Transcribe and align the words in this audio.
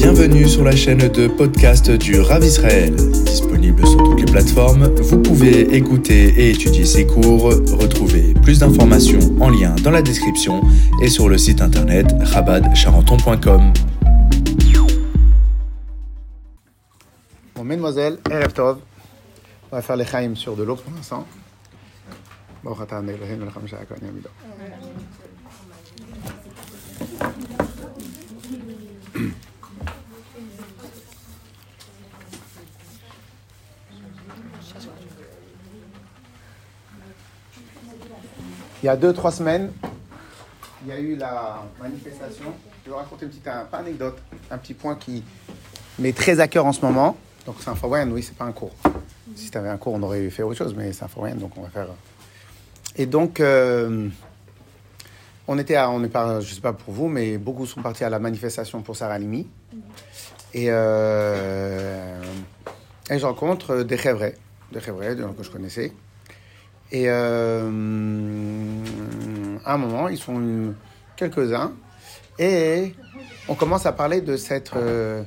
Bienvenue 0.00 0.46
sur 0.46 0.62
la 0.62 0.76
chaîne 0.76 1.08
de 1.08 1.26
podcast 1.26 1.90
du 1.90 2.20
Rav 2.20 2.44
Israël. 2.44 2.94
Disponible 2.94 3.84
sur 3.84 3.96
toutes 3.96 4.20
les 4.20 4.26
plateformes, 4.26 4.86
vous 4.94 5.20
pouvez 5.20 5.74
écouter 5.74 6.28
et 6.38 6.50
étudier 6.50 6.84
ses 6.84 7.04
cours. 7.04 7.46
Retrouvez 7.46 8.32
plus 8.34 8.60
d'informations 8.60 9.18
en 9.40 9.50
lien 9.50 9.74
dans 9.82 9.90
la 9.90 10.00
description 10.00 10.62
et 11.02 11.08
sur 11.08 11.28
le 11.28 11.36
site 11.36 11.60
internet 11.60 12.06
rabadcharenton.com. 12.20 13.72
Bon, 17.56 17.64
mesdemoiselles, 17.64 18.18
Erev 18.30 18.52
Tov. 18.52 18.78
On 19.72 19.76
va 19.76 19.82
faire 19.82 19.96
les 19.96 20.06
chaim 20.06 20.36
sur 20.36 20.54
de 20.54 20.62
l'eau 20.62 20.76
pour 20.76 20.92
l'instant. 20.94 21.26
Il 38.82 38.86
y 38.86 38.88
a 38.88 38.96
deux, 38.96 39.12
trois 39.12 39.32
semaines, 39.32 39.72
il 40.82 40.88
y 40.88 40.92
a 40.92 40.98
eu 41.00 41.16
la 41.16 41.62
manifestation. 41.80 42.44
Je 42.84 42.90
vais 42.90 42.92
vous 42.92 42.96
raconter 42.96 43.24
une 43.24 43.30
petite 43.30 43.48
un- 43.48 43.64
pas 43.64 43.78
anecdote, 43.78 44.18
un 44.50 44.58
petit 44.58 44.74
point 44.74 44.94
qui 44.94 45.24
m'est 45.98 46.12
très 46.16 46.38
à 46.40 46.46
cœur 46.48 46.64
en 46.66 46.72
ce 46.72 46.80
moment. 46.82 47.16
Donc 47.46 47.56
c'est 47.60 47.70
un 47.70 47.74
forum, 47.74 48.12
oui, 48.12 48.22
c'est 48.22 48.36
pas 48.36 48.44
un 48.44 48.52
cours. 48.52 48.74
Si 49.34 49.46
c'était 49.46 49.58
un 49.58 49.76
cours, 49.76 49.94
on 49.94 50.02
aurait 50.02 50.28
fait 50.30 50.42
autre 50.42 50.56
chose, 50.58 50.74
mais 50.76 50.92
c'est 50.92 51.04
un 51.04 51.08
forum, 51.08 51.34
donc 51.38 51.52
on 51.56 51.62
va 51.62 51.68
faire. 51.70 51.86
Et 52.96 53.06
donc, 53.06 53.40
euh, 53.40 54.08
on 55.46 55.58
était, 55.58 55.78
on 55.78 56.02
est 56.04 56.08
pas, 56.08 56.40
je 56.40 56.54
sais 56.54 56.60
pas 56.60 56.72
pour 56.72 56.92
vous, 56.94 57.08
mais 57.08 57.38
beaucoup 57.38 57.66
sont 57.66 57.82
partis 57.82 58.04
à 58.04 58.10
la 58.10 58.18
manifestation 58.18 58.80
pour 58.82 58.96
Sarah 58.96 59.18
Limi. 59.18 59.46
Et, 60.54 60.66
euh, 60.68 62.20
je 63.10 63.24
rencontre 63.24 63.82
des 63.82 63.96
Chevrais, 63.98 64.34
des 64.72 64.80
Chevrais 64.80 65.14
des 65.14 65.22
gens 65.22 65.32
que 65.32 65.42
je 65.42 65.50
connaissais. 65.50 65.92
Et 66.90 67.04
euh, 67.06 67.68
à 69.64 69.74
un 69.74 69.78
moment, 69.78 70.08
ils 70.08 70.18
sont 70.18 70.74
quelques-uns 71.16 71.72
et 72.38 72.94
on 73.48 73.54
commence 73.54 73.84
à 73.86 73.92
parler 73.92 74.20
de 74.20 74.36
cette, 74.36 74.74
euh, 74.76 75.22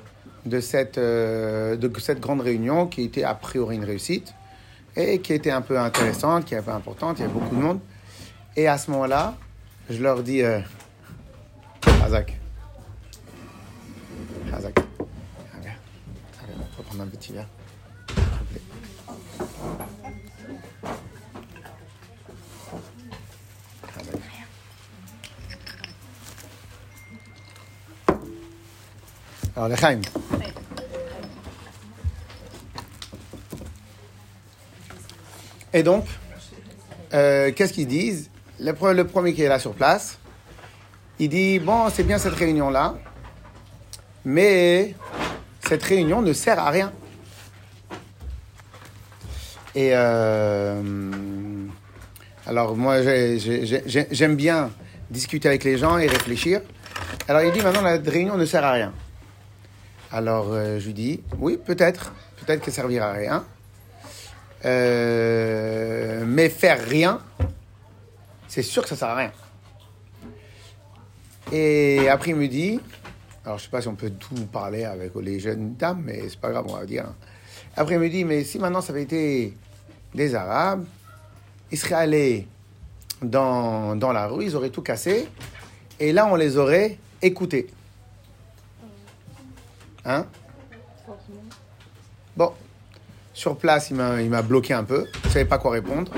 de, 0.45 0.59
cette, 0.59 0.97
euh, 0.97 1.75
de 1.75 1.99
cette 1.99 2.19
grande 2.19 2.41
réunion 2.41 2.87
qui 2.87 3.03
était 3.03 3.23
a 3.23 3.35
priori 3.35 3.75
une 3.75 3.83
réussite 3.83 4.33
et 4.95 5.19
qui 5.19 5.33
était 5.33 5.51
un 5.51 5.61
peu 5.61 5.79
intéressante, 5.79 6.45
qui 6.45 6.53
était 6.53 6.61
un 6.61 6.65
peu 6.65 6.71
importante, 6.71 7.19
il 7.19 7.21
y 7.21 7.25
avait 7.25 7.33
beaucoup 7.33 7.55
de 7.55 7.61
monde. 7.61 7.79
Et 8.55 8.67
à 8.67 8.77
ce 8.77 8.91
moment-là, 8.91 9.35
je 9.89 10.01
leur 10.01 10.23
dis 10.23 10.41
euh, 10.41 10.59
Hazak. 12.03 12.37
Viens, 14.45 14.57
On 16.59 16.77
peut 16.77 16.83
prendre 16.83 17.03
un 17.03 17.07
petit 17.07 17.33
verre. 17.33 17.47
Alors, 29.55 29.67
les 29.69 29.75
Chaim. 29.75 30.01
Et 35.73 35.83
donc, 35.83 36.05
euh, 37.13 37.51
qu'est-ce 37.55 37.73
qu'ils 37.73 37.87
disent? 37.87 38.29
Le, 38.59 38.73
pre- 38.73 38.93
le 38.93 39.05
premier 39.07 39.33
qui 39.33 39.41
est 39.41 39.47
là 39.47 39.59
sur 39.59 39.73
place, 39.73 40.17
il 41.19 41.29
dit 41.29 41.59
Bon, 41.59 41.89
c'est 41.89 42.03
bien 42.03 42.17
cette 42.17 42.33
réunion-là, 42.35 42.95
mais 44.25 44.95
cette 45.67 45.83
réunion 45.83 46.21
ne 46.21 46.33
sert 46.33 46.59
à 46.59 46.69
rien. 46.69 46.91
Et 49.73 49.91
euh, 49.93 50.81
alors, 52.45 52.75
moi, 52.75 53.01
j'ai- 53.01 53.39
j'ai- 53.39 53.83
j'ai- 53.85 54.07
j'aime 54.11 54.35
bien 54.35 54.69
discuter 55.09 55.47
avec 55.47 55.63
les 55.63 55.77
gens 55.77 55.97
et 55.97 56.07
réfléchir. 56.07 56.61
Alors, 57.27 57.41
il 57.43 57.51
dit 57.53 57.61
Maintenant, 57.61 57.81
la 57.81 57.97
réunion 57.97 58.37
ne 58.37 58.45
sert 58.45 58.63
à 58.65 58.73
rien. 58.73 58.93
Alors, 60.13 60.51
euh, 60.51 60.79
je 60.79 60.87
lui 60.87 60.93
dis 60.93 61.21
Oui, 61.39 61.57
peut-être. 61.57 62.11
Peut-être 62.37 62.63
qu'elle 62.63 62.73
servira 62.73 63.07
à 63.07 63.13
rien. 63.13 63.45
Euh, 64.65 66.23
mais 66.25 66.49
faire 66.49 66.83
rien, 66.83 67.19
c'est 68.47 68.61
sûr 68.61 68.83
que 68.83 68.89
ça 68.89 68.95
sert 68.95 69.07
à 69.07 69.15
rien. 69.15 69.31
Et 71.51 72.09
après, 72.09 72.31
il 72.31 72.35
me 72.35 72.47
dit, 72.47 72.79
alors 73.43 73.57
je 73.57 73.63
sais 73.63 73.69
pas 73.69 73.81
si 73.81 73.87
on 73.87 73.95
peut 73.95 74.11
tout 74.11 74.45
parler 74.51 74.83
avec 74.83 75.15
les 75.15 75.39
jeunes 75.39 75.75
dames, 75.75 76.03
mais 76.05 76.29
c'est 76.29 76.39
pas 76.39 76.51
grave, 76.51 76.65
on 76.67 76.75
va 76.75 76.85
dire. 76.85 77.05
Après, 77.75 77.95
il 77.95 77.99
me 77.99 78.09
dit, 78.09 78.23
mais 78.23 78.43
si 78.43 78.59
maintenant 78.59 78.81
ça 78.81 78.93
avait 78.93 79.03
été 79.03 79.53
des 80.13 80.35
Arabes, 80.35 80.85
ils 81.71 81.77
seraient 81.77 81.95
allés 81.95 82.47
dans 83.21 84.11
la 84.13 84.27
rue, 84.27 84.45
ils 84.45 84.55
auraient 84.55 84.69
tout 84.69 84.81
cassé, 84.81 85.27
et 85.99 86.13
là, 86.13 86.27
on 86.27 86.35
les 86.35 86.57
aurait 86.57 86.97
écoutés. 87.21 87.67
Hein? 90.05 90.25
Bon, 92.35 92.53
sur 93.33 93.57
place, 93.57 93.89
il 93.89 93.95
m'a 93.95 94.41
bloqué 94.41 94.73
un 94.73 94.83
peu. 94.83 95.07
Je 95.23 95.27
ne 95.27 95.33
savais 95.33 95.45
pas 95.45 95.57
quoi 95.57 95.71
répondre. 95.71 96.11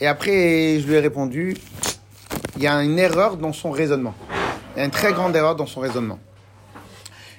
Et 0.00 0.06
après, 0.06 0.80
je 0.80 0.86
lui 0.86 0.94
ai 0.94 1.00
répondu 1.00 1.56
il 2.56 2.62
y 2.62 2.66
a 2.66 2.82
une 2.82 2.98
erreur 2.98 3.36
dans 3.36 3.52
son 3.52 3.70
raisonnement. 3.70 4.14
Il 4.74 4.78
y 4.78 4.82
a 4.82 4.84
une 4.84 4.90
très 4.90 5.12
grande 5.12 5.34
erreur 5.34 5.56
dans 5.56 5.66
son 5.66 5.80
raisonnement. 5.80 6.18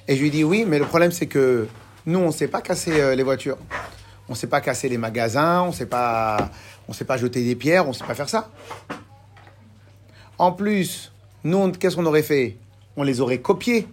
Et 0.07 0.15
je 0.15 0.21
lui 0.21 0.27
ai 0.27 0.31
dit 0.31 0.43
oui, 0.43 0.65
mais 0.67 0.79
le 0.79 0.85
problème, 0.85 1.11
c'est 1.11 1.27
que 1.27 1.67
nous, 2.05 2.19
on 2.19 2.27
ne 2.27 2.31
sait 2.31 2.47
pas 2.47 2.61
casser 2.61 2.99
euh, 2.99 3.15
les 3.15 3.23
voitures. 3.23 3.57
On 4.27 4.33
ne 4.33 4.37
sait 4.37 4.47
pas 4.47 4.61
casser 4.61 4.89
les 4.89 4.97
magasins. 4.97 5.61
On 5.61 5.67
ne 5.67 5.71
sait 5.71 5.85
pas, 5.85 6.49
on 6.87 6.93
sait 6.93 7.05
pas 7.05 7.17
jeter 7.17 7.43
des 7.43 7.55
pierres. 7.55 7.85
On 7.85 7.89
ne 7.89 7.93
sait 7.93 8.05
pas 8.05 8.15
faire 8.15 8.29
ça. 8.29 8.49
En 10.37 10.51
plus, 10.51 11.11
nous, 11.43 11.71
qu'est-ce 11.71 11.95
qu'on 11.95 12.05
aurait 12.05 12.23
fait? 12.23 12.57
On 12.97 13.03
les 13.03 13.21
aurait 13.21 13.39
copiés. 13.39 13.87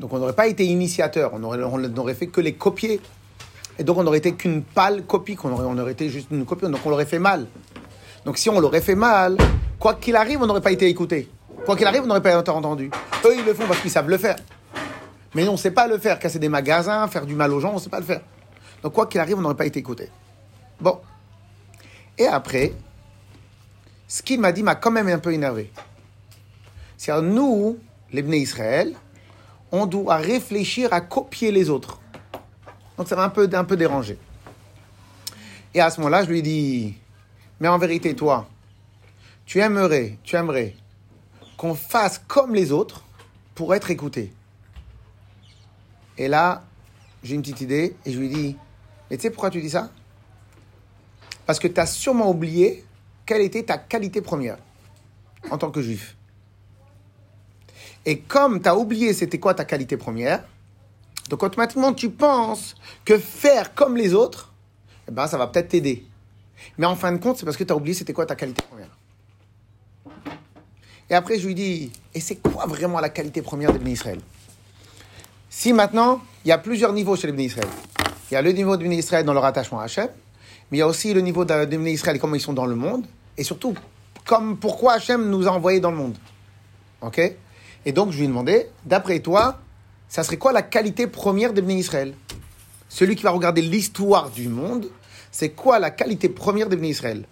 Donc 0.00 0.14
on 0.14 0.18
n'aurait 0.18 0.32
pas 0.32 0.46
été 0.46 0.64
initiateur, 0.64 1.32
on 1.34 1.42
aurait, 1.42 1.62
on 1.62 1.76
n'aurait 1.76 2.14
fait 2.14 2.26
que 2.26 2.40
les 2.40 2.54
copier. 2.54 3.02
Et 3.78 3.84
donc 3.84 3.98
on 3.98 4.02
n'aurait 4.02 4.18
été 4.18 4.32
qu'une 4.32 4.62
pâle 4.62 5.04
copie, 5.04 5.36
qu'on 5.36 5.52
aurait, 5.52 5.66
on 5.66 5.76
aurait 5.76 5.92
été 5.92 6.08
juste 6.08 6.28
une 6.30 6.46
copie, 6.46 6.66
donc 6.66 6.80
on 6.86 6.90
l'aurait 6.90 7.04
fait 7.04 7.18
mal. 7.18 7.46
Donc 8.24 8.38
si 8.38 8.48
on 8.48 8.58
l'aurait 8.60 8.80
fait 8.80 8.94
mal, 8.94 9.36
quoi 9.78 9.94
qu'il 9.94 10.16
arrive, 10.16 10.40
on 10.40 10.46
n'aurait 10.46 10.62
pas 10.62 10.72
été 10.72 10.88
écouté. 10.88 11.28
Quoi 11.66 11.76
qu'il 11.76 11.86
arrive, 11.86 12.02
on 12.04 12.06
n'aurait 12.06 12.22
pas 12.22 12.38
été 12.38 12.50
entendu. 12.50 12.90
Eux, 13.26 13.34
ils 13.36 13.44
le 13.44 13.52
font 13.52 13.66
parce 13.66 13.80
qu'ils 13.80 13.90
savent 13.90 14.08
le 14.08 14.16
faire. 14.16 14.36
Mais 15.34 15.42
nous, 15.44 15.50
on 15.50 15.52
ne 15.52 15.58
sait 15.58 15.70
pas 15.70 15.86
le 15.86 15.98
faire, 15.98 16.18
casser 16.18 16.38
des 16.38 16.48
magasins, 16.48 17.06
faire 17.06 17.26
du 17.26 17.34
mal 17.34 17.52
aux 17.52 17.60
gens, 17.60 17.72
on 17.72 17.74
ne 17.74 17.80
sait 17.80 17.90
pas 17.90 18.00
le 18.00 18.06
faire. 18.06 18.22
Donc 18.82 18.94
quoi 18.94 19.06
qu'il 19.06 19.20
arrive, 19.20 19.36
on 19.36 19.42
n'aurait 19.42 19.54
pas 19.54 19.66
été 19.66 19.78
écouté. 19.78 20.08
Bon. 20.80 20.98
Et 22.16 22.26
après, 22.26 22.72
ce 24.08 24.22
qu'il 24.22 24.40
m'a 24.40 24.52
dit 24.52 24.62
m'a 24.62 24.76
quand 24.76 24.90
même 24.90 25.08
un 25.08 25.18
peu 25.18 25.34
énervé. 25.34 25.70
C'est-à-dire, 26.96 27.22
nous, 27.22 27.78
les 28.12 28.22
Bnei 28.22 28.40
Israël, 28.40 28.94
on 29.72 29.86
doit 29.86 30.16
réfléchir 30.16 30.92
à 30.92 31.00
copier 31.00 31.52
les 31.52 31.70
autres. 31.70 32.00
Donc 32.96 33.08
ça 33.08 33.16
m'a 33.16 33.24
un 33.24 33.30
peu, 33.64 33.76
dérangé. 33.76 34.18
Et 35.74 35.80
à 35.80 35.90
ce 35.90 36.00
moment-là, 36.00 36.24
je 36.24 36.30
lui 36.30 36.42
dit, 36.42 36.94
mais 37.60 37.68
en 37.68 37.78
vérité, 37.78 38.14
toi, 38.14 38.48
tu 39.46 39.60
aimerais, 39.60 40.18
tu 40.22 40.36
aimerais 40.36 40.74
qu'on 41.56 41.74
fasse 41.74 42.20
comme 42.26 42.54
les 42.54 42.72
autres 42.72 43.04
pour 43.54 43.74
être 43.74 43.90
écouté. 43.90 44.32
Et 46.18 46.28
là, 46.28 46.62
j'ai 47.22 47.34
une 47.34 47.42
petite 47.42 47.60
idée 47.60 47.96
et 48.04 48.12
je 48.12 48.18
lui 48.18 48.28
dit, 48.28 48.56
mais 49.10 49.16
tu 49.16 49.22
sais 49.22 49.30
pourquoi 49.30 49.50
tu 49.50 49.60
dis 49.60 49.70
ça? 49.70 49.90
Parce 51.46 51.58
que 51.58 51.68
tu 51.68 51.80
as 51.80 51.86
sûrement 51.86 52.30
oublié 52.30 52.84
quelle 53.24 53.42
était 53.42 53.62
ta 53.62 53.78
qualité 53.78 54.20
première 54.20 54.58
en 55.50 55.58
tant 55.58 55.70
que 55.70 55.80
juif. 55.80 56.16
Et 58.06 58.18
comme 58.20 58.62
tu 58.62 58.68
as 58.68 58.76
oublié 58.76 59.12
c'était 59.12 59.38
quoi 59.38 59.54
ta 59.54 59.64
qualité 59.64 59.96
première, 59.96 60.42
donc 61.28 61.42
automatiquement 61.42 61.92
tu 61.92 62.10
penses 62.10 62.74
que 63.04 63.18
faire 63.18 63.74
comme 63.74 63.96
les 63.96 64.14
autres, 64.14 64.52
eh 65.08 65.12
ben, 65.12 65.26
ça 65.26 65.38
va 65.38 65.46
peut-être 65.46 65.68
t'aider. 65.68 66.04
Mais 66.78 66.86
en 66.86 66.96
fin 66.96 67.12
de 67.12 67.18
compte, 67.18 67.38
c'est 67.38 67.44
parce 67.44 67.56
que 67.56 67.64
tu 67.64 67.72
as 67.72 67.76
oublié 67.76 67.94
c'était 67.94 68.12
quoi 68.12 68.26
ta 68.26 68.36
qualité 68.36 68.62
première? 68.62 68.88
Et 71.08 71.14
après, 71.14 71.38
je 71.38 71.46
lui 71.46 71.54
dis, 71.54 71.90
et 72.14 72.20
c'est 72.20 72.36
quoi 72.36 72.66
vraiment 72.66 73.00
la 73.00 73.08
qualité 73.08 73.42
première 73.42 73.72
des 73.72 73.90
Israël? 73.90 74.20
Si 75.48 75.72
maintenant, 75.72 76.20
il 76.44 76.48
y 76.48 76.52
a 76.52 76.58
plusieurs 76.58 76.92
niveaux 76.92 77.16
chez 77.16 77.30
les 77.30 77.44
Israël. 77.44 77.68
Il 78.30 78.34
y 78.34 78.36
a 78.36 78.42
le 78.42 78.52
niveau 78.52 78.76
Bnei 78.76 78.98
Israël 78.98 79.24
dans 79.24 79.32
leur 79.34 79.44
attachement 79.44 79.80
à 79.80 79.84
Hachem, 79.84 80.08
mais 80.70 80.78
il 80.78 80.80
y 80.80 80.82
a 80.82 80.86
aussi 80.86 81.12
le 81.12 81.20
niveau 81.20 81.44
de- 81.44 81.64
Bnei 81.66 81.92
Israël, 81.92 82.20
comment 82.20 82.36
ils 82.36 82.40
sont 82.40 82.52
dans 82.52 82.66
le 82.66 82.76
monde, 82.76 83.04
et 83.36 83.42
surtout, 83.42 83.74
comme 84.24 84.56
pourquoi 84.56 84.94
Hachem 84.94 85.28
nous 85.28 85.48
a 85.48 85.50
envoyés 85.50 85.80
dans 85.80 85.90
le 85.90 85.96
monde. 85.96 86.16
Ok? 87.00 87.20
Et 87.86 87.92
donc, 87.92 88.12
je 88.12 88.18
lui 88.18 88.24
ai 88.24 88.28
demandé, 88.28 88.66
d'après 88.84 89.20
toi, 89.20 89.58
ça 90.08 90.22
serait 90.22 90.36
quoi 90.36 90.52
la 90.52 90.62
qualité 90.62 91.06
première 91.06 91.52
des 91.52 91.62
Bnei 91.62 91.76
Israël 91.76 92.14
Celui 92.88 93.16
qui 93.16 93.22
va 93.22 93.30
regarder 93.30 93.62
l'histoire 93.62 94.30
du 94.30 94.48
monde, 94.48 94.90
c'est 95.30 95.50
quoi 95.50 95.78
la 95.78 95.90
qualité 95.90 96.28
première 96.28 96.68
des 96.68 96.76
Bnei 96.76 96.90
Israël 96.90 97.24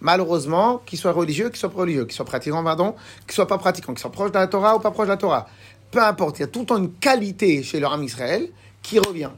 Malheureusement, 0.00 0.82
qu'ils 0.86 0.98
soient 0.98 1.12
religieux, 1.12 1.48
qu'ils 1.48 1.58
soient 1.58 1.70
pas 1.70 1.80
religieux, 1.80 2.04
qu'ils 2.04 2.14
soient 2.14 2.24
pratiquants, 2.24 2.62
pardon, 2.62 2.94
qu'ils 3.26 3.34
soient 3.34 3.46
pas 3.46 3.58
pratiquants, 3.58 3.92
qu'ils 3.92 4.00
soient 4.00 4.12
proches 4.12 4.30
de 4.30 4.38
la 4.38 4.46
Torah 4.46 4.76
ou 4.76 4.78
pas 4.78 4.90
proches 4.90 5.06
de 5.06 5.12
la 5.12 5.16
Torah. 5.16 5.48
peu 5.90 6.02
importe, 6.02 6.38
il 6.38 6.42
y 6.42 6.44
a 6.44 6.48
tout 6.48 6.60
le 6.60 6.66
temps 6.66 6.76
une 6.76 6.92
qualité 6.92 7.62
chez 7.62 7.80
leur 7.80 7.92
âme 7.92 8.02
Israël 8.02 8.48
qui 8.82 8.98
revient. 8.98 9.30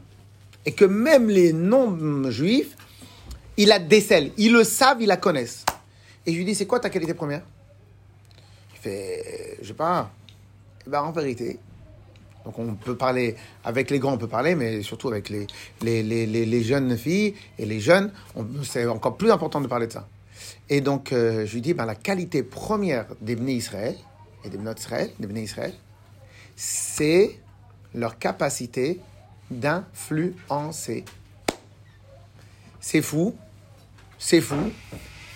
Et 0.65 0.73
que 0.73 0.85
même 0.85 1.29
les 1.29 1.53
non-juifs, 1.53 2.75
ils 3.57 3.67
la 3.67 3.79
décèlent, 3.79 4.31
ils 4.37 4.51
le 4.51 4.63
savent, 4.63 5.01
ils 5.01 5.07
la 5.07 5.17
connaissent. 5.17 5.65
Et 6.25 6.33
je 6.33 6.37
lui 6.37 6.45
dis, 6.45 6.53
c'est 6.53 6.67
quoi 6.67 6.79
ta 6.79 6.89
qualité 6.89 7.13
première? 7.13 7.41
Il 8.75 8.79
fait, 8.79 9.57
je 9.61 9.67
sais 9.69 9.73
pas. 9.73 10.11
Eh 10.89 10.91
ben, 10.91 11.03
en 11.03 11.11
vérité, 11.11 11.59
donc 12.43 12.57
on 12.57 12.73
peut 12.73 12.97
parler, 12.97 13.35
avec 13.63 13.91
les 13.91 13.99
grands 13.99 14.13
on 14.13 14.17
peut 14.17 14.27
parler, 14.27 14.55
mais 14.55 14.81
surtout 14.81 15.09
avec 15.09 15.29
les, 15.29 15.45
les, 15.83 16.01
les, 16.01 16.25
les 16.25 16.63
jeunes 16.63 16.97
filles 16.97 17.35
et 17.59 17.67
les 17.67 17.79
jeunes, 17.79 18.11
c'est 18.63 18.87
encore 18.87 19.15
plus 19.15 19.29
important 19.29 19.61
de 19.61 19.67
parler 19.67 19.85
de 19.85 19.91
ça. 19.91 20.07
Et 20.67 20.81
donc 20.81 21.13
euh, 21.13 21.45
je 21.45 21.53
lui 21.53 21.61
dis, 21.61 21.75
ben, 21.75 21.85
la 21.85 21.93
qualité 21.93 22.41
première 22.41 23.05
des 23.21 23.35
Bnei 23.35 23.53
Israël, 23.53 23.95
et 24.43 24.49
des 24.49 24.57
Bnei 24.57 24.73
Israël, 24.75 25.11
des 25.19 25.27
Bnei 25.27 25.43
Israël, 25.43 25.75
c'est 26.55 27.39
leur 27.93 28.17
capacité 28.17 28.99
d'influencer. 29.51 31.05
C'est 32.79 33.03
fou, 33.03 33.35
c'est 34.17 34.41
fou, 34.41 34.71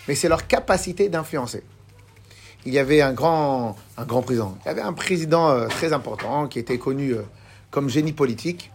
mais 0.07 0.15
c'est 0.15 0.29
leur 0.29 0.47
capacité 0.47 1.09
d'influencer. 1.09 1.61
Il 2.65 2.73
y 2.73 2.79
avait 2.79 3.01
un 3.01 3.13
grand, 3.13 3.75
un 3.97 4.05
grand 4.05 4.21
président. 4.21 4.57
Il 4.63 4.67
y 4.67 4.71
avait 4.71 4.81
un 4.81 4.93
président 4.93 5.49
euh, 5.49 5.67
très 5.67 5.91
important 5.91 6.47
qui 6.47 6.59
était 6.59 6.77
connu 6.77 7.11
euh, 7.11 7.23
comme 7.71 7.89
génie 7.89 8.13
politique. 8.13 8.71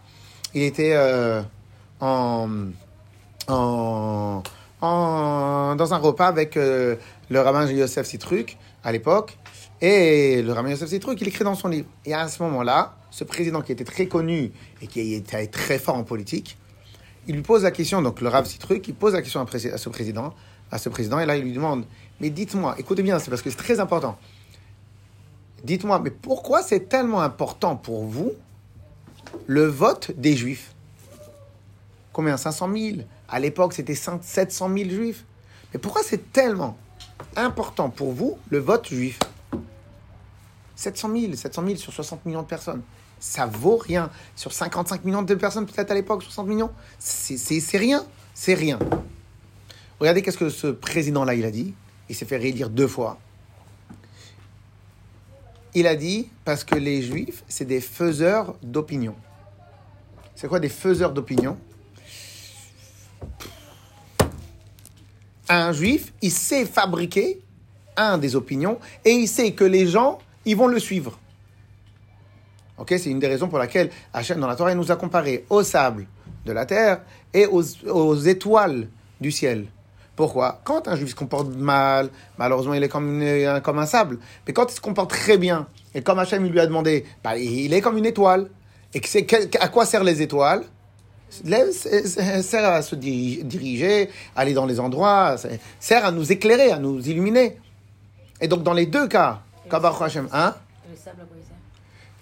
Il 0.53 0.61
était 0.61 0.93
euh, 0.93 1.41
en, 1.99 2.49
en, 3.47 4.43
en, 4.81 5.75
dans 5.75 5.93
un 5.93 5.97
repas 5.97 6.27
avec 6.27 6.55
le 6.55 6.97
rabbin 7.31 7.65
Yosef 7.65 8.05
Citruk 8.05 8.57
à 8.83 8.91
l'époque. 8.91 9.37
Et 9.81 10.41
le 10.41 10.51
rabbin 10.53 10.69
Yosef 10.69 10.89
Citruk, 10.89 11.19
il 11.21 11.27
écrit 11.27 11.43
dans 11.43 11.55
son 11.55 11.67
livre. 11.67 11.87
Et 12.05 12.13
à 12.13 12.27
ce 12.27 12.43
moment-là, 12.43 12.95
ce 13.11 13.23
président 13.23 13.61
qui 13.61 13.71
était 13.71 13.85
très 13.85 14.07
connu 14.07 14.51
et 14.81 14.87
qui 14.87 15.13
était 15.13 15.47
très 15.47 15.79
fort 15.79 15.95
en 15.95 16.03
politique, 16.03 16.57
il 17.27 17.35
lui 17.35 17.41
pose 17.41 17.63
la 17.63 17.71
question, 17.71 18.01
donc 18.01 18.21
le 18.21 18.27
Rav 18.27 18.45
Citruk, 18.45 18.87
il 18.87 18.95
pose 18.95 19.13
la 19.13 19.21
question 19.21 19.41
à 19.41 19.77
ce 19.77 19.89
président, 19.89 20.33
à 20.71 20.77
ce 20.77 20.89
président, 20.89 21.19
et 21.19 21.25
là 21.25 21.35
il 21.35 21.43
lui 21.43 21.53
demande, 21.53 21.85
mais 22.19 22.29
dites-moi, 22.29 22.75
écoutez 22.77 23.03
bien, 23.03 23.19
c'est 23.19 23.29
parce 23.29 23.41
que 23.41 23.49
c'est 23.49 23.57
très 23.57 23.79
important. 23.79 24.17
Dites-moi, 25.63 25.99
mais 25.99 26.11
pourquoi 26.11 26.63
c'est 26.63 26.89
tellement 26.89 27.21
important 27.21 27.75
pour 27.75 28.05
vous 28.05 28.31
le 29.47 29.65
vote 29.65 30.11
des 30.11 30.35
Juifs? 30.35 30.73
Combien? 32.13 32.37
500 32.37 32.69
000 32.73 32.97
À 33.27 33.39
l'époque, 33.39 33.73
c'était 33.73 33.95
700 33.95 34.69
000 34.73 34.89
Juifs. 34.89 35.25
Mais 35.73 35.79
pourquoi 35.79 36.01
c'est 36.03 36.31
tellement 36.31 36.77
important 37.35 37.89
pour 37.89 38.11
vous 38.11 38.37
le 38.49 38.59
vote 38.59 38.87
juif? 38.87 39.19
700 40.75 41.09
000, 41.15 41.33
700 41.35 41.63
000 41.65 41.75
sur 41.75 41.93
60 41.93 42.25
millions 42.25 42.41
de 42.41 42.47
personnes. 42.47 42.81
Ça 43.19 43.45
vaut 43.45 43.77
rien. 43.77 44.09
Sur 44.35 44.53
55 44.53 45.03
millions 45.03 45.21
de 45.21 45.35
personnes, 45.35 45.65
peut-être 45.65 45.91
à 45.91 45.93
l'époque, 45.93 46.23
60 46.23 46.47
millions, 46.47 46.71
c'est 46.97 47.77
rien. 47.77 48.05
C'est 48.33 48.53
rien. 48.53 48.79
Regardez 49.99 50.21
qu'est-ce 50.21 50.37
que 50.37 50.49
ce 50.49 50.67
président-là, 50.67 51.33
il 51.33 51.43
a 51.43 51.51
dit. 51.51 51.73
Il 52.09 52.15
s'est 52.15 52.25
fait 52.25 52.37
réélire 52.37 52.69
deux 52.69 52.87
fois. 52.87 53.19
Il 55.75 55.85
a 55.85 55.95
dit, 55.95 56.29
parce 56.45 56.63
que 56.63 56.75
les 56.75 57.03
juifs, 57.03 57.43
c'est 57.47 57.65
des 57.65 57.79
faiseurs 57.79 58.55
d'opinion. 58.63 59.15
C'est 60.35 60.47
quoi 60.47 60.59
des 60.59 60.69
faiseurs 60.69 61.13
d'opinion? 61.13 61.57
Un 65.47 65.71
juif, 65.71 66.13
il 66.21 66.31
sait 66.31 66.65
fabriquer 66.65 67.41
un 67.97 68.17
des 68.17 68.35
opinions 68.35 68.79
et 69.05 69.11
il 69.11 69.27
sait 69.27 69.51
que 69.51 69.63
les 69.63 69.87
gens, 69.87 70.19
ils 70.45 70.55
vont 70.55 70.67
le 70.67 70.79
suivre. 70.79 71.19
Ok, 72.77 72.89
c'est 72.97 73.09
une 73.09 73.19
des 73.19 73.27
raisons 73.27 73.49
pour 73.49 73.59
laquelle 73.59 73.89
Hachem 74.13 74.39
dans 74.39 74.47
la 74.47 74.55
Torah 74.55 74.71
il 74.71 74.77
nous 74.77 74.91
a 74.91 74.95
comparé 74.95 75.45
au 75.49 75.63
sable 75.63 76.07
de 76.45 76.51
la 76.51 76.65
terre 76.65 77.01
et 77.33 77.45
aux, 77.45 77.63
aux 77.87 78.15
étoiles 78.15 78.87
du 79.19 79.31
ciel. 79.31 79.67
Pourquoi? 80.19 80.59
Quand 80.65 80.85
un 80.89 80.97
juif 80.97 81.11
se 81.11 81.15
comporte 81.15 81.47
mal, 81.47 82.09
malheureusement, 82.37 82.73
il 82.73 82.83
est 82.83 82.89
comme, 82.89 83.23
comme 83.63 83.79
un 83.79 83.85
sable. 83.85 84.19
Mais 84.45 84.51
quand 84.51 84.69
il 84.69 84.75
se 84.75 84.81
comporte 84.81 85.11
très 85.11 85.37
bien, 85.37 85.65
et 85.95 86.01
comme 86.01 86.19
Hachem 86.19 86.45
lui 86.45 86.59
a 86.59 86.65
demandé, 86.65 87.05
bah, 87.23 87.37
il 87.37 87.73
est 87.73 87.79
comme 87.79 87.97
une 87.97 88.05
étoile. 88.05 88.49
Et 88.93 88.99
que 88.99 89.57
à 89.63 89.69
quoi 89.69 89.85
servent 89.85 90.03
les 90.03 90.21
étoiles? 90.21 90.65
Sert 91.31 92.65
à 92.65 92.81
se 92.81 92.95
diriger, 92.95 94.09
aller 94.35 94.53
dans 94.53 94.65
les 94.65 94.81
endroits, 94.81 95.37
sert 95.79 96.03
à 96.03 96.11
nous 96.11 96.29
éclairer, 96.29 96.73
à 96.73 96.79
nous 96.79 96.99
illuminer. 97.07 97.57
Et 98.41 98.49
donc, 98.49 98.63
dans 98.63 98.73
les 98.73 98.87
deux 98.87 99.07
cas, 99.07 99.39
Kabar 99.71 100.03
Hachem, 100.03 100.27
hein? 100.33 100.53
Le 100.91 100.97
sable, 100.97 101.25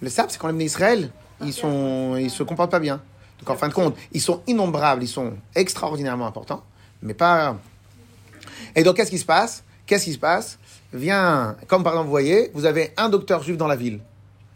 Le 0.03 0.09
sable, 0.09 0.29
c'est 0.29 0.37
quand 0.37 0.45
même 0.53 0.61
Israël, 0.61 1.09
ils 1.43 1.51
sont, 1.51 2.15
ils 2.15 2.29
se 2.29 2.43
comportent 2.43 2.69
pas 2.69 2.79
bien. 2.79 3.01
Donc, 3.39 3.49
en 3.49 3.55
fin 3.55 3.69
de 3.69 3.73
compte, 3.73 3.95
ils 4.11 4.21
sont 4.21 4.43
innombrables, 4.45 5.01
ils 5.01 5.07
sont 5.07 5.33
extraordinairement 5.55 6.27
importants, 6.27 6.61
mais 7.01 7.15
pas 7.15 7.57
et 8.75 8.83
donc, 8.83 8.95
qu'est-ce 8.95 9.11
qui 9.11 9.17
se 9.17 9.25
passe? 9.25 9.63
Qu'est-ce 9.85 10.05
qui 10.05 10.13
se 10.13 10.19
passe? 10.19 10.59
Vient, 10.93 11.55
comme 11.67 11.83
par 11.83 11.93
exemple, 11.93 12.05
vous 12.05 12.11
voyez, 12.11 12.51
vous 12.53 12.65
avez 12.65 12.93
un 12.97 13.09
docteur 13.09 13.43
juif 13.43 13.57
dans 13.57 13.67
la 13.67 13.75
ville. 13.75 13.99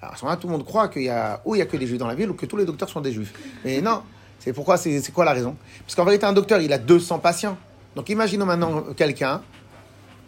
Alors, 0.01 0.13
à 0.13 0.18
ce 0.18 0.24
moment-là, 0.24 0.42
tout 0.42 0.48
le 0.48 0.53
monde 0.53 0.65
croit 0.65 0.88
qu'il 0.88 1.03
y 1.03 1.09
a, 1.09 1.42
il 1.45 1.57
y 1.57 1.62
a 1.62 1.65
que 1.65 1.77
des 1.77 1.88
juifs 1.88 2.00
dans 2.00 2.07
la 2.07 2.15
ville, 2.15 2.30
ou 2.30 2.33
que 2.33 2.45
tous 2.45 2.57
les 2.57 2.65
docteurs 2.65 2.89
sont 2.89 3.01
des 3.01 3.12
juifs. 3.12 3.33
Mais 3.63 3.81
non, 3.81 4.01
c'est 4.39 4.53
pourquoi, 4.53 4.77
c'est 4.77 5.12
quoi 5.12 5.25
la 5.25 5.33
raison? 5.33 5.56
Parce 5.86 5.95
qu'en 5.95 6.06
vérité, 6.06 6.25
un 6.25 6.33
docteur, 6.33 6.59
il 6.62 6.74
a 6.74 6.77
200 6.77 7.19
patients. 7.19 7.57
Donc, 7.95 8.09
imaginons 8.09 8.45
maintenant 8.45 8.83
quelqu'un, 8.95 9.42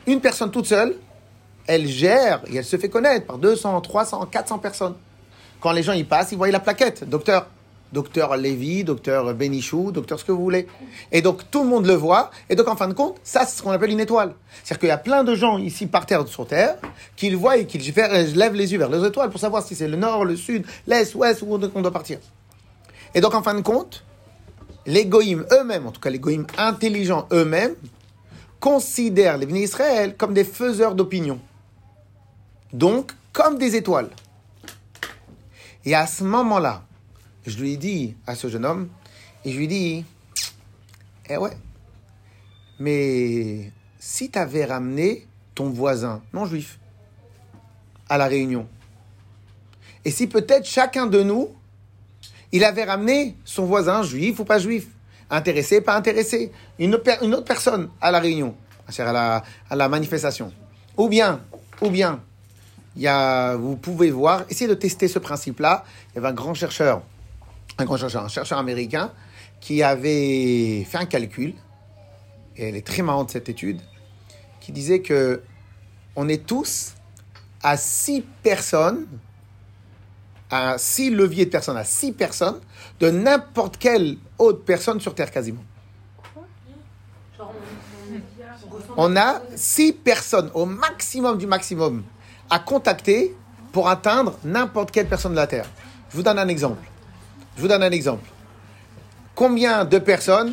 une 0.06 0.20
personne 0.20 0.52
toute 0.52 0.66
seule, 0.66 0.96
elle 1.66 1.88
gère 1.88 2.42
et 2.48 2.58
elle 2.58 2.66
se 2.66 2.78
fait 2.78 2.90
connaître 2.90 3.26
par 3.26 3.38
200, 3.38 3.80
300, 3.82 4.26
400 4.26 4.60
personnes. 4.60 4.96
Quand 5.62 5.72
les 5.72 5.82
gens 5.82 5.94
y 5.94 6.04
passent, 6.04 6.34
ils 6.34 6.38
voient 6.38 6.50
la 6.50 6.60
plaquette, 6.60 7.08
docteur 7.10 7.48
docteur 7.94 8.36
Lévy, 8.36 8.84
docteur 8.84 9.34
Benichou, 9.34 9.92
docteur 9.92 10.20
ce 10.20 10.26
que 10.26 10.32
vous 10.32 10.42
voulez. 10.42 10.68
Et 11.12 11.22
donc 11.22 11.50
tout 11.52 11.64
le 11.64 11.70
monde 11.70 11.86
le 11.86 11.94
voit. 11.94 12.32
Et 12.50 12.56
donc 12.56 12.68
en 12.68 12.76
fin 12.76 12.88
de 12.88 12.94
compte, 12.94 13.18
ça 13.24 13.46
c'est 13.46 13.58
ce 13.58 13.64
qu'on 13.64 13.72
appelle 13.72 13.92
une 13.92 14.00
étoile. 14.00 14.34
C'est-à-dire 14.64 14.80
qu'il 14.80 14.90
y 14.90 14.92
a 14.92 14.98
plein 14.98 15.24
de 15.24 15.36
gens 15.36 15.60
ici 15.60 15.86
par 15.86 16.06
terre 16.06 16.28
sur 16.28 16.48
terre 16.48 16.76
qui 17.16 17.30
le 17.30 17.38
voient 17.38 17.58
et 17.58 17.68
qui 17.68 17.78
lèvent 17.78 18.56
les 18.56 18.72
yeux 18.74 18.80
vers 18.80 18.90
les 18.90 19.08
étoiles 19.08 19.30
pour 19.30 19.40
savoir 19.40 19.64
si 19.64 19.76
c'est 19.76 19.88
le 19.88 19.96
nord, 19.96 20.26
le 20.26 20.36
sud, 20.36 20.66
l'est, 20.88 21.14
l'ouest, 21.14 21.42
où 21.44 21.54
on 21.54 21.82
doit 21.82 21.92
partir. 21.92 22.18
Et 23.14 23.22
donc 23.22 23.36
en 23.36 23.44
fin 23.44 23.54
de 23.54 23.62
compte, 23.62 24.04
les 24.86 25.06
goïms 25.06 25.46
eux-mêmes, 25.52 25.88
en 25.88 25.92
tout 25.92 26.02
cas 26.02 26.10
les 26.10 26.20
goïms 26.20 26.48
intelligents 26.58 27.28
eux-mêmes, 27.32 27.76
considèrent 28.60 29.38
les 29.38 29.46
bénis 29.46 29.64
Israël 29.64 30.16
comme 30.18 30.34
des 30.34 30.44
faiseurs 30.44 30.96
d'opinion. 30.96 31.40
Donc 32.74 33.12
comme 33.34 33.58
des 33.60 33.76
étoiles. 33.76 34.10
Et 35.86 35.96
à 35.96 36.08
ce 36.08 36.24
moment-là, 36.24 36.84
je 37.46 37.58
lui 37.58 37.74
ai 37.74 37.78
dit 37.78 38.16
à 38.26 38.36
ce 38.36 38.48
jeune 38.48 38.66
homme, 38.66 38.90
et 39.46 39.52
je 39.52 39.58
lui 39.58 39.66
ai 39.66 39.68
dit, 39.68 40.06
eh 41.30 41.38
ouais, 41.38 41.52
mais 42.80 43.72
si 44.00 44.30
tu 44.30 44.40
avais 44.40 44.66
ramené 44.66 45.28
ton 45.56 45.70
voisin 45.70 46.22
non 46.34 46.46
juif 46.46 46.80
à 48.10 48.18
la 48.18 48.28
réunion, 48.28 48.68
et 50.06 50.12
si 50.12 50.28
peut-être 50.28 50.66
chacun 50.66 51.06
de 51.06 51.24
nous, 51.24 51.50
il 52.52 52.64
avait 52.64 52.84
ramené 52.84 53.36
son 53.46 53.66
voisin 53.66 54.04
juif 54.04 54.40
ou 54.40 54.46
pas 54.46 54.60
juif, 54.60 54.88
intéressé, 55.30 55.82
pas 55.82 55.96
intéressé, 55.96 56.52
une, 56.78 56.94
autre 56.96 57.44
personne 57.44 57.90
à 58.02 58.12
la 58.12 58.20
réunion, 58.20 58.56
à 58.98 59.12
la, 59.12 59.44
à 59.70 59.76
la 59.76 59.90
manifestation, 59.90 60.52
ou 60.98 61.08
bien, 61.08 61.42
ou 61.82 61.90
bien, 61.90 62.22
il 62.96 63.02
y 63.02 63.08
a, 63.08 63.56
vous 63.56 63.76
pouvez 63.76 64.12
voir, 64.12 64.44
essayez 64.50 64.68
de 64.68 64.76
tester 64.76 65.08
ce 65.08 65.20
principe-là. 65.20 65.84
Il 66.12 66.16
y 66.16 66.18
avait 66.20 66.28
un 66.28 66.34
grand 66.34 66.54
chercheur 66.54 67.02
un 67.78 67.86
grand 67.86 67.98
chercheur, 67.98 68.24
un 68.24 68.30
chercheur 68.30 68.58
américain, 68.58 69.12
qui 69.60 69.82
avait 69.84 70.84
fait 70.84 70.98
un 70.98 71.06
calcul, 71.06 71.56
et 72.58 72.70
elle 72.70 72.76
est 72.76 72.86
très 72.86 73.02
marrante 73.02 73.32
cette 73.32 73.50
étude, 73.50 73.80
qui 74.60 74.72
disait 74.72 75.02
que 75.02 75.42
on 76.16 76.28
est 76.28 76.46
tous 76.46 76.94
à 77.64 77.78
six 77.78 78.24
personnes, 78.44 79.08
à 80.50 80.78
six 80.78 81.10
leviers 81.10 81.46
de 81.46 81.50
personnes, 81.50 81.78
à 81.78 81.84
six 81.84 82.12
personnes 82.12 82.60
de 83.00 83.10
n'importe 83.10 83.78
quelle 83.78 84.18
autre 84.38 84.64
personne 84.64 85.00
sur 85.00 85.16
Terre 85.16 85.32
quasiment. 85.32 85.64
On 88.96 89.16
a 89.16 89.42
six 89.56 89.94
personnes 89.94 90.52
au 90.54 90.66
maximum 90.66 91.38
du 91.38 91.48
maximum 91.48 92.04
à 92.50 92.60
contacter 92.60 93.36
pour 93.72 93.90
atteindre 93.90 94.38
n'importe 94.44 94.92
quelle 94.92 95.08
personne 95.08 95.32
de 95.32 95.38
la 95.38 95.48
Terre. 95.48 95.66
Je 96.10 96.18
vous 96.18 96.24
donne 96.24 96.38
un 96.38 96.48
exemple. 96.48 96.84
Je 97.56 97.62
vous 97.62 97.68
donne 97.68 97.84
un 97.84 97.92
exemple. 97.92 98.30
Combien 99.36 99.86
de 99.86 99.98
personnes, 100.00 100.52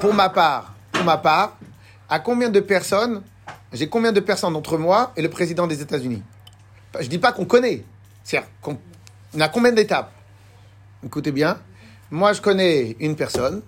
pour 0.00 0.14
ma 0.14 0.28
part, 0.28 0.74
pour 0.92 1.04
ma 1.04 1.18
part, 1.18 1.56
à 2.08 2.20
combien 2.20 2.50
de 2.50 2.60
personnes, 2.60 3.22
j'ai 3.72 3.88
combien 3.88 4.12
de 4.12 4.20
personnes 4.20 4.54
entre 4.54 4.76
moi 4.76 5.12
et 5.16 5.22
le 5.22 5.30
président 5.30 5.66
des 5.66 5.80
États-Unis? 5.80 6.22
Je 6.94 7.04
ne 7.04 7.08
dis 7.08 7.18
pas 7.18 7.32
qu'on 7.32 7.46
connaît, 7.46 7.84
c'est-à-dire 8.22 8.48
qu'on 8.60 8.78
a 9.40 9.48
combien 9.48 9.72
d'étapes? 9.72 10.12
Écoutez 11.04 11.32
bien, 11.32 11.58
moi 12.10 12.32
je 12.32 12.40
connais 12.40 12.96
une 13.00 13.16
personne 13.16 13.62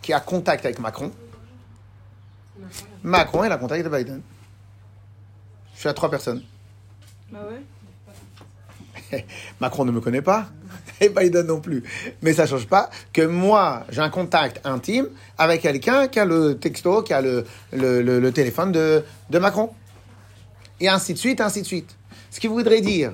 qui 0.00 0.12
a 0.12 0.20
contact 0.20 0.64
avec 0.64 0.78
Macron. 0.78 1.12
Macron, 3.02 3.44
il 3.44 3.52
a 3.52 3.58
contact 3.58 3.84
avec 3.84 4.06
Biden. 4.06 4.22
Je 5.74 5.80
suis 5.80 5.88
à 5.88 5.94
trois 5.94 6.10
personnes. 6.10 6.42
Bah 7.30 7.40
ouais? 7.50 9.24
Macron 9.60 9.84
ne 9.84 9.92
me 9.92 10.00
connaît 10.00 10.22
pas, 10.22 10.48
et 11.00 11.08
Biden 11.08 11.46
non 11.46 11.60
plus. 11.60 11.82
Mais 12.22 12.32
ça 12.32 12.46
change 12.46 12.66
pas 12.66 12.90
que 13.12 13.22
moi, 13.22 13.84
j'ai 13.90 14.00
un 14.00 14.10
contact 14.10 14.60
intime 14.64 15.08
avec 15.38 15.62
quelqu'un 15.62 16.08
qui 16.08 16.18
a 16.18 16.24
le 16.24 16.58
texto, 16.58 17.02
qui 17.02 17.12
a 17.12 17.20
le, 17.20 17.44
le, 17.72 18.02
le- 18.02 18.20
le 18.20 18.32
téléphone 18.32 18.72
de, 18.72 19.04
de 19.30 19.38
Macron. 19.38 19.70
Et 20.80 20.88
ainsi 20.88 21.14
de 21.14 21.18
suite, 21.18 21.40
ainsi 21.40 21.62
de 21.62 21.66
suite. 21.66 21.96
Ce 22.30 22.40
qui 22.40 22.48
voudrait 22.48 22.80
dire 22.82 23.12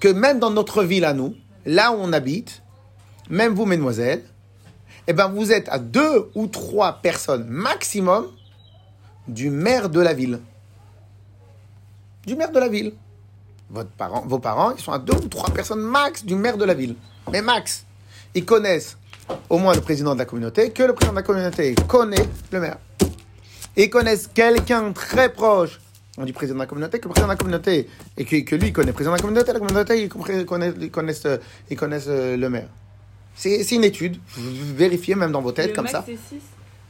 que 0.00 0.08
même 0.08 0.38
dans 0.38 0.50
notre 0.50 0.84
ville 0.84 1.04
à 1.04 1.12
nous, 1.12 1.34
là 1.66 1.92
où 1.92 1.96
on 1.98 2.12
habite, 2.12 2.62
même 3.30 3.52
vous, 3.54 3.64
mesdemoiselles, 3.66 4.22
eh 5.06 5.12
ben 5.12 5.28
vous 5.28 5.52
êtes 5.52 5.68
à 5.68 5.78
deux 5.78 6.30
ou 6.34 6.46
trois 6.46 7.00
personnes 7.02 7.46
maximum 7.48 8.26
du 9.28 9.50
maire 9.50 9.88
de 9.90 10.00
la 10.00 10.14
ville. 10.14 10.40
Du 12.26 12.36
maire 12.36 12.52
de 12.52 12.58
la 12.58 12.68
ville. 12.68 12.92
Votre 13.70 13.90
parent, 13.90 14.22
vos 14.26 14.38
parents, 14.38 14.72
ils 14.76 14.82
sont 14.82 14.92
à 14.92 14.98
deux 14.98 15.14
ou 15.16 15.28
trois 15.28 15.50
personnes 15.50 15.80
max 15.80 16.24
du 16.24 16.34
maire 16.34 16.56
de 16.56 16.64
la 16.64 16.74
ville. 16.74 16.94
Mais 17.32 17.42
max. 17.42 17.84
Ils 18.34 18.44
connaissent 18.44 18.96
au 19.48 19.58
moins 19.58 19.74
le 19.74 19.80
président 19.80 20.14
de 20.14 20.18
la 20.18 20.24
communauté, 20.26 20.70
que 20.70 20.82
le 20.82 20.92
président 20.94 21.12
de 21.14 21.18
la 21.18 21.22
communauté 21.22 21.74
connaît 21.88 22.28
le 22.52 22.60
maire. 22.60 22.78
Et 23.76 23.84
ils 23.84 23.90
connaissent 23.90 24.28
quelqu'un 24.32 24.92
très 24.92 25.32
proche 25.32 25.80
du 26.18 26.32
président 26.32 26.56
de 26.56 26.60
la 26.60 26.66
communauté, 26.66 26.98
que 27.00 27.04
le 27.04 27.10
président 27.10 27.26
de 27.28 27.32
la 27.32 27.36
communauté, 27.36 27.88
et 28.16 28.24
que, 28.24 28.36
que 28.42 28.54
lui 28.54 28.72
connaît 28.72 28.88
le 28.88 28.92
président 28.92 29.12
de 29.12 29.16
la 29.16 29.22
communauté, 29.22 29.52
la 29.52 29.58
communauté, 29.58 30.02
ils 30.02 30.08
connaissent, 30.08 30.74
ils 30.80 30.90
connaissent, 30.90 31.26
euh, 31.26 31.36
ils 31.70 31.76
connaissent 31.76 32.06
le 32.08 32.48
maire. 32.48 32.68
C'est 33.34 33.68
une 33.72 33.82
étude, 33.82 34.18
vous 34.36 34.74
vérifiez 34.76 35.16
même 35.16 35.32
dans 35.32 35.42
vos 35.42 35.50
têtes, 35.50 35.70
Le 35.70 35.74
comme 35.74 35.84
max, 35.84 35.92
ça. 35.94 36.04
6. 36.06 36.16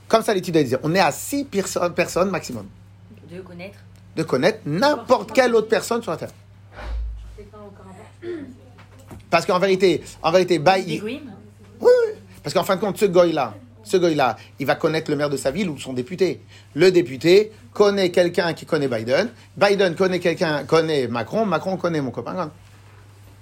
Comme 0.09 0.23
ça, 0.23 0.35
l'étude 0.35 0.57
a 0.59 0.63
dit. 0.63 0.75
On 0.83 0.95
est 0.95 1.01
à 1.01 1.11
six 1.11 1.45
perso- 1.45 1.89
personnes 1.91 2.29
maximum 2.31 2.67
De 3.31 3.41
connaître. 3.41 3.79
de 4.17 4.23
connaître 4.25 4.59
n'importe 4.67 5.33
quelle 5.33 5.55
autre 5.55 5.69
personne 5.69 6.03
sur 6.03 6.11
la 6.11 6.19
Terre. 6.19 6.31
Parce 9.31 9.47
qu'en 9.47 9.59
vérité, 9.59 10.03
en 10.23 10.31
vérité, 10.31 10.59
bah, 10.59 10.79
il- 10.79 11.03
Oui, 11.03 11.21
oui. 11.81 11.89
Parce 12.43 12.55
qu'en 12.55 12.65
fin 12.65 12.77
de 12.77 12.81
compte, 12.81 12.99
ce 12.99 13.07
goy-là, 13.07 13.55
ce 13.83 13.97
goy-là, 13.97 14.37
il 14.59 14.67
va 14.67 14.75
connaître 14.77 15.11
le 15.11 15.17
maire 15.17 15.31
de 15.31 15.37
sa 15.37 15.51
ville 15.51 15.69
ou 15.69 15.79
son 15.79 15.93
député. 15.93 16.41
Le 16.75 16.91
député 16.93 17.53
connaît 17.73 18.11
quelqu'un 18.11 18.53
qui 18.53 18.65
connaît 18.67 18.89
Biden. 18.89 19.29
Biden 19.57 19.95
connaît 19.95 20.21
quelqu'un, 20.21 20.65
connaît 20.65 21.09
Macron. 21.09 21.45
Macron 21.47 21.77
connaît 21.77 22.01
mon 22.01 22.11
copain. 22.11 22.51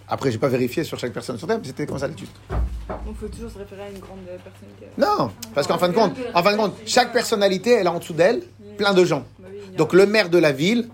Après, 0.09 0.31
j'ai 0.31 0.39
pas 0.39 0.49
vérifié 0.49 0.85
sur 0.85 0.99
chaque 0.99 1.13
personne 1.13 1.39
sur 1.39 1.47
Terre, 1.47 1.59
mais 1.61 1.67
c'était 1.67 1.87
comme 1.87 1.99
ça 1.99 2.07
l'étude. 2.09 2.29
Donc, 2.89 2.99
il 3.09 3.15
faut 3.17 3.29
toujours 3.29 3.51
se 3.51 3.59
référer 3.59 3.83
à 3.83 3.89
une 3.91 3.99
grande 3.99 4.19
personnalité. 4.25 4.87
Non, 4.99 5.31
parce 5.55 5.67
qu'en 5.67 5.79
fin 5.79 5.89
de 5.89 5.95
compte, 5.95 6.15
en 6.35 6.43
fin 6.43 6.53
de 6.53 6.57
compte, 6.57 6.75
chaque 6.87 7.13
personnalité, 7.13 7.71
elle 7.73 7.87
a 7.87 7.93
en 7.93 7.99
dessous 7.99 8.13
d'elle 8.13 8.43
plein 8.77 8.93
de 8.95 9.05
gens. 9.05 9.25
Bah 9.39 9.49
Donc 9.77 9.93
le 9.95 10.07
maire 10.07 10.29
de 10.29 10.39
la 10.39 10.53
ville, 10.53 10.89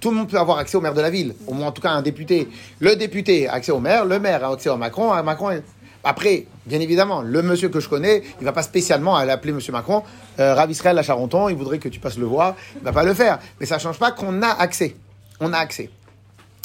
tout 0.00 0.10
le 0.10 0.16
monde 0.16 0.28
peut 0.28 0.38
avoir 0.38 0.58
accès 0.58 0.76
au 0.76 0.80
maire 0.80 0.94
de 0.94 1.00
la 1.00 1.10
ville, 1.10 1.34
au 1.46 1.52
moins 1.54 1.68
en 1.68 1.72
tout 1.72 1.82
cas 1.82 1.90
un 1.90 2.02
député. 2.02 2.48
Le 2.80 2.96
député 2.96 3.48
a 3.48 3.54
accès 3.54 3.72
au 3.72 3.80
maire, 3.80 4.04
le 4.04 4.18
maire 4.18 4.44
a 4.44 4.52
accès 4.52 4.70
au 4.70 4.76
Macron, 4.76 5.12
à 5.12 5.22
Macron. 5.22 5.50
est- 5.50 5.62
Après, 6.06 6.46
bien 6.66 6.80
évidemment, 6.80 7.22
le 7.22 7.40
monsieur 7.42 7.68
que 7.70 7.80
je 7.80 7.88
connais, 7.88 8.22
il 8.40 8.44
va 8.44 8.52
pas 8.52 8.62
spécialement 8.62 9.16
aller 9.16 9.30
appeler 9.30 9.52
monsieur 9.52 9.72
Macron, 9.72 10.02
euh, 10.38 10.54
Rav 10.54 10.70
à 10.70 11.02
Charenton, 11.02 11.48
il 11.48 11.56
voudrait 11.56 11.78
que 11.78 11.88
tu 11.88 11.98
passes 12.00 12.18
le 12.18 12.26
voir, 12.26 12.56
il 12.76 12.82
va 12.82 12.92
pas 12.92 13.04
le 13.04 13.14
faire. 13.14 13.38
Mais 13.58 13.64
ça 13.66 13.78
change 13.78 13.98
pas 13.98 14.12
qu'on 14.12 14.42
a 14.42 14.48
accès. 14.48 14.96
On 15.40 15.52
a 15.52 15.58
accès. 15.58 15.88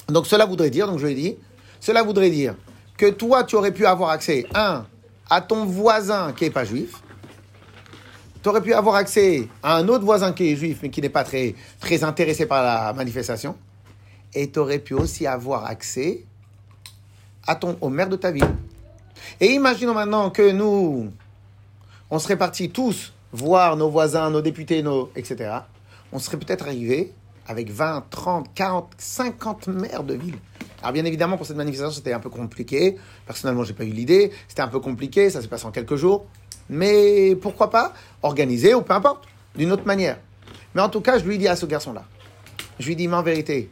Donc 0.10 0.28
cela 0.28 0.46
voudrait 0.46 0.70
dire, 0.70 0.88
donc 0.88 1.00
je 1.00 1.08
l'ai 1.08 1.16
dit, 1.16 1.36
cela 1.80 2.04
voudrait 2.04 2.30
dire 2.32 2.56
que 2.98 3.10
toi, 3.12 3.44
tu 3.46 3.56
aurais 3.56 3.72
pu 3.72 3.86
avoir 3.86 4.10
accès, 4.10 4.46
un, 4.54 4.86
à 5.30 5.40
ton 5.42 5.64
voisin 5.66 6.34
qui 6.36 6.46
est 6.46 6.50
pas 6.50 6.66
juif, 6.66 6.96
tu 8.42 8.50
aurais 8.50 8.62
pu 8.62 8.74
avoir 8.74 8.96
accès 8.96 9.48
à 9.62 9.76
un 9.78 9.88
autre 9.88 10.06
voisin 10.06 10.32
qui 10.34 10.52
est 10.52 10.56
juif, 10.56 10.80
mais 10.82 10.90
qui 10.90 11.02
n'est 11.02 11.10
pas 11.10 11.24
très, 11.24 11.56
très 11.80 12.04
intéressé 12.04 12.46
par 12.46 12.64
la 12.64 12.94
manifestation. 12.94 13.56
Et 14.34 14.50
tu 14.50 14.60
aurais 14.60 14.80
pu 14.80 14.94
aussi 14.94 15.28
avoir 15.28 15.66
accès 15.66 16.24
à 17.48 17.56
ton, 17.56 17.78
au 17.82 17.90
maire 17.90 18.10
de 18.10 18.16
ta 18.16 18.32
ville. 18.32 18.48
Et 19.40 19.48
imaginons 19.48 19.94
maintenant 19.94 20.30
que 20.30 20.52
nous, 20.52 21.12
on 22.10 22.20
serait 22.20 22.38
partis 22.38 22.70
tous 22.70 23.14
voir 23.32 23.76
nos 23.76 23.90
voisins, 23.90 24.30
nos 24.30 24.42
députés, 24.42 24.82
nos, 24.82 25.12
etc. 25.16 25.52
On 26.12 26.20
serait 26.20 26.38
peut-être 26.38 26.66
arrivé 26.66 27.14
avec 27.48 27.70
20, 27.72 28.06
30, 28.10 28.54
40, 28.54 28.94
50 28.98 29.68
maires 29.68 30.04
de 30.04 30.14
ville. 30.14 30.38
Alors 30.82 30.94
bien 30.94 31.04
évidemment, 31.04 31.36
pour 31.36 31.46
cette 31.46 31.58
manifestation, 31.58 31.94
c'était 31.94 32.14
un 32.14 32.20
peu 32.20 32.30
compliqué. 32.30 32.98
Personnellement, 33.26 33.64
j'ai 33.64 33.74
pas 33.74 33.84
eu 33.84 33.90
l'idée. 33.90 34.32
C'était 34.48 34.62
un 34.62 34.68
peu 34.68 34.80
compliqué, 34.80 35.30
ça 35.30 35.42
s'est 35.42 35.48
passé 35.48 35.66
en 35.66 35.72
quelques 35.72 35.96
jours. 35.96 36.26
Mais 36.70 37.36
pourquoi 37.36 37.70
pas 37.70 37.94
organiser 38.22 38.74
ou 38.74 38.82
peu 38.82 38.94
importe, 38.94 39.28
d'une 39.56 39.72
autre 39.72 39.86
manière. 39.86 40.20
Mais 40.76 40.82
en 40.82 40.90
tout 40.90 41.02
cas, 41.02 41.18
je 41.18 41.26
lui 41.26 41.38
dis 41.38 41.48
à 41.48 41.56
ce 41.56 41.66
garçon-là, 41.66 42.06
je 42.80 42.88
lui 42.88 42.96
dis, 42.96 43.08
mais 43.08 43.16
en 43.16 43.24
vérité, 43.24 43.70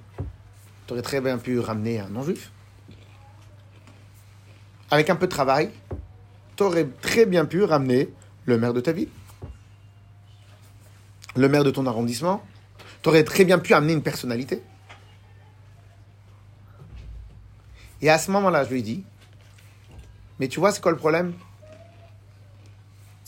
tu 0.86 0.94
aurais 0.94 1.01
très 1.01 1.22
bien 1.22 1.38
pu 1.38 1.60
ramener 1.60 2.00
un 2.00 2.10
non-juif. 2.10 2.51
Avec 4.89 5.10
un 5.10 5.16
peu 5.16 5.27
de 5.27 5.32
travail, 5.32 5.70
tu 6.56 6.63
aurais 6.63 6.88
très 7.01 7.25
bien 7.25 7.46
pu 7.46 7.63
ramener 7.63 8.10
le 8.46 8.58
maire 8.58 8.74
de 8.74 8.82
ta 8.82 8.94
ville, 8.94 9.10
le 11.36 11.50
maire 11.50 11.63
de 11.63 11.72
ton 11.72 11.86
arrondissement. 11.86 12.44
Tu 13.04 13.10
aurais 13.10 13.24
très 13.24 13.46
bien 13.46 13.60
pu 13.60 13.74
amener 13.74 13.94
une 13.94 14.01
personnalité. 14.01 14.63
Et 18.01 18.10
à 18.10 18.18
ce 18.18 18.32
moment-là, 18.32 18.63
je 18.63 18.72
lui 18.72 18.82
dis, 18.82 19.04
mais 20.39 20.48
tu 20.48 20.60
vois, 20.60 20.72
c'est 20.72 20.82
quoi 20.82 20.92
le 20.92 20.98
problème? 20.98 21.34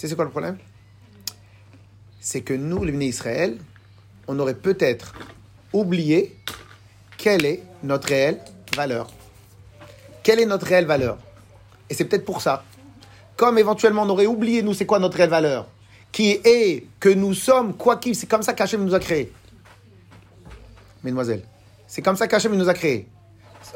C'est 0.07 0.15
quoi 0.15 0.23
le 0.23 0.31
problème? 0.31 0.57
C'est 2.21 2.41
que 2.41 2.53
nous, 2.53 2.85
les 2.85 3.05
Israël, 3.05 3.57
on 4.27 4.39
aurait 4.39 4.55
peut-être 4.55 5.13
oublié 5.73 6.37
quelle 7.17 7.45
est 7.45 7.63
notre 7.83 8.07
réelle 8.07 8.39
valeur. 8.75 9.11
Quelle 10.23 10.39
est 10.39 10.45
notre 10.45 10.67
réelle 10.67 10.85
valeur? 10.85 11.17
Et 11.89 11.93
c'est 11.93 12.05
peut-être 12.05 12.23
pour 12.23 12.41
ça. 12.41 12.63
Comme 13.35 13.57
éventuellement 13.57 14.03
on 14.03 14.09
aurait 14.09 14.25
oublié, 14.25 14.61
nous, 14.61 14.73
c'est 14.73 14.85
quoi 14.85 14.99
notre 14.99 15.17
réelle 15.17 15.29
valeur? 15.29 15.67
Qui 16.13 16.39
est 16.45 16.87
que 16.99 17.09
nous 17.09 17.33
sommes, 17.33 17.75
quoi 17.75 17.97
qu'il, 17.97 18.15
c'est 18.15 18.27
comme 18.27 18.41
ça 18.41 18.53
qu'Hachem 18.53 18.83
nous 18.85 18.95
a 18.95 18.99
créés. 18.99 19.33
Mesdemoiselles, 21.03 21.43
c'est 21.87 22.01
comme 22.01 22.15
ça 22.15 22.27
qu'Hachem 22.27 22.55
nous 22.55 22.69
a 22.69 22.73
créés. 22.73 23.07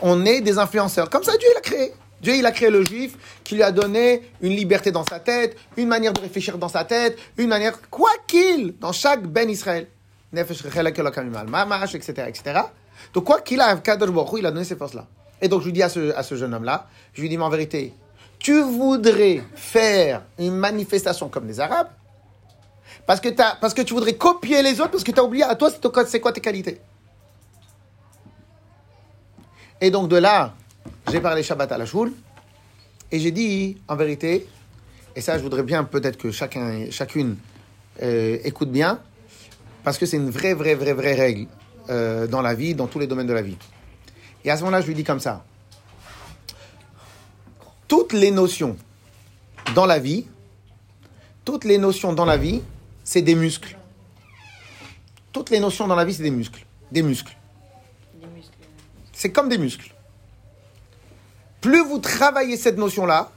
On 0.02 0.26
est 0.26 0.40
des 0.40 0.58
influenceurs. 0.58 1.10
Comme 1.10 1.24
ça, 1.24 1.38
Dieu, 1.38 1.48
il 1.52 1.58
a 1.58 1.62
créé. 1.62 1.94
Dieu, 2.24 2.36
il 2.38 2.46
a 2.46 2.52
créé 2.52 2.70
le 2.70 2.84
juif, 2.86 3.18
qui 3.44 3.56
lui 3.56 3.64
a 3.64 3.72
donné 3.72 4.24
une 4.42 4.54
liberté 4.54 4.92
dans 4.92 5.04
sa 5.06 5.20
tête, 5.20 5.58
une 5.76 5.90
manière 5.90 6.14
de 6.14 6.22
réfléchir 6.22 6.58
dans 6.58 6.70
sa 6.70 6.86
tête, 6.86 7.18
une 7.38 7.50
manière, 7.50 7.80
quoi 7.90 8.12
qu'il, 8.26 8.76
dans 8.80 8.94
chaque 8.94 9.24
Ben 9.28 9.50
Israël. 9.50 9.88
Nefesh 10.32 10.64
mamash, 11.48 11.94
etc., 11.96 12.14
etc. 12.28 12.62
Donc, 13.14 13.26
quoi 13.26 13.42
qu'il 13.42 13.60
a, 13.62 13.76
Kadosh 13.76 14.10
il 14.40 14.46
a 14.46 14.52
donné 14.52 14.64
ces 14.64 14.76
forces-là. 14.78 15.06
Et 15.42 15.48
donc, 15.50 15.60
je 15.62 15.66
lui 15.66 15.74
dis 15.74 15.84
à 15.84 15.90
ce, 15.90 16.16
à 16.16 16.24
ce 16.24 16.36
jeune 16.36 16.54
homme-là, 16.54 16.88
je 17.14 17.22
lui 17.22 17.30
dis, 17.30 17.38
mais 17.38 17.44
en 17.44 17.50
vérité, 17.50 17.94
tu 18.40 18.62
voudrais 18.62 19.44
faire 19.54 20.24
une 20.40 20.56
manifestation 20.56 21.28
comme 21.30 21.46
les 21.46 21.60
Arabes, 21.60 21.90
parce 23.06 23.20
que, 23.20 23.30
t'as- 23.30 23.56
parce 23.60 23.74
que 23.74 23.82
tu 23.82 23.94
voudrais 23.94 24.14
copier 24.14 24.64
les 24.64 24.80
autres, 24.80 24.92
parce 24.92 25.04
que 25.04 25.12
tu 25.12 25.20
as 25.20 25.24
oublié 25.24 25.44
à 25.44 25.56
toi- 25.56 25.70
c'est 26.08 26.20
quoi 26.22 26.32
tes 26.32 26.42
qualités? 26.42 26.80
Et 29.82 29.92
donc 29.92 30.08
de 30.08 30.16
là, 30.16 30.54
j'ai 31.12 31.20
parlé 31.20 31.44
Shabbat 31.44 31.72
à 31.72 31.78
la 31.78 31.86
choule, 31.86 32.14
et 33.12 33.20
j'ai 33.20 33.32
dit, 33.32 33.78
en 33.88 33.96
vérité, 33.96 34.48
et 35.16 35.22
ça 35.22 35.38
je 35.38 35.44
voudrais 35.44 35.64
bien 35.64 35.84
peut-être 35.84 36.18
que 36.18 36.32
chacun, 36.32 36.90
chacune 36.90 37.38
euh, 38.02 38.38
écoute 38.44 38.72
bien, 38.72 39.00
parce 39.84 39.98
que 39.98 40.06
c'est 40.06 40.18
une 40.18 40.30
vraie, 40.30 40.54
vraie, 40.54 40.76
vraie, 40.76 40.94
vraie 40.94 41.14
règle 41.14 41.48
euh, 41.90 42.28
dans 42.28 42.42
la 42.42 42.54
vie, 42.54 42.74
dans 42.74 42.88
tous 42.88 43.00
les 43.00 43.08
domaines 43.08 43.28
de 43.28 43.34
la 43.34 43.42
vie. 43.42 43.58
Et 44.46 44.52
à 44.52 44.58
ce 44.58 44.62
moment-là, 44.62 44.82
je 44.82 44.88
lui 44.88 44.96
dis 44.96 45.04
comme 45.04 45.20
ça, 45.20 45.44
toutes 47.88 48.14
les 48.14 48.32
notions 48.32 48.78
dans 49.76 49.86
la 49.86 50.00
vie, 50.00 50.26
toutes 51.46 51.66
les 51.66 51.78
notions 51.78 52.14
dans 52.14 52.26
la 52.26 52.38
vie, 52.38 52.62
c'est 53.04 53.22
des 53.22 53.36
muscles. 53.36 53.78
Toutes 55.32 55.50
les 55.50 55.60
notions 55.60 55.88
dans 55.88 55.96
la 55.96 56.06
vie, 56.06 56.14
c'est 56.14 56.24
des 56.24 56.32
muscles. 56.32 56.66
Des 56.92 57.02
muscles. 57.02 57.36
Des 58.20 58.28
muscles. 58.28 58.58
C'est 59.12 59.32
comme 59.32 59.50
des 59.50 59.58
muscles. 59.58 59.93
Plus 61.64 61.82
vous 61.82 62.00
travaillez 62.00 62.58
cette 62.58 62.78
notion-là, 62.78 63.32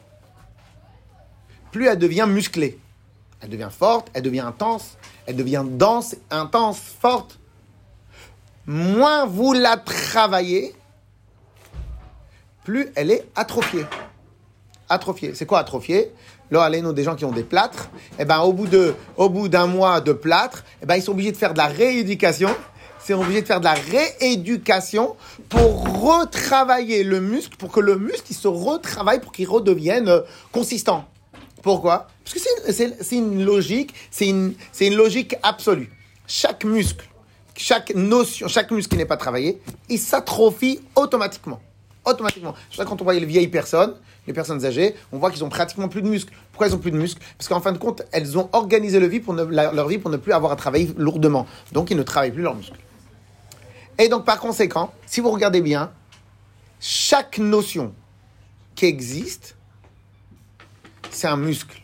plus 1.71 1.87
elle 1.87 1.99
devient 1.99 2.27
musclée. 2.29 2.77
Elle 3.41 3.51
devient 3.51 3.69
forte, 3.71 4.11
elle 4.15 4.23
devient 4.23 4.41
intense, 4.41 4.97
elle 5.27 5.37
devient 5.37 5.65
dense, 5.65 6.17
intense, 6.33 6.81
forte. 7.01 7.39
Moins 8.67 9.27
vous 9.27 9.53
la 9.53 9.77
travaillez, 9.77 10.75
plus 12.65 12.91
elle 12.97 13.13
est 13.13 13.29
atrophiée. 13.37 13.87
Atrophiée. 14.89 15.33
C'est 15.35 15.47
quoi 15.47 15.61
atrophiée? 15.61 16.13
Là, 16.51 16.69
nous, 16.69 16.93
des 16.93 17.05
gens 17.05 17.15
qui 17.15 17.25
ont 17.25 17.31
des 17.31 17.45
plâtres, 17.45 17.89
eh 18.19 18.25
ben, 18.25 18.41
au 18.41 18.53
bout 18.53 19.49
d'un 19.49 19.67
mois 19.69 20.01
de 20.01 20.13
plâtre, 20.13 20.65
eh 20.83 20.87
ben, 20.87 20.97
ils 20.97 21.03
sont 21.03 21.13
obligés 21.13 21.31
de 21.31 21.37
faire 21.37 21.53
de 21.53 21.59
la 21.59 21.67
rééducation. 21.67 22.51
Ils 23.09 23.13
sont 23.15 23.21
obligés 23.23 23.43
de 23.43 23.47
faire 23.47 23.61
de 23.61 23.65
la 23.67 23.75
rééducation 23.75 25.15
pour 25.49 26.01
retravailler 26.03 27.05
le 27.05 27.21
muscle, 27.21 27.57
pour 27.57 27.71
que 27.71 27.81
le 27.81 27.97
muscle 27.97 28.25
il 28.31 28.35
se 28.37 28.49
retravaille, 28.49 29.21
pour 29.21 29.31
qu'il 29.33 29.49
redevienne 29.49 30.09
euh, 30.09 30.21
consistant. 30.51 31.05
Pourquoi? 31.63 32.09
Parce 32.25 32.35
que 32.35 32.41
c'est- 32.41 32.73
c'est 32.73 33.03
c'est 33.03 33.17
une 33.17 33.45
logique, 33.45 33.95
c'est 34.11 34.29
une, 34.29 34.55
c'est 34.73 34.89
une 34.89 34.97
logique 34.97 35.37
absolue. 35.45 35.91
Chaque 36.27 36.65
muscle, 36.65 37.09
chaque 37.57 37.95
notion, 37.95 38.49
chaque 38.49 38.71
muscle 38.73 38.91
qui 38.91 38.97
n'est 38.97 39.05
pas 39.07 39.17
travaillé, 39.17 39.61
il 39.89 39.99
s'atrophie 39.99 40.81
automatiquement. 40.97 41.61
automatiquement. 42.05 42.55
C'est 42.71 42.77
pour 42.83 42.87
quand 42.91 43.01
on 43.01 43.05
voit 43.05 43.15
les 43.15 43.25
vieilles 43.27 43.49
personnes, 43.49 43.95
les 44.29 44.33
personnes 44.33 44.65
âgées, 44.65 44.95
on 45.13 45.19
voit 45.19 45.31
qu'ils 45.33 45.43
ont 45.45 45.49
pratiquement 45.49 45.89
plus 45.89 46.03
de 46.03 46.09
muscles. 46.09 46.33
Pourquoi 46.53 46.69
ils 46.69 46.75
ont 46.75 46.79
plus 46.79 46.93
de 46.93 46.97
muscles? 46.97 47.21
Parce 47.39 47.49
qu'en 47.49 47.61
fin 47.61 47.73
de 47.73 47.79
compte, 47.79 48.03
elles 48.13 48.39
ont 48.39 48.49
organisé 48.53 49.01
le 49.01 49.07
vie 49.09 49.19
pour 49.21 49.35
ne- 49.35 49.43
leur 49.45 49.89
vie 49.89 49.99
pour 49.99 50.11
ne 50.11 50.17
plus 50.17 50.33
avoir 50.33 50.53
à 50.53 50.57
travailler 50.57 50.91
lourdement. 50.97 51.47
Donc, 51.73 51.91
ils 51.91 51.97
ne 51.97 52.05
travaillent 52.05 52.31
plus 52.33 52.43
leurs 52.43 52.55
muscles. 52.55 52.79
Et 53.99 54.09
donc, 54.09 54.25
par 54.25 54.39
conséquent, 54.39 54.93
si 55.07 55.21
vous 55.21 55.31
regardez 55.31 55.61
bien, 55.61 55.93
chaque 56.81 57.39
notion 57.39 57.95
qui 58.75 58.87
existe, 58.87 59.57
c'est 61.11 61.27
un 61.27 61.37
muscle. 61.37 61.81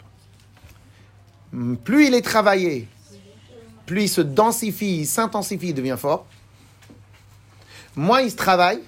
Plus 1.84 2.06
il 2.06 2.14
est 2.14 2.22
travaillé, 2.22 2.88
plus 3.86 4.04
il 4.04 4.08
se 4.08 4.20
densifie, 4.20 5.00
il 5.00 5.06
s'intensifie, 5.06 5.68
il 5.68 5.74
devient 5.74 5.96
fort. 5.98 6.26
Moins 7.96 8.20
il 8.20 8.30
se 8.30 8.36
travaille, 8.36 8.80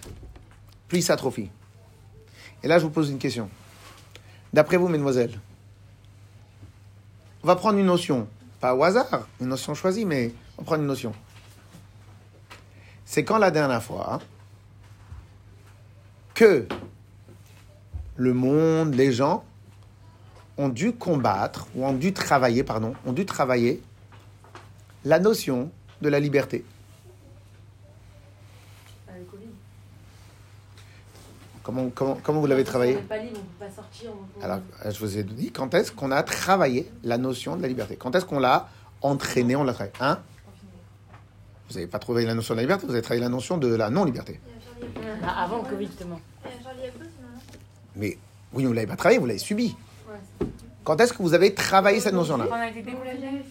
plus 0.89 0.99
il 0.99 1.03
s'atrophie. 1.03 1.51
Et 2.63 2.69
là, 2.69 2.79
je 2.79 2.85
vous 2.85 2.91
pose 2.91 3.11
une 3.11 3.19
question. 3.19 3.51
D'après 4.53 4.77
vous, 4.77 4.89
mesdemoiselles, 4.89 5.39
on 7.43 7.47
va 7.47 7.57
prendre 7.57 7.79
une 7.79 7.87
notion, 7.87 8.27
pas 8.61 8.75
au 8.75 8.83
hasard, 8.83 9.29
une 9.41 9.49
notion 9.49 9.75
choisie, 9.75 10.07
mais 10.07 10.33
on 10.57 10.63
va 10.63 10.67
prendre 10.67 10.81
une 10.83 10.89
notion. 10.89 11.13
C'est 13.15 13.23
quand 13.23 13.39
la 13.39 13.53
dernière 13.53 13.81
fois 13.81 14.19
que 16.35 16.67
le 18.17 18.35
monde, 18.35 18.97
les 18.97 19.13
gens, 19.13 19.45
ont 20.59 20.69
dû 20.69 20.93
combattre, 20.95 21.69
ou 21.77 21.87
ont 21.87 21.93
dû 21.93 22.13
travailler, 22.13 22.65
pardon, 22.65 22.93
ont 23.07 23.13
dû 23.13 23.25
travailler 23.25 23.81
la 25.05 25.21
notion 25.21 25.71
de 26.03 26.09
la 26.09 26.19
liberté. 26.19 26.65
Comment, 31.63 31.91
comment, 31.91 32.19
comment 32.21 32.41
vous 32.41 32.49
l'avez 32.49 32.65
travaillé? 32.65 32.99
Alors, 34.43 34.59
je 34.85 34.99
vous 34.99 35.19
ai 35.19 35.23
dit, 35.23 35.53
quand 35.53 35.73
est-ce 35.75 35.93
qu'on 35.93 36.11
a 36.11 36.25
travaillé 36.25 36.91
la 37.05 37.17
notion 37.17 37.55
de 37.55 37.63
la 37.63 37.69
liberté? 37.69 37.95
Quand 37.95 38.17
est-ce 38.17 38.25
qu'on 38.25 38.41
l'a 38.41 38.69
entraîné, 39.03 39.55
on 39.55 39.63
l'a 39.63 39.73
travaillé 39.73 39.95
Hein? 40.01 40.19
Vous 41.75 41.81
n'avez 41.81 41.91
pas 41.91 41.99
trouvé 41.99 42.25
la 42.25 42.35
notion 42.35 42.55
de 42.55 42.59
la 42.59 42.63
liberté, 42.63 42.87
vous 42.87 42.93
avez 42.93 43.03
travaillé 43.03 43.21
la 43.21 43.29
notion 43.29 43.59
de 43.59 43.75
la 43.75 43.91
non-liberté. 43.91 44.39
Ah, 45.27 45.43
avant 45.43 45.57
le 45.57 45.69
Covid, 45.69 45.87
justement. 45.89 46.21
Mais 47.97 48.17
oui, 48.53 48.63
vous 48.65 48.71
ne 48.71 48.75
l'avez 48.77 48.87
pas 48.87 48.95
travaillé, 48.95 49.19
vous 49.19 49.27
l'avez 49.27 49.41
subi. 49.41 49.75
Quand 50.85 51.01
est-ce 51.01 51.13
que 51.13 51.21
vous 51.21 51.35
avez 51.35 51.53
travaillé 51.53 51.99
cette 51.99 52.15
notion-là? 52.15 52.47
On 52.49 52.53
a 52.55 52.69
été 52.69 52.81
déconfiné. 52.83 53.43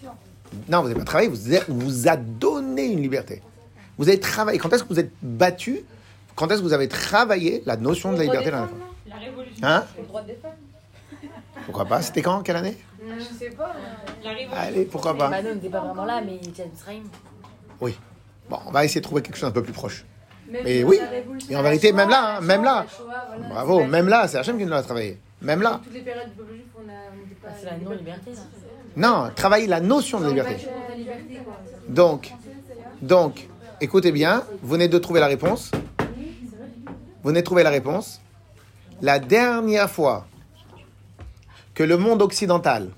Non, 0.70 0.82
vous 0.84 0.88
n'avez 0.88 1.00
pas 1.02 1.06
travaillé, 1.06 1.28
vous 1.28 1.54
a- 1.54 1.66
vous 1.68 2.08
a 2.08 2.16
donné 2.16 2.86
une 2.86 3.02
liberté. 3.02 3.42
Vous 3.98 4.08
avez 4.08 4.22
travaillé. 4.22 4.58
Quand 4.58 4.72
est-ce 4.72 4.84
que 4.84 4.90
vous 4.94 5.00
êtes 5.02 5.12
battu? 5.22 5.82
Quand 6.36 6.50
est-ce 6.50 6.62
que 6.62 6.66
vous 6.66 6.72
avez 6.74 6.88
travaillé 6.88 7.62
la 7.66 7.76
notion 7.76 8.14
de 8.14 8.18
la 8.20 8.24
liberté 8.24 8.52
dans 8.52 8.62
la 8.62 8.68
fois 8.68 8.78
La 9.06 9.16
révolution. 9.18 9.68
Hein? 9.68 9.84
Le 10.00 10.04
droit 10.06 10.22
des 10.22 10.36
femmes. 10.36 10.52
Pourquoi 11.66 11.86
pas? 11.86 12.02
C'était 12.02 12.22
quand? 12.22 12.42
Quelle 12.42 12.56
année? 12.56 12.78
Je 13.06 13.22
sais 13.38 13.50
pas. 13.50 13.74
La 14.24 14.30
révolution. 14.30 14.58
Allez, 14.58 14.86
pourquoi 14.86 15.18
pas? 15.18 15.30
Bah, 15.30 15.42
nous, 15.42 15.50
on 15.50 15.56
n'était 15.56 15.68
pas 15.70 15.82
vraiment 15.82 16.06
là, 16.06 16.22
mais 16.26 16.40
Sraim. 16.78 17.02
Oui. 17.82 17.98
Bon, 18.50 18.60
on 18.68 18.72
va 18.72 18.86
essayer 18.86 19.02
de 19.02 19.06
trouver 19.06 19.22
quelque 19.22 19.38
chose 19.38 19.50
un 19.50 19.52
peu 19.52 19.64
plus 19.64 19.74
proche. 19.74 20.06
Même 20.50 20.62
Mais 20.66 20.84
oui. 20.84 21.00
Et 21.50 21.56
en 21.56 21.64
vérité, 21.64 21.92
même 21.94 22.10
là, 22.10 22.38
hein, 22.38 22.42
même 22.42 22.64
là. 22.64 22.84
La 22.86 22.88
Shoah, 22.88 23.26
voilà. 23.38 23.50
Bravo, 23.50 23.84
même 23.86 24.08
là, 24.08 24.28
c'est 24.28 24.38
Hachem 24.38 24.58
qui 24.58 24.64
nous 24.66 24.70
l'a 24.70 24.84
travaillé. 24.84 25.18
Même 25.42 25.62
là. 25.62 25.80
Toutes 25.84 25.94
les 25.94 26.02
périodes 26.02 26.30
du 26.30 26.36
peuple 26.36 26.54
juif, 26.54 26.64
on 26.76 26.80
a- 26.90 26.94
on 27.14 27.18
n'était 27.18 27.36
pas. 27.36 27.48
Ah, 27.50 27.54
c'est 27.60 27.66
la 27.66 27.78
non-liberté, 27.78 28.32
là. 28.32 28.42
Non, 28.96 29.32
travailler 29.36 29.68
la 29.68 29.80
notion 29.80 30.20
de 30.20 30.26
la 30.26 30.30
liberté. 30.30 30.68
Donc, 31.88 32.32
donc, 33.02 33.48
écoutez 33.82 34.12
bien, 34.12 34.44
vous 34.62 34.70
venez 34.70 34.88
de 34.88 34.98
trouver 35.00 35.20
la 35.20 35.28
réponse. 35.28 35.72
Vous 36.00 37.30
venez 37.30 37.40
de 37.42 37.46
trouver 37.46 37.64
la 37.64 37.70
réponse. 37.72 38.22
La 39.02 39.18
dernière 39.20 39.90
fois 39.90 40.28
que 41.74 41.84
le 41.84 41.98
monde 41.98 42.22
occidental, 42.22 42.90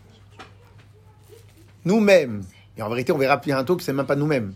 nous-mêmes, 1.86 2.44
et 2.78 2.82
en 2.82 2.90
vérité 2.90 3.12
on 3.12 3.18
verra 3.18 3.38
bientôt 3.38 3.76
que 3.78 3.84
c'est 3.84 3.94
même 3.94 4.06
pas 4.06 4.16
nous-mêmes, 4.16 4.54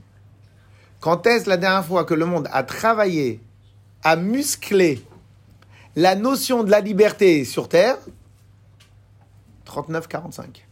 quand 1.00 1.26
est-ce 1.28 1.50
la 1.50 1.58
dernière 1.58 1.86
fois 1.86 2.04
que 2.04 2.14
le 2.14 2.26
monde 2.26 2.50
a 2.52 2.64
travaillé, 2.64 3.40
a 4.04 4.16
musclé 4.16 5.06
la 5.96 6.16
notion 6.16 6.64
de 6.64 6.72
la 6.72 6.82
liberté 6.82 7.46
sur 7.46 7.70
Terre? 7.70 7.98
39-45. 9.66 10.64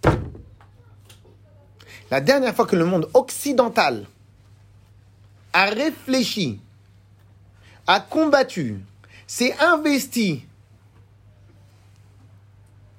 La 2.09 2.21
dernière 2.21 2.55
fois 2.55 2.65
que 2.65 2.75
le 2.75 2.85
monde 2.85 3.09
occidental 3.13 4.05
a 5.53 5.65
réfléchi, 5.65 6.59
a 7.85 7.99
combattu, 7.99 8.79
s'est 9.27 9.55
investi 9.59 10.45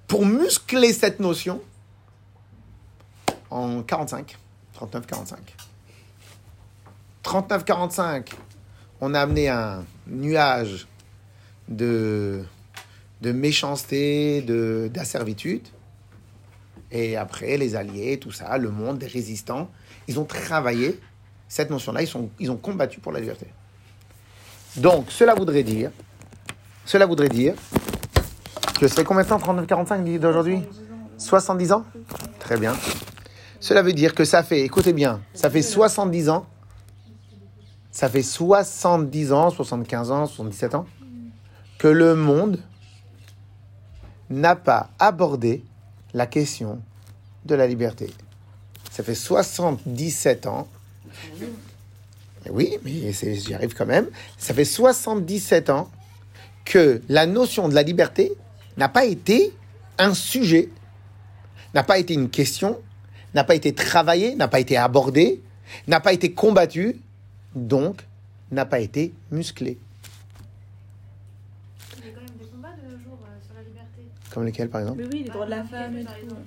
pour 0.06 0.24
muscler 0.24 0.92
cette 0.92 1.20
notion 1.20 1.60
en 3.50 3.82
45, 3.82 4.36
39-45. 4.78 5.36
39-45, 7.28 8.30
on 9.02 9.12
a 9.12 9.20
amené 9.20 9.50
un 9.50 9.84
nuage 10.06 10.88
de, 11.68 12.42
de 13.20 13.32
méchanceté, 13.32 14.40
de- 14.40 14.90
d'asservitude. 14.92 15.68
Et 16.90 17.18
après, 17.18 17.58
les 17.58 17.76
alliés, 17.76 18.18
tout 18.18 18.32
ça, 18.32 18.56
le 18.56 18.70
monde, 18.70 18.96
des 18.98 19.06
résistants, 19.06 19.68
ils 20.06 20.18
ont 20.18 20.24
travaillé 20.24 20.98
cette 21.48 21.68
notion-là, 21.68 22.00
ils, 22.02 22.10
ils 22.38 22.50
ont 22.50 22.56
combattu 22.56 22.98
pour 22.98 23.12
la 23.12 23.20
liberté. 23.20 23.46
Donc, 24.76 25.10
cela 25.10 25.34
voudrait 25.34 25.62
dire, 25.62 25.90
cela 26.86 27.04
voudrait 27.04 27.28
dire 27.28 27.54
que 28.80 28.88
c'est 28.88 29.04
combien 29.04 29.24
de 29.24 29.28
temps 29.28 29.36
39-45 29.38 30.18
d'aujourd'hui? 30.18 30.62
70 31.18 31.72
ans? 31.72 31.84
Très 32.38 32.56
bien. 32.56 32.74
Cela 33.60 33.82
veut 33.82 33.92
dire 33.92 34.14
que 34.14 34.24
ça 34.24 34.42
fait, 34.42 34.60
écoutez 34.62 34.94
bien, 34.94 35.20
ça 35.34 35.50
fait 35.50 35.62
70 35.62 36.30
ans, 36.30 36.46
ça 37.90 38.08
fait 38.08 38.22
70 38.22 39.32
ans, 39.32 39.50
75 39.50 40.10
ans, 40.10 40.26
77 40.26 40.74
ans, 40.74 40.86
que 41.78 41.88
le 41.88 42.14
monde 42.14 42.60
n'a 44.30 44.56
pas 44.56 44.90
abordé 44.98 45.64
la 46.14 46.26
question 46.26 46.80
de 47.44 47.54
la 47.54 47.66
liberté. 47.66 48.10
Ça 48.90 49.02
fait 49.02 49.14
77 49.14 50.46
ans. 50.46 50.68
Oui, 52.50 52.78
mais 52.84 53.12
j'y 53.12 53.54
arrive 53.54 53.74
quand 53.74 53.86
même. 53.86 54.08
Ça 54.36 54.54
fait 54.54 54.64
77 54.64 55.70
ans 55.70 55.90
que 56.64 57.02
la 57.08 57.26
notion 57.26 57.68
de 57.68 57.74
la 57.74 57.82
liberté 57.82 58.32
n'a 58.76 58.88
pas 58.88 59.04
été 59.04 59.52
un 59.98 60.14
sujet, 60.14 60.68
n'a 61.74 61.82
pas 61.82 61.98
été 61.98 62.14
une 62.14 62.30
question, 62.30 62.78
n'a 63.34 63.44
pas 63.44 63.54
été 63.54 63.74
travaillée, 63.74 64.34
n'a 64.34 64.48
pas 64.48 64.60
été 64.60 64.76
abordée, 64.76 65.42
n'a 65.86 66.00
pas 66.00 66.12
été 66.12 66.32
combattue, 66.32 67.00
donc 67.66 68.06
n'a 68.50 68.64
pas 68.64 68.80
été 68.80 69.12
musclée. 69.30 69.78
Il 71.98 72.06
y 72.06 72.08
a 72.08 72.12
quand 72.14 72.20
même 72.20 72.36
des 72.38 72.46
combats 72.46 72.68
de 72.82 72.90
nos 72.92 72.98
jours 73.02 73.18
euh, 73.24 73.44
sur 73.44 73.54
la 73.54 73.62
liberté. 73.62 74.02
Comme 74.32 74.44
lesquels, 74.44 74.68
par 74.70 74.80
exemple 74.82 74.98
Mais 75.02 75.08
oui, 75.12 75.24
les 75.24 75.30
droits 75.30 75.46
de 75.46 75.50
la 75.50 75.64
femme 75.64 75.96
et 75.98 76.04
Par 76.04 76.14
tout. 76.14 76.24
exemple. 76.24 76.42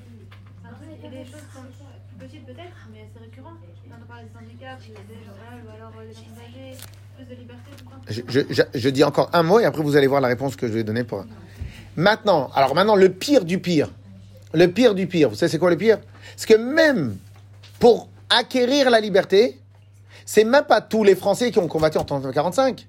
Après, 0.63 0.86
il 0.97 1.04
y 1.04 1.08
a 1.08 1.24
des 1.24 1.30
choses 1.30 1.41
comme 1.54 1.65
plus 1.65 2.28
petites 2.28 2.45
peut-être, 2.45 2.88
mais 2.91 3.08
c'est 3.13 3.19
récurrent. 3.21 3.54
Quand 3.89 3.95
on 4.02 4.08
parle 4.08 4.24
des 4.26 4.32
handicaps, 4.39 4.88
des 4.88 4.93
jeunes, 4.93 5.65
ou 5.65 5.69
alors 5.76 5.91
des 5.91 6.08
personnes 6.13 6.26
âgées, 6.47 6.78
plus 7.17 7.26
de 7.26 7.36
liberté, 7.36 7.69
tout 7.78 7.86
ça. 7.89 7.97
je, 8.10 8.21
je- 8.28 8.54
je- 8.74 8.80
je 8.80 8.89
dis 8.89 9.04
encore 9.04 9.30
un 9.34 9.43
mot 9.43 9.60
et 9.60 9.65
après 9.65 9.84
vous 9.84 9.95
allez 9.95 10.08
voir 10.08 10.21
la 10.21 10.28
réponse 10.30 10.56
que 10.56 10.67
je 10.67 10.74
vais 10.74 10.84
donner 10.84 11.04
pour. 11.04 11.26
Maintenant, 11.97 12.50
alors 12.56 12.74
maintenant, 12.74 12.95
le 12.95 13.10
pire 13.12 13.43
du 13.43 13.60
pire. 13.60 13.89
Le 14.54 14.67
pire 14.67 14.95
du 14.95 15.08
pire. 15.08 15.30
Vous 15.30 15.36
savez, 15.36 15.52
c'est 15.52 15.60
quoi 15.60 15.69
le 15.69 15.78
pire? 15.78 16.00
C'est 16.38 16.47
que 16.47 16.58
même 16.58 17.17
pour 17.80 18.08
acquérir 18.30 18.89
la 18.89 19.00
liberté, 19.02 19.60
c'est 20.25 20.43
même 20.43 20.65
pas 20.65 20.81
tous 20.81 21.03
les 21.03 21.15
Français 21.15 21.51
qui 21.51 21.60
ont 21.60 21.67
combattu 21.67 21.97
en 21.97 22.03
1945. 22.03 22.88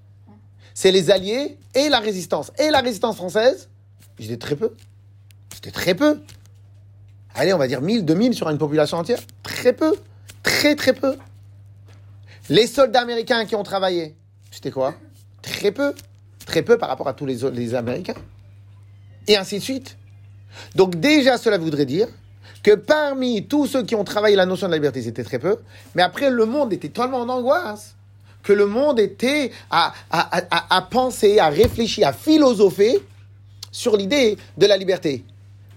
C'est 0.75 0.90
les 0.90 1.11
Alliés 1.11 1.59
et 1.75 1.88
la 1.88 2.01
résistance. 2.01 2.53
Et 2.59 2.71
la 2.71 2.81
résistance 2.81 3.16
française, 3.16 3.68
j'étais 4.18 4.37
très 4.37 4.57
peu. 4.57 4.75
C'était 5.55 5.71
très 5.71 5.95
peu. 5.95 6.21
Allez, 7.35 7.53
on 7.53 7.59
va 7.59 7.66
dire 7.66 7.81
1000, 7.81 8.05
2000 8.05 8.35
sur 8.35 8.49
une 8.51 8.59
population 8.59 8.99
entière. 8.99 9.21
Très 9.42 9.73
peu. 9.73 9.95
Très, 10.42 10.75
très 10.75 10.92
peu. 10.92 11.16
Les 12.49 12.66
soldats 12.66 13.03
américains 13.03 13.45
qui 13.45 13.55
ont 13.55 13.62
travaillé, 13.62 14.16
c'était 14.51 14.71
quoi? 14.71 14.95
Très 15.40 15.71
peu. 15.71 15.95
Très 16.45 16.62
peu 16.62 16.77
par 16.77 16.88
rapport 16.88 17.09
à 17.09 17.14
tous 17.14 17.27
les, 17.27 17.37
les 17.51 17.75
Américains. 17.75 18.14
Et 19.29 19.37
ainsi 19.37 19.59
de 19.59 19.62
suite. 19.62 19.97
Donc 20.75 20.97
déjà, 20.97 21.38
cela 21.38 21.59
voudrait 21.59 21.87
dire 21.87 22.09
que 22.62 22.75
parmi 22.75 23.46
tous 23.46 23.66
ceux 23.66 23.83
qui 23.83 23.94
ont 23.94 24.05
travaillé 24.05 24.37
la 24.37 24.46
notion 24.46 24.66
de 24.66 24.72
la 24.72 24.79
liberté, 24.79 25.03
c'était 25.03 25.25
très 25.25 25.38
peu. 25.38 25.57
Mais 25.94 26.03
après, 26.03 26.31
le 26.31 26.44
monde 26.46 26.72
était 26.72 26.88
tellement 26.88 27.18
en 27.18 27.29
angoisse 27.29 27.96
que 28.42 28.53
le 28.53 28.66
monde 28.66 28.98
était 28.98 29.51
à, 29.70 29.92
penser, 30.90 31.38
à 31.38 31.48
réfléchir, 31.48 32.09
à 32.09 32.12
philosopher 32.12 33.01
sur 33.70 33.96
l'idée 33.96 34.37
de 34.57 34.66
la 34.66 34.77
liberté. 34.77 35.25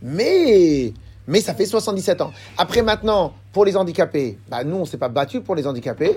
Mais, 0.02 0.92
mais 1.28 1.42
ça 1.42 1.54
fait 1.54 1.66
77 1.66 2.22
ans. 2.22 2.32
Après 2.58 2.82
maintenant, 2.82 3.34
pour 3.54 3.66
les 3.66 3.78
handicapés, 3.78 4.38
bah 4.50 4.64
nous, 4.64 4.78
on 4.78 4.82
ne 4.82 4.86
s'est 4.86 4.98
pas 4.98 5.10
battu 5.10 5.42
pour 5.42 5.56
les 5.56 5.66
handicapés. 5.68 6.16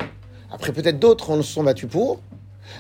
Après, 0.51 0.73
peut-être 0.73 0.99
d'autres 0.99 1.31
on 1.31 1.43
se 1.43 1.53
sont 1.53 1.63
battus 1.63 1.89
pour. 1.89 2.21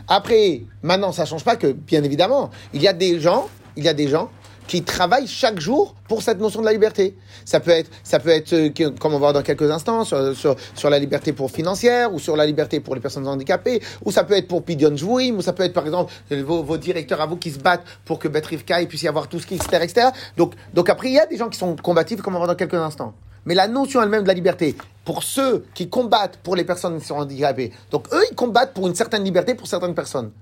Après, 0.06 0.62
maintenant, 0.82 1.12
ça 1.12 1.24
change 1.24 1.44
pas 1.44 1.56
que, 1.56 1.72
bien 1.72 2.02
évidemment, 2.02 2.50
il 2.72 2.82
y 2.82 2.88
a 2.88 2.92
des 2.92 3.20
gens, 3.20 3.48
il 3.76 3.84
y 3.84 3.88
a 3.88 3.94
des 3.94 4.08
gens 4.08 4.30
qui 4.68 4.84
travaillent 4.84 5.26
chaque 5.26 5.58
jour 5.58 5.96
pour 6.06 6.22
cette 6.22 6.38
notion 6.38 6.60
de 6.60 6.66
la 6.66 6.72
liberté. 6.72 7.16
Ça 7.44 7.58
peut 7.58 7.72
être, 7.72 7.90
ça 8.04 8.20
peut 8.20 8.28
être, 8.28 8.52
euh, 8.52 8.70
comme 9.00 9.12
on 9.12 9.16
va 9.16 9.18
voir 9.18 9.32
dans 9.32 9.42
quelques 9.42 9.68
instants, 9.68 10.04
sur, 10.04 10.90
la 10.90 10.98
liberté 11.00 11.32
pour 11.32 11.50
financière, 11.50 12.14
ou 12.14 12.20
sur 12.20 12.36
la 12.36 12.46
liberté 12.46 12.78
pour 12.78 12.94
les 12.94 13.00
personnes 13.00 13.26
handicapées, 13.26 13.82
ou 14.04 14.12
ça 14.12 14.22
peut 14.22 14.34
être 14.34 14.46
pour 14.46 14.62
Pidion 14.62 14.96
Jouim, 14.96 15.36
ou 15.36 15.42
ça 15.42 15.52
peut 15.52 15.64
être, 15.64 15.72
par 15.72 15.86
exemple, 15.86 16.12
euh, 16.30 16.44
vos, 16.44 16.76
directeurs 16.76 17.20
à 17.20 17.26
vous 17.26 17.36
qui 17.36 17.50
se 17.50 17.58
battent 17.58 17.84
pour 18.04 18.20
que 18.20 18.28
Bet 18.28 18.46
Rivka, 18.46 18.80
il 18.80 18.86
puisse 18.86 19.02
y 19.02 19.08
avoir 19.08 19.28
tout 19.28 19.40
ce 19.40 19.46
qui, 19.46 19.56
etc., 19.56 19.82
etc. 19.82 20.08
Donc, 20.36 20.54
donc 20.72 20.88
après, 20.88 21.08
il 21.08 21.14
y 21.14 21.18
a 21.18 21.26
des 21.26 21.36
gens 21.36 21.48
qui 21.48 21.58
sont 21.58 21.74
combatifs, 21.74 22.20
comme 22.22 22.34
on 22.34 22.38
va 22.38 22.46
voir 22.46 22.54
dans 22.54 22.58
quelques 22.58 22.74
instants. 22.74 23.14
Mais 23.48 23.54
la 23.54 23.66
notion 23.66 24.02
elle-même 24.02 24.24
de 24.24 24.28
la 24.28 24.34
liberté, 24.34 24.76
pour 25.06 25.22
ceux 25.22 25.64
qui 25.72 25.88
combattent 25.88 26.36
pour 26.42 26.54
les 26.54 26.64
personnes 26.64 27.00
qui 27.00 27.06
sont 27.06 27.16
handicapées, 27.16 27.72
donc 27.90 28.06
eux, 28.12 28.22
ils 28.30 28.34
combattent 28.34 28.74
pour 28.74 28.86
une 28.86 28.94
certaine 28.94 29.24
liberté 29.24 29.54
pour 29.54 29.66
certaines 29.66 29.94
personnes. 29.94 30.32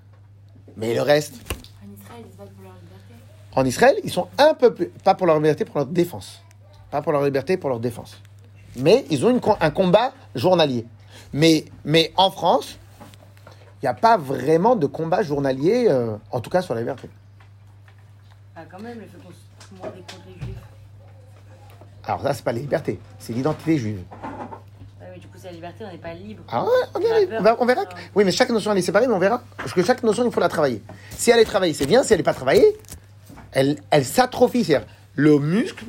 Mais 0.76 0.92
le 0.92 1.02
reste, 1.02 1.34
En 1.34 1.92
Israël, 1.94 2.24
ils 2.26 2.32
se 2.32 2.36
battent 2.36 2.52
pour 2.52 2.64
leur 2.64 2.74
liberté. 2.74 3.14
En 3.56 3.64
Israël, 3.64 3.96
ils 4.04 4.12
sont 4.12 4.28
un 4.38 4.54
peu 4.54 4.72
plus, 4.74 4.88
pas 5.02 5.14
pour 5.14 5.26
leur 5.26 5.36
liberté, 5.36 5.64
pour 5.64 5.78
leur 5.78 5.86
défense. 5.86 6.42
Pas 6.90 7.00
pour 7.00 7.12
leur 7.12 7.24
liberté, 7.24 7.56
pour 7.56 7.70
leur 7.70 7.80
défense. 7.80 8.20
Mais 8.76 9.06
ils 9.10 9.24
ont 9.24 9.30
une 9.30 9.40
un 9.60 9.70
combat 9.70 10.12
journalier. 10.34 10.86
Mais, 11.32 11.64
mais 11.84 12.12
en 12.16 12.30
France, 12.30 12.78
il 13.82 13.86
n'y 13.86 13.88
a 13.88 13.94
pas 13.94 14.18
vraiment 14.18 14.76
de 14.76 14.86
combat 14.86 15.22
journalier, 15.22 15.86
euh, 15.88 16.16
en 16.30 16.40
tout 16.40 16.50
cas 16.50 16.60
sur 16.60 16.74
la 16.74 16.80
liberté. 16.80 17.08
Ah, 18.54 18.60
quand 18.70 18.80
même, 18.80 18.98
le 18.98 19.06
fait 19.06 19.16
qu'on 19.18 19.30
se 19.30 19.74
montrer 19.82 20.00
contre 20.00 20.26
les 20.28 20.46
juifs. 20.46 20.56
Alors 22.04 22.22
ça, 22.22 22.34
c'est 22.34 22.44
pas 22.44 22.52
la 22.52 22.60
liberté, 22.60 23.00
c'est 23.18 23.32
l'identité 23.32 23.78
juive. 23.78 24.02
Ouais, 25.00 25.08
mais 25.12 25.18
du 25.18 25.26
coup, 25.28 25.38
c'est 25.38 25.48
la 25.48 25.52
liberté, 25.52 25.84
on 25.86 25.90
n'est 25.90 25.98
pas 25.98 26.12
libre. 26.12 26.42
Ah 26.48 26.62
ouais, 26.62 26.70
on, 26.94 27.00
y 27.00 27.04
On 27.40 27.42
peur. 27.42 27.64
Verra. 27.64 27.84
Oui, 28.14 28.24
mais 28.24 28.32
chaque 28.32 28.50
notion, 28.50 28.70
elle 28.72 28.78
est 28.78 28.82
séparée, 28.82 29.06
mais 29.08 29.14
on 29.14 29.18
verra. 29.18 29.42
Parce 29.56 29.72
que 29.72 29.82
chaque 29.82 30.02
notion, 30.02 30.24
il 30.26 30.30
faut 30.30 30.40
la 30.40 30.48
travailler. 30.48 30.82
Si 31.10 31.30
elle 31.30 31.40
est 31.40 31.44
travaillée, 31.44 31.74
c'est 31.74 31.86
bien. 31.86 32.02
Si 32.02 32.12
elle 32.12 32.20
n'est 32.20 32.24
pas 32.24 32.34
travaillée, 32.34 32.76
elle, 33.56 34.04
s'atrophie. 34.04 34.64
C'est-à-dire, 34.64 34.86
le 35.14 35.38
muscle 35.38 35.86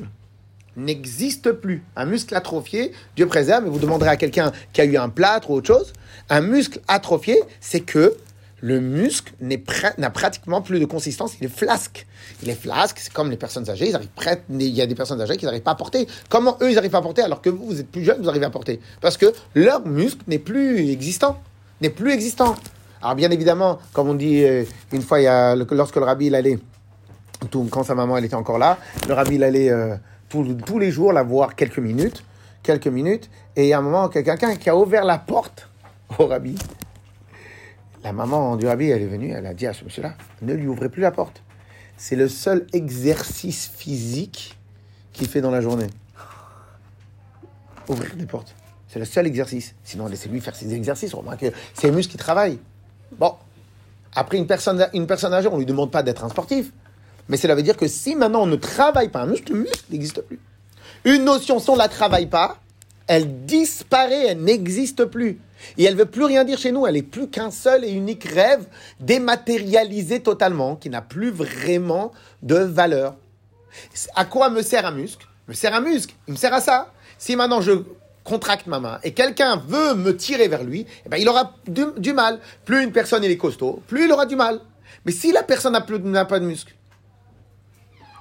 n'existe 0.76 1.52
plus. 1.52 1.82
Un 1.96 2.06
muscle 2.06 2.34
atrophié, 2.34 2.92
Dieu 3.16 3.26
préserve, 3.26 3.64
mais 3.64 3.70
vous 3.70 3.78
demanderez 3.78 4.08
à 4.08 4.16
quelqu'un 4.16 4.52
qui 4.72 4.80
a 4.80 4.84
eu 4.84 4.96
un 4.96 5.08
plâtre 5.08 5.50
ou 5.50 5.54
autre 5.54 5.66
chose, 5.66 5.92
un 6.30 6.40
muscle 6.40 6.80
atrophié, 6.88 7.42
c'est 7.60 7.80
que 7.80 8.16
le 8.60 8.80
muscle 8.80 9.32
n'a 9.40 10.10
pratiquement 10.10 10.62
plus 10.62 10.80
de 10.80 10.84
consistance, 10.84 11.34
il 11.40 11.46
est 11.46 11.56
flasque. 11.56 12.06
Il 12.42 12.48
est 12.48 12.60
flasque, 12.60 12.98
c'est 13.00 13.12
comme 13.12 13.30
les 13.30 13.36
personnes 13.36 13.68
âgées, 13.70 13.92
il 14.50 14.62
y 14.62 14.82
a 14.82 14.86
des 14.86 14.94
personnes 14.94 15.20
âgées 15.20 15.36
qui 15.36 15.44
n'arrivent 15.44 15.62
pas 15.62 15.72
à 15.72 15.76
porter. 15.76 16.08
Comment 16.28 16.56
eux, 16.62 16.70
ils 16.70 16.78
arrivent 16.78 16.96
à 16.96 17.02
porter 17.02 17.22
alors 17.22 17.40
que 17.40 17.50
vous, 17.50 17.66
vous 17.66 17.80
êtes 17.80 17.88
plus 17.88 18.04
jeune, 18.04 18.20
vous 18.20 18.28
arrivez 18.28 18.46
à 18.46 18.50
porter? 18.50 18.80
Parce 19.00 19.16
que 19.16 19.32
leur 19.54 19.86
muscle 19.86 20.22
n'est 20.26 20.40
plus 20.40 20.90
existant, 20.90 21.40
n'est 21.80 21.90
plus 21.90 22.12
existant. 22.12 22.56
Alors 23.00 23.14
bien 23.14 23.30
évidemment, 23.30 23.78
comme 23.92 24.08
on 24.08 24.14
dit 24.14 24.42
euh, 24.44 24.64
une 24.92 25.02
fois, 25.02 25.20
il 25.20 25.24
y 25.24 25.28
a, 25.28 25.54
lorsque 25.54 25.96
le 25.96 26.04
rabbi 26.04 26.26
il 26.26 26.34
allait 26.34 26.58
quand 27.70 27.84
sa 27.84 27.94
maman 27.94 28.16
elle 28.16 28.24
était 28.24 28.34
encore 28.34 28.58
là, 28.58 28.78
le 29.06 29.14
rabbi 29.14 29.42
allait 29.42 29.70
euh, 29.70 29.96
tous- 30.28 30.78
les 30.78 30.90
jours 30.90 31.12
la 31.12 31.22
voir 31.22 31.54
quelques 31.54 31.78
minutes, 31.78 32.24
quelques 32.62 32.88
minutes, 32.88 33.30
et 33.56 33.64
il 33.64 33.68
y 33.68 33.72
a 33.72 33.78
un 33.78 33.82
moment 33.82 34.08
quelqu'un 34.08 34.56
qui 34.56 34.68
a 34.68 34.76
ouvert 34.76 35.04
la 35.04 35.18
porte 35.18 35.68
au 36.18 36.26
rabbi. 36.26 36.56
La 38.04 38.12
maman 38.12 38.56
du 38.56 38.66
rabbi 38.66 38.88
elle 38.88 39.02
est 39.02 39.06
venue, 39.06 39.30
elle 39.30 39.46
a 39.46 39.54
dit 39.54 39.66
à 39.66 39.72
ce 39.72 39.84
monsieur-là, 39.84 40.14
ne 40.42 40.54
lui 40.54 40.66
ouvrez 40.66 40.88
plus 40.88 41.02
la 41.02 41.10
porte. 41.10 41.42
C'est 41.96 42.16
le 42.16 42.28
seul 42.28 42.66
exercice 42.72 43.68
physique 43.74 44.56
qu'il 45.12 45.26
fait 45.28 45.40
dans 45.40 45.50
la 45.50 45.60
journée. 45.60 45.88
Ouvrir 47.88 48.14
des 48.14 48.26
portes. 48.26 48.54
C'est 48.86 48.98
le 49.00 49.04
seul 49.04 49.26
exercice. 49.26 49.74
Sinon, 49.82 50.06
laissez-lui 50.06 50.40
faire 50.40 50.54
ses 50.54 50.72
exercices. 50.74 51.12
On 51.14 51.18
remarque 51.18 51.40
que 51.40 51.52
c'est 51.74 51.88
les 51.88 51.96
muscles 51.96 52.12
qui 52.12 52.18
travaillent. 52.18 52.58
Bon, 53.18 53.34
après, 54.14 54.38
une 54.38 54.46
personne, 54.46 54.86
une 54.94 55.06
personne 55.06 55.34
âgée, 55.34 55.48
on 55.48 55.54
ne 55.54 55.58
lui 55.58 55.66
demande 55.66 55.90
pas 55.90 56.02
d'être 56.02 56.22
un 56.24 56.28
sportif. 56.28 56.70
Mais 57.28 57.36
cela 57.36 57.54
veut 57.54 57.62
dire 57.62 57.76
que 57.76 57.88
si 57.88 58.14
maintenant 58.14 58.42
on 58.42 58.46
ne 58.46 58.56
travaille 58.56 59.10
pas 59.10 59.20
un 59.22 59.26
muscle, 59.26 59.52
le 59.52 59.60
muscle 59.60 59.84
n'existe 59.90 60.22
plus. 60.22 60.40
Une 61.04 61.24
notion, 61.24 61.58
si 61.58 61.70
on 61.70 61.74
ne 61.74 61.78
la 61.78 61.88
travaille 61.88 62.26
pas, 62.26 62.58
elle 63.06 63.44
disparaît, 63.44 64.26
elle 64.28 64.42
n'existe 64.42 65.04
plus. 65.04 65.40
Et 65.76 65.84
elle 65.84 65.96
veut 65.96 66.06
plus 66.06 66.24
rien 66.24 66.44
dire 66.44 66.58
chez 66.58 66.72
nous, 66.72 66.86
elle 66.86 66.96
est 66.96 67.02
plus 67.02 67.28
qu'un 67.28 67.50
seul 67.50 67.84
et 67.84 67.90
unique 67.90 68.24
rêve 68.24 68.66
dématérialisé 69.00 70.20
totalement, 70.20 70.76
qui 70.76 70.90
n'a 70.90 71.02
plus 71.02 71.30
vraiment 71.30 72.12
de 72.42 72.56
valeur. 72.56 73.16
À 74.14 74.24
quoi 74.24 74.50
me 74.50 74.62
sert 74.62 74.86
un 74.86 74.92
muscle? 74.92 75.26
Me 75.48 75.54
sert 75.54 75.74
un 75.74 75.80
muscle, 75.80 76.14
il 76.26 76.32
me 76.32 76.38
sert 76.38 76.54
à 76.54 76.60
ça. 76.60 76.92
Si 77.18 77.34
maintenant 77.34 77.60
je 77.60 77.72
contracte 78.22 78.66
ma 78.66 78.78
main 78.78 78.98
et 79.02 79.12
quelqu'un 79.12 79.56
veut 79.56 79.94
me 79.94 80.14
tirer 80.16 80.48
vers 80.48 80.62
lui, 80.62 80.86
eh 81.06 81.08
ben, 81.08 81.16
il 81.16 81.28
aura 81.28 81.54
du, 81.66 82.12
mal. 82.12 82.38
Plus 82.64 82.82
une 82.82 82.92
personne 82.92 83.24
il 83.24 83.30
est 83.30 83.38
costaud, 83.38 83.82
plus 83.86 84.04
il 84.04 84.12
aura 84.12 84.26
du 84.26 84.36
mal. 84.36 84.60
Mais 85.04 85.12
si 85.12 85.32
la 85.32 85.42
personne 85.42 85.72
n'a 85.72 85.84
n'a 86.04 86.24
pas 86.26 86.38
de 86.38 86.44
muscle, 86.44 86.74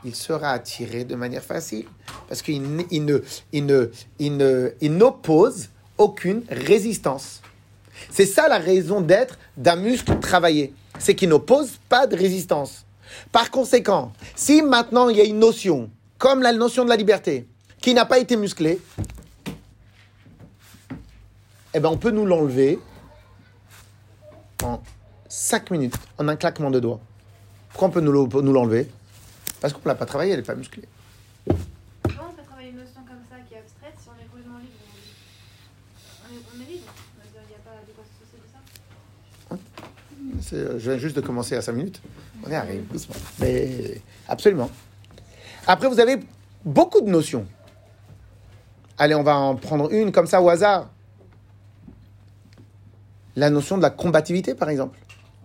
il 0.07 0.15
sera 0.15 0.51
attiré 0.51 1.03
de 1.03 1.15
manière 1.15 1.43
facile. 1.43 1.85
Parce 2.27 2.41
qu'il 2.41 2.61
n'oppose 4.81 5.69
aucune 5.97 6.43
résistance. 6.49 7.41
C'est 8.09 8.25
ça 8.25 8.47
la 8.47 8.57
raison 8.57 9.01
d'être 9.01 9.37
d'un 9.57 9.75
muscle 9.75 10.17
travaillé. 10.19 10.73
C'est 10.97 11.15
qu'il 11.15 11.29
n'oppose 11.29 11.79
pas 11.89 12.07
de 12.07 12.15
résistance. 12.15 12.85
Par 13.31 13.51
conséquent, 13.51 14.13
si 14.35 14.61
maintenant 14.61 15.09
il 15.09 15.17
y 15.17 15.21
a 15.21 15.25
une 15.25 15.39
notion, 15.39 15.89
comme 16.17 16.41
la 16.41 16.53
notion 16.53 16.83
de 16.83 16.89
la 16.89 16.95
liberté, 16.95 17.47
qui 17.81 17.93
n'a 17.93 18.05
pas 18.05 18.19
été 18.19 18.35
musclée, 18.37 18.79
eh 21.73 21.79
ben 21.79 21.89
on 21.89 21.97
peut 21.97 22.11
nous 22.11 22.25
l'enlever 22.25 22.79
en 24.63 24.81
5 25.27 25.71
minutes, 25.71 25.95
en 26.17 26.27
un 26.27 26.35
claquement 26.35 26.71
de 26.71 26.79
doigts. 26.79 26.99
Pourquoi 27.69 27.89
on 27.89 27.91
peut 27.91 28.01
nous 28.01 28.53
l'enlever? 28.53 28.89
Parce 29.61 29.73
qu'on 29.73 29.79
ne 29.81 29.87
l'a 29.87 29.95
pas 29.95 30.05
travaillé, 30.05 30.33
elle 30.33 30.39
n'est 30.39 30.45
pas 30.45 30.55
musclée. 30.55 30.83
Comment 31.47 32.29
on 32.29 32.33
peut 32.33 32.43
travailler 32.43 32.69
une 32.69 32.77
notion 32.77 33.01
comme 33.07 33.21
ça 33.29 33.35
qui 33.47 33.53
est 33.55 33.57
abstraite 33.59 33.93
si 34.01 34.07
on 34.09 34.21
est 34.21 34.27
complètement 34.27 34.59
libre 34.59 34.71
On 36.29 36.35
est, 36.35 36.39
on 36.55 36.61
est 36.61 36.73
libre. 36.73 36.93
Il 37.23 37.49
n'y 37.49 37.55
a 37.55 37.59
pas 37.59 37.71
de 37.87 37.91
quoi 37.93 38.03
se 38.03 38.25
soucier 38.25 38.39
de 38.39 39.57
ça. 39.57 40.39
C'est- 40.41 40.79
Je 40.79 40.89
viens 40.91 40.97
juste 40.99 41.15
de 41.15 41.21
commencer 41.21 41.55
à 41.55 41.61
5 41.61 41.73
minutes. 41.73 42.01
On 42.45 42.49
y 42.49 42.55
arrive, 42.55 42.85
doucement. 42.91 43.15
Mais 43.39 44.01
absolument. 44.27 44.69
Après, 45.65 45.87
vous 45.87 45.99
avez 45.99 46.19
beaucoup 46.63 47.01
de 47.01 47.09
notions. 47.09 47.45
Allez, 48.97 49.15
on 49.15 49.23
va 49.23 49.35
en 49.37 49.55
prendre 49.55 49.91
une 49.91 50.11
comme 50.11 50.27
ça 50.27 50.41
au 50.41 50.49
hasard. 50.49 50.89
La 53.35 53.49
notion 53.49 53.77
de 53.77 53.83
la 53.83 53.89
combativité, 53.91 54.55
par 54.55 54.69
exemple. 54.69 54.97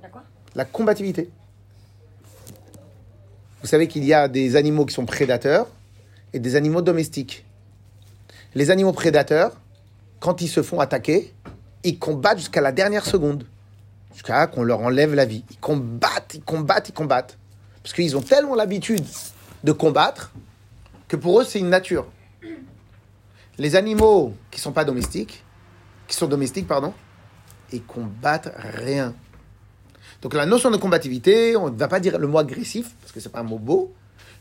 La 0.02 0.08
quoi? 0.08 0.22
La 0.54 0.64
combativité. 0.64 1.30
Vous 3.62 3.68
savez 3.68 3.86
qu'il 3.86 4.04
y 4.04 4.12
a 4.12 4.26
des 4.26 4.56
animaux 4.56 4.84
qui 4.84 4.94
sont 4.94 5.06
prédateurs 5.06 5.68
et 6.32 6.40
des 6.40 6.56
animaux 6.56 6.82
domestiques. 6.82 7.44
Les 8.56 8.70
animaux 8.70 8.92
prédateurs, 8.92 9.56
quand 10.18 10.42
ils 10.42 10.48
se 10.48 10.62
font 10.62 10.80
attaquer, 10.80 11.32
ils 11.84 11.98
combattent 11.98 12.38
jusqu'à 12.38 12.60
la 12.60 12.72
dernière 12.72 13.06
seconde. 13.06 13.46
Jusqu'à 14.12 14.48
qu'on 14.48 14.64
leur 14.64 14.80
enlève 14.80 15.14
la 15.14 15.24
vie. 15.24 15.44
Ils 15.48 15.58
combattent, 15.58 16.34
ils 16.34 16.42
combattent, 16.42 16.88
ils 16.88 16.92
combattent. 16.92 17.38
Parce 17.82 17.94
qu'ils 17.94 18.16
ont 18.16 18.20
tellement 18.20 18.56
l'habitude 18.56 19.04
de 19.62 19.72
combattre 19.72 20.32
que 21.06 21.16
pour 21.16 21.40
eux, 21.40 21.44
c'est 21.44 21.60
une 21.60 21.70
nature. 21.70 22.06
Les 23.58 23.76
animaux 23.76 24.34
qui 24.50 24.60
sont 24.60 24.72
pas 24.72 24.84
domestiques, 24.84 25.44
qui 26.08 26.16
sont 26.16 26.26
domestiques, 26.26 26.66
pardon, 26.66 26.92
ils 27.72 27.84
combattent 27.84 28.52
rien. 28.56 29.14
Donc 30.22 30.34
la 30.34 30.46
notion 30.46 30.70
de 30.70 30.76
combativité, 30.76 31.56
on 31.56 31.68
ne 31.68 31.76
va 31.76 31.88
pas 31.88 31.98
dire 31.98 32.16
le 32.16 32.28
mot 32.28 32.38
agressif, 32.38 32.94
parce 33.00 33.12
que 33.12 33.18
c'est 33.18 33.28
pas 33.28 33.40
un 33.40 33.44
mot 33.44 33.58
beau, 33.58 33.92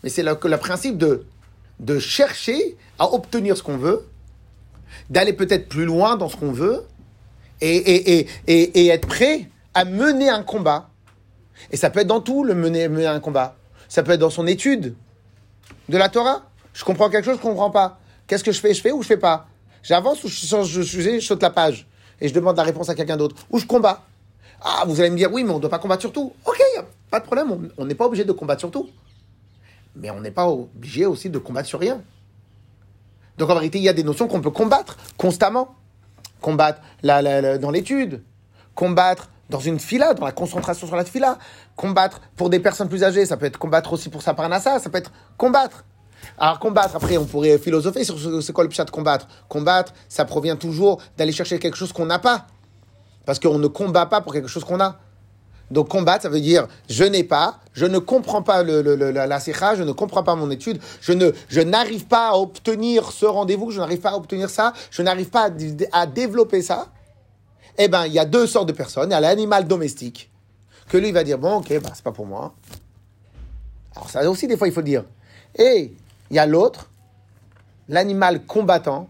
mais 0.04 0.10
c'est 0.10 0.24
le, 0.24 0.36
principe 0.36 0.98
de, 0.98 2.00
chercher 2.00 2.78
à 3.00 3.12
obtenir 3.12 3.58
ce 3.58 3.63
qu'on 3.63 3.78
veut, 3.78 4.06
d'aller 5.10 5.34
peut-être 5.34 5.67
plus 5.67 5.86
loin 5.86 6.15
dans 6.17 6.30
ce 6.30 6.38
qu'on 6.38 6.52
veut, 6.52 6.84
et, 7.62 8.28
être 8.48 9.08
prêt 9.08 9.50
à 9.74 9.84
mener 9.84 10.30
un 10.30 10.44
combat. 10.44 10.89
Et 11.72 11.78
ça 11.78 11.89
peut 11.89 12.02
être 12.02 12.08
dans 12.08 12.22
tout, 12.22 12.44
le 12.44 12.54
mener, 12.54 13.08
un 13.08 13.20
combat. 13.20 13.56
Ça 13.89 14.04
peut 14.04 14.12
être 14.12 14.20
dans 14.20 14.30
son 14.30 14.48
étude 14.48 14.96
de 15.89 15.98
la 15.98 16.10
Torah. 16.10 16.44
Je 16.74 16.84
comprends 16.84 17.10
quelque 17.10 17.26
chose, 17.26 17.38
je 17.41 17.44
ne 17.44 17.50
comprends 17.50 17.72
pas. 17.72 18.00
Qu'est-ce 18.28 18.44
que 18.44 18.52
je 18.52 18.60
fais? 18.60 18.74
Je 18.74 18.82
fais 18.82 18.91
ou 18.91 19.02
je 19.02 19.08
fais 19.08 19.17
pas? 19.17 19.48
J'avance 19.84 20.24
ou 20.24 20.28
je, 20.28 20.63
je, 20.63 20.82
je, 20.82 21.02
je 21.02 21.20
saute 21.20 21.41
la 21.41 21.50
page 21.50 21.88
et 22.20 22.28
je 22.28 22.34
demande 22.34 22.56
la 22.56 22.63
réponse 22.63 22.88
à 22.89 22.96
quelqu'un 22.96 23.17
d'autre 23.17 23.36
Ou 23.50 23.58
je 23.58 23.65
combats 23.65 24.06
Ah, 24.62 24.84
vous 24.86 25.00
allez 25.00 25.10
me 25.10 25.17
dire, 25.17 25.32
oui, 25.34 25.43
mais 25.43 25.52
on 25.52 25.56
ne 25.56 25.60
doit 25.62 25.69
pas 25.69 25.80
combattre 25.80 26.02
sur 26.02 26.13
tout. 26.13 26.34
Ok, 26.45 26.62
pas 27.10 27.19
de 27.19 27.26
problème, 27.26 27.69
on- 27.78 27.86
n'est 27.86 27.95
pas 27.95 28.06
obligé 28.06 28.24
de 28.24 28.32
combattre 28.32 28.60
sur 28.62 28.71
tout. 28.71 28.89
Mais 29.95 30.10
on 30.12 30.21
n'est 30.21 30.32
pas 30.32 30.47
obligé 30.47 31.06
aussi 31.06 31.30
de 31.30 31.39
combattre 31.39 31.67
sur 31.67 31.80
rien. 31.80 32.02
Donc 33.38 33.50
en 33.50 33.56
vérité, 33.56 33.80
il 33.80 33.84
y 33.84 33.89
a 33.89 33.93
des 33.93 34.04
notions 34.04 34.28
qu'on 34.28 34.41
peut 34.41 34.52
combattre 34.52 34.97
constamment. 35.17 35.76
Combattre 36.41 36.82
dans 37.04 37.71
l'étude, 37.71 38.24
combattre 38.76 39.30
dans 39.50 39.60
une 39.60 39.80
fila, 39.80 40.13
dans 40.13 40.26
la 40.26 40.32
concentration 40.32 40.88
sur 40.88 40.95
la 40.95 41.06
fila, 41.06 41.38
combattre 41.76 42.21
pour 42.36 42.50
des 42.50 42.60
personnes 42.60 42.88
plus 42.88 43.04
âgées, 43.04 43.26
ça 43.26 43.38
peut 43.38 43.45
être 43.45 43.58
combattre 43.60 43.93
aussi 43.93 44.10
pour 44.10 44.21
sa 44.24 44.34
parnassa, 44.34 44.80
ça 44.80 44.89
peut 44.89 44.97
être 44.97 45.12
combattre. 45.38 45.84
Alors 46.38 46.58
combattre, 46.60 46.95
après 46.95 47.17
on 47.17 47.26
pourrait 47.26 47.58
philosopher 47.58 48.04
sur 48.06 48.17
ce- 48.17 48.41
c'est 48.41 48.54
quoi 48.54 48.63
le 48.63 48.69
pshat 48.69 48.86
combattre. 48.86 49.28
Combattre, 49.50 49.93
ça 50.08 50.24
provient 50.26 50.56
toujours 50.56 51.02
d'aller 51.17 51.32
chercher 51.32 51.60
quelque 51.60 51.78
chose 51.78 51.91
qu'on 51.93 52.06
n'a 52.06 52.19
pas. 52.19 52.47
Parce 53.25 53.39
qu'on 53.39 53.60
ne 53.60 53.67
combat 53.67 54.05
pas 54.05 54.21
pour 54.21 54.34
quelque 54.34 54.47
chose 54.47 54.63
qu'on 54.63 54.79
a. 54.79 54.97
Donc 55.71 55.88
combattre, 55.88 56.23
ça 56.23 56.29
veut 56.29 56.41
dire 56.41 56.67
je 56.89 57.05
n'ai 57.05 57.23
pas, 57.23 57.60
je 57.73 57.86
ne 57.86 57.97
comprends 57.97 58.41
pas 58.41 58.62
le, 58.62 58.81
la, 58.81 59.39
sikha, 59.39 59.75
je 59.75 59.84
ne 59.84 59.93
comprends 59.93 60.21
pas 60.21 60.36
mon 60.36 60.51
étude, 60.51 60.81
je 60.99 61.13
ne, 61.13 61.31
je 61.47 61.62
n'arrive 61.62 62.05
pas 62.07 62.31
à 62.31 62.36
obtenir 62.36 63.12
ce 63.12 63.25
rendez-vous, 63.25 63.71
je 63.71 63.79
n'arrive 63.79 64.01
pas 64.01 64.12
à 64.12 64.15
obtenir 64.15 64.49
ça, 64.49 64.73
je 64.91 65.01
n'arrive 65.01 65.29
pas 65.29 65.49
à 65.93 66.05
développer 66.05 66.62
ça. 66.62 66.88
Eh 67.77 67.88
ben, 67.88 68.05
il 68.05 68.12
y 68.12 68.19
a 68.19 68.25
deux 68.25 68.47
sortes 68.47 68.67
de 68.67 68.73
personnes. 68.73 69.10
Il 69.10 69.13
y 69.13 69.15
a 69.15 69.21
l'animal 69.21 69.65
domestique 69.65 70.29
que 70.89 70.97
lui 70.97 71.13
va 71.13 71.23
dire 71.23 71.38
bon, 71.38 71.60
ok, 71.60 71.81
bah, 71.81 71.91
c'est 71.93 72.03
pas 72.03 72.12
pour 72.12 72.25
moi. 72.25 72.53
Alors 73.95 74.10
ça 74.10 74.29
aussi 74.29 74.47
des 74.47 74.57
fois 74.57 74.67
il 74.67 74.73
faut 74.73 74.81
le 74.81 74.86
dire. 74.86 75.05
Et 75.55 75.93
il 76.29 76.36
y 76.36 76.39
a 76.39 76.45
l'autre, 76.45 76.89
l'animal 77.88 78.45
combattant, 78.45 79.10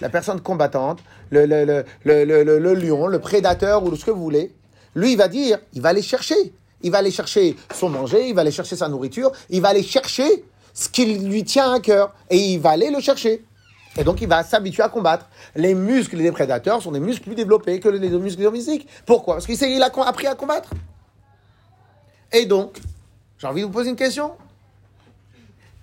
la 0.00 0.08
personne 0.08 0.40
combattante, 0.40 1.00
le, 1.30 1.46
le, 1.46 1.84
le, 2.04 2.58
le, 2.58 2.74
lion, 2.74 3.06
le 3.06 3.18
prédateur 3.18 3.84
ou 3.84 3.94
ce 3.96 4.04
que 4.04 4.10
vous 4.10 4.22
voulez, 4.22 4.52
lui, 4.94 5.12
il 5.12 5.18
va 5.18 5.28
dire, 5.28 5.58
il 5.74 5.82
va 5.82 5.90
aller 5.90 6.02
chercher. 6.02 6.52
Il 6.82 6.90
va 6.90 6.98
aller 6.98 7.10
chercher 7.10 7.56
son 7.74 7.88
manger, 7.88 8.28
il 8.28 8.34
va 8.34 8.42
aller 8.42 8.50
chercher 8.50 8.76
sa 8.76 8.88
nourriture, 8.88 9.32
il 9.48 9.62
va 9.62 9.68
aller 9.68 9.82
chercher 9.82 10.44
ce 10.74 10.88
qui 10.88 11.06
lui 11.18 11.42
tient 11.42 11.72
à 11.72 11.80
cœur. 11.80 12.14
Et 12.30 12.36
il 12.36 12.60
va 12.60 12.70
aller 12.70 12.90
le 12.90 13.00
chercher. 13.00 13.44
Et 13.98 14.04
donc, 14.04 14.20
il 14.20 14.28
va 14.28 14.44
s'habituer 14.44 14.82
à 14.82 14.88
combattre. 14.88 15.28
Les 15.54 15.74
muscles 15.74 16.18
des 16.18 16.32
prédateurs 16.32 16.82
sont 16.82 16.92
des 16.92 17.00
muscles 17.00 17.24
plus 17.24 17.34
développés 17.34 17.80
que 17.80 17.88
les 17.88 18.10
muscles 18.10 18.42
domestiques. 18.42 18.86
Pourquoi? 19.06 19.36
Parce 19.36 19.46
qu'il 19.46 19.56
il 19.62 19.82
a 19.82 19.90
appris 20.06 20.26
à 20.26 20.34
combattre. 20.34 20.70
Et 22.32 22.44
donc, 22.44 22.78
j'ai 23.38 23.46
envie 23.46 23.62
de 23.62 23.66
vous 23.66 23.72
poser 23.72 23.90
une 23.90 23.96
question. 23.96 24.32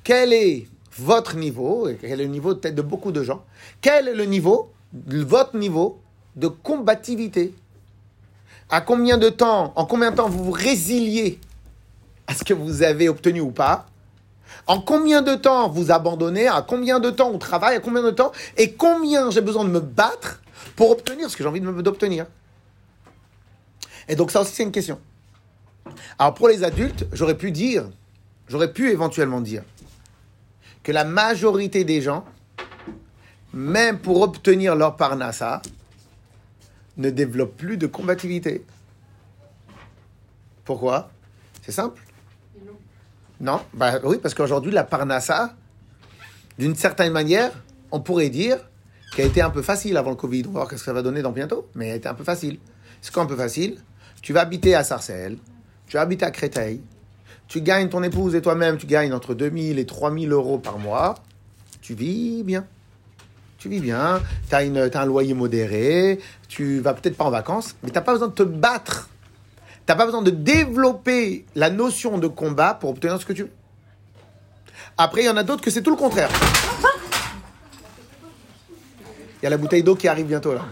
Quel 0.03 0.33
est 0.33 0.67
votre 0.97 1.35
niveau, 1.35 1.87
et 1.87 1.97
quel 1.99 2.11
est 2.11 2.23
le 2.23 2.29
niveau 2.29 2.53
peut-être 2.55 2.75
de 2.75 2.81
beaucoup 2.81 3.11
de 3.11 3.23
gens, 3.23 3.43
quel 3.81 4.09
est 4.09 4.13
le 4.13 4.25
niveau, 4.25 4.72
votre 4.93 5.57
niveau 5.57 5.99
de 6.35 6.47
combativité 6.47 7.53
À 8.69 8.81
combien 8.81 9.17
de 9.17 9.29
temps, 9.29 9.73
en 9.75 9.85
combien 9.85 10.11
de 10.11 10.15
temps 10.15 10.29
vous 10.29 10.45
vous 10.45 10.51
résiliez 10.51 11.39
à 12.27 12.33
ce 12.33 12.43
que 12.43 12.53
vous 12.53 12.83
avez 12.83 13.09
obtenu 13.09 13.41
ou 13.41 13.51
pas 13.51 13.87
En 14.67 14.79
combien 14.79 15.21
de 15.21 15.35
temps 15.35 15.69
vous 15.69 15.91
abandonnez 15.91 16.47
À 16.47 16.61
combien 16.61 16.99
de 16.99 17.09
temps 17.09 17.29
on 17.31 17.37
travaille 17.37 17.75
À 17.75 17.79
combien 17.79 18.03
de 18.03 18.11
temps 18.11 18.31
Et 18.57 18.73
combien 18.73 19.29
j'ai 19.31 19.41
besoin 19.41 19.65
de 19.65 19.69
me 19.69 19.79
battre 19.79 20.41
pour 20.75 20.91
obtenir 20.91 21.29
ce 21.29 21.37
que 21.37 21.43
j'ai 21.43 21.49
envie 21.49 21.61
d'obtenir 21.61 22.25
Et 24.07 24.15
donc 24.15 24.31
ça 24.31 24.41
aussi 24.41 24.53
c'est 24.53 24.63
une 24.63 24.71
question. 24.71 24.99
Alors 26.17 26.33
pour 26.33 26.47
les 26.47 26.63
adultes, 26.63 27.05
j'aurais 27.11 27.37
pu 27.37 27.51
dire, 27.51 27.85
j'aurais 28.47 28.71
pu 28.71 28.89
éventuellement 28.89 29.41
dire 29.41 29.63
que 30.83 30.91
la 30.91 31.05
majorité 31.05 31.83
des 31.83 32.01
gens, 32.01 32.25
même 33.53 33.99
pour 33.99 34.21
obtenir 34.21 34.75
leur 34.75 34.95
parnassa, 34.95 35.61
ne 36.97 37.09
développent 37.09 37.57
plus 37.57 37.77
de 37.77 37.87
combativité. 37.87 38.65
Pourquoi? 40.65 41.11
C'est 41.61 41.71
simple. 41.71 42.01
Non, 43.39 43.61
bah 43.73 43.99
oui, 44.03 44.17
parce 44.21 44.33
qu'aujourd'hui, 44.33 44.71
la 44.71 44.83
parnassa, 44.83 45.55
d'une 46.57 46.75
certaine 46.75 47.11
manière, 47.11 47.51
on 47.91 47.99
pourrait 47.99 48.29
dire 48.29 48.57
qu'elle 49.15 49.27
était 49.27 49.41
un 49.41 49.49
peu 49.49 49.61
facile 49.61 49.97
avant 49.97 50.11
le 50.11 50.15
Covid. 50.15 50.43
On 50.47 50.51
va 50.51 50.59
voir 50.59 50.67
ce 50.67 50.75
que 50.75 50.79
ça 50.79 50.93
va 50.93 51.01
donner 51.01 51.21
dans 51.21 51.31
bientôt, 51.31 51.67
mais 51.75 51.89
elle 51.89 51.97
était 51.97 52.09
un 52.09 52.13
peu 52.13 52.23
facile. 52.23 52.59
C'est 53.01 53.13
quoi 53.13 53.23
un 53.23 53.27
peu 53.27 53.35
facile? 53.35 53.79
Tu 54.21 54.33
vas 54.33 54.41
habiter 54.41 54.75
à 54.75 54.83
Sarcelles, 54.83 55.37
tu 55.87 55.97
vas 55.97 56.01
habiter 56.01 56.25
à 56.25 56.31
Créteil, 56.31 56.81
tu 57.47 57.61
gagnes 57.61 57.89
ton 57.89 58.01
épouse 58.01 58.35
et 58.35 58.41
toi-même, 58.41 58.77
tu 58.77 58.87
gagnes 58.87 59.13
entre 59.13 59.33
2000 59.33 59.77
et 59.77 59.85
3000 59.85 60.31
euros 60.31 60.57
par 60.57 60.79
mois, 60.79 61.15
tu 61.81 61.93
vis 61.93 62.43
bien. 62.43 62.65
Tu 63.63 63.69
vis 63.69 63.79
bien, 63.79 64.21
tu 64.49 64.55
as, 64.55 64.59
un 64.59 65.05
loyer 65.05 65.33
modéré, 65.33 66.19
tu 66.49 66.81
vas 66.81 66.93
peut-être 66.93 67.15
pas 67.15 67.23
en 67.23 67.29
vacances, 67.29 67.77
mais 67.81 67.91
tu 67.91 67.95
n'as 67.95 68.01
pas 68.01 68.11
besoin 68.11 68.27
de 68.27 68.33
te 68.33 68.43
battre. 68.43 69.07
Tu 69.55 69.83
n'as 69.87 69.95
pas 69.95 70.03
besoin 70.03 70.21
de 70.21 70.31
développer 70.31 71.45
la 71.55 71.69
notion 71.69 72.17
de 72.17 72.27
combat 72.27 72.73
pour 72.73 72.89
obtenir 72.89 73.17
ce 73.21 73.25
que 73.25 73.31
tu 73.31 73.43
veux. 73.43 73.51
Après, 74.97 75.21
il 75.21 75.27
y 75.27 75.29
en 75.29 75.37
a 75.37 75.43
d'autres 75.43 75.61
que 75.61 75.71
c'est 75.71 75.81
tout 75.81 75.91
le 75.91 75.95
contraire. 75.95 76.29
Il 79.41 79.43
y 79.43 79.47
a 79.47 79.49
la 79.49 79.55
bouteille 79.55 79.81
d'eau 79.81 79.95
qui 79.95 80.09
arrive 80.09 80.25
bientôt 80.25 80.53
là. 80.53 80.65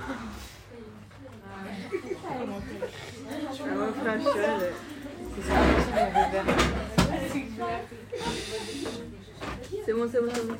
C'est 9.86 9.93
bon, 9.93 10.10
c'est 10.12 10.19
bon, 10.19 10.30
c'est 10.36 10.45
bon. 10.45 10.58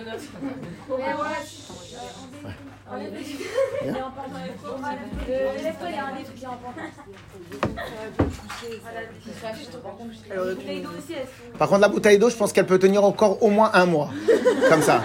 Par 11.58 11.68
contre, 11.68 11.80
la 11.80 11.88
bouteille 11.88 12.18
d'eau, 12.18 12.30
je 12.30 12.36
pense 12.36 12.52
qu'elle 12.52 12.66
peut 12.66 12.78
tenir 12.78 13.02
encore 13.04 13.42
au 13.42 13.50
moins 13.50 13.70
un 13.74 13.86
mois. 13.86 14.10
Comme 14.68 14.82
ça. 14.82 15.02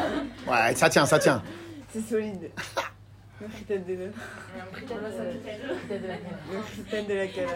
Ouais, 0.48 0.76
ça 0.76 0.90
tient, 0.90 1.06
ça 1.06 1.20
tient. 1.20 1.42
C'est 1.94 2.02
solide. 2.02 2.50
De 3.42 3.94
l'œuf. 3.94 4.14
De 7.08 7.14
la 7.14 7.28
cala. 7.28 7.52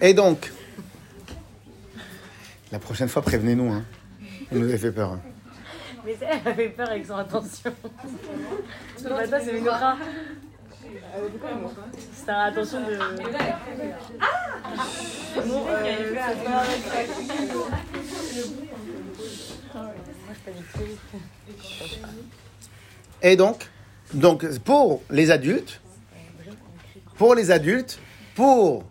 Et 0.00 0.14
donc, 0.14 0.50
la 2.74 2.80
prochaine 2.80 3.08
fois, 3.08 3.22
prévenez-nous. 3.22 3.72
Hein. 3.72 3.84
Vous 4.50 4.58
nous 4.58 4.68
avez 4.68 4.78
fait 4.78 4.90
peur. 4.90 5.16
Mais 6.04 6.16
elle 6.20 6.48
avait 6.48 6.70
peur 6.70 6.90
avec 6.90 7.06
son 7.06 7.14
attention. 7.14 7.72
Ce 8.96 9.08
matin, 9.08 9.38
c'est 9.44 9.56
une 9.56 9.68
aura. 9.68 9.96
C'était 12.12 12.32
un 12.32 12.40
attention 12.40 12.80
de. 12.80 12.98
Bon, 15.46 15.66
euh, 15.68 16.16
c'est 23.22 23.28
Et 23.30 23.36
donc, 23.36 23.70
donc, 24.12 24.58
pour 24.58 25.00
les 25.10 25.30
adultes, 25.30 25.80
pour 27.16 27.36
les 27.36 27.52
adultes, 27.52 28.00
pour 28.34 28.82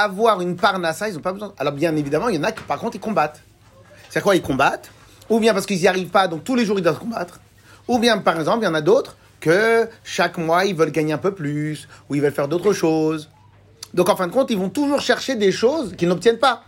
avoir 0.00 0.40
une 0.40 0.56
parnassa, 0.56 1.08
ils 1.08 1.14
n'ont 1.14 1.20
pas 1.20 1.32
besoin. 1.32 1.52
Alors, 1.58 1.72
bien 1.72 1.94
évidemment, 1.96 2.28
il 2.28 2.36
y 2.36 2.38
en 2.38 2.44
a 2.44 2.52
qui, 2.52 2.62
par 2.62 2.78
contre, 2.78 2.96
ils 2.96 3.00
combattent. 3.00 3.42
C'est 4.08 4.22
quoi 4.22 4.34
Ils 4.34 4.42
combattent? 4.42 4.90
Ou 5.28 5.38
bien 5.38 5.52
parce 5.54 5.66
qu'ils 5.66 5.78
n'y 5.78 5.88
arrivent 5.88 6.10
pas, 6.10 6.28
donc 6.28 6.44
tous 6.44 6.54
les 6.54 6.64
jours, 6.64 6.78
ils 6.78 6.82
doivent 6.82 6.98
combattre. 6.98 7.40
Ou 7.88 7.98
bien, 7.98 8.18
par 8.18 8.38
exemple, 8.38 8.60
il 8.62 8.64
y 8.64 8.68
en 8.68 8.74
a 8.74 8.80
d'autres 8.80 9.16
que 9.40 9.88
chaque 10.04 10.38
mois, 10.38 10.64
ils 10.64 10.74
veulent 10.74 10.92
gagner 10.92 11.12
un 11.12 11.18
peu 11.18 11.34
plus, 11.34 11.88
ou 12.08 12.14
ils 12.14 12.20
veulent 12.20 12.32
faire 12.32 12.48
d'autres 12.48 12.72
choses. 12.72 13.28
Donc, 13.92 14.08
en 14.08 14.16
fin 14.16 14.26
de 14.26 14.32
compte, 14.32 14.50
ils 14.50 14.58
vont 14.58 14.70
toujours 14.70 15.00
chercher 15.00 15.34
des 15.34 15.52
choses 15.52 15.94
qu'ils 15.96 16.08
n'obtiennent 16.08 16.38
pas, 16.38 16.64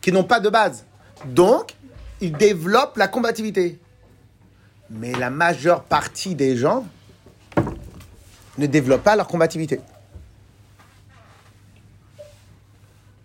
qui 0.00 0.12
n'ont 0.12 0.24
pas 0.24 0.40
de 0.40 0.48
base. 0.48 0.84
Donc, 1.24 1.74
ils 2.20 2.32
développent 2.32 2.96
la 2.96 3.08
combativité. 3.08 3.78
Mais 4.90 5.12
la 5.12 5.30
majeure 5.30 5.82
partie 5.82 6.34
des 6.34 6.56
gens 6.56 6.84
ne 8.58 8.66
développent 8.66 9.02
pas 9.02 9.16
leur 9.16 9.26
combativité. 9.26 9.80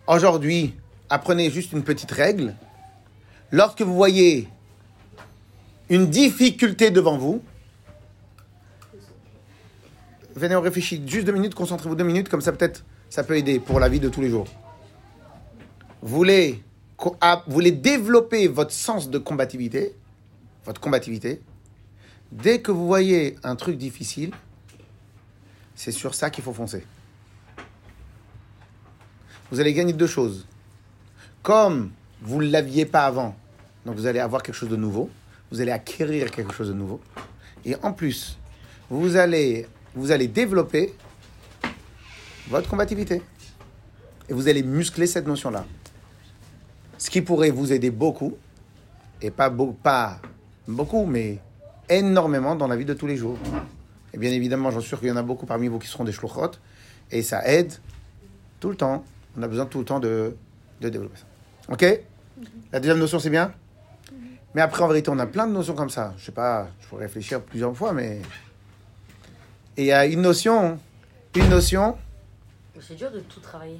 Aujourd'hui, 0.06 0.76
apprenez 1.10 1.50
juste 1.50 1.72
une 1.72 1.84
petite 1.84 2.12
règle. 2.12 2.56
Lorsque 3.52 3.82
vous 3.82 3.96
voyez 3.96 4.50
une 5.90 6.10
difficulté 6.10 6.92
devant 6.92 7.18
vous, 7.18 7.42
venez, 10.36 10.56
on 10.56 10.62
réfléchit 10.62 11.02
juste 11.06 11.26
deux 11.26 11.32
minutes, 11.32 11.56
concentrez-vous 11.56 11.96
deux 11.96 12.04
minutes, 12.04 12.28
comme 12.28 12.42
ça 12.42 12.52
peut-être 12.52 12.84
ça 13.10 13.24
peut 13.24 13.38
aider 13.38 13.60
pour 13.60 13.80
la 13.80 13.88
vie 13.88 14.00
de 14.00 14.10
tous 14.10 14.22
les 14.22 14.30
jours. 14.30 14.48
Vous 16.02 16.16
voulez, 16.16 16.64
ah, 17.22 17.44
vous 17.48 17.54
voulez 17.54 17.72
développer 17.72 18.48
votre 18.48 18.72
sens 18.72 19.10
de 19.10 19.20
combativité, 19.20 19.96
votre 20.66 20.82
combativité, 20.82 21.42
dès 22.32 22.60
que 22.60 22.72
vous 22.72 22.88
voyez 22.88 23.38
un 23.44 23.56
truc 23.56 23.78
difficile, 23.78 24.32
c'est 25.76 25.92
sur 25.92 26.14
ça 26.14 26.30
qu'il 26.30 26.44
faut 26.44 26.54
foncer. 26.54 26.84
Vous 29.54 29.60
allez 29.60 29.76
gagner 29.76 29.94
deux 29.94 30.08
choses. 30.08 30.48
Comme 31.44 31.92
vous 32.24 32.42
ne 32.42 32.50
l'aviez 32.50 32.88
pas 32.88 33.06
avant, 33.06 33.36
donc 33.86 33.98
vous 33.98 34.08
allez 34.08 34.18
avoir 34.18 34.42
quelque 34.42 34.56
chose 34.56 34.70
de 34.70 34.76
nouveau, 34.76 35.12
vous 35.52 35.62
allez 35.62 35.70
acquérir 35.70 36.32
quelque 36.32 36.52
chose 36.52 36.70
de 36.70 36.74
nouveau. 36.74 37.00
Et 37.64 37.76
en 37.84 37.94
plus, 37.94 38.40
vous 38.90 39.16
allez, 39.16 39.68
vous 39.94 40.10
allez 40.10 40.28
développer 40.28 40.96
votre 42.50 42.68
combativité. 42.68 43.22
Et 44.28 44.34
vous 44.34 44.48
allez 44.48 44.64
muscler 44.64 45.06
cette 45.06 45.28
notion-là. 45.28 45.68
Ce 46.98 47.12
qui 47.12 47.22
pourrait 47.22 47.52
vous 47.52 47.72
aider 47.72 47.92
beaucoup, 47.92 48.36
et 49.22 49.30
pas, 49.30 49.52
beau- 49.52 49.74
pas 49.84 50.20
beaucoup, 50.68 51.06
mais 51.06 51.38
énormément 51.90 52.56
dans 52.56 52.68
la 52.68 52.76
vie 52.76 52.86
de 52.86 52.96
tous 52.96 53.06
les 53.06 53.18
jours. 53.18 53.38
Et 54.14 54.18
bien 54.18 54.32
évidemment, 54.32 54.72
j'en 54.72 54.80
suis 54.80 54.90
sûr 54.90 55.00
qu'il 55.00 55.10
y 55.10 55.12
en 55.12 55.18
a 55.18 55.22
beaucoup 55.22 55.46
parmi 55.46 55.68
vous 55.68 55.78
qui 55.78 55.88
seront 55.88 56.06
des 56.06 56.12
shluchot, 56.12 56.54
et 57.12 57.22
ça 57.22 57.48
aide 57.48 57.72
tout 58.60 58.70
le 58.72 58.76
temps. 58.76 59.06
On 59.38 59.44
a 59.44 59.48
besoin 59.48 59.66
tout 59.66 59.80
le 59.80 59.86
temps 59.86 60.00
de, 60.00 60.36
de 60.82 60.90
développer 60.90 61.18
ça. 61.18 61.26
Ok? 61.70 61.86
La 62.72 62.80
deuxième 62.80 63.00
notion, 63.00 63.20
c'est 63.20 63.30
bien? 63.30 63.54
Mais 64.54 64.62
après, 64.62 64.84
en 64.84 64.88
vérité, 64.88 65.10
on 65.10 65.20
a 65.20 65.26
plein 65.26 65.48
de 65.48 65.54
notions 65.54 65.74
comme 65.74 65.90
ça. 65.90 66.14
Je 66.18 66.26
sais 66.26 66.32
pas, 66.32 66.68
je 66.82 66.88
pourrais 66.88 67.06
réfléchir 67.06 67.42
plusieurs 67.42 67.76
fois, 67.76 67.94
mais. 67.94 68.22
Et 69.78 69.84
il 69.84 69.86
y 69.86 69.92
a 69.92 70.06
une 70.06 70.22
notion, 70.22 70.80
une 71.36 71.50
notion, 71.50 71.98
C'est 72.80 72.96
dur 72.96 73.12
de 73.12 73.20
tout 73.22 73.40
travailler. 73.40 73.80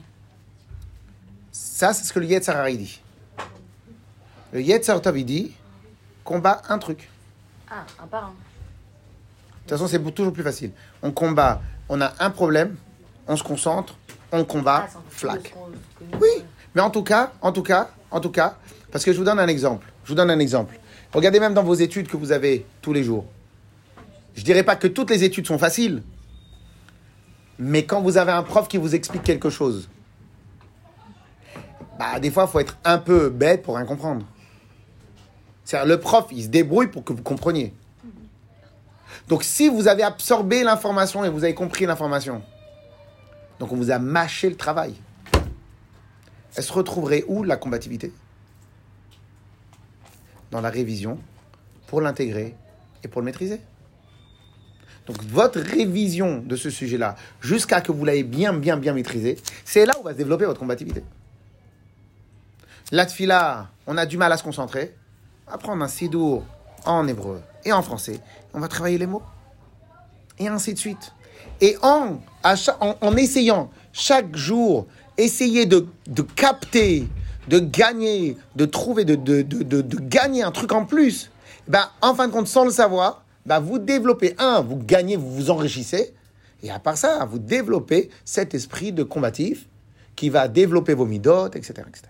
ça, 1.52 1.94
c'est 1.94 2.04
ce 2.04 2.14
que 2.14 2.20
le 2.20 2.26
il 2.26 2.78
dit. 2.78 3.02
Le 4.54 4.62
Yetzer 4.62 5.00
Tov, 5.02 5.18
il 5.20 5.26
dit 5.26 5.54
combat 6.24 6.62
un 6.70 6.80
truc. 6.80 7.10
Ah, 7.70 7.86
un 8.02 8.08
par 8.08 8.26
un. 8.26 8.30
De 8.30 8.34
toute 9.62 9.70
façon, 9.72 9.88
c'est 9.88 10.02
toujours 10.14 10.34
plus 10.34 10.44
facile. 10.44 10.72
On 11.02 11.12
combat, 11.12 11.62
on 11.90 12.02
a 12.02 12.14
un 12.20 12.30
problème, 12.30 12.76
on 13.28 13.36
se 13.36 13.44
concentre, 13.44 13.96
on 14.32 14.44
combat, 14.44 14.88
Ah, 14.88 15.00
c'est 15.10 15.18
flac. 15.20 15.54
Oui, 16.20 16.28
euh, 16.40 16.42
mais 16.76 16.82
en 16.82 16.90
tout 16.90 17.04
cas, 17.04 17.32
en 17.42 17.52
tout 17.52 17.64
cas, 17.64 17.90
en 18.12 18.20
tout 18.20 18.32
cas, 18.32 18.58
parce 18.92 19.04
que 19.04 19.14
je 19.14 19.18
vous 19.18 19.24
donne 19.24 19.40
un 19.40 19.48
exemple. 19.48 19.92
Je 20.04 20.10
vous 20.10 20.16
donne 20.16 20.30
un 20.30 20.40
exemple. 20.40 20.80
Regardez 21.14 21.40
même 21.40 21.54
dans 21.54 21.64
vos 21.64 21.76
études 21.76 22.08
que 22.08 22.18
vous 22.18 22.32
avez 22.32 22.66
tous 22.82 22.94
les 22.94 23.04
jours. 23.04 23.26
Je 24.36 24.44
dirais 24.44 24.64
pas 24.64 24.76
que 24.76 24.88
toutes 24.88 25.12
les 25.12 25.24
études 25.24 25.46
sont 25.48 25.60
faciles, 25.60 26.04
mais 27.60 27.86
quand 27.86 28.02
vous 28.02 28.18
avez 28.18 28.32
un 28.32 28.44
prof 28.44 28.68
qui 28.68 28.78
vous 28.78 28.96
explique 28.96 29.24
quelque 29.24 29.50
chose, 29.50 29.90
bah 32.00 32.20
des 32.20 32.32
fois, 32.32 32.46
il 32.48 32.52
faut 32.52 32.60
être 32.60 32.78
un 32.84 32.98
peu 32.98 33.30
bête 33.30 33.62
pour 33.62 33.76
rien 33.76 33.86
comprendre. 33.86 34.26
C'est-à-dire, 35.64 35.88
le 35.88 36.00
prof, 36.00 36.26
il 36.32 36.44
se 36.44 36.48
débrouille 36.48 36.88
pour 36.88 37.04
que 37.04 37.14
vous 37.14 37.22
compreniez. 37.22 37.74
Donc, 39.28 39.44
si 39.44 39.70
vous 39.70 39.88
avez 39.88 40.04
absorbé 40.04 40.64
l'information 40.64 41.24
et 41.24 41.30
vous 41.30 41.44
avez 41.44 41.54
compris 41.54 41.86
l'information, 41.86 42.42
donc 43.60 43.72
on 43.72 43.76
vous 43.76 43.92
a 43.92 44.00
mâché 44.00 44.50
le 44.50 44.56
travail. 44.56 44.96
Elle 46.56 46.64
se 46.64 46.74
retrouverait 46.74 47.24
où 47.28 47.44
la 47.44 47.58
combativité? 47.58 48.12
Dans 50.52 50.62
la 50.62 50.70
révision, 50.70 51.20
pour 51.88 52.02
l'intégrer 52.02 52.56
et 53.04 53.08
pour 53.08 53.22
le 53.22 53.26
maîtriser. 53.26 53.60
Donc 55.06 55.22
votre 55.24 55.60
révision 55.60 56.40
de 56.40 56.56
ce 56.56 56.70
sujet-là, 56.70 57.16
jusqu'à 57.42 57.82
que 57.82 57.92
vous 57.92 58.06
l'ayez 58.06 58.24
bien, 58.24 58.54
bien, 58.54 58.78
bien 58.78 58.94
maîtrisé, 58.94 59.38
c'est 59.66 59.86
là 59.86 59.94
où 60.00 60.04
va 60.04 60.14
se 60.14 60.18
développer 60.18 60.46
votre 60.46 60.60
combativité. 60.60 61.04
La 62.92 63.06
tfila, 63.06 63.70
on 63.88 63.98
a 63.98 64.06
du 64.06 64.18
mal 64.18 64.32
à 64.32 64.38
se 64.38 64.44
concentrer. 64.44 64.96
On 65.48 65.52
va 65.52 65.58
prendre 65.58 65.84
un 65.84 65.88
sidour 65.88 66.46
en 66.86 67.08
hébreu 67.08 67.42
et 67.66 67.74
en 67.74 67.82
français. 67.82 68.20
On 68.54 68.60
va 68.60 68.68
travailler 68.68 68.98
les 68.98 69.08
mots. 69.08 69.24
Et 70.40 70.48
ainsi 70.48 70.74
de 70.74 70.80
suite. 70.80 71.14
Et 71.62 71.78
en, 71.82 72.20
en, 72.44 73.16
essayant 73.16 73.70
chaque 73.92 74.36
jour, 74.36 74.88
essayer 75.18 75.66
de, 75.66 75.88
de 76.08 76.22
capter, 76.22 77.08
de 77.48 77.60
gagner, 77.60 78.38
de 78.56 78.66
trouver, 78.66 79.06
de, 79.06 79.16
de, 79.16 79.42
de, 79.42 80.00
gagner 80.00 80.44
un 80.44 80.52
truc 80.52 80.72
en 80.72 80.86
plus, 80.86 81.32
ben, 81.68 81.86
en 82.02 82.16
fin 82.16 82.28
de 82.28 82.34
compte, 82.34 82.48
sans 82.48 82.66
le 82.66 82.72
savoir, 82.72 83.24
ben, 83.46 83.60
vous 83.60 83.80
développez, 83.80 84.36
un, 84.38 84.62
vous 84.62 84.78
gagnez, 84.78 85.16
vous 85.16 85.32
vous 85.34 85.50
enrichissez, 85.50 86.14
et 86.64 86.72
à 86.72 86.80
part 86.80 86.98
ça, 86.98 87.26
vous 87.26 87.40
développez 87.40 88.10
cet 88.26 88.54
esprit 88.54 88.92
de 88.92 89.04
combatif 89.04 89.68
qui 90.16 90.30
va 90.30 90.48
développer 90.48 90.94
vos 90.94 91.06
midotes, 91.06 91.56
etc. 91.56 91.74
etc. 91.88 92.04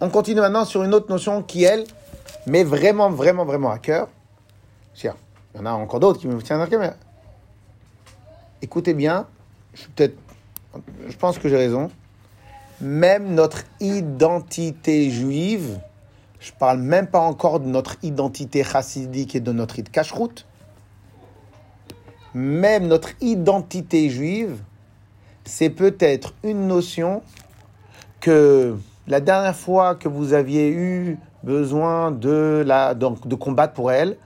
On 0.00 0.10
continue 0.10 0.40
maintenant 0.40 0.64
sur 0.64 0.82
une 0.82 0.94
autre 0.94 1.10
notion 1.10 1.42
qui, 1.42 1.64
elle, 1.64 1.84
met 2.46 2.64
vraiment, 2.64 3.10
vraiment, 3.10 3.44
vraiment 3.44 3.70
à 3.70 3.78
cœur. 3.78 4.08
Il 5.02 5.10
y 5.56 5.58
en 5.58 5.66
a 5.66 5.72
encore 5.72 6.00
d'autres 6.00 6.20
qui 6.20 6.28
me 6.28 6.40
tiennent 6.42 6.60
à 6.60 6.66
cœur, 6.66 6.80
mais 6.80 6.92
écoutez 8.64 8.94
bien, 8.94 9.26
je 9.98 11.16
pense 11.18 11.38
que 11.38 11.50
j'ai 11.50 11.56
raison. 11.56 11.90
Même 12.80 13.34
notre 13.34 13.64
identité 13.78 15.10
juive, 15.10 15.78
je 16.40 16.50
parle 16.52 16.78
même 16.78 17.06
pas 17.06 17.20
encore 17.20 17.60
de 17.60 17.66
notre 17.66 17.96
identité 18.02 18.64
chassidique 18.64 19.36
et 19.36 19.40
de 19.40 19.52
notre 19.52 19.78
id 19.78 19.90
kashrut. 19.90 20.46
Même 22.32 22.86
notre 22.86 23.10
identité 23.20 24.08
juive, 24.08 24.56
c'est 25.44 25.70
peut-être 25.70 26.32
une 26.42 26.66
notion 26.66 27.22
que 28.20 28.78
la 29.06 29.20
dernière 29.20 29.54
fois 29.54 29.94
que 29.94 30.08
vous 30.08 30.32
aviez 30.32 30.70
eu 30.70 31.18
besoin 31.42 32.10
de 32.10 33.34
combattre 33.34 33.74
pour 33.74 33.92
elle, 33.92 34.16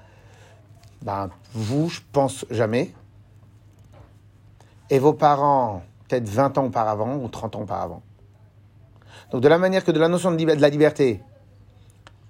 ben, 1.02 1.28
vous, 1.54 1.88
je 1.88 2.00
pense 2.12 2.46
jamais. 2.50 2.92
Et 4.90 4.98
vos 4.98 5.12
parents, 5.12 5.82
peut-être 6.08 6.28
20 6.28 6.58
ans 6.58 6.64
auparavant 6.66 7.16
ou 7.16 7.28
30 7.28 7.56
ans 7.56 7.62
auparavant. 7.62 8.02
Donc, 9.30 9.42
de 9.42 9.48
la 9.48 9.58
manière 9.58 9.84
que 9.84 9.90
de 9.90 9.98
la 10.00 10.08
notion 10.08 10.32
de, 10.32 10.44
la 10.44 10.68
liberté, 10.68 11.20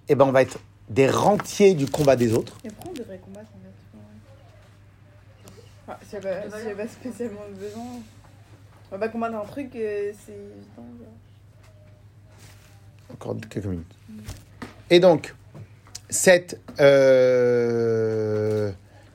eh 0.08 0.14
ben, 0.14 0.24
on 0.26 0.32
va 0.32 0.42
être 0.42 0.58
des 0.88 1.08
rentiers 1.08 1.74
du 1.74 1.86
combat 1.86 2.16
des 2.16 2.32
autres. 2.34 2.58
Et 2.64 2.68
pourquoi 2.70 2.92
on 2.92 2.98
devrait 2.98 3.18
combattre 3.18 3.48
en 3.54 3.58
fait 5.94 6.16
a, 6.16 6.20
pas- 6.20 6.74
pas 6.74 6.88
spécialement 6.88 7.40
de 7.48 7.54
besoin. 7.54 7.84
On 8.90 8.96
va 8.96 8.98
pas 8.98 9.08
combattre 9.08 9.36
un 9.36 9.44
truc, 9.44 9.74
euh, 9.76 10.12
c'est 10.24 10.32
évident. 10.32 10.88
Encore 13.12 13.36
quelques 13.48 13.66
minutes. 13.66 13.94
Et 14.90 15.00
donc, 15.00 15.34
cette, 16.10 16.60
euh, 16.80 18.72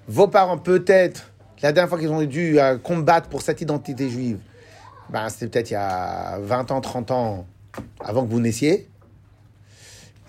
vos 0.08 0.28
parents, 0.28 0.58
peut-être, 0.58 1.32
la 1.64 1.72
dernière 1.72 1.90
fois 1.90 1.98
qu'ils 1.98 2.12
ont 2.12 2.24
dû 2.24 2.60
euh, 2.60 2.78
combattre 2.78 3.30
pour 3.30 3.42
cette 3.42 3.62
identité 3.62 4.10
juive, 4.10 4.38
ben, 5.10 5.30
c'était 5.30 5.48
peut-être 5.48 5.72
il 5.72 5.74
y 5.74 5.78
a 5.78 6.38
20 6.40 6.72
ans, 6.72 6.82
30 6.82 7.12
ans, 7.12 7.48
avant 8.00 8.26
que 8.26 8.30
vous 8.30 8.42
naissiez. 8.42 8.90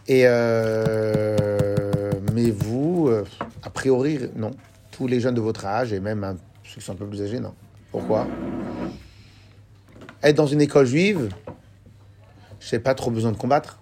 Et, 0.06 0.22
euh, 0.26 2.12
mais 2.32 2.50
vous, 2.50 3.08
euh, 3.08 3.24
a 3.62 3.70
priori, 3.70 4.20
non. 4.36 4.52
Tous 4.92 5.08
les 5.08 5.18
jeunes 5.18 5.34
de 5.34 5.40
votre 5.40 5.66
âge, 5.66 5.92
et 5.92 5.98
même 5.98 6.38
ceux 6.62 6.76
qui 6.76 6.80
sont 6.82 6.92
un 6.92 6.96
peu 6.96 7.06
plus 7.06 7.22
âgés, 7.22 7.40
non. 7.40 7.54
Pourquoi? 7.90 8.28
Être 10.22 10.36
dans 10.36 10.46
une 10.46 10.60
école 10.60 10.86
juive, 10.86 11.30
je 12.60 12.76
n'ai 12.76 12.80
pas 12.80 12.94
trop 12.94 13.10
besoin 13.10 13.32
de 13.32 13.36
combattre. 13.36 13.80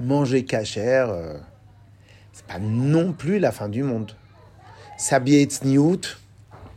Manger 0.00 0.44
cachère, 0.44 1.10
euh, 1.10 1.34
pas 2.48 2.58
non 2.58 3.12
plus 3.12 3.38
la 3.38 3.52
fin 3.52 3.68
du 3.68 3.82
monde. 3.82 4.12
S'habiller 4.96 5.46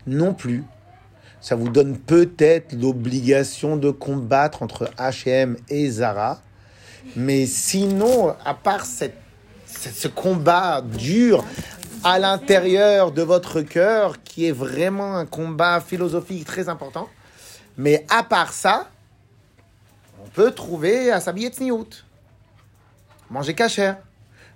non 0.05 0.33
plus. 0.33 0.63
Ça 1.39 1.55
vous 1.55 1.69
donne 1.69 1.97
peut-être 1.97 2.73
l'obligation 2.73 3.77
de 3.77 3.89
combattre 3.89 4.61
entre 4.61 4.91
H&M 4.97 5.57
et 5.69 5.89
Zara. 5.89 6.41
Mais 7.15 7.47
sinon, 7.47 8.35
à 8.45 8.53
part 8.53 8.85
cette, 8.85 9.17
ce 9.65 10.07
combat 10.07 10.81
dur 10.81 11.43
à 12.03 12.19
l'intérieur 12.19 13.11
de 13.11 13.23
votre 13.23 13.61
cœur, 13.61 14.21
qui 14.23 14.45
est 14.45 14.51
vraiment 14.51 15.17
un 15.17 15.25
combat 15.25 15.81
philosophique 15.81 16.45
très 16.45 16.69
important, 16.69 17.09
mais 17.77 18.05
à 18.09 18.23
part 18.23 18.53
ça, 18.53 18.89
on 20.23 20.27
peut 20.29 20.51
trouver 20.51 21.11
à 21.11 21.19
s'habiller 21.19 21.51
manger 23.29 23.55
cachère, 23.55 23.97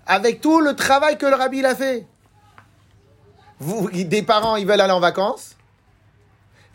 avec 0.05 0.41
tout 0.41 0.61
le 0.61 0.75
travail 0.75 1.17
que 1.17 1.25
le 1.25 1.35
rabbi 1.35 1.59
il 1.59 1.65
a 1.65 1.75
fait. 1.75 2.05
Vous, 3.59 3.89
des 3.89 4.21
parents, 4.21 4.55
ils 4.57 4.67
veulent 4.67 4.81
aller 4.81 4.93
en 4.93 4.99
vacances, 4.99 5.55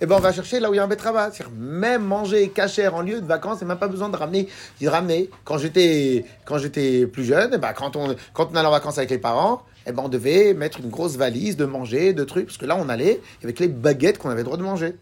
et 0.01 0.07
ben 0.07 0.17
on 0.17 0.21
va 0.21 0.33
chercher 0.33 0.61
là 0.61 0.71
où 0.71 0.75
il 0.75 0.79
y 0.79 0.81
a 0.81 0.85
un 0.85 0.89
betrava. 0.89 1.31
C'est-à-dire 1.31 1.55
même 1.55 2.03
manger 2.03 2.49
cachère 2.49 2.95
en 2.95 3.03
lieu 3.03 3.21
de 3.21 3.27
vacances, 3.27 3.59
c'est 3.59 3.67
même 3.67 3.79
pas 3.79 3.89
besoin 3.89 4.09
de 4.09 4.17
ramener. 4.17 4.49
De 4.81 4.89
ramener. 4.89 5.29
Quand 5.45 5.59
j'étais 5.59 6.25
quand 6.47 6.57
j'étais 6.57 7.07
plus 7.07 7.25
jeune, 7.25 7.53
et 7.53 7.59
ben 7.59 7.75
quand 7.75 7.97
on 7.97 8.15
quand 8.33 8.49
on 8.51 8.57
allait 8.57 8.69
en 8.69 8.71
vacances 8.71 8.97
avec 8.97 9.11
les 9.11 9.19
parents, 9.19 9.63
et 9.87 9.93
ben 9.93 10.05
on 10.05 10.09
devait 10.09 10.55
mettre 10.55 10.81
une 10.81 10.89
grosse 10.89 11.17
valise 11.17 11.59
de 11.59 11.67
manger, 11.67 12.15
de 12.15 12.25
trucs, 12.25 12.47
parce 12.47 12.57
que 12.57 12.67
là 12.67 12.77
on 12.77 12.89
allait 12.89 13.21
avec 13.45 13.59
les 13.61 13.69
baguettes 13.69 14.17
qu'on 14.17 14.31
avait 14.31 14.39
le 14.39 14.45
droit 14.45 14.57
de 14.57 14.63
manger. 14.63 14.97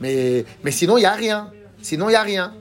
Mais, 0.00 0.44
mais 0.64 0.72
sinon, 0.72 0.96
il 0.96 1.00
n'y 1.00 1.06
a 1.06 1.12
rien. 1.12 1.52
Sinon, 1.80 2.08
il 2.08 2.12
n'y 2.12 2.16
a 2.16 2.22
rien. 2.22 2.52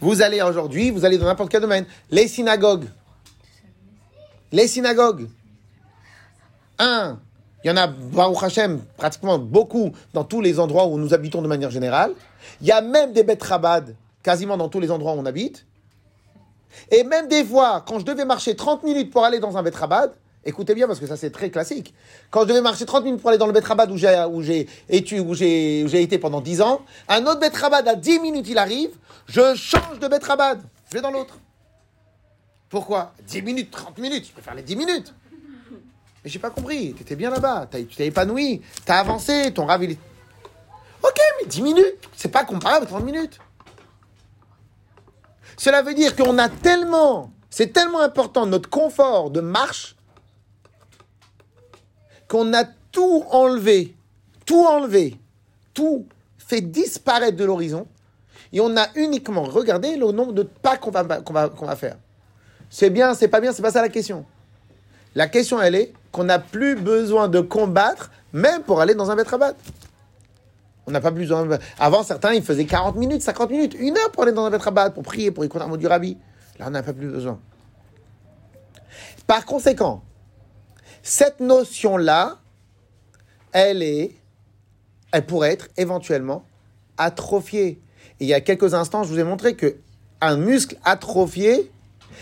Vous 0.00 0.20
allez 0.20 0.42
aujourd'hui, 0.42 0.90
vous 0.90 1.06
allez 1.06 1.16
dans 1.16 1.24
n'importe 1.24 1.50
quel 1.50 1.62
domaine. 1.62 1.86
Les 2.10 2.28
synagogues. 2.28 2.84
Les 4.56 4.68
synagogues. 4.68 5.28
Un, 6.78 7.18
il 7.62 7.68
y 7.68 7.70
en 7.70 7.76
a, 7.76 7.88
Baruch 7.88 8.42
Hashem, 8.42 8.80
pratiquement 8.96 9.38
beaucoup 9.38 9.92
dans 10.14 10.24
tous 10.24 10.40
les 10.40 10.58
endroits 10.58 10.86
où 10.86 10.96
nous 10.96 11.12
habitons 11.12 11.42
de 11.42 11.46
manière 11.46 11.70
générale. 11.70 12.12
Il 12.62 12.66
y 12.66 12.72
a 12.72 12.80
même 12.80 13.12
des 13.12 13.22
bêtes 13.22 13.42
rabad 13.42 13.94
quasiment 14.22 14.56
dans 14.56 14.70
tous 14.70 14.80
les 14.80 14.90
endroits 14.90 15.12
où 15.12 15.18
on 15.18 15.26
habite. 15.26 15.66
Et 16.90 17.04
même 17.04 17.28
des 17.28 17.44
fois, 17.44 17.84
quand 17.86 17.98
je 17.98 18.06
devais 18.06 18.24
marcher 18.24 18.56
30 18.56 18.82
minutes 18.82 19.12
pour 19.12 19.26
aller 19.26 19.40
dans 19.40 19.58
un 19.58 19.62
Betrabad, 19.62 20.12
écoutez 20.42 20.74
bien 20.74 20.86
parce 20.86 21.00
que 21.00 21.06
ça 21.06 21.18
c'est 21.18 21.28
très 21.28 21.50
classique. 21.50 21.92
Quand 22.30 22.44
je 22.44 22.46
devais 22.46 22.62
marcher 22.62 22.86
30 22.86 23.04
minutes 23.04 23.20
pour 23.20 23.28
aller 23.28 23.38
dans 23.38 23.46
le 23.46 23.52
Betrabad 23.52 23.90
où 23.90 23.98
j'ai 23.98 24.24
où 24.24 25.34
j'ai 25.34 26.02
été 26.02 26.18
pendant 26.18 26.40
10 26.40 26.62
ans, 26.62 26.80
un 27.10 27.26
autre 27.26 27.40
Betrabad 27.40 27.86
à 27.86 27.94
10 27.94 28.20
minutes 28.20 28.48
il 28.48 28.56
arrive, 28.56 28.92
je 29.26 29.54
change 29.54 29.98
de 30.00 30.08
Betrabad, 30.08 30.62
je 30.88 30.94
vais 30.94 31.02
dans 31.02 31.10
l'autre. 31.10 31.36
Pourquoi 32.76 33.14
10 33.26 33.40
minutes, 33.40 33.70
30 33.70 33.96
minutes, 33.96 34.26
je 34.26 34.32
préfère 34.32 34.54
les 34.54 34.62
10 34.62 34.76
minutes. 34.76 35.14
Mais 36.22 36.28
j'ai 36.28 36.38
pas 36.38 36.50
compris, 36.50 36.92
t'étais 36.92 37.16
bien 37.16 37.30
là-bas, 37.30 37.66
tu 37.72 37.86
t'es 37.86 38.08
épanoui, 38.08 38.60
t'as 38.84 38.98
avancé, 38.98 39.50
ton 39.54 39.64
rave 39.64 39.84
il 39.84 39.92
est... 39.92 39.98
Ok, 41.02 41.18
mais 41.40 41.48
10 41.48 41.62
minutes, 41.62 41.96
c'est 42.14 42.28
pas 42.28 42.44
comparable 42.44 42.84
à 42.84 42.88
30 42.88 43.02
minutes. 43.02 43.38
Cela 45.56 45.80
veut 45.80 45.94
dire 45.94 46.14
qu'on 46.14 46.36
a 46.36 46.50
tellement, 46.50 47.32
c'est 47.48 47.72
tellement 47.72 48.02
important 48.02 48.44
notre 48.44 48.68
confort 48.68 49.30
de 49.30 49.40
marche 49.40 49.96
qu'on 52.28 52.52
a 52.52 52.64
tout 52.92 53.24
enlevé, 53.30 53.96
tout 54.44 54.66
enlevé, 54.66 55.18
tout 55.72 56.06
fait 56.36 56.60
disparaître 56.60 57.38
de 57.38 57.44
l'horizon 57.46 57.86
et 58.52 58.60
on 58.60 58.76
a 58.76 58.88
uniquement 58.96 59.44
regardé 59.44 59.96
le 59.96 60.12
nombre 60.12 60.34
de 60.34 60.42
pas 60.42 60.76
qu'on 60.76 60.90
va, 60.90 61.04
qu'on 61.22 61.32
va, 61.32 61.48
qu'on 61.48 61.64
va 61.64 61.76
faire. 61.76 61.96
C'est 62.70 62.90
bien, 62.90 63.14
c'est 63.14 63.28
pas 63.28 63.40
bien, 63.40 63.52
c'est 63.52 63.62
pas 63.62 63.70
ça 63.70 63.82
la 63.82 63.88
question. 63.88 64.24
La 65.14 65.28
question, 65.28 65.60
elle 65.60 65.74
est 65.74 65.92
qu'on 66.12 66.24
n'a 66.24 66.38
plus 66.38 66.76
besoin 66.76 67.28
de 67.28 67.40
combattre, 67.40 68.10
même 68.32 68.62
pour 68.62 68.80
aller 68.80 68.94
dans 68.94 69.10
un 69.10 69.16
Betrabat. 69.16 69.54
On 70.86 70.90
n'a 70.90 71.00
pas 71.00 71.10
besoin. 71.10 71.48
Avant, 71.78 72.02
certains, 72.02 72.32
ils 72.32 72.42
faisaient 72.42 72.64
40 72.64 72.96
minutes, 72.96 73.22
50 73.22 73.50
minutes, 73.50 73.76
une 73.78 73.96
heure 73.96 74.10
pour 74.12 74.22
aller 74.22 74.32
dans 74.32 74.44
un 74.44 74.50
Betrabat, 74.50 74.90
pour 74.90 75.02
prier, 75.02 75.30
pour 75.30 75.44
écouter 75.44 75.64
un 75.64 75.68
mot 75.68 75.76
du 75.76 75.86
rabbi. 75.86 76.16
Là, 76.58 76.66
on 76.68 76.70
n'a 76.70 76.82
pas 76.82 76.92
plus 76.92 77.08
besoin. 77.08 77.40
Par 79.26 79.44
conséquent, 79.44 80.02
cette 81.02 81.40
notion-là, 81.40 82.38
elle 83.52 83.82
est, 83.82 84.12
elle 85.12 85.26
pourrait 85.26 85.52
être 85.52 85.68
éventuellement 85.76 86.44
atrophiée. 86.98 87.80
Il 88.20 88.26
y 88.26 88.34
a 88.34 88.40
quelques 88.40 88.74
instants, 88.74 89.02
je 89.02 89.08
vous 89.08 89.18
ai 89.18 89.24
montré 89.24 89.54
que 89.54 89.76
un 90.20 90.36
muscle 90.36 90.76
atrophié, 90.84 91.70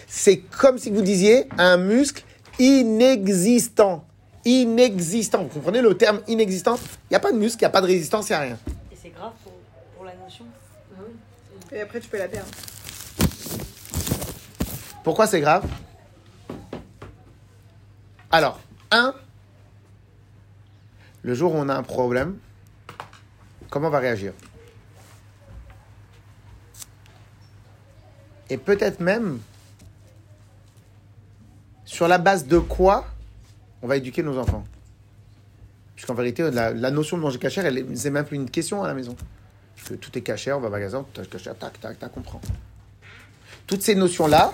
c'est 0.07 0.39
comme 0.39 0.79
si 0.79 0.91
vous 0.91 1.03
disiez 1.03 1.49
un 1.59 1.77
muscle 1.77 2.25
inexistant. 2.59 4.07
Inexistant. 4.45 5.45
Vous 5.45 5.49
comprenez 5.49 5.81
le 5.81 5.97
terme 5.97 6.21
inexistant? 6.29 6.77
Il 6.77 7.13
n'y 7.13 7.17
a 7.17 7.21
pas 7.21 7.33
de 7.33 7.39
muscle, 7.39 7.59
il 7.61 7.65
n'y 7.65 7.67
a 7.67 7.71
pas 7.71 7.81
de 7.81 7.87
résistance, 7.87 8.29
il 8.29 8.33
n'y 8.33 8.37
a 8.37 8.41
rien. 8.41 8.59
Et 8.93 8.97
c'est 9.01 9.09
grave 9.09 9.33
pour, 9.43 9.53
pour 9.97 10.05
la 10.05 10.15
notion. 10.17 10.45
Et 11.73 11.81
après, 11.81 11.99
tu 11.99 12.09
peux 12.09 12.19
la 12.19 12.29
perdre. 12.29 12.51
Pourquoi 15.03 15.27
c'est 15.27 15.41
grave? 15.41 15.67
Alors, 18.31 18.61
un, 18.91 19.15
le 21.23 21.35
jour 21.35 21.55
où 21.55 21.57
on 21.57 21.69
a 21.69 21.75
un 21.75 21.83
problème, 21.83 22.39
comment 23.71 23.89
on 23.89 23.91
va 23.91 23.99
réagir? 23.99 24.33
Et 28.51 28.57
peut-être 28.57 29.01
même 29.01 29.41
sur 31.95 32.09
la 32.09 32.19
base 32.19 32.49
de 32.49 32.59
quoi 32.59 33.07
on 33.81 33.87
va 33.87 33.97
éduquer 33.97 34.25
nos 34.25 34.37
enfants? 34.37 34.65
Puisqu'en 35.95 36.15
vérité, 36.15 36.51
la, 36.51 36.73
la 36.73 36.91
notion 36.91 37.17
de 37.17 37.23
manger 37.23 37.39
cachère, 37.39 37.73
c'est 37.95 38.11
même 38.11 38.25
plus 38.25 38.35
une 38.35 38.51
question 38.51 38.83
à 38.83 38.89
la 38.89 38.95
maison. 38.95 39.15
Que 39.87 39.95
tout 39.95 40.19
est 40.19 40.23
cachère, 40.23 40.59
on 40.59 40.61
va 40.61 40.67
au 40.67 40.71
magasin, 40.73 41.07
tout 41.13 41.21
est 41.21 41.27
cachère, 41.31 41.57
tac, 41.57 41.81
tac, 41.81 41.97
tac, 41.97 42.11
on. 42.17 42.23
Toutes 43.69 43.83
ces 43.83 43.95
notions-là, 43.95 44.53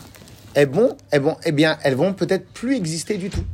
elles 0.53 0.69
vont, 0.69 0.99
elles 1.11 1.23
vont, 1.23 1.39
eh 1.45 1.53
bien, 1.53 1.79
elles 1.83 1.95
vont 1.95 2.13
peut-être 2.13 2.47
plus 2.53 2.77
exister 2.77 3.17
du 3.17 3.31
tout. 3.31 3.45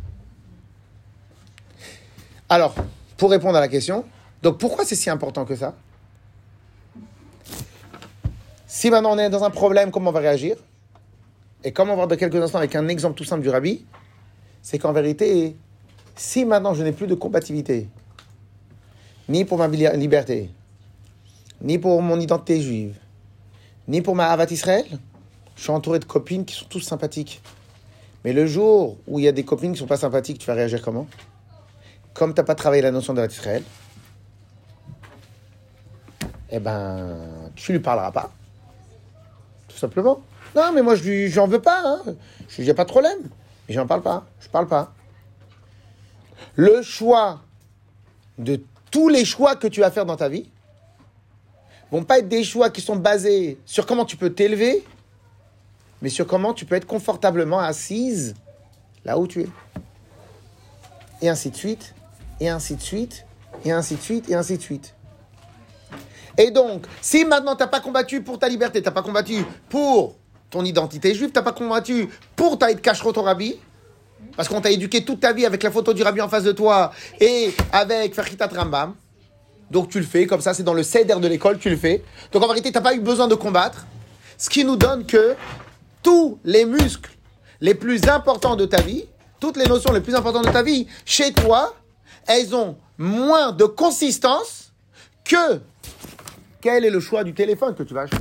Alors, 2.49 2.75
pour 3.17 3.31
répondre 3.31 3.57
à 3.57 3.61
la 3.61 3.69
question, 3.69 4.05
donc 4.43 4.59
pourquoi 4.59 4.85
c'est 4.85 4.97
si 4.97 5.11
important 5.11 5.45
que 5.45 5.55
ça? 5.55 5.77
Si 8.67 8.91
maintenant 8.91 9.13
on 9.13 9.19
est 9.19 9.31
dans 9.31 9.45
un 9.45 9.51
problème, 9.51 9.93
comment 9.93 10.11
on 10.11 10.13
va 10.13 10.19
réagir? 10.19 10.57
Et 11.65 11.73
comme 11.73 11.89
on 11.89 11.93
va 11.93 11.97
voir 11.97 12.09
dans 12.09 12.17
quelques 12.17 12.37
instants 12.37 12.59
avec 12.59 12.77
un 12.77 12.89
exemple 12.89 13.17
tout 13.17 13.25
simple 13.25 13.43
du 13.43 13.49
rabbi, 13.49 13.85
c'est 14.63 14.79
qu'en 14.79 14.93
vérité, 14.93 15.57
si 16.15 16.45
maintenant 16.45 16.75
je 16.75 16.83
n'ai 16.83 16.93
plus 16.93 17.07
de 17.07 17.15
compatibilité, 17.15 17.89
ni 19.29 19.45
pour 19.45 19.59
ma 19.59 19.69
li- 19.69 19.89
liberté, 19.95 20.51
ni 21.61 21.79
pour 21.79 22.01
mon 22.03 22.21
identité 22.21 22.61
juive, 22.61 22.97
ni 23.89 24.03
pour 24.03 24.15
ma 24.15 24.29
Havat 24.31 24.47
Israël, 24.51 24.85
je 25.57 25.63
suis 25.63 25.71
entouré 25.71 25.99
de 25.99 26.05
copines 26.05 26.45
qui 26.45 26.55
sont 26.55 26.67
tous 26.67 26.81
sympathiques. 26.81 27.43
Mais 28.25 28.33
le 28.33 28.47
jour 28.47 28.99
où 29.07 29.19
il 29.19 29.25
y 29.25 29.29
a 29.29 29.33
des 29.33 29.45
copines 29.45 29.73
qui 29.73 29.79
sont 29.79 29.87
pas 29.87 29.97
sympathiques, 29.97 30.39
tu 30.39 30.47
vas 30.47 30.55
réagir 30.55 30.83
comment? 30.83 31.07
Comme 32.13 32.35
tu 32.35 32.41
n'as 32.41 32.45
pas 32.45 32.55
travaillé 32.55 32.83
la 32.83 32.91
notion 32.91 33.15
d'Havat 33.15 33.29
Israël, 33.29 33.63
eh 36.51 36.59
ben, 36.59 37.51
tu 37.55 37.73
lui 37.73 37.79
parleras 37.79 38.13
pas. 38.13 38.33
Tout 39.69 39.77
simplement. 39.77 40.21
Non, 40.57 40.73
mais 40.73 40.81
moi, 40.81 40.95
je 40.95 41.29
j'en 41.29 41.47
veux 41.47 41.61
pas. 41.61 41.83
Hein. 41.85 42.15
Je 42.49 42.69
a 42.69 42.75
pas 42.75 42.85
de 42.85 42.89
problème. 42.89 43.19
Mais 43.69 43.75
j'en 43.75 43.87
parle 43.87 44.01
pas. 44.01 44.27
Je 44.41 44.49
parle 44.49 44.67
pas. 44.67 44.95
Le 46.55 46.81
choix 46.81 47.41
de 48.39 48.63
tous 48.91 49.11
les 49.11 49.27
choix 49.27 49.57
que 49.57 49.69
tu 49.69 49.81
vas 49.81 49.91
faire 49.91 50.07
dans 50.07 50.17
ta 50.17 50.31
vie 50.31 50.49
vont 51.91 52.05
pas 52.05 52.21
être 52.21 52.29
des 52.29 52.43
choix 52.43 52.71
qui 52.71 52.81
sont 52.81 52.97
basés 52.97 53.59
sur 53.67 53.85
comment 53.85 54.07
tu 54.07 54.17
peux 54.17 54.31
t'élever, 54.31 54.83
mais 56.01 56.09
sur 56.09 56.27
comment 56.27 56.55
tu 56.55 56.65
peux 56.65 56.75
être 56.75 56.87
confortablement 56.87 57.61
assise 57.61 58.35
là 59.05 59.19
où 59.19 59.27
tu 59.27 59.43
es. 59.43 59.49
Et 61.21 61.29
ainsi 61.29 61.51
de 61.51 61.57
suite, 61.57 61.95
et 62.41 62.49
ainsi 62.49 62.77
de 62.77 62.81
suite, 62.81 63.27
et 63.65 63.73
ainsi 63.73 63.97
de 63.97 64.01
suite, 64.01 64.31
et 64.31 64.35
ainsi 64.35 64.57
de 64.57 64.63
suite. 64.63 64.95
Et 66.39 66.51
donc, 66.51 66.87
si 67.03 67.25
maintenant 67.25 67.57
tu 67.57 67.63
n'as 67.63 67.69
pas 67.69 67.81
combattu 67.81 68.23
pour 68.23 68.39
ta 68.39 68.49
liberté, 68.49 68.81
tu 68.81 68.87
n'as 68.87 68.93
pas 68.93 69.03
combattu 69.03 69.45
pour 69.69 70.17
ton 70.51 70.65
identité 70.65 71.15
juive, 71.15 71.31
tu 71.31 71.35
n'as 71.35 71.43
pas 71.43 71.53
combattu 71.53 72.09
pour 72.35 72.59
ta 72.59 72.73
cacherote 72.75 73.19
au 73.19 73.23
rabbi, 73.23 73.57
parce 74.37 74.49
qu'on 74.49 74.61
t'a 74.61 74.71
éduqué 74.71 75.05
toute 75.05 75.21
ta 75.21 75.33
vie 75.33 75.47
avec 75.47 75.63
la 75.63 75.71
photo 75.71 75.93
du 75.93 76.03
rabbi 76.03 76.21
en 76.21 76.29
face 76.29 76.45
de 76.45 76.53
toi 76.53 76.93
et 77.21 77.53
avec 77.73 78.15
Ferchitat 78.15 78.49
Rambam, 78.49 78.95
donc 79.71 79.89
tu 79.89 79.99
le 79.99 80.07
fais, 80.07 80.27
comme 80.27 80.41
ça 80.41 80.55
c'est 80.55 80.63
dans 80.63 80.75
le 80.75 80.83
CEDER 80.83 81.17
de 81.17 81.29
l'école, 81.29 81.59
tu 81.59 81.71
le 81.71 81.77
fais. 81.77 82.05
Donc 82.33 82.43
en 82.43 82.47
vérité, 82.47 82.71
tu 82.71 82.75
n'as 82.75 82.83
pas 82.83 82.95
eu 82.95 83.01
besoin 83.01 83.29
de 83.29 83.35
combattre, 83.35 83.87
ce 84.39 84.49
qui 84.49 84.65
nous 84.65 84.77
donne 84.77 85.07
que 85.07 85.35
tous 86.03 86.39
les 86.45 86.65
muscles 86.65 87.11
les 87.61 87.75
plus 87.75 88.07
importants 88.09 88.57
de 88.57 88.67
ta 88.67 88.81
vie, 88.81 89.07
toutes 89.41 89.57
les 89.57 89.67
notions 89.67 89.93
les 89.93 90.01
plus 90.01 90.15
importantes 90.15 90.47
de 90.47 90.53
ta 90.53 90.63
vie, 90.63 90.87
chez 91.05 91.33
toi, 91.33 91.75
elles 92.27 92.55
ont 92.55 92.77
moins 92.99 93.53
de 93.53 93.65
consistance 93.65 94.73
que 95.25 95.61
quel 96.61 96.85
est 96.85 96.91
le 96.91 97.01
choix 97.01 97.25
du 97.25 97.35
téléphone 97.35 97.75
que 97.75 97.83
tu 97.83 97.95
vas 97.95 98.03
acheter. 98.03 98.17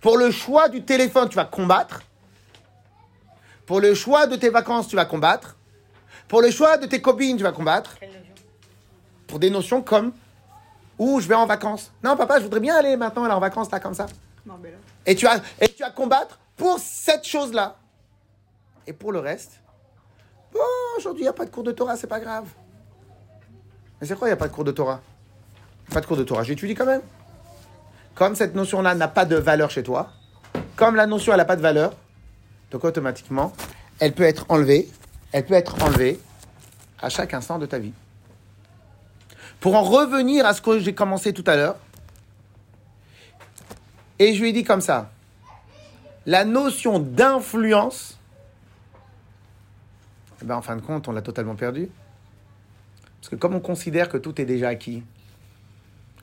Pour 0.00 0.16
le 0.16 0.30
choix 0.30 0.68
du 0.68 0.82
téléphone, 0.82 1.28
tu 1.28 1.36
vas 1.36 1.44
combattre. 1.44 2.02
Pour 3.66 3.80
le 3.80 3.94
choix 3.94 4.26
de 4.26 4.36
tes 4.36 4.50
vacances, 4.50 4.88
tu 4.88 4.96
vas 4.96 5.04
combattre. 5.04 5.56
Pour 6.26 6.42
le 6.42 6.50
choix 6.50 6.78
de 6.78 6.86
tes 6.86 7.00
copines, 7.00 7.36
tu 7.36 7.42
vas 7.42 7.52
combattre. 7.52 7.96
Pour 9.26 9.38
des 9.38 9.50
notions 9.50 9.82
comme 9.82 10.12
où 10.98 11.20
je 11.20 11.28
vais 11.28 11.34
en 11.34 11.46
vacances. 11.46 11.92
Non, 12.02 12.16
papa, 12.16 12.38
je 12.38 12.44
voudrais 12.44 12.60
bien 12.60 12.76
aller 12.76 12.96
maintenant 12.96 13.24
aller 13.24 13.34
en 13.34 13.40
vacances 13.40 13.70
là 13.70 13.80
comme 13.80 13.94
ça. 13.94 14.06
Non, 14.44 14.58
mais 14.60 14.70
là. 14.70 14.76
Et 15.06 15.14
tu 15.14 15.26
as, 15.26 15.40
et 15.60 15.68
tu 15.68 15.82
as 15.82 15.90
combattre 15.90 16.38
pour 16.56 16.78
cette 16.78 17.24
chose-là. 17.24 17.76
Et 18.86 18.92
pour 18.92 19.12
le 19.12 19.18
reste, 19.18 19.60
bon, 20.52 20.60
aujourd'hui, 20.98 21.22
il 21.22 21.24
n'y 21.24 21.28
a 21.28 21.32
pas 21.32 21.44
de 21.44 21.50
cours 21.50 21.62
de 21.62 21.72
Torah, 21.72 21.96
c'est 21.96 22.06
pas 22.06 22.20
grave. 22.20 22.46
Mais 24.00 24.06
c'est 24.06 24.18
quoi, 24.18 24.28
il 24.28 24.30
n'y 24.30 24.34
a 24.34 24.36
pas 24.36 24.48
de 24.48 24.52
cours 24.52 24.64
de 24.64 24.72
Torah? 24.72 25.00
Pas 25.92 26.00
de 26.00 26.06
cours 26.06 26.16
de 26.16 26.24
Torah, 26.24 26.42
j'étudie 26.42 26.74
quand 26.74 26.86
même. 26.86 27.02
Comme 28.14 28.34
cette 28.34 28.54
notion-là 28.54 28.94
n'a 28.94 29.08
pas 29.08 29.24
de 29.24 29.36
valeur 29.36 29.70
chez 29.70 29.82
toi, 29.82 30.10
comme 30.76 30.96
la 30.96 31.06
notion, 31.06 31.36
n'a 31.36 31.44
pas 31.44 31.56
de 31.56 31.62
valeur, 31.62 31.92
donc 32.70 32.84
automatiquement, 32.84 33.52
elle 33.98 34.12
peut 34.12 34.22
être 34.22 34.46
enlevée, 34.48 34.88
elle 35.32 35.44
peut 35.44 35.54
être 35.54 35.82
enlevée 35.82 36.18
à 37.00 37.08
chaque 37.08 37.34
instant 37.34 37.58
de 37.58 37.66
ta 37.66 37.78
vie. 37.78 37.92
Pour 39.60 39.74
en 39.74 39.82
revenir 39.82 40.46
à 40.46 40.54
ce 40.54 40.62
que 40.62 40.78
j'ai 40.78 40.94
commencé 40.94 41.32
tout 41.32 41.44
à 41.46 41.56
l'heure, 41.56 41.76
et 44.18 44.34
je 44.34 44.40
lui 44.40 44.50
ai 44.50 44.52
dit 44.52 44.64
comme 44.64 44.80
ça, 44.80 45.10
la 46.26 46.44
notion 46.44 46.98
d'influence, 46.98 48.18
eh 50.42 50.44
ben, 50.44 50.56
en 50.56 50.62
fin 50.62 50.76
de 50.76 50.80
compte, 50.80 51.08
on 51.08 51.12
l'a 51.12 51.22
totalement 51.22 51.56
perdu. 51.56 51.88
Parce 53.20 53.30
que 53.30 53.36
comme 53.36 53.54
on 53.54 53.60
considère 53.60 54.08
que 54.08 54.16
tout 54.16 54.40
est 54.40 54.44
déjà 54.44 54.68
acquis, 54.68 55.02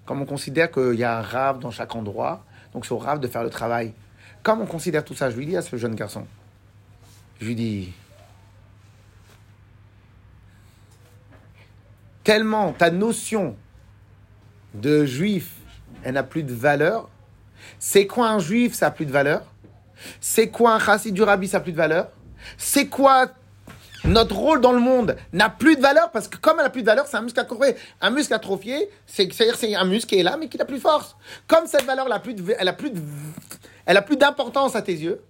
comme 0.07 0.21
on 0.21 0.25
considère 0.25 0.71
qu'il 0.71 0.95
y 0.95 1.03
a 1.03 1.19
un 1.19 1.21
rave 1.21 1.59
dans 1.59 1.69
chaque 1.69 1.93
endroit, 1.93 2.43
donc 2.73 2.85
c'est 2.85 2.93
au 2.93 2.97
rave 2.97 3.19
de 3.19 3.27
faire 3.27 3.43
le 3.43 3.49
travail. 3.49 3.93
Comme 4.41 4.61
on 4.61 4.65
considère 4.65 5.03
tout 5.03 5.13
ça, 5.13 5.29
je 5.29 5.35
lui 5.35 5.45
dis 5.45 5.57
à 5.57 5.61
ce 5.61 5.75
jeune 5.75 5.95
garçon, 5.95 6.25
je 7.41 7.45
lui 7.45 7.55
dis, 7.55 7.93
tellement 12.23 12.71
ta 12.71 12.89
notion 12.89 13.57
de 14.73 15.05
juif, 15.05 15.55
elle 16.03 16.13
n'a 16.13 16.23
plus 16.23 16.43
de 16.43 16.53
valeur. 16.53 17.09
C'est 17.77 18.07
quoi 18.07 18.29
un 18.29 18.39
juif, 18.39 18.73
ça 18.73 18.87
n'a 18.87 18.91
plus 18.91 19.05
de 19.05 19.11
valeur? 19.11 19.43
C'est 20.21 20.49
quoi 20.49 20.73
un 20.73 20.79
chassid 20.79 21.13
du 21.13 21.23
rabbi, 21.23 21.49
ça 21.49 21.57
n'a 21.57 21.63
plus 21.63 21.73
de 21.73 21.77
valeur? 21.77 22.09
C'est 22.57 22.87
quoi 22.87 23.27
notre 24.05 24.35
rôle 24.35 24.61
dans 24.61 24.71
le 24.73 24.79
monde 24.79 25.15
n'a 25.33 25.49
plus 25.49 25.75
de 25.75 25.81
valeur 25.81 26.11
parce 26.11 26.27
que 26.27 26.37
comme 26.37 26.57
elle 26.59 26.65
n'a 26.65 26.69
plus 26.69 26.81
de 26.81 26.87
valeur, 26.87 27.07
c'est 27.07 27.17
un 27.17 27.21
muscle 27.21 27.39
atrophié. 27.39 27.75
Un 28.01 28.09
muscle 28.09 28.33
atrophié, 28.33 28.89
c'est- 29.05 29.31
c'est-à-dire 29.33 29.55
c'est 29.57 29.75
un 29.75 29.85
muscle 29.85 30.07
qui 30.09 30.19
est 30.19 30.23
là 30.23 30.37
mais 30.37 30.47
qui 30.49 30.57
n'a 30.57 30.65
plus 30.65 30.77
de 30.77 30.81
force. 30.81 31.15
Comme 31.47 31.65
cette 31.67 31.83
valeur, 31.83 32.05
elle 32.05 32.13
a 32.13 32.19
plus 32.19 32.33
de, 32.33 32.55
elle 32.57 32.67
a 32.67 32.73
plus 32.73 32.91
de, 32.91 33.01
elle 33.85 33.97
a 33.97 34.01
plus 34.01 34.17
d'importance 34.17 34.75
à 34.75 34.81
tes 34.81 34.93
yeux. 34.93 35.21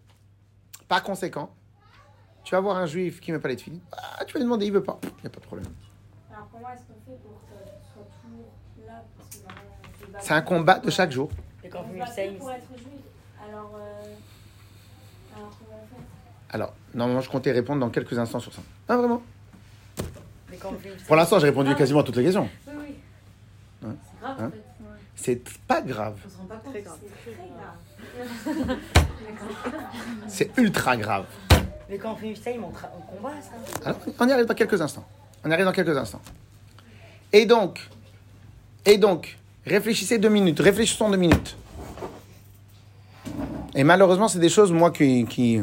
Par 0.87 1.03
conséquent, 1.03 1.49
tu 2.43 2.55
vas 2.55 2.61
voir 2.61 2.77
un 2.77 2.85
juif 2.85 3.19
qui 3.19 3.31
ne 3.31 3.37
met 3.37 3.41
pas 3.41 3.49
les 3.49 3.57
filles. 3.57 3.81
Ah, 3.91 4.23
tu 4.25 4.33
vas 4.33 4.39
lui 4.39 4.45
demander, 4.45 4.65
il 4.65 4.71
veut 4.71 4.83
pas. 4.83 4.99
Il 5.03 5.09
n'y 5.21 5.27
a 5.27 5.29
pas 5.29 5.39
de 5.41 5.45
problème. 5.45 5.67
Alors 6.31 6.47
comment 6.51 6.69
est-ce 6.69 6.81
qu'on 6.81 7.11
fait 7.11 7.17
pour 7.23 7.41
que 7.41 7.63
tu 7.63 7.93
sois 7.93 8.07
toujours 8.21 8.87
là 8.87 9.03
parce 9.17 9.29
que 9.29 9.43
maintenant, 10.07 10.19
c'est 10.21 10.33
un 10.33 10.41
combat 10.41 10.79
de 10.79 10.89
chaque 10.89 11.11
jour. 11.11 11.29
Et 11.63 11.69
quand 11.69 11.83
vous 11.83 11.97
pour 12.37 12.51
être 12.51 12.67
juif. 12.77 12.87
Alors, 13.49 13.71
euh, 13.75 14.03
alors 15.35 15.49
comment 15.57 15.79
on 15.83 15.95
fait? 15.95 16.01
Alors, 16.49 16.73
normalement, 16.97 17.21
je 17.21 17.29
comptais 17.29 17.51
répondre 17.51 17.79
dans 17.79 17.89
quelques 17.89 18.17
instants 18.17 18.39
sur 18.39 18.53
ça. 18.53 18.61
Ah, 18.89 18.97
vraiment 18.97 19.21
Mais 20.49 20.57
quand 20.57 20.73
Pour 21.07 21.15
l'instant, 21.15 21.39
j'ai 21.39 21.47
répondu 21.47 21.73
quasiment 21.75 21.99
à 22.01 22.03
toutes 22.03 22.17
les 22.17 22.23
questions. 22.23 22.49
Oui, 22.67 22.73
oui. 23.83 23.87
Hein 23.87 23.95
C'est 24.03 24.19
grave 24.21 24.37
Hein 24.39 24.45
en 24.47 24.51
fait. 24.51 24.63
C'est 25.15 25.43
pas 25.67 25.81
grave. 25.81 26.15
on 26.25 26.29
se 26.29 26.37
rend 26.37 26.43
pas 26.45 26.55
compte. 26.57 26.73
Grave. 26.83 26.97
C'est 27.07 27.33
très 27.33 28.57
grave. 28.65 28.77
C'est 30.27 30.57
ultra 30.57 30.97
grave. 30.97 31.25
Mais 31.89 31.97
quand 31.97 32.13
on 32.13 32.15
fait 32.15 32.27
une 32.29 32.35
freestyle, 32.35 32.61
on, 32.61 32.69
tra- 32.69 32.89
on 32.97 33.01
combat 33.15 33.33
ça. 33.41 33.85
Alors, 33.89 33.99
on 34.19 34.27
y 34.27 34.31
arrive 34.31 34.45
dans 34.45 34.53
quelques 34.55 34.81
instants. 34.81 35.05
On 35.45 35.49
y 35.49 35.53
arrive 35.53 35.65
dans 35.65 35.71
quelques 35.71 35.95
instants. 35.95 36.21
Et 37.31 37.45
donc, 37.45 37.87
et 38.85 38.97
donc, 38.97 39.37
réfléchissez 39.65 40.17
deux 40.17 40.29
minutes, 40.29 40.59
réfléchissons 40.59 41.09
deux 41.09 41.17
minutes. 41.17 41.55
Et 43.75 43.83
malheureusement, 43.83 44.27
c'est 44.27 44.39
des 44.39 44.49
choses, 44.49 44.71
moi, 44.71 44.91
qui, 44.91 45.25
qui, 45.25 45.61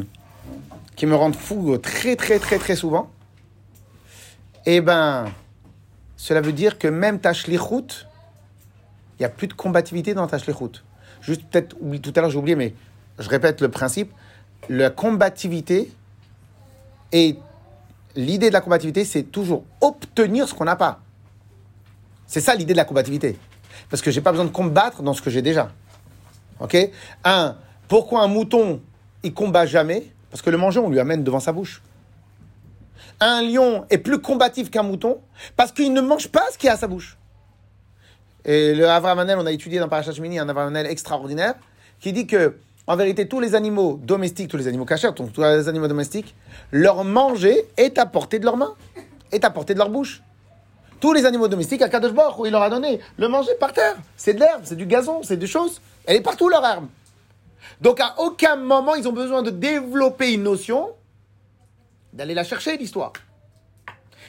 qui 0.95 1.05
me 1.05 1.15
rendent 1.15 1.35
fou 1.35 1.77
très, 1.77 2.15
très, 2.15 2.39
très, 2.39 2.57
très 2.57 2.75
souvent. 2.75 3.11
Eh 4.65 4.81
ben, 4.81 5.25
cela 6.15 6.41
veut 6.41 6.53
dire 6.53 6.79
que 6.79 6.87
même 6.87 7.19
ta 7.19 7.33
shlichut, 7.33 8.07
il 9.17 9.21
n'y 9.21 9.25
a 9.25 9.29
plus 9.29 9.47
de 9.47 9.53
combativité 9.53 10.13
dans 10.13 10.27
ta 10.27 10.37
shlichut. 10.37 10.83
Juste, 11.21 11.43
peut-être, 11.49 11.75
tout 12.01 12.13
à 12.15 12.21
l'heure, 12.21 12.29
j'ai 12.29 12.37
oublié, 12.37 12.55
mais 12.55 12.73
je 13.19 13.29
répète 13.29 13.61
le 13.61 13.69
principe. 13.69 14.11
La 14.69 14.89
combativité 14.89 15.91
et 17.11 17.37
l'idée 18.15 18.49
de 18.49 18.53
la 18.53 18.61
combativité, 18.61 19.05
c'est 19.05 19.23
toujours 19.23 19.63
obtenir 19.81 20.47
ce 20.47 20.53
qu'on 20.53 20.65
n'a 20.65 20.75
pas. 20.75 21.01
C'est 22.25 22.41
ça 22.41 22.55
l'idée 22.55 22.73
de 22.73 22.77
la 22.77 22.85
combativité. 22.85 23.37
Parce 23.89 24.01
que 24.01 24.09
j'ai 24.09 24.21
pas 24.21 24.31
besoin 24.31 24.45
de 24.45 24.51
combattre 24.51 25.03
dans 25.03 25.13
ce 25.13 25.21
que 25.21 25.29
j'ai 25.29 25.41
déjà. 25.41 25.71
Ok? 26.59 26.75
Un, 27.23 27.57
pourquoi 27.87 28.23
un 28.23 28.27
mouton, 28.27 28.81
il 29.21 29.33
combat 29.33 29.65
jamais? 29.65 30.11
Parce 30.35 30.41
que 30.41 30.49
le 30.49 30.57
manger, 30.57 30.81
on 30.81 30.89
lui 30.89 30.99
amène 30.99 31.23
devant 31.23 31.39
sa 31.39 31.53
bouche. 31.53 31.81
Un 33.21 33.41
lion 33.41 33.85
est 33.89 33.99
plus 33.99 34.19
combatif 34.19 34.69
qu'un 34.69 34.83
mouton 34.83 35.21
parce 35.55 35.71
qu'il 35.71 35.93
ne 35.93 36.01
mange 36.01 36.27
pas 36.27 36.43
ce 36.51 36.57
qui 36.57 36.67
est 36.67 36.71
à 36.71 36.75
sa 36.75 36.87
bouche. 36.87 37.17
Et 38.43 38.75
le 38.75 38.89
Avramanel, 38.89 39.37
on 39.39 39.45
a 39.45 39.51
étudié 39.53 39.79
dans 39.79 39.87
Parashat 39.87 40.11
Shmini 40.11 40.37
un 40.37 40.49
Avramanel 40.49 40.87
extraordinaire 40.87 41.53
qui 42.01 42.11
dit 42.11 42.27
que, 42.27 42.57
en 42.85 42.97
vérité, 42.97 43.29
tous 43.29 43.39
les 43.39 43.55
animaux 43.55 43.97
domestiques, 44.03 44.49
tous 44.49 44.57
les 44.57 44.67
animaux 44.67 44.83
cachers, 44.83 45.13
donc 45.15 45.31
tous 45.31 45.41
les 45.41 45.69
animaux 45.69 45.87
domestiques, 45.87 46.35
leur 46.73 47.05
manger 47.05 47.65
est 47.77 47.97
à 47.97 48.05
portée 48.05 48.39
de 48.39 48.43
leurs 48.43 48.57
mains, 48.57 48.75
est 49.31 49.45
à 49.45 49.49
portée 49.49 49.73
de 49.73 49.79
leur 49.79 49.89
bouche. 49.89 50.21
Tous 50.99 51.13
les 51.13 51.25
animaux 51.25 51.47
domestiques, 51.47 51.81
à 51.81 51.87
Kadosh 51.87 52.11
Baruch 52.11 52.39
Hu, 52.39 52.47
il 52.47 52.51
leur 52.51 52.61
a 52.61 52.69
donné 52.69 52.99
le 53.15 53.29
manger 53.29 53.53
par 53.57 53.71
terre. 53.71 53.95
C'est 54.17 54.33
de 54.33 54.41
l'herbe, 54.41 54.63
c'est 54.65 54.75
du 54.75 54.85
gazon, 54.85 55.23
c'est 55.23 55.37
des 55.37 55.47
choses. 55.47 55.79
Elle 56.05 56.17
est 56.17 56.21
partout, 56.21 56.49
leur 56.49 56.65
herbe. 56.65 56.87
Donc, 57.81 57.99
à 57.99 58.15
aucun 58.19 58.55
moment, 58.55 58.95
ils 58.95 59.07
ont 59.07 59.13
besoin 59.13 59.43
de 59.43 59.49
développer 59.49 60.33
une 60.33 60.43
notion, 60.43 60.89
d'aller 62.13 62.33
la 62.33 62.43
chercher, 62.43 62.77
l'histoire. 62.77 63.13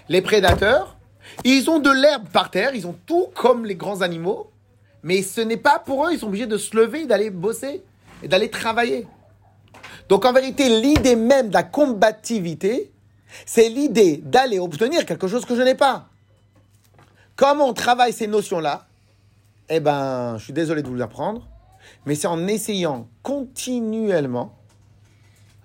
Les 0.09 0.23
prédateurs, 0.23 0.97
ils 1.45 1.69
ont 1.71 1.79
de 1.79 1.91
l'herbe 1.91 2.29
par 2.29 2.51
terre, 2.51 2.75
ils 2.75 2.87
ont 2.87 2.97
tout 3.07 3.29
comme 3.35 3.65
les 3.65 3.75
grands 3.75 4.03
animaux, 4.03 4.51
mais 5.03 5.23
ce 5.23 5.41
n'est 5.41 5.57
pas 5.57 5.79
pour 5.79 6.07
eux, 6.07 6.13
ils 6.13 6.19
sont 6.19 6.29
obligés 6.29 6.47
de 6.47 6.59
se 6.59 6.77
lever, 6.77 7.07
d'aller 7.07 7.31
bosser 7.31 7.83
et 8.23 8.29
d'aller 8.29 8.51
travailler. 8.51 9.07
Donc 10.09 10.25
en 10.25 10.33
vérité, 10.33 10.81
l'idée 10.81 11.17
même 11.17 11.49
de 11.49 11.55
la 11.55 11.63
combativité, 11.63 12.93
c'est 13.45 13.69
l'idée 13.69 14.19
d'aller 14.19 14.59
obtenir 14.59 15.05
quelque 15.05 15.29
chose 15.29 15.45
que 15.45 15.57
je 15.57 15.63
n'ai 15.63 15.75
pas. 15.75 16.09
Comment 17.35 17.69
on 17.69 17.75
travaille 17.75 18.13
ces 18.13 18.27
notions-là? 18.27 18.87
Eh 19.69 19.81
ben, 19.81 20.39
je 20.39 20.45
suis 20.45 20.53
désolé 20.53 20.83
de 20.83 20.89
vous 20.89 20.95
l'apprendre, 20.95 21.47
mais 22.05 22.15
c'est 22.15 22.27
en 22.27 22.47
essayant 22.47 23.09
continuellement, 23.23 24.57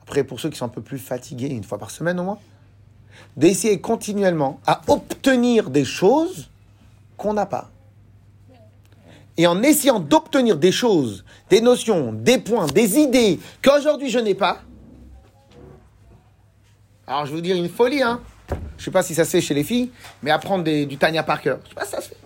après 0.04 0.24
pour 0.24 0.40
ceux 0.40 0.50
qui 0.50 0.58
sont 0.58 0.66
un 0.66 0.70
peu 0.70 0.82
plus 0.82 1.00
fatigués, 1.00 1.48
une 1.48 1.64
fois 1.64 1.78
par 1.78 1.92
semaine 1.92 2.20
au 2.20 2.24
moins, 2.24 2.40
d'essayer 3.38 3.80
continuellement 3.80 4.60
à 4.66 4.82
obtenir 4.88 5.70
des 5.70 5.86
choses 5.86 6.50
qu'on 7.18 7.34
n'a 7.34 7.46
pas. 7.46 7.70
Et 9.38 9.48
en 9.48 9.64
essayant 9.64 10.00
d'obtenir 10.00 10.58
des 10.58 10.72
choses, 10.72 11.24
des 11.50 11.62
notions, 11.62 12.14
des 12.14 12.38
points, 12.38 12.68
des 12.68 13.00
idées 13.00 13.40
qu'aujourd'hui 13.62 14.10
je 14.10 14.20
n'ai 14.20 14.36
pas, 14.36 14.62
alors 17.08 17.26
je 17.26 17.32
vais 17.32 17.38
vous 17.38 17.42
dire 17.42 17.56
une 17.58 17.70
folie, 17.70 18.02
hein. 18.02 18.22
Je 18.78 18.86
sais 18.86 18.92
pas 18.92 19.04
si 19.04 19.16
ça 19.16 19.26
se 19.26 19.32
fait 19.32 19.42
chez 19.42 19.54
les 19.54 19.64
filles, 19.64 19.92
mais 20.24 20.32
apprendre 20.32 20.64
du 20.64 20.98
Tanya 20.98 21.24
par 21.24 21.42
cœur. 21.42 21.60
Je 21.64 21.70
sais 21.70 21.76
pas 21.76 21.86
si 21.86 21.92
ça 21.92 22.02
se 22.02 22.10
fait. 22.10 22.18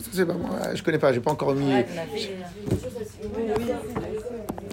Se 0.00 0.10
fait 0.16 0.26
pas, 0.26 0.34
moi, 0.34 0.58
je 0.74 0.82
connais 0.82 0.98
pas, 0.98 1.12
j'ai 1.12 1.20
pas 1.20 1.30
encore 1.32 1.54
mis. 1.54 1.72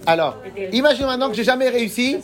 Alors, 0.06 0.38
imagine 0.72 1.06
maintenant 1.06 1.30
que 1.30 1.36
j'ai 1.36 1.44
jamais 1.44 1.70
réussi, 1.70 2.18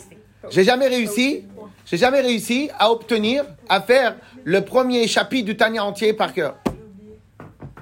j'ai 0.50 0.64
jamais 0.64 0.88
réussi, 0.88 1.44
j'ai 1.84 1.96
jamais 1.96 2.20
réussi 2.20 2.70
à 2.78 2.90
obtenir, 2.90 3.44
à 3.68 3.80
faire 3.82 4.16
le 4.44 4.64
premier 4.64 5.06
chapitre 5.06 5.44
du 5.46 5.56
Tanya 5.56 5.84
entier 5.84 6.12
par 6.14 6.32
cœur. 6.32 6.56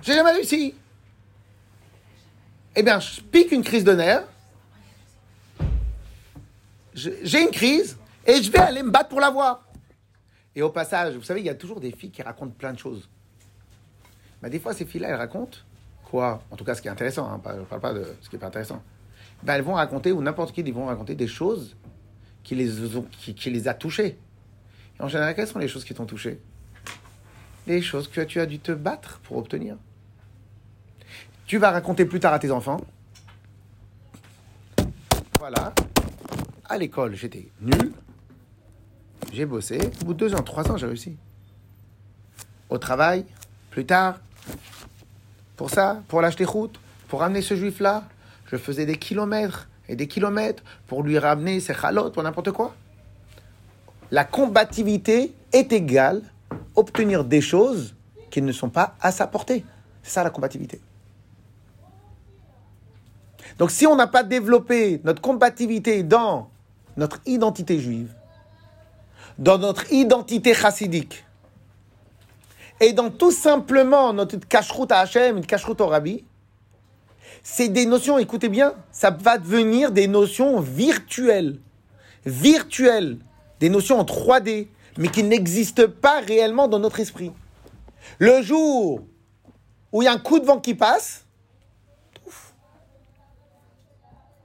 J'ai 0.03 0.15
jamais 0.15 0.33
réussi. 0.33 0.75
Eh 2.75 2.83
bien, 2.83 2.99
je 2.99 3.21
pique 3.21 3.53
une 3.53 3.63
crise 3.63 3.85
de 3.85 3.93
nerfs. 3.93 4.25
Je- 6.95 7.11
J'ai 7.23 7.43
une 7.43 7.51
crise 7.51 7.97
et 8.27 8.43
je 8.43 8.51
vais 8.51 8.59
aller 8.59 8.83
me 8.83 8.91
battre 8.91 9.09
pour 9.09 9.21
l'avoir. 9.21 9.63
Et 10.57 10.63
au 10.63 10.71
passage, 10.71 11.15
vous 11.15 11.23
savez, 11.23 11.41
il 11.41 11.47
y 11.47 11.51
a 11.51 11.55
toujours 11.55 11.81
des 11.81 11.93
filles 11.93 12.11
qui 12.11 12.23
racontent 12.23 12.53
plein 12.59 12.73
de 12.73 12.79
choses. 12.79 13.09
Mais 14.43 14.51
des 14.51 14.59
fois, 14.59 14.75
ces 14.75 14.85
filles-là, 14.85 15.09
elles 15.09 15.17
racontent 15.17 15.59
quoi? 16.13 16.43
En 16.51 16.57
tout 16.57 16.65
cas, 16.65 16.75
ce 16.75 16.83
qui 16.83 16.89
est 16.89 16.91
intéressant, 16.91 17.27
hein, 17.27 17.41
je 17.47 17.61
ne 17.61 17.65
parle 17.65 17.81
pas 17.81 17.95
de 17.95 18.05
ce 18.21 18.29
qui 18.29 18.37
n'est 18.37 18.41
pas 18.41 18.49
intéressant. 18.49 18.83
Ben, 19.43 19.55
elles 19.55 19.63
vont 19.63 19.75
raconter, 19.75 20.13
ou 20.13 20.21
n'importe 20.21 20.53
qui, 20.53 20.61
ils 20.61 20.75
vont 20.75 20.87
raconter 20.87 21.15
des 21.15 21.27
choses 21.27 21.75
qui 22.45 22.55
les, 22.55 22.97
ont, 22.97 23.07
qui, 23.11 23.51
les 23.51 23.67
a 23.67 23.75
touchées. 23.75 24.19
En 25.01 25.09
général, 25.09 25.35
quelles 25.35 25.49
sont 25.49 25.59
les 25.59 25.69
choses 25.69 25.85
qui 25.85 25.95
t'ont 25.95 26.07
touché 26.07 26.41
Les 27.67 27.81
choses 27.81 28.09
que 28.09 28.21
tu 28.21 28.41
as 28.41 28.47
dû 28.47 28.59
te 28.59 28.73
battre 28.73 29.21
pour 29.25 29.39
obtenir. 29.39 29.77
Tu 31.47 31.59
vas 31.59 31.71
raconter 31.71 32.05
plus 32.05 32.21
tard 32.21 32.33
à 32.33 32.39
tes 32.39 32.51
enfants. 32.51 32.81
Voilà. 35.39 35.73
À 36.67 36.79
l'école, 36.79 37.15
j'étais 37.15 37.49
nul. 37.61 37.93
J'ai 39.33 39.47
bossé. 39.47 39.79
Au 40.03 40.05
bout 40.05 40.15
de 40.15 40.19
deux 40.19 40.35
ans, 40.35 40.43
trois 40.43 40.71
ans, 40.71 40.77
j'ai 40.77 40.87
réussi. 40.87 41.17
Au 42.69 42.79
travail, 42.79 43.25
plus 43.71 43.87
tard. 43.87 44.21
Pour 45.57 45.71
ça, 45.71 46.03
pour 46.09 46.21
l'acheter 46.21 46.45
route, 46.45 46.79
pour 47.09 47.21
ramener 47.21 47.43
ce 47.43 47.55
juif-là, 47.55 48.05
je 48.47 48.57
faisais 48.57 48.87
des 48.87 48.97
kilomètres 48.97 49.69
et 49.89 49.97
des 49.97 50.09
kilomètres 50.09 50.63
pour 50.87 51.03
lui 51.03 51.19
ramener 51.19 51.61
ses 51.61 51.75
chalotes 51.75 52.15
pour 52.15 52.23
n'importe 52.23 52.53
quoi. 52.53 52.75
La 54.11 54.25
combativité 54.25 55.35
est 55.53 55.73
égale 55.73 56.23
obtenir 56.75 57.25
des 57.25 57.41
choses 57.41 57.95
qui 58.31 58.43
ne 58.43 58.53
sont 58.53 58.71
pas 58.71 58.97
à 59.01 59.13
sa 59.13 59.27
portée. 59.27 59.65
C'est 60.03 60.13
ça 60.13 60.25
la 60.25 60.31
combativité. 60.31 60.81
Donc 63.59 63.71
si 63.71 63.87
on 63.87 63.97
n'a 63.97 64.07
pas 64.07 64.23
développé 64.23 65.01
notre 65.05 65.21
combativité 65.21 66.03
dans 66.03 66.51
notre 66.97 67.21
identité 67.27 67.79
juive, 67.79 68.13
dans 69.39 69.59
notre 69.59 69.91
identité 69.93 70.55
chassidique, 70.55 71.25
et 72.83 72.93
dans 72.93 73.11
tout 73.11 73.31
simplement 73.31 74.13
notre 74.13 74.37
cacheroute 74.37 74.91
à 74.91 74.99
Hachem, 74.99 75.39
une 75.39 75.47
cacheroute 75.47 75.81
au 75.81 75.87
Rabbi, 75.87 76.25
c'est 77.45 77.69
des 77.69 77.87
notions, 77.87 78.19
écoutez 78.19 78.49
bien, 78.49 78.75
ça 78.91 79.11
va 79.11 79.39
devenir 79.39 79.93
des 79.93 80.09
notions 80.09 80.61
virtuelles. 80.61 81.61
Virtuelles. 82.27 83.19
Des 83.61 83.69
notions 83.69 84.01
en 84.01 84.05
3D, 84.05 84.67
mais 84.99 85.09
qui 85.09 85.23
n'existent 85.23 85.89
pas 85.89 86.21
réellement 86.21 86.67
dans 86.67 86.81
notre 86.81 86.99
esprit. 86.99 87.31
Le 88.19 88.43
jour 88.43 89.03
où 89.93 90.03
il 90.03 90.07
y 90.07 90.09
a 90.09 90.13
un 90.13 90.19
coup 90.19 90.41
de 90.41 90.45
vent 90.45 90.59
qui 90.59 90.75
passe, 90.75 91.25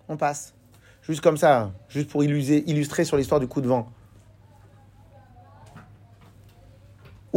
on 0.07 0.15
passe. 0.15 0.53
Juste 1.01 1.21
comme 1.21 1.37
ça, 1.37 1.71
juste 1.89 2.09
pour 2.09 2.23
illustrer 2.23 3.03
sur 3.03 3.17
l'histoire 3.17 3.39
du 3.39 3.47
coup 3.47 3.61
de 3.61 3.67
vent. 3.67 3.91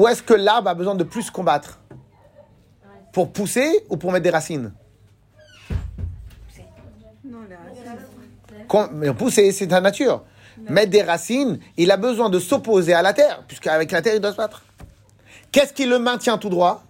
Ou 0.01 0.09
est-ce 0.09 0.22
que 0.22 0.32
l'arbre 0.32 0.70
a 0.70 0.74
besoin 0.74 0.94
de 0.94 1.05
plus 1.05 1.30
combattre 1.30 1.78
Pour 3.12 3.34
pousser 3.34 3.84
ou 3.90 3.98
pour 3.98 4.12
mettre 4.12 4.22
des 4.22 4.30
racines? 4.30 4.72
Non, 7.22 7.40
les 7.46 7.55
racines. 7.55 8.64
Com- 8.66 8.88
mais 8.94 9.12
pousser, 9.12 9.53
c'est 9.53 9.66
la 9.66 9.82
nature. 9.82 10.24
Mettre 10.70 10.88
des 10.90 11.03
racines, 11.03 11.61
il 11.76 11.90
a 11.90 11.98
besoin 11.98 12.30
de 12.30 12.38
s'opposer 12.38 12.94
à 12.94 13.03
la 13.03 13.12
terre, 13.12 13.44
puisqu'avec 13.46 13.90
la 13.92 14.01
terre, 14.01 14.14
il 14.14 14.22
doit 14.22 14.32
se 14.32 14.38
battre. 14.38 14.62
Qu'est-ce 15.53 15.74
qui 15.74 15.84
le 15.84 15.98
maintient 15.98 16.38
tout 16.38 16.48
droit? 16.48 16.82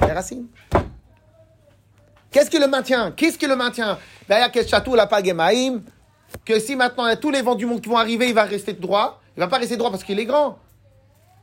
Les 0.00 0.10
racines. 0.12 0.48
Qu'est-ce 2.32 2.50
qui 2.50 2.58
le 2.58 2.66
maintient? 2.66 3.12
Qu'est-ce 3.12 3.38
qui 3.38 3.46
le 3.46 3.54
maintient? 3.54 3.98
Que 6.44 6.58
si 6.58 6.74
maintenant 6.74 7.06
il 7.06 7.10
y 7.10 7.12
a 7.12 7.16
tous 7.16 7.30
les 7.30 7.42
vents 7.42 7.54
du 7.54 7.66
monde 7.66 7.80
qui 7.80 7.88
vont 7.88 7.98
arriver, 7.98 8.26
il 8.26 8.34
va 8.34 8.42
rester 8.42 8.72
droit. 8.72 9.20
Il 9.36 9.40
va 9.40 9.46
pas 9.46 9.58
rester 9.58 9.76
droit 9.76 9.92
parce 9.92 10.02
qu'il 10.02 10.18
est 10.18 10.26
grand. 10.26 10.58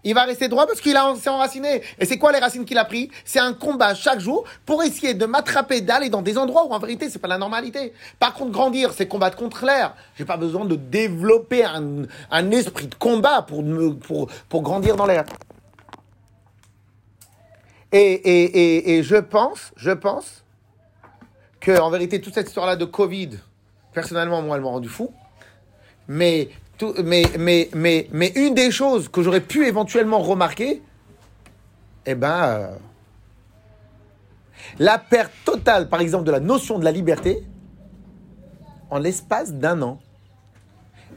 Il 0.04 0.14
va 0.14 0.24
rester 0.24 0.48
droit 0.48 0.66
parce 0.68 0.80
qu'il 0.80 0.98
s'est 1.20 1.30
enraciné. 1.30 1.82
Et 2.00 2.06
c'est 2.06 2.18
quoi 2.18 2.32
les 2.32 2.40
racines 2.40 2.66
qu'il 2.66 2.78
a 2.78 2.86
pris? 2.86 3.10
C'est 3.26 3.40
un 3.40 3.54
combat 3.54 3.94
chaque 3.94 4.20
jour 4.20 4.46
pour 4.66 4.84
essayer 4.84 5.14
de 5.14 5.26
m'attraper, 5.26 5.82
d'aller 5.82 6.10
dans 6.10 6.22
des 6.22 6.38
endroits 6.38 6.66
où 6.66 6.72
en 6.72 6.80
vérité 6.80 7.10
c'est 7.10 7.20
pas 7.20 7.28
la 7.28 7.38
normalité. 7.38 7.94
Par 8.20 8.34
contre, 8.34 8.52
grandir, 8.52 8.94
c'est 8.94 9.08
combattre 9.08 9.36
contre 9.36 9.66
l'air. 9.66 9.96
J'ai 10.16 10.24
pas 10.24 10.38
besoin 10.38 10.66
de 10.66 10.76
développer 10.76 11.66
un, 11.66 12.04
un 12.32 12.52
esprit 12.52 12.88
de 12.88 12.96
combat 12.96 13.42
pour, 13.42 13.64
me, 13.64 13.96
pour, 13.96 14.30
pour 14.48 14.62
grandir 14.62 14.96
dans 14.96 15.06
l'air. 15.06 15.26
Et, 17.92 18.00
et, 18.00 18.44
et, 18.44 18.98
et 18.98 19.04
je 19.04 19.16
pense, 19.16 19.72
je 19.76 19.92
pense 19.92 20.44
que 21.60 21.80
en 21.80 21.90
vérité 21.90 22.22
toute 22.22 22.34
cette 22.34 22.48
histoire-là 22.48 22.76
de 22.76 22.86
Covid, 22.86 23.32
personnellement 23.94 24.42
moi 24.42 24.58
elle 24.58 24.62
m'a 24.62 24.70
rendu 24.70 24.90
fou. 24.90 25.12
Mais, 26.08 26.50
mais, 27.04 27.24
mais, 27.38 27.70
mais, 27.74 28.08
mais 28.12 28.32
une 28.36 28.54
des 28.54 28.72
choses 28.72 29.10
que 29.10 29.22
j'aurais 29.22 29.42
pu 29.42 29.66
éventuellement 29.66 30.20
remarquer, 30.20 30.82
eh 32.06 32.16
ben, 32.16 32.44
euh, 32.44 32.76
la 34.80 34.98
perte 34.98 35.34
totale, 35.46 35.90
par 35.90 36.02
exemple, 36.02 36.26
de 36.26 36.32
la 36.32 36.40
notion 36.40 36.80
de 36.80 36.86
la 36.86 36.92
liberté 36.92 37.44
en 38.90 39.00
l'espace 39.00 39.54
d'un 39.54 39.82
an. 39.82 40.00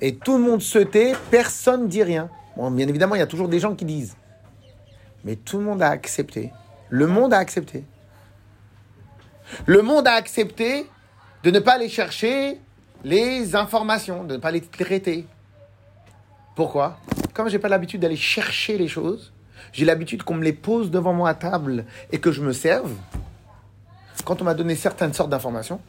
Et 0.01 0.17
tout 0.17 0.39
le 0.39 0.45
monde 0.45 0.63
se 0.63 0.79
tait, 0.79 1.15
personne 1.31 1.83
ne 1.83 1.89
dit 1.89 2.03
rien. 2.03 2.31
Bon, 2.57 2.71
bien 2.71 2.89
évidemment, 2.89 3.15
il 3.15 3.19
y 3.19 3.23
a 3.23 3.27
toujours 3.27 3.49
des 3.49 3.61
gens 3.61 3.75
qui 3.75 3.85
disent. 3.85 4.17
Mais 5.25 5.37
tout 5.37 5.59
le 5.59 5.65
monde 5.65 5.83
a 5.83 5.89
accepté. 5.89 6.53
Le 6.89 7.07
monde 7.07 7.35
a 7.35 7.39
accepté. 7.39 7.85
Le 9.67 9.83
monde 9.83 10.07
a 10.07 10.13
accepté 10.13 10.87
de 11.43 11.51
ne 11.51 11.59
pas 11.59 11.73
aller 11.73 11.89
chercher 11.89 12.59
les 13.05 13.55
informations, 13.55 14.25
de 14.25 14.35
ne 14.35 14.39
pas 14.41 14.51
les 14.51 14.61
traiter. 14.61 15.27
Pourquoi? 16.61 16.99
Comme 17.33 17.49
j'ai 17.49 17.59
pas 17.59 17.71
l'habitude 17.71 18.03
d'aller 18.03 18.17
chercher 18.17 18.77
les 18.77 18.87
choses, 18.87 19.33
j'ai 19.73 19.87
l'habitude 19.87 20.25
qu'on 20.25 20.35
me 20.35 20.45
les 20.45 20.53
pose 20.53 20.91
devant 20.91 21.15
moi 21.15 21.31
à 21.31 21.35
table 21.35 21.87
et 22.13 22.19
que 22.19 22.33
je 22.33 22.43
me 22.43 22.53
serve. 22.53 22.93
Quand 24.27 24.43
on 24.43 24.45
m'a 24.45 24.53
donné 24.53 24.77
certaines 24.77 25.15
sortes 25.15 25.31
d'informations, 25.31 25.81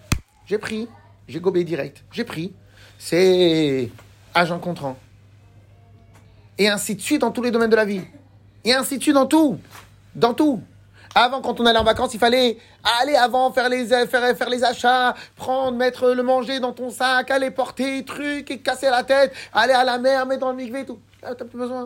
j'ai 0.45 0.57
pris, 0.57 0.87
j'ai 1.27 1.41
gobé 1.41 1.65
direct, 1.65 2.05
j'ai 2.13 2.23
pris. 2.23 2.53
C'est 2.97 3.89
agent 4.33 4.59
contrant. 4.59 4.95
Et 6.57 6.69
ainsi 6.69 6.95
de 6.95 7.01
suite 7.01 7.19
dans 7.19 7.31
tous 7.31 7.43
les 7.43 7.51
domaines 7.51 7.69
de 7.69 7.75
la 7.75 7.83
vie. 7.83 8.03
Et 8.63 8.73
ainsi 8.73 8.97
de 8.97 9.03
suite 9.03 9.15
dans 9.15 9.25
tout. 9.25 9.59
Dans 10.15 10.33
tout. 10.33 10.61
Avant, 11.13 11.41
quand 11.41 11.59
on 11.59 11.65
allait 11.65 11.79
en 11.79 11.83
vacances, 11.83 12.13
il 12.13 12.19
fallait 12.19 12.57
aller 13.01 13.15
avant, 13.15 13.51
faire 13.51 13.67
les, 13.67 13.85
faire, 13.85 14.37
faire 14.37 14.49
les 14.49 14.63
achats, 14.63 15.13
prendre, 15.35 15.77
mettre 15.77 16.09
le 16.11 16.23
manger 16.23 16.59
dans 16.59 16.71
ton 16.71 16.89
sac, 16.89 17.29
aller 17.31 17.51
porter 17.51 18.05
trucs 18.05 18.49
et 18.49 18.59
casser 18.59 18.89
la 18.89 19.03
tête, 19.03 19.33
aller 19.53 19.73
à 19.73 19.83
la 19.83 19.97
mer, 19.97 20.25
mettre 20.25 20.41
dans 20.41 20.51
le 20.51 20.55
mikvé 20.55 20.81
et 20.81 20.85
tout. 20.85 20.99
Là, 21.21 21.35
t'as 21.35 21.45
plus 21.45 21.59
besoin. 21.59 21.85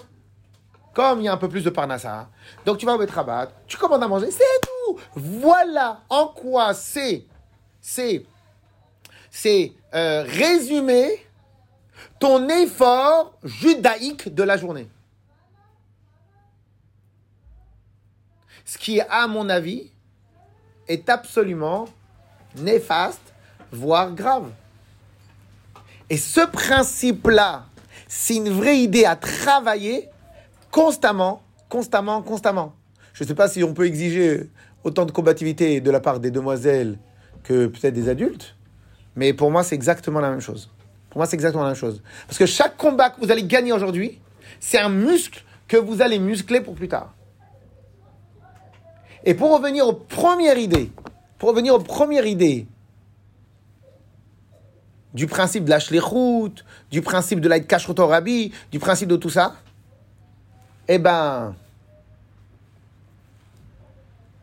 Comme 0.93 1.21
il 1.21 1.25
y 1.25 1.27
a 1.27 1.33
un 1.33 1.37
peu 1.37 1.49
plus 1.49 1.63
de 1.63 1.69
parnassa, 1.69 2.29
donc 2.65 2.77
tu 2.77 2.85
vas 2.85 2.93
au 2.93 2.97
Betrabat, 2.97 3.49
tu 3.67 3.77
commandes 3.77 4.03
à 4.03 4.07
manger, 4.07 4.31
c'est 4.31 4.43
tout. 4.61 4.97
Voilà 5.15 6.01
en 6.09 6.27
quoi 6.27 6.73
c'est, 6.73 7.25
c'est, 7.81 8.25
c'est 9.29 9.73
euh, 9.93 10.23
résumer 10.25 11.25
ton 12.19 12.47
effort 12.47 13.33
judaïque 13.43 14.33
de 14.33 14.43
la 14.43 14.55
journée. 14.55 14.87
Ce 18.65 18.77
qui, 18.77 18.99
à 18.99 19.27
mon 19.27 19.47
avis, 19.47 19.91
est 20.87 21.07
absolument 21.09 21.85
néfaste, 22.57 23.33
voire 23.71 24.11
grave. 24.13 24.49
Et 26.09 26.17
ce 26.17 26.41
principe-là, 26.45 27.65
c'est 28.07 28.35
une 28.35 28.49
vraie 28.49 28.77
idée 28.77 29.05
à 29.05 29.15
travailler 29.15 30.09
constamment, 30.71 31.41
constamment, 31.69 32.21
constamment. 32.21 32.75
Je 33.13 33.23
ne 33.23 33.27
sais 33.27 33.35
pas 33.35 33.47
si 33.47 33.63
on 33.63 33.73
peut 33.73 33.85
exiger 33.85 34.49
autant 34.83 35.05
de 35.05 35.11
combativité 35.11 35.81
de 35.81 35.91
la 35.91 35.99
part 35.99 36.19
des 36.19 36.31
demoiselles 36.31 36.99
que 37.43 37.67
peut-être 37.67 37.93
des 37.93 38.09
adultes, 38.09 38.55
mais 39.15 39.33
pour 39.33 39.51
moi, 39.51 39.63
c'est 39.63 39.75
exactement 39.75 40.19
la 40.19 40.29
même 40.29 40.41
chose. 40.41 40.69
Pour 41.09 41.19
moi, 41.19 41.25
c'est 41.25 41.35
exactement 41.35 41.63
la 41.63 41.69
même 41.69 41.77
chose. 41.77 42.01
Parce 42.27 42.37
que 42.37 42.45
chaque 42.45 42.77
combat 42.77 43.09
que 43.09 43.21
vous 43.21 43.31
allez 43.31 43.43
gagner 43.43 43.71
aujourd'hui, 43.71 44.19
c'est 44.59 44.79
un 44.79 44.89
muscle 44.89 45.43
que 45.67 45.77
vous 45.77 46.01
allez 46.01 46.19
muscler 46.19 46.61
pour 46.61 46.75
plus 46.75 46.87
tard. 46.87 47.13
Et 49.25 49.33
pour 49.33 49.51
revenir 49.51 49.87
aux 49.87 49.93
premières 49.93 50.57
idées, 50.57 50.91
pour 51.39 51.49
revenir 51.49 51.73
aux 51.73 51.79
premières 51.79 52.25
idées 52.25 52.67
du 55.13 55.27
principe 55.27 55.63
de 55.65 55.69
la 55.69 55.79
du 56.91 57.01
principe 57.01 57.39
de 57.39 57.49
l'aide 57.49 57.67
kashrut 57.67 57.97
rabbi, 57.99 58.51
du 58.71 58.79
principe 58.79 59.07
de 59.09 59.15
tout 59.15 59.29
ça, 59.29 59.55
eh 60.87 60.99
ben, 60.99 61.55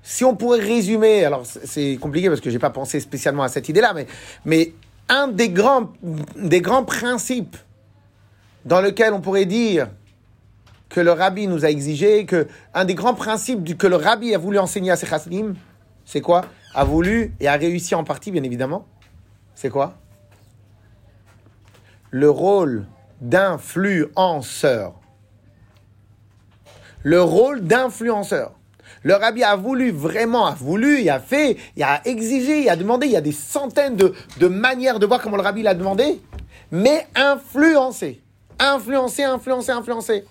si 0.03 0.25
on 0.25 0.35
pourrait 0.35 0.61
résumer, 0.61 1.25
alors 1.25 1.47
c'est- 1.47 1.67
c'est 1.67 1.97
compliqué 2.01 2.29
parce 2.29 2.41
que 2.41 2.51
j'ai 2.51 2.59
pas 2.59 2.71
pensé 2.71 2.99
spécialement 3.01 3.43
à 3.45 3.49
cette 3.49 3.69
idée-là, 3.69 3.93
mais, 3.95 4.07
mais 4.45 4.73
un 5.09 5.29
des 5.29 5.51
grands, 5.51 5.93
des 6.37 6.61
grands 6.61 6.85
principes 6.85 7.57
dans 8.65 8.81
lequel 8.81 9.13
on 9.13 9.21
pourrait 9.21 9.45
dire 9.47 9.89
que 10.93 11.01
le 11.01 11.11
rabbi 11.11 11.47
nous 11.47 11.65
a 11.65 11.71
exigé, 11.71 12.27
que 12.27 12.47
un 12.75 12.85
des 12.85 12.95
grands 12.95 13.15
principes 13.15 13.79
que 13.79 13.87
le 13.87 13.97
rabbi 13.97 14.35
a 14.35 14.39
voulu 14.39 14.59
enseigner 14.59 14.91
à 14.91 14.97
ses 14.97 15.07
chassidim, 15.07 15.55
c'est 16.05 16.21
quoi? 16.21 16.45
A 16.75 16.85
voulu 16.85 17.35
et 17.41 17.49
a 17.49 17.55
réussi 17.55 17.95
en 17.95 18.05
partie, 18.05 18.31
bien 18.31 18.43
évidemment. 18.43 18.87
C'est 19.55 19.71
quoi? 19.71 19.95
Le 22.11 22.29
rôle 22.29 22.87
d'influenceur. 23.23 25.01
Le 27.03 27.23
rôle 27.23 27.63
d'influenceur. 27.63 28.53
Le 29.03 29.15
rabbi 29.15 29.43
a 29.43 29.57
voulu 29.57 29.93
vraiment, 29.93 30.45
a 30.45 30.55
voulu, 30.55 31.01
il 31.01 31.09
a 31.09 31.21
fait, 31.21 31.57
il 31.75 31.83
a 31.83 32.07
exigé, 32.07 32.65
il 32.65 32.69
a 32.69 32.77
demandé, 32.77 33.07
il 33.07 33.13
y 33.13 33.17
a 33.17 33.23
des 33.23 33.33
centaines 33.33 33.97
de, 33.97 34.13
de 34.39 34.47
manières 34.47 34.99
de 34.99 35.07
voir 35.07 35.23
comment 35.23 35.39
le 35.39 35.43
rabbi 35.43 35.63
l'a 35.63 35.75
demandé, 35.75 36.21
mais 36.71 37.07
influencer. 37.15 38.21
Influencer, 38.59 39.25
influencer, 39.25 39.73
influencer. 39.73 40.25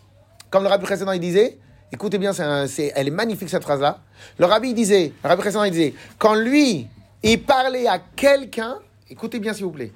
Comme 0.51 0.63
le 0.63 0.69
rabbi 0.69 0.85
précédent, 0.85 1.13
il 1.13 1.19
disait, 1.19 1.57
écoutez 1.91 2.17
bien, 2.19 2.33
c'est 2.33 2.43
un- 2.43 2.67
elle 2.95 3.07
est 3.07 3.11
magnifique 3.11 3.49
cette 3.49 3.63
phrase-là. 3.63 3.99
Le 4.37 4.45
rabbi 4.45 4.73
disait, 4.75 5.13
le 5.23 5.27
rabbi 5.29 5.41
précédent, 5.41 5.63
il 5.63 5.71
disait, 5.71 5.93
quand 6.19 6.35
lui, 6.35 6.87
il 7.23 7.41
parlait 7.41 7.87
à 7.87 7.97
quelqu'un, 8.15 8.77
écoutez 9.09 9.39
bien 9.39 9.53
s'il 9.53 9.63
vous 9.63 9.71
plaît, 9.71 9.91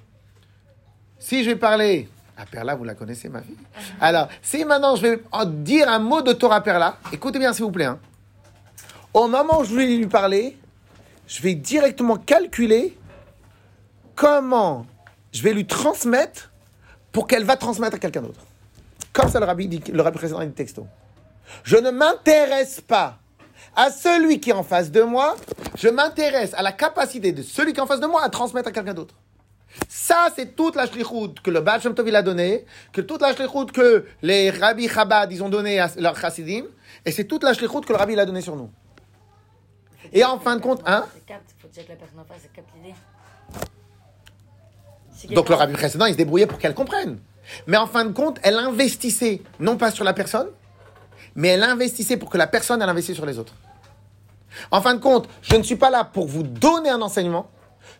si 1.19 1.43
je 1.43 1.49
vais 1.51 1.55
parler, 1.55 2.09
à 2.37 2.45
Perla, 2.45 2.75
vous 2.75 2.83
la 2.83 2.95
connaissez 2.95 3.29
ma 3.29 3.41
fille. 3.41 3.55
Alors, 4.01 4.27
si 4.41 4.65
maintenant 4.65 4.95
je 4.95 5.01
vais 5.03 5.21
en 5.31 5.45
dire 5.45 5.87
un 5.89 5.99
mot 5.99 6.21
de 6.21 6.33
Torah 6.33 6.61
Perla, 6.61 6.97
écoutez 7.13 7.39
bien 7.39 7.53
s'il 7.53 7.63
vous 7.65 7.71
plaît. 7.71 7.85
hein. 7.85 7.99
Au 9.13 9.27
moment 9.27 9.59
où 9.61 9.63
je 9.63 9.73
vais 9.73 9.85
lui 9.85 10.07
parler, 10.07 10.57
je 11.27 11.41
vais 11.41 11.55
directement 11.55 12.17
calculer 12.17 12.97
comment 14.15 14.85
je 15.31 15.41
vais 15.41 15.53
lui 15.53 15.65
transmettre 15.65 16.51
pour 17.11 17.25
qu'elle 17.27 17.43
va 17.45 17.55
transmettre 17.55 17.95
à 17.95 17.99
quelqu'un 17.99 18.21
d'autre. 18.21 18.44
Comme 19.15 19.29
ça, 19.29 19.39
le 19.39 19.45
rabbi, 19.45 19.69
dit, 19.69 19.81
le 19.91 20.01
rabbi 20.01 20.17
précédent 20.17 20.43
dit 20.43 20.51
texto. 20.51 20.85
Je 21.63 21.77
ne 21.77 21.89
m'intéresse 21.89 22.81
pas 22.81 23.17
à 23.73 23.89
celui 23.89 24.41
qui 24.41 24.49
est 24.49 24.53
en 24.53 24.63
face 24.63 24.91
de 24.91 25.01
moi, 25.03 25.37
je 25.77 25.87
m'intéresse 25.87 26.53
à 26.53 26.61
la 26.61 26.73
capacité 26.73 27.31
de 27.31 27.41
celui 27.41 27.71
qui 27.71 27.79
est 27.79 27.81
en 27.83 27.87
face 27.87 28.01
de 28.01 28.07
moi 28.07 28.23
à 28.23 28.29
transmettre 28.29 28.67
à 28.67 28.71
quelqu'un 28.73 28.93
d'autre. 28.93 29.15
Ça, 29.87 30.27
c'est 30.35 30.55
toute 30.55 30.75
la 30.75 30.85
shlichut 30.85 31.41
que 31.41 31.49
le 31.49 31.61
Baal 31.61 31.81
Shem 31.81 31.95
Tov 31.95 32.07
il 32.09 32.15
a 32.15 32.21
donné, 32.21 32.65
que 32.91 32.99
toute 32.99 33.21
la 33.21 33.33
shlichut 33.33 33.71
que 33.73 34.05
les 34.21 34.49
rabbis 34.49 34.89
Chabad 34.89 35.31
ils 35.31 35.41
ont 35.41 35.49
donné 35.49 35.79
à 35.79 35.89
leurs 35.97 36.17
chassidim, 36.17 36.65
et 37.05 37.11
c'est 37.11 37.25
toute 37.25 37.43
la 37.43 37.53
shlichut 37.53 37.81
que 37.81 37.93
le 37.93 37.97
rabbi 37.97 38.13
il 38.13 38.19
a 38.19 38.25
donné 38.25 38.41
sur 38.41 38.57
nous. 38.57 38.69
Et 40.11 40.25
en 40.25 40.39
fin 40.39 40.57
de 40.57 40.61
compte, 40.61 40.81
hein? 40.85 41.05
C'est 41.13 41.25
capte, 41.25 41.55
faut 41.61 41.69
dire 41.69 41.85
que 41.85 41.89
la 41.89 41.95
personne 41.95 42.19
en 42.19 42.25
face, 42.25 42.41
elle 42.43 42.51
capte 42.51 42.69
l'idée. 42.75 42.95
Si 45.13 45.27
Donc 45.27 45.47
le 45.47 45.55
rabbi 45.55 45.73
précédent, 45.73 46.05
il 46.05 46.13
se 46.13 46.17
débrouillait 46.17 46.47
pour 46.47 46.59
qu'elle 46.59 46.73
comprenne. 46.73 47.19
Mais 47.67 47.77
en 47.77 47.87
fin 47.87 48.05
de 48.05 48.11
compte, 48.11 48.39
elle 48.43 48.57
investissait, 48.57 49.41
non 49.59 49.77
pas 49.77 49.91
sur 49.91 50.03
la 50.03 50.13
personne, 50.13 50.47
mais 51.35 51.49
elle 51.49 51.63
investissait 51.63 52.17
pour 52.17 52.29
que 52.29 52.37
la 52.37 52.47
personne, 52.47 52.81
elle 52.81 52.89
investisse 52.89 53.15
sur 53.15 53.25
les 53.25 53.39
autres. 53.39 53.53
En 54.71 54.81
fin 54.81 54.95
de 54.95 54.99
compte, 54.99 55.27
je 55.41 55.55
ne 55.55 55.63
suis 55.63 55.75
pas 55.75 55.89
là 55.89 56.05
pour 56.05 56.27
vous 56.27 56.43
donner 56.43 56.89
un 56.89 57.01
enseignement, 57.01 57.49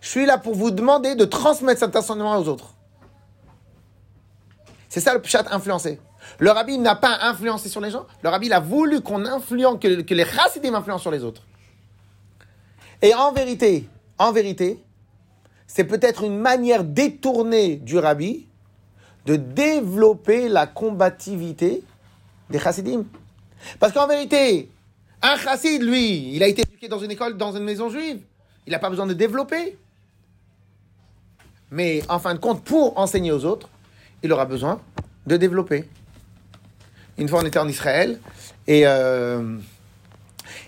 je 0.02 0.10
suis 0.10 0.26
là 0.26 0.38
pour 0.38 0.56
vous 0.56 0.72
demander 0.72 1.16
de 1.16 1.26
transmettre 1.26 1.80
cet 1.80 1.96
enseignement 1.96 2.38
aux 2.38 2.48
autres. 2.48 2.74
C'est 4.90 5.02
ça 5.02 5.14
le 5.14 5.22
pshat 5.22 5.46
influencé. 5.52 6.00
Le 6.40 6.50
rabbi 6.52 6.78
n'a 6.78 6.96
pas 6.96 7.20
influencé 7.22 7.70
sur 7.70 7.82
les 7.82 7.92
gens, 7.92 8.06
le 8.24 8.30
rabbi 8.30 8.52
a 8.52 8.60
voulu 8.60 9.02
qu'on 9.02 9.26
influence, 9.26 9.80
que, 9.80 10.14
les 10.14 10.26
chassidim 10.26 10.74
influencent 10.74 11.02
sur 11.02 11.12
les 11.12 11.24
autres. 11.24 11.42
Et 13.02 13.14
en 13.14 13.32
vérité, 13.32 13.88
en 14.18 14.32
vérité, 14.32 14.84
c'est 15.68 15.84
peut-être 15.84 16.24
une 16.24 16.38
manière 16.38 16.84
détournée 16.84 17.76
du 17.76 17.98
rabbi 17.98 18.48
de 19.26 19.36
développer 19.36 20.50
la 20.50 20.68
combativité 20.68 21.84
des 22.50 22.60
chassidim. 22.60 23.06
Parce 23.80 23.94
qu'en 23.94 24.08
vérité, 24.08 24.70
un 25.22 25.38
chassid, 25.38 25.82
lui, 25.82 26.36
il 26.36 26.44
a 26.44 26.48
été 26.48 26.62
éduqué 26.62 26.88
dans 26.88 27.00
une 27.00 27.12
école, 27.12 27.38
dans 27.38 27.56
une 27.56 27.64
maison 27.64 27.90
juive. 27.90 28.20
Il 28.68 28.72
n'a 28.72 28.80
pas 28.80 28.90
besoin 28.90 29.08
de 29.08 29.14
développer. 29.14 29.78
Mais 31.72 32.04
en 32.10 32.20
fin 32.20 32.34
de 32.36 32.40
compte, 32.40 32.64
pour 32.64 32.98
enseigner 32.98 33.32
aux 33.32 33.46
autres, 33.46 33.70
il 34.22 34.32
aura 34.32 34.46
besoin 34.46 34.82
de 35.26 35.38
développer. 35.38 35.86
Une 37.18 37.28
fois, 37.28 37.40
on 37.42 37.46
était 37.46 37.60
en 37.60 37.68
Israël. 37.68 38.20
Et, 38.68 38.84
euh, 38.86 39.58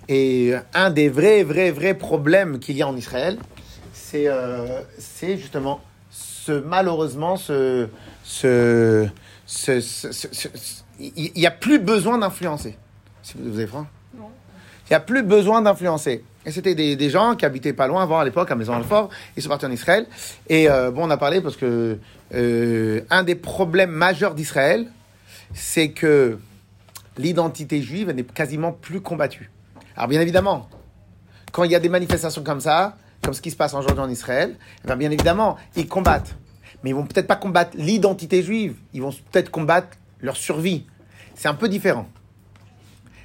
et 0.07 0.53
un 0.73 0.89
des 0.89 1.09
vrais, 1.09 1.43
vrais, 1.43 1.71
vrais 1.71 1.93
problèmes 1.93 2.59
qu'il 2.59 2.77
y 2.77 2.81
a 2.81 2.87
en 2.87 2.95
Israël, 2.95 3.37
c'est 3.93 4.27
euh, 4.27 4.81
justement 5.21 5.81
ce, 6.09 6.53
malheureusement, 6.53 7.35
ce, 7.35 7.89
ce, 8.27 9.07
ce, 9.45 9.79
ce- 9.79 10.17
il 10.99 11.31
n'y 11.35 11.45
a 11.47 11.51
plus 11.51 11.79
besoin 11.79 12.17
d'influencer. 12.17 12.77
Si 13.23 13.35
vous 13.37 13.51
vous 13.51 13.57
avez 13.57 13.67
franc 13.67 13.87
Non. 14.17 14.29
Il 14.85 14.89
n'y 14.91 14.95
a 14.95 14.99
plus 14.99 15.23
besoin 15.23 15.61
d'influencer. 15.61 16.23
Et 16.45 16.51
c'était 16.51 16.75
des, 16.75 16.95
des 16.95 17.09
gens 17.09 17.35
qui 17.35 17.45
habitaient 17.45 17.73
pas 17.73 17.87
loin 17.87 18.03
avant, 18.03 18.19
à 18.19 18.25
l'époque, 18.25 18.51
à 18.51 18.55
Maison-Alfort. 18.55 19.09
Ils 19.35 19.43
sont 19.43 19.49
partis 19.49 19.65
en 19.65 19.71
Israël. 19.71 20.05
Et 20.49 20.69
euh, 20.69 20.91
bon, 20.91 21.05
on 21.07 21.09
a 21.09 21.17
parlé 21.17 21.39
parce 21.41 21.55
que 21.55 21.97
euh, 22.33 23.01
un 23.09 23.23
des 23.23 23.35
problèmes 23.35 23.91
majeurs 23.91 24.33
d'Israël, 24.35 24.87
c'est 25.53 25.89
que 25.91 26.37
l'identité 27.17 27.81
juive 27.81 28.11
n'est 28.11 28.23
quasiment 28.23 28.71
plus 28.73 29.01
combattue. 29.01 29.49
Alors 29.95 30.07
bien 30.09 30.21
évidemment, 30.21 30.69
quand 31.53 31.63
il 31.63 31.71
y 31.71 31.75
a 31.75 31.79
des 31.79 31.89
manifestations 31.89 32.43
comme 32.43 32.61
ça, 32.61 32.97
comme 33.23 33.33
ce 33.33 33.41
qui 33.41 33.51
se 33.51 33.55
passe 33.55 33.73
aujourd'hui 33.73 34.03
en 34.03 34.09
Israël, 34.09 34.55
eh 34.83 34.87
ben, 34.87 34.95
bien 34.95 35.11
évidemment, 35.11 35.57
ils 35.75 35.87
combattent. 35.87 36.35
Mais 36.83 36.91
ils 36.91 36.95
vont 36.95 37.05
peut-être 37.05 37.27
pas 37.27 37.35
combattre 37.35 37.75
l'identité 37.75 38.43
juive, 38.43 38.75
ils 38.93 39.01
vont 39.01 39.13
peut-être 39.31 39.49
combattre 39.49 39.89
leur 40.21 40.37
survie. 40.37 40.85
C'est 41.35 41.47
un 41.47 41.53
peu 41.53 41.69
différent. 41.69 42.07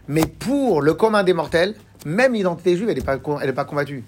Mais 0.08 0.26
pour 0.26 0.82
le 0.82 0.94
commun 0.94 1.22
des 1.22 1.32
mortels, 1.32 1.74
même 2.04 2.34
l'identité 2.34 2.76
juive, 2.76 2.88
elle 2.88 2.98
n'est 2.98 3.04
pas, 3.04 3.18
est 3.42 3.52
pas 3.52 3.64
combattue. 3.64 4.04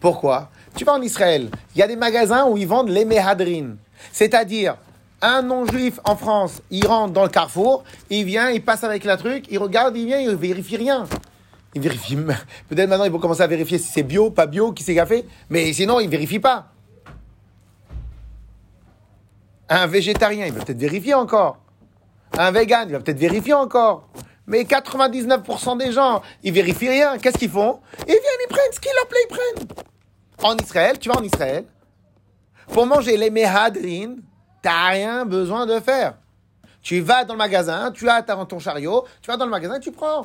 Pourquoi? 0.00 0.50
Tu 0.76 0.84
vas 0.84 0.92
en 0.92 1.02
Israël, 1.02 1.48
il 1.74 1.78
y 1.78 1.82
a 1.82 1.86
des 1.86 1.96
magasins 1.96 2.46
où 2.46 2.56
ils 2.56 2.66
vendent 2.66 2.90
les 2.90 3.04
mehadrin. 3.04 3.76
C'est-à-dire, 4.12 4.76
un 5.22 5.40
non-juif 5.40 5.98
en 6.04 6.16
France, 6.16 6.60
il 6.70 6.86
rentre 6.86 7.14
dans 7.14 7.22
le 7.22 7.30
carrefour, 7.30 7.84
il 8.10 8.24
vient, 8.24 8.50
il 8.50 8.62
passe 8.62 8.84
avec 8.84 9.04
la 9.04 9.16
truc, 9.16 9.46
il 9.50 9.58
regarde, 9.58 9.96
il 9.96 10.06
vient, 10.06 10.20
il 10.20 10.36
vérifie 10.36 10.76
rien. 10.76 11.06
Il 11.74 11.80
vérifie. 11.80 12.16
Peut-être 12.68 12.88
maintenant, 12.88 13.06
ils 13.06 13.10
vont 13.10 13.18
commencer 13.18 13.42
à 13.42 13.46
vérifier 13.46 13.78
si 13.78 13.90
c'est 13.90 14.02
bio, 14.02 14.30
pas 14.30 14.46
bio, 14.46 14.72
qui 14.72 14.84
s'est 14.84 14.94
gaffé. 14.94 15.24
Mais 15.48 15.72
sinon, 15.72 16.00
il 16.00 16.08
vérifie 16.08 16.38
pas. 16.38 16.73
Un 19.74 19.88
végétarien, 19.88 20.46
il 20.46 20.52
va 20.52 20.64
peut-être 20.64 20.78
vérifier 20.78 21.14
encore. 21.14 21.58
Un 22.38 22.52
vegan, 22.52 22.88
il 22.88 22.92
va 22.92 23.00
peut-être 23.00 23.18
vérifier 23.18 23.54
encore. 23.54 24.08
Mais 24.46 24.62
99% 24.62 25.78
des 25.78 25.90
gens, 25.90 26.22
ils 26.44 26.52
vérifient 26.52 26.90
rien. 26.90 27.18
Qu'est-ce 27.18 27.38
qu'ils 27.38 27.50
font? 27.50 27.80
Ils 28.02 28.06
viennent, 28.06 28.44
ils 28.44 28.48
prennent 28.48 28.72
ce 28.72 28.78
qu'il 28.78 28.92
leur 28.94 29.08
plaît, 29.08 29.18
ils 29.28 29.36
prennent. 29.36 29.68
En 30.44 30.56
Israël, 30.58 30.96
tu 31.00 31.08
vas 31.08 31.16
en 31.16 31.24
Israël, 31.24 31.64
pour 32.68 32.86
manger 32.86 33.16
les 33.16 33.30
mehadrin, 33.30 34.14
t'as 34.62 34.90
rien 34.90 35.24
besoin 35.24 35.66
de 35.66 35.80
faire. 35.80 36.18
Tu 36.80 37.00
vas 37.00 37.24
dans 37.24 37.34
le 37.34 37.38
magasin, 37.38 37.90
tu 37.90 38.08
as 38.08 38.22
ton 38.22 38.60
chariot, 38.60 39.04
tu 39.22 39.28
vas 39.28 39.36
dans 39.36 39.46
le 39.46 39.50
magasin, 39.50 39.80
tu 39.80 39.90
prends. 39.90 40.24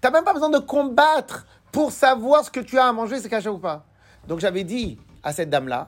T'as 0.00 0.10
même 0.10 0.24
pas 0.24 0.32
besoin 0.32 0.50
de 0.50 0.58
combattre 0.58 1.46
pour 1.70 1.92
savoir 1.92 2.44
ce 2.44 2.50
que 2.50 2.58
tu 2.58 2.76
as 2.76 2.86
à 2.86 2.92
manger, 2.92 3.20
c'est 3.20 3.28
caché 3.28 3.50
ou 3.50 3.58
pas. 3.58 3.84
Donc 4.26 4.40
j'avais 4.40 4.64
dit 4.64 4.98
à 5.22 5.32
cette 5.32 5.48
dame-là, 5.48 5.86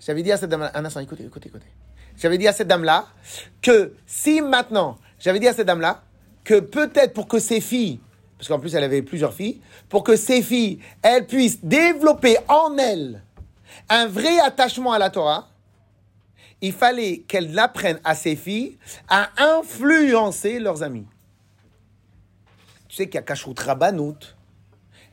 j'avais 0.00 0.22
dit 0.22 0.32
à 0.32 0.36
cette 0.36 0.50
dame-là, 0.50 0.72
un 0.74 0.84
instant, 0.84 1.00
écoutez, 1.00 1.24
écoutez, 1.24 1.48
écoutez. 1.48 1.66
J'avais 2.16 2.38
dit 2.38 2.48
à 2.48 2.52
cette 2.52 2.68
dame-là 2.68 3.06
que 3.62 3.94
si 4.06 4.40
maintenant, 4.40 4.98
j'avais 5.18 5.38
dit 5.38 5.48
à 5.48 5.54
cette 5.54 5.66
dame-là 5.66 6.02
que 6.44 6.60
peut-être 6.60 7.12
pour 7.12 7.28
que 7.28 7.38
ses 7.38 7.60
filles, 7.60 8.00
parce 8.36 8.48
qu'en 8.48 8.58
plus 8.58 8.74
elle 8.74 8.84
avait 8.84 9.02
plusieurs 9.02 9.34
filles, 9.34 9.60
pour 9.88 10.02
que 10.02 10.16
ses 10.16 10.42
filles, 10.42 10.80
elles 11.02 11.26
puissent 11.26 11.62
développer 11.62 12.36
en 12.48 12.76
elles 12.78 13.22
un 13.88 14.06
vrai 14.06 14.38
attachement 14.40 14.92
à 14.92 14.98
la 14.98 15.10
Torah, 15.10 15.48
il 16.60 16.72
fallait 16.72 17.18
qu'elles 17.26 17.58
apprennent 17.58 18.00
à 18.04 18.14
ses 18.14 18.36
filles 18.36 18.78
à 19.08 19.30
influencer 19.38 20.58
leurs 20.58 20.82
amis. 20.82 21.06
Tu 22.88 22.96
sais 22.96 23.06
qu'il 23.06 23.14
y 23.14 23.18
a 23.18 23.22
Kashrut 23.22 23.58
Rabbanout. 23.58 24.18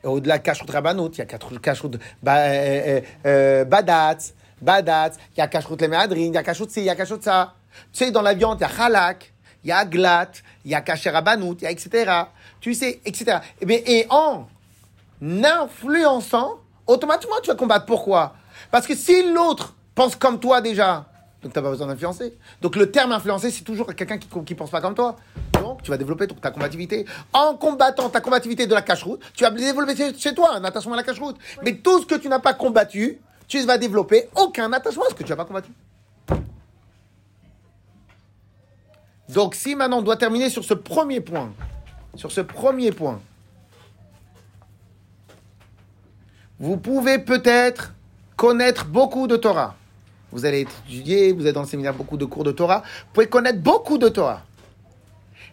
Et 0.04 0.06
au-delà 0.06 0.38
de 0.38 0.42
Kashrut 0.42 0.70
Rabbanout, 0.70 1.10
il 1.14 1.18
y 1.18 1.20
a 1.22 1.26
Kashrut 1.26 1.94
euh, 1.94 1.98
euh, 2.26 3.00
euh, 3.24 3.64
Badatz, 3.64 4.34
Badatz, 4.60 5.16
il 5.36 5.38
y 5.38 5.40
a 5.40 5.46
Kashrut 5.46 5.80
Lemehadrin, 5.80 6.20
il 6.20 6.34
y 6.34 6.36
a 6.36 6.42
Kashrut 6.42 6.70
ci, 6.70 6.80
il 6.80 6.86
y 6.86 6.90
a 6.90 6.96
Kashrut 6.96 7.22
ça. 7.22 7.54
Tu 7.92 8.04
sais, 8.04 8.10
dans 8.10 8.22
la 8.22 8.34
viande, 8.34 8.58
il 8.60 8.62
y 8.62 8.64
a 8.64 8.84
Halak, 8.84 9.32
il 9.64 9.68
y 9.68 9.72
a 9.72 9.84
Glat, 9.84 10.30
il 10.64 10.70
y 10.70 10.74
a 10.74 10.80
Kasher 10.80 11.10
il 11.10 11.62
y 11.62 11.66
a 11.66 11.70
etc. 11.70 12.12
Tu 12.60 12.74
sais, 12.74 13.00
etc. 13.04 13.38
Et, 13.60 13.66
bien, 13.66 13.78
et 13.86 14.06
en 14.10 14.46
influençant, 15.22 16.58
automatiquement, 16.86 17.36
tu 17.42 17.48
vas 17.48 17.56
combattre. 17.56 17.86
Pourquoi? 17.86 18.34
Parce 18.70 18.86
que 18.86 18.94
si 18.94 19.32
l'autre 19.32 19.74
pense 19.94 20.16
comme 20.16 20.40
toi 20.40 20.60
déjà, 20.60 21.06
donc 21.42 21.52
tu 21.52 21.58
n'as 21.58 21.62
pas 21.62 21.70
besoin 21.70 21.86
d'influencer. 21.86 22.36
Donc 22.60 22.74
le 22.74 22.90
terme 22.90 23.12
influencer, 23.12 23.50
c'est 23.50 23.62
toujours 23.62 23.94
quelqu'un 23.94 24.18
qui 24.18 24.28
ne 24.34 24.58
pense 24.58 24.70
pas 24.70 24.80
comme 24.80 24.94
toi. 24.94 25.16
Donc 25.52 25.82
tu 25.82 25.90
vas 25.90 25.96
développer 25.96 26.26
ta 26.26 26.50
combativité. 26.50 27.04
En 27.32 27.54
combattant 27.54 28.08
ta 28.08 28.20
combativité 28.20 28.66
de 28.66 28.74
la 28.74 28.82
cache-route, 28.82 29.20
tu 29.34 29.44
vas 29.44 29.50
développer 29.50 29.96
chez, 29.96 30.18
chez 30.18 30.34
toi 30.34 30.54
un 30.54 30.64
attachement 30.64 30.94
à 30.94 30.96
la 30.96 31.02
cache-route. 31.04 31.36
Mais 31.62 31.74
tout 31.74 32.00
ce 32.00 32.06
que 32.06 32.16
tu 32.16 32.28
n'as 32.28 32.40
pas 32.40 32.54
combattu, 32.54 33.20
tu 33.48 33.64
vas 33.64 33.78
développer 33.78 34.28
aucun 34.36 34.72
attachement 34.72 35.04
à 35.06 35.10
ce 35.10 35.14
que 35.14 35.24
tu 35.24 35.30
n'as 35.30 35.36
pas 35.36 35.44
combattu. 35.44 35.72
Donc 39.28 39.54
si 39.54 39.74
maintenant 39.74 39.98
on 39.98 40.02
doit 40.02 40.16
terminer 40.16 40.48
sur 40.50 40.64
ce 40.64 40.74
premier 40.74 41.20
point, 41.20 41.52
sur 42.14 42.30
ce 42.30 42.40
premier 42.40 42.92
point, 42.92 43.20
vous 46.58 46.76
pouvez 46.76 47.18
peut-être 47.18 47.94
connaître 48.36 48.86
beaucoup 48.86 49.26
de 49.26 49.36
Torah. 49.36 49.76
Vous 50.30 50.44
allez 50.44 50.60
étudier, 50.60 51.32
vous 51.32 51.46
êtes 51.46 51.54
dans 51.54 51.62
le 51.62 51.66
séminaire, 51.66 51.94
beaucoup 51.94 52.16
de 52.16 52.24
cours 52.24 52.44
de 52.44 52.52
Torah. 52.52 52.82
Vous 53.06 53.12
pouvez 53.14 53.28
connaître 53.28 53.60
beaucoup 53.60 53.96
de 53.96 54.08
Torah. 54.08 54.42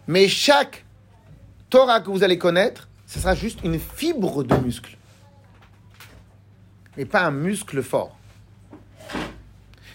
Mais 0.08 0.28
chaque 0.28 0.86
Torah 1.70 2.02
que 2.02 2.10
vous 2.10 2.24
allez 2.24 2.38
connaître, 2.38 2.89
ce 3.08 3.20
sera 3.20 3.36
juste 3.36 3.60
une 3.64 3.80
fibre 3.80 4.43
de 4.43 4.56
muscle. 4.58 4.95
Mais 6.98 7.06
pas 7.06 7.22
un 7.22 7.32
muscle 7.32 7.82
fort. 7.84 8.16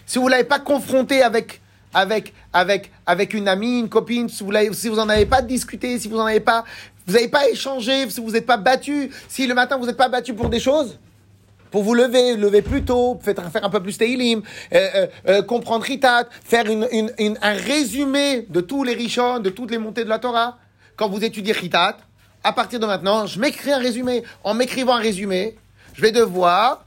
Si 0.05 0.17
vous 0.19 0.25
ne 0.25 0.31
l'avez 0.31 0.43
pas 0.43 0.59
confronté 0.59 1.21
avec, 1.21 1.61
avec, 1.93 2.33
avec, 2.53 2.91
avec 3.05 3.33
une 3.33 3.47
amie, 3.47 3.79
une 3.79 3.89
copine, 3.89 4.27
si 4.29 4.43
vous 4.43 4.51
l'avez- 4.51 4.73
si 4.73 4.89
vous 4.89 4.95
n'en 4.97 5.09
avez 5.09 5.25
pas 5.25 5.41
discuté, 5.41 5.97
si 5.99 6.07
vous 6.07 6.17
n'en 6.17 6.25
avez 6.25 6.39
pas, 6.41 6.65
vous 7.07 7.13
n'avez 7.13 7.29
pas 7.29 7.47
échangé, 7.49 8.09
si 8.09 8.21
vous 8.21 8.31
n'êtes 8.31 8.45
pas 8.45 8.57
battu, 8.57 9.09
si 9.27 9.47
le 9.47 9.53
matin 9.53 9.77
vous 9.77 9.85
n'êtes 9.85 9.97
pas 9.97 10.09
battu 10.09 10.33
pour 10.33 10.49
des 10.49 10.59
choses, 10.59 10.99
pour 11.71 11.83
vous 11.83 11.93
lever, 11.93 12.35
lever 12.35 12.61
plus 12.61 12.83
tôt, 12.83 13.17
faire, 13.23 13.35
un 13.63 13.69
peu 13.69 13.81
plus 13.81 13.97
Teilim, 13.97 14.41
euh, 14.73 14.89
euh, 14.95 15.07
euh, 15.29 15.41
comprendre 15.41 15.85
Ritat, 15.85 16.27
faire 16.43 16.65
un 16.67 17.53
résumé 17.53 18.45
de 18.49 18.59
tous 18.59 18.83
les 18.83 18.93
Rishon, 18.93 19.39
de 19.39 19.49
toutes 19.49 19.71
les 19.71 19.77
montées 19.77 20.03
de 20.03 20.09
la 20.09 20.19
Torah. 20.19 20.57
Quand 20.97 21.07
vous 21.07 21.23
étudiez 21.23 21.53
Ritat, 21.53 21.97
à 22.43 22.51
partir 22.51 22.79
de 22.81 22.85
maintenant, 22.85 23.25
je 23.25 23.39
m'écris 23.39 23.71
un 23.71 23.77
résumé. 23.77 24.23
En 24.43 24.53
m'écrivant 24.53 24.95
un 24.95 24.99
résumé, 24.99 25.55
je 25.93 26.01
vais 26.01 26.11
devoir, 26.11 26.85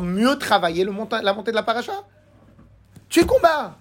mieux 0.00 0.36
travailler 0.38 0.84
la 0.84 0.92
montée 1.32 1.50
de 1.50 1.56
la 1.56 1.62
paracha. 1.62 1.92
Tu 3.08 3.26
combats. 3.26 3.76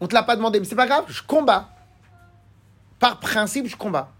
On 0.00 0.06
te 0.06 0.14
l'a 0.14 0.22
pas 0.22 0.36
demandé, 0.36 0.60
mais 0.60 0.66
c'est 0.66 0.76
pas 0.76 0.86
grave, 0.86 1.04
je 1.08 1.22
combats. 1.22 1.68
Par 2.98 3.18
principe, 3.18 3.66
je 3.66 3.76
combats. 3.76 4.10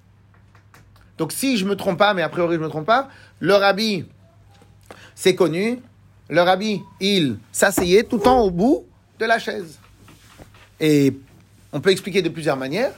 Donc 1.16 1.32
si 1.32 1.56
je 1.56 1.64
me 1.64 1.76
trompe 1.76 1.98
pas, 1.98 2.14
mais 2.14 2.22
a 2.22 2.28
priori 2.28 2.56
je 2.56 2.60
me 2.60 2.68
trompe 2.68 2.86
pas, 2.86 3.08
le 3.40 3.54
rabbi, 3.54 4.04
c'est 5.14 5.34
connu, 5.34 5.80
le 6.28 6.40
rabbi, 6.42 6.80
il 7.00 7.38
s'asseyait 7.52 8.04
tout 8.04 8.16
le 8.16 8.22
temps 8.22 8.40
au 8.40 8.50
bout 8.50 8.86
de 9.18 9.24
la 9.24 9.38
chaise. 9.38 9.78
Et 10.80 11.18
on 11.72 11.80
peut 11.80 11.90
expliquer 11.90 12.22
de 12.22 12.28
plusieurs 12.28 12.56
manières, 12.56 12.92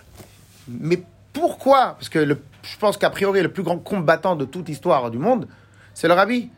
mais 0.69 1.03
pourquoi? 1.33 1.95
Parce 1.95 2.09
que 2.09 2.37
je 2.63 2.77
pense 2.79 2.97
qu'a 2.99 3.11
priori, 3.11 3.41
le 3.43 3.51
plus 3.51 3.63
grand 3.63 3.79
combattant 3.79 4.37
de 4.37 4.45
toute 4.45 4.69
histoire 4.69 5.11
du 5.11 5.19
monde, 5.19 5.49
c'est 5.95 6.09
le 6.09 6.15
rabbi. 6.15 6.51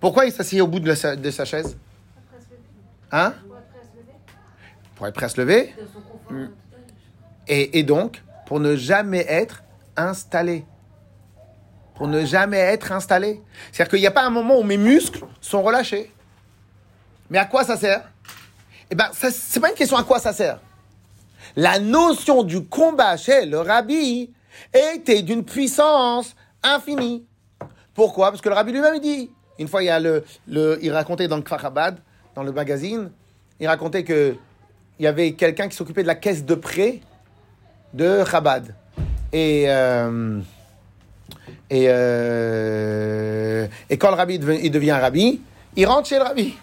Pourquoi 0.00 0.26
il 0.26 0.32
s'asseyait 0.32 0.60
au 0.60 0.66
bout 0.66 0.80
de, 0.80 0.94
sa, 0.94 1.16
de 1.16 1.30
sa 1.30 1.44
chaise? 1.44 1.76
Hein? 3.10 3.34
Pour 4.94 5.06
être 5.06 5.14
prêt 5.14 5.26
à 5.26 5.28
se 5.28 5.40
lever. 5.40 5.74
Confort. 5.76 6.48
Et, 7.46 7.78
et 7.78 7.82
donc, 7.82 8.22
pour 8.46 8.60
ne 8.60 8.76
jamais 8.76 9.24
être 9.28 9.62
installé. 9.96 10.64
Pour 11.94 12.06
ne 12.06 12.24
jamais 12.24 12.58
être 12.58 12.92
installé. 12.92 13.42
C'est-à-dire 13.72 13.90
qu'il 13.90 14.00
n'y 14.00 14.06
a 14.06 14.12
pas 14.12 14.24
un 14.24 14.30
moment 14.30 14.58
où 14.58 14.62
mes 14.62 14.76
muscles 14.76 15.24
sont 15.40 15.62
relâchés. 15.62 16.12
Mais 17.30 17.38
à 17.38 17.44
quoi 17.44 17.64
ça 17.64 17.76
sert? 17.76 18.08
Eh 18.90 18.94
bien, 18.94 19.10
c'est 19.12 19.60
pas 19.60 19.70
une 19.70 19.74
question 19.74 19.96
à 19.96 20.04
quoi 20.04 20.18
ça 20.18 20.32
sert. 20.32 20.60
La 21.56 21.78
notion 21.78 22.42
du 22.42 22.64
combat 22.64 23.16
chez 23.16 23.46
le 23.46 23.58
rabbi 23.60 24.32
était 24.72 25.22
d'une 25.22 25.44
puissance 25.44 26.36
infinie. 26.62 27.26
Pourquoi? 27.94 28.30
Parce 28.30 28.40
que 28.40 28.48
le 28.48 28.54
rabbi 28.54 28.72
lui-même 28.72 29.00
dit. 29.00 29.30
Une 29.58 29.68
fois, 29.68 29.82
il, 29.82 30.90
racontait 30.90 31.28
dans 31.28 31.36
le 31.36 31.44
dans 32.34 32.42
le 32.42 32.52
magazine, 32.52 33.10
il 33.58 33.66
racontait 33.66 34.04
que 34.04 34.36
il 34.98 35.04
y 35.04 35.06
avait 35.06 35.32
quelqu'un 35.32 35.68
qui 35.68 35.76
s'occupait 35.76 36.02
de 36.02 36.08
la 36.08 36.14
caisse 36.14 36.44
de 36.44 36.54
prêt 36.54 37.00
de 37.94 38.24
Chabad. 38.24 38.74
Et, 39.32 39.64
euh, 39.68 40.40
euh, 41.72 43.66
quand 43.92 44.10
le 44.10 44.16
rabbi 44.16 44.38
deven- 44.38 44.60
il 44.62 44.70
devient 44.70 44.92
rabbi, 44.92 45.40
il 45.76 45.86
rentre 45.86 46.08
chez 46.08 46.16
le 46.16 46.24
rabbi. 46.24 46.56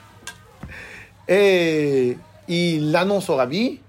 Et 1.27 2.17
il 2.47 2.95
annonce 2.95 3.29
au 3.29 3.35
rabbi 3.35 3.79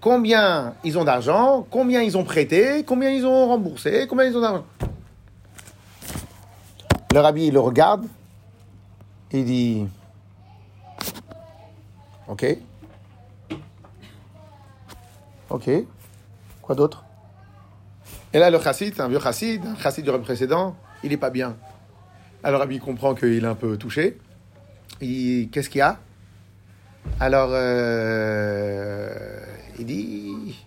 combien 0.00 0.74
ils 0.84 0.98
ont 0.98 1.04
d'argent, 1.04 1.66
combien 1.70 2.02
ils 2.02 2.16
ont 2.16 2.24
prêté, 2.24 2.84
combien 2.84 3.10
ils 3.10 3.24
ont 3.24 3.48
remboursé, 3.48 4.06
combien 4.08 4.26
ils 4.26 4.36
ont 4.36 4.40
d'argent. 4.40 4.64
Le 7.12 7.20
rabbi 7.20 7.50
le 7.50 7.60
regarde, 7.60 8.06
il 9.32 9.44
dit 9.44 9.86
Ok. 12.28 12.46
Ok. 15.50 15.70
Quoi 16.62 16.74
d'autre? 16.74 17.04
Et 18.32 18.38
là, 18.38 18.50
le 18.50 18.58
chassid, 18.58 18.98
un 19.00 19.08
vieux 19.08 19.20
chassid, 19.20 19.62
un 19.66 19.76
chassid 19.76 20.02
du 20.04 20.10
rabbi 20.10 20.24
précédent, 20.24 20.74
il 21.02 21.10
n'est 21.10 21.16
pas 21.18 21.30
bien. 21.30 21.56
Alors, 22.42 22.60
rabbi 22.60 22.78
comprend 22.78 23.14
qu'il 23.14 23.44
est 23.44 23.46
un 23.46 23.54
peu 23.54 23.76
touché. 23.76 24.18
Il- 25.00 25.50
Qu'est-ce 25.50 25.68
qu'il 25.68 25.80
y 25.80 25.82
a? 25.82 25.98
Alors, 27.20 27.50
euh, 27.52 29.44
il 29.78 29.84
dit, 29.86 30.64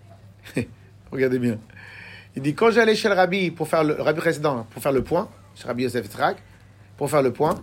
regardez 1.11 1.39
bien, 1.39 1.57
il 2.36 2.41
dit, 2.41 2.53
quand 2.53 2.70
j'allais 2.72 2.95
chez 2.95 3.07
le 3.07 3.16
rabbi 3.16 3.49
pour 3.51 3.68
faire 3.70 3.84
le, 3.84 3.93
rabbi 4.01 4.20
précédent, 4.20 4.68
pour 4.72 4.84
faire 4.84 4.91
le 4.91 5.01
point, 5.03 5.30
chez 5.55 5.66
rabbi 5.68 5.84
Yosef 5.84 6.07
Tzrak, 6.07 6.38
pour 6.97 7.09
faire 7.09 7.22
le 7.22 7.32
point, 7.32 7.55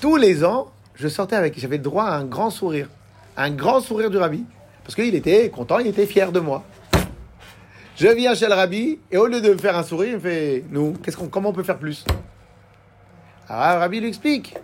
tous 0.00 0.16
les 0.16 0.44
ans, 0.44 0.70
je 0.94 1.08
sortais 1.08 1.36
avec, 1.36 1.58
j'avais 1.58 1.78
droit 1.78 2.04
à 2.04 2.16
un 2.16 2.24
grand 2.24 2.50
sourire, 2.50 2.88
un 3.36 3.50
grand 3.50 3.80
sourire 3.80 4.10
du 4.10 4.16
rabbi, 4.16 4.44
parce 4.84 4.94
qu'il 4.94 5.14
était 5.14 5.50
content, 5.50 5.78
il 5.78 5.86
était 5.88 6.06
fier 6.06 6.32
de 6.32 6.40
moi. 6.40 6.64
Je 7.96 8.08
viens 8.08 8.34
chez 8.34 8.46
le 8.46 8.54
rabbi, 8.54 8.98
et 9.10 9.16
au 9.16 9.26
lieu 9.26 9.40
de 9.40 9.52
me 9.52 9.58
faire 9.58 9.76
un 9.76 9.82
sourire, 9.82 10.10
il 10.10 10.14
me 10.16 10.20
fait, 10.20 10.64
nous, 10.70 10.92
qu'est-ce 11.02 11.16
qu'on, 11.16 11.28
comment 11.28 11.48
on 11.50 11.52
peut 11.52 11.62
faire 11.62 11.78
plus? 11.78 12.04
Alors, 13.48 13.74
le 13.74 13.80
rabbi 13.80 14.00
lui 14.00 14.08
explique, 14.08 14.54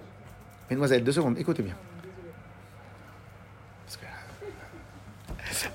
Mesdemoiselles, 0.69 1.05
deux 1.05 1.13
secondes, 1.13 1.39
écoutez 1.39 1.63
bien. 1.63 1.75
Que- 4.01 4.07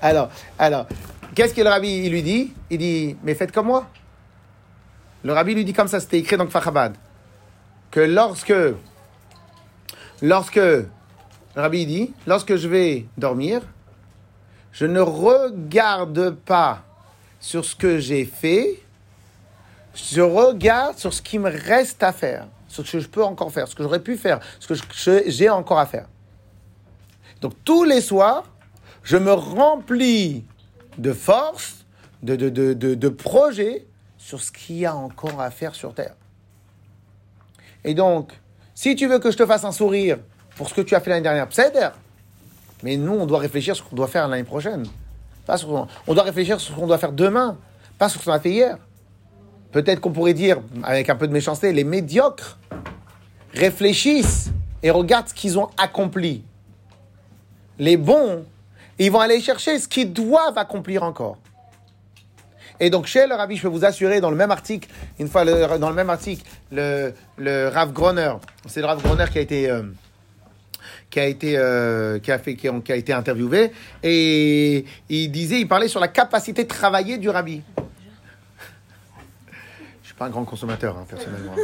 Alors, 0.02 0.28
alors, 0.58 0.86
qu'est-ce 1.34 1.54
que 1.54 1.60
le 1.60 1.68
rabbi 1.68 2.08
lui 2.08 2.22
dit? 2.22 2.52
Il 2.70 2.78
dit, 2.78 3.16
mais 3.22 3.34
faites 3.34 3.52
comme 3.52 3.66
moi. 3.66 3.86
Le 5.24 5.32
rabbi 5.32 5.54
lui 5.54 5.64
dit 5.64 5.72
comme 5.72 5.88
ça, 5.88 6.00
c'était 6.00 6.18
écrit 6.18 6.36
dans 6.36 6.44
le 6.44 6.50
que 7.90 8.00
lorsque, 8.00 8.52
lorsque, 10.22 10.60
rabbi 11.54 11.86
dit, 11.86 12.12
lorsque 12.26 12.56
je 12.56 12.68
vais 12.68 13.06
dormir, 13.16 13.62
je 14.72 14.86
ne 14.86 15.00
regarde 15.00 16.30
pas 16.30 16.84
sur 17.40 17.64
ce 17.64 17.74
que 17.74 17.98
j'ai 17.98 18.24
fait, 18.24 18.82
je 19.94 20.20
regarde 20.20 20.98
sur 20.98 21.12
ce 21.12 21.22
qui 21.22 21.38
me 21.38 21.50
reste 21.50 22.02
à 22.02 22.12
faire, 22.12 22.46
sur 22.68 22.86
ce 22.86 22.92
que 22.92 23.00
je 23.00 23.08
peux 23.08 23.24
encore 23.24 23.52
faire, 23.52 23.66
ce 23.68 23.74
que 23.74 23.82
j'aurais 23.82 24.02
pu 24.02 24.16
faire, 24.16 24.40
ce 24.60 24.68
que 24.68 24.74
j'ai 25.26 25.50
encore 25.50 25.78
à 25.78 25.86
faire. 25.86 26.06
Donc 27.40 27.54
tous 27.64 27.84
les 27.84 28.00
soirs, 28.00 28.44
je 29.02 29.16
me 29.16 29.32
remplis 29.32 30.44
de 30.98 31.12
force, 31.12 31.84
de, 32.22 32.36
de, 32.36 32.48
de, 32.48 32.74
de, 32.74 32.94
de 32.94 33.08
projets 33.08 33.86
sur 34.16 34.40
ce 34.40 34.50
qu'il 34.52 34.76
y 34.76 34.86
a 34.86 34.94
encore 34.94 35.40
à 35.40 35.50
faire 35.50 35.74
sur 35.74 35.94
Terre. 35.94 36.14
Et 37.84 37.94
donc, 37.94 38.32
si 38.78 38.94
tu 38.94 39.08
veux 39.08 39.18
que 39.18 39.32
je 39.32 39.36
te 39.36 39.44
fasse 39.44 39.64
un 39.64 39.72
sourire 39.72 40.18
pour 40.54 40.68
ce 40.68 40.74
que 40.74 40.82
tu 40.82 40.94
as 40.94 41.00
fait 41.00 41.10
l'année 41.10 41.22
dernière, 41.22 41.48
c'est 41.50 41.72
Mais 42.84 42.96
nous, 42.96 43.12
on 43.12 43.26
doit 43.26 43.40
réfléchir 43.40 43.74
sur 43.74 43.84
ce 43.84 43.90
qu'on 43.90 43.96
doit 43.96 44.06
faire 44.06 44.28
l'année 44.28 44.44
prochaine. 44.44 44.86
Pas 45.46 45.56
on 45.66 46.14
doit 46.14 46.22
réfléchir 46.22 46.60
sur 46.60 46.74
ce 46.76 46.78
qu'on 46.78 46.86
doit 46.86 46.98
faire 46.98 47.10
demain, 47.10 47.58
pas 47.98 48.08
sur 48.08 48.20
ce 48.20 48.26
qu'on 48.26 48.32
a 48.32 48.38
fait 48.38 48.52
hier. 48.52 48.78
Peut-être 49.72 49.98
qu'on 49.98 50.12
pourrait 50.12 50.32
dire, 50.32 50.60
avec 50.84 51.10
un 51.10 51.16
peu 51.16 51.26
de 51.26 51.32
méchanceté, 51.32 51.72
les 51.72 51.82
médiocres 51.82 52.56
réfléchissent 53.52 54.52
et 54.84 54.92
regardent 54.92 55.26
ce 55.26 55.34
qu'ils 55.34 55.58
ont 55.58 55.70
accompli. 55.76 56.44
Les 57.80 57.96
bons, 57.96 58.44
ils 59.00 59.10
vont 59.10 59.18
aller 59.18 59.40
chercher 59.40 59.80
ce 59.80 59.88
qu'ils 59.88 60.12
doivent 60.12 60.56
accomplir 60.56 61.02
encore. 61.02 61.38
Et 62.80 62.90
donc, 62.90 63.06
chez 63.06 63.26
le 63.26 63.34
Rabbi, 63.34 63.56
je 63.56 63.62
peux 63.62 63.68
vous 63.68 63.84
assurer, 63.84 64.20
dans 64.20 64.30
le 64.30 64.36
même 64.36 64.50
article, 64.50 64.88
une 65.18 65.28
fois 65.28 65.44
le- 65.44 65.78
dans 65.78 65.88
le 65.90 65.96
même 65.96 66.10
article, 66.10 66.44
le, 66.70 67.12
le 67.36 67.68
Rav 67.68 67.92
Groner, 67.92 68.32
c'est 68.66 68.80
le 68.80 68.86
Rav 68.86 69.02
Groner 69.02 69.24
qui 69.32 69.38
a 69.38 69.40
été, 69.40 69.68
euh, 69.68 69.82
qui 71.10 71.18
a 71.18 71.26
été, 71.26 71.56
euh, 71.56 72.18
qui 72.20 72.30
a 72.30 72.38
fait, 72.38 72.54
qui 72.54 72.68
a, 72.68 72.96
été 72.96 73.12
interviewé, 73.12 73.72
et 74.02 74.84
il 75.08 75.30
disait, 75.32 75.60
il 75.60 75.66
parlait 75.66 75.88
sur 75.88 76.00
la 76.00 76.08
capacité 76.08 76.62
de 76.64 76.68
travailler 76.68 77.18
du 77.18 77.28
Rabbi. 77.28 77.62
Je 80.02 80.06
suis 80.06 80.14
pas 80.14 80.26
un 80.26 80.30
grand 80.30 80.44
consommateur, 80.44 80.96
hein, 80.96 81.06
personnellement. 81.08 81.54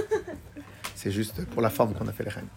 C'est 0.97 1.11
juste 1.13 1.45
pour 1.47 1.63
la 1.63 1.71
forme 1.71 1.93
qu'on 1.95 2.09
a 2.09 2.13
fait 2.13 2.25
les 2.25 2.31
reines. 2.31 2.49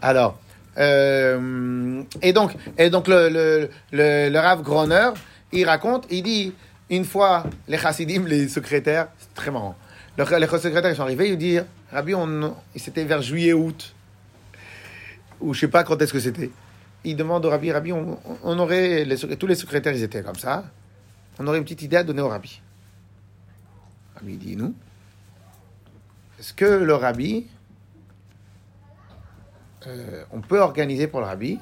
Alors, 0.00 0.38
euh, 0.78 2.02
et 2.22 2.32
donc, 2.32 2.52
et 2.78 2.90
donc 2.90 3.08
le, 3.08 3.28
le, 3.30 3.70
le, 3.92 4.28
le 4.30 4.38
Rav 4.38 4.62
Groner, 4.62 5.10
il 5.52 5.64
raconte, 5.66 6.06
il 6.10 6.22
dit, 6.22 6.52
une 6.88 7.04
fois, 7.04 7.44
les 7.66 7.78
chassidim, 7.78 8.24
les 8.26 8.48
secrétaires, 8.48 9.08
c'est 9.18 9.34
très 9.34 9.50
marrant. 9.50 9.76
Le- 10.16 10.38
les 10.38 10.46
secrétaires, 10.46 10.90
ils 10.90 10.96
sont 10.96 11.02
arrivés, 11.02 11.28
ils 11.30 11.38
disent, 11.38 11.64
Rabbi, 11.92 12.14
on, 12.14 12.54
c'était 12.76 13.04
vers 13.04 13.22
juillet-août, 13.22 13.94
ou 15.40 15.52
je 15.52 15.60
sais 15.60 15.68
pas 15.68 15.84
quand 15.84 16.00
est-ce 16.00 16.12
que 16.12 16.20
c'était. 16.20 16.50
Il 17.04 17.16
demande 17.16 17.44
au 17.44 17.50
Rabbi, 17.50 17.70
Rabbi, 17.72 17.92
on, 17.92 18.58
aurait, 18.58 19.06
tous 19.38 19.46
les 19.46 19.54
secrétaires, 19.54 19.94
ils 19.94 20.02
étaient 20.02 20.22
comme 20.22 20.36
ça, 20.36 20.64
on 21.38 21.46
aurait 21.46 21.58
une 21.58 21.64
petite 21.64 21.82
idée 21.82 21.96
à 21.96 22.04
donner 22.04 22.22
au 22.22 22.28
Rabbi. 22.28 22.60
Rabbi 24.16 24.36
dit, 24.36 24.56
nous, 24.56 24.74
est-ce 26.38 26.52
que 26.52 26.64
le 26.64 26.94
Rabbi, 26.94 27.46
euh, 29.86 30.24
on 30.32 30.40
peut 30.40 30.60
organiser 30.60 31.06
pour 31.06 31.20
le 31.20 31.26
Rabbi 31.26 31.58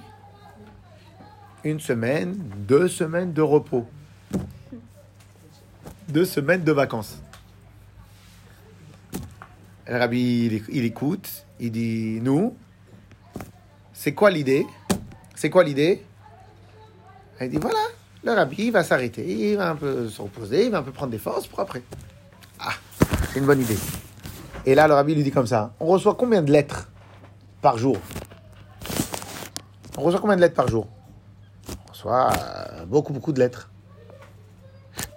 une 1.64 1.81
semaine, 1.81 2.37
deux 2.68 2.89
semaines 2.89 3.33
de 3.33 3.43
repos? 3.43 3.87
Deux 6.09 6.25
semaines 6.25 6.63
de 6.63 6.73
vacances. 6.73 7.19
Le 9.89 9.99
Rabbi, 9.99 10.63
il, 10.69 10.85
écoute, 10.85 11.45
il 11.59 11.73
dit, 11.73 12.21
nous, 12.23 12.57
c'est 13.93 14.15
quoi 14.15 14.31
l'idée? 14.31 14.67
C'est 15.35 15.51
quoi 15.51 15.65
l'idée? 15.65 16.05
Il 17.41 17.49
dit, 17.49 17.59
voilà, 17.59 17.81
le 18.23 18.33
Rabbi 18.33 18.71
va 18.71 18.85
s'arrêter, 18.85 19.51
il 19.51 19.57
va 19.57 19.71
un 19.71 19.77
peu 19.77 20.09
se 20.09 20.23
reposer, 20.23 20.67
il 20.67 20.71
va 20.71 20.79
un 20.79 20.83
peu 20.83 20.93
prendre 20.93 21.11
des 21.11 21.19
forces 21.19 21.47
pour 21.47 21.61
après. 21.61 21.83
Ah, 22.61 22.73
c'est 23.33 23.41
une 23.41 23.47
bonne 23.47 23.61
idée. 23.61 23.79
Et 24.67 24.75
là, 24.75 24.87
le 24.89 24.95
Rabbi 24.95 25.15
lui 25.15 25.23
dit 25.23 25.33
comme 25.33 25.47
ça, 25.47 25.75
on 25.81 25.87
reçoit 25.87 26.15
combien 26.15 26.43
de 26.43 26.53
lettres 26.53 26.89
par 27.61 27.77
jour? 27.77 27.99
On 29.99 30.03
reçoit 30.03 30.21
combien 30.21 30.37
de 30.37 30.41
lettres 30.41 30.55
par 30.55 30.69
jour? 30.69 30.87
On 31.89 31.93
reçoit 31.93 32.33
euh, 32.33 32.85
beaucoup, 32.87 33.13
beaucoup 33.13 33.33
de 33.33 33.41
lettres. 33.41 33.71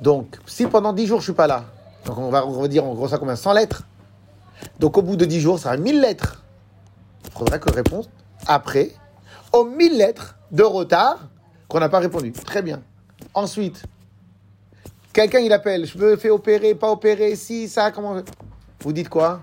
Donc, 0.01 0.37
si 0.45 0.67
pendant 0.67 0.93
10 0.93 1.07
jours 1.07 1.19
je 1.19 1.25
suis 1.25 1.33
pas 1.33 1.47
là, 1.47 1.65
donc 2.05 2.17
on 2.17 2.29
va, 2.29 2.45
on 2.45 2.61
va 2.61 2.67
dire 2.67 2.85
on 2.85 2.93
reçoit 2.93 3.17
combien? 3.17 3.35
100 3.35 3.53
lettres. 3.53 3.83
Donc 4.79 4.97
au 4.97 5.01
bout 5.01 5.15
de 5.15 5.25
10 5.25 5.39
jours, 5.41 5.59
ça 5.59 5.71
va 5.71 5.77
1000 5.77 6.01
lettres. 6.01 6.43
Il 7.25 7.31
faudra 7.31 7.59
que 7.59 7.71
réponse 7.71 8.09
après 8.47 8.91
aux 9.53 9.65
1000 9.65 9.97
lettres 9.97 10.35
de 10.51 10.63
retard 10.63 11.29
qu'on 11.67 11.79
n'a 11.79 11.89
pas 11.89 11.99
répondu. 11.99 12.31
Très 12.31 12.61
bien. 12.61 12.81
Ensuite, 13.33 13.83
quelqu'un 15.13 15.39
il 15.39 15.51
appelle, 15.51 15.85
je 15.85 15.97
me 15.97 16.15
fais 16.15 16.29
opérer, 16.29 16.75
pas 16.75 16.91
opérer, 16.91 17.35
si, 17.35 17.67
ça, 17.67 17.91
comment 17.91 18.21
Vous 18.81 18.93
dites 18.93 19.09
quoi? 19.09 19.41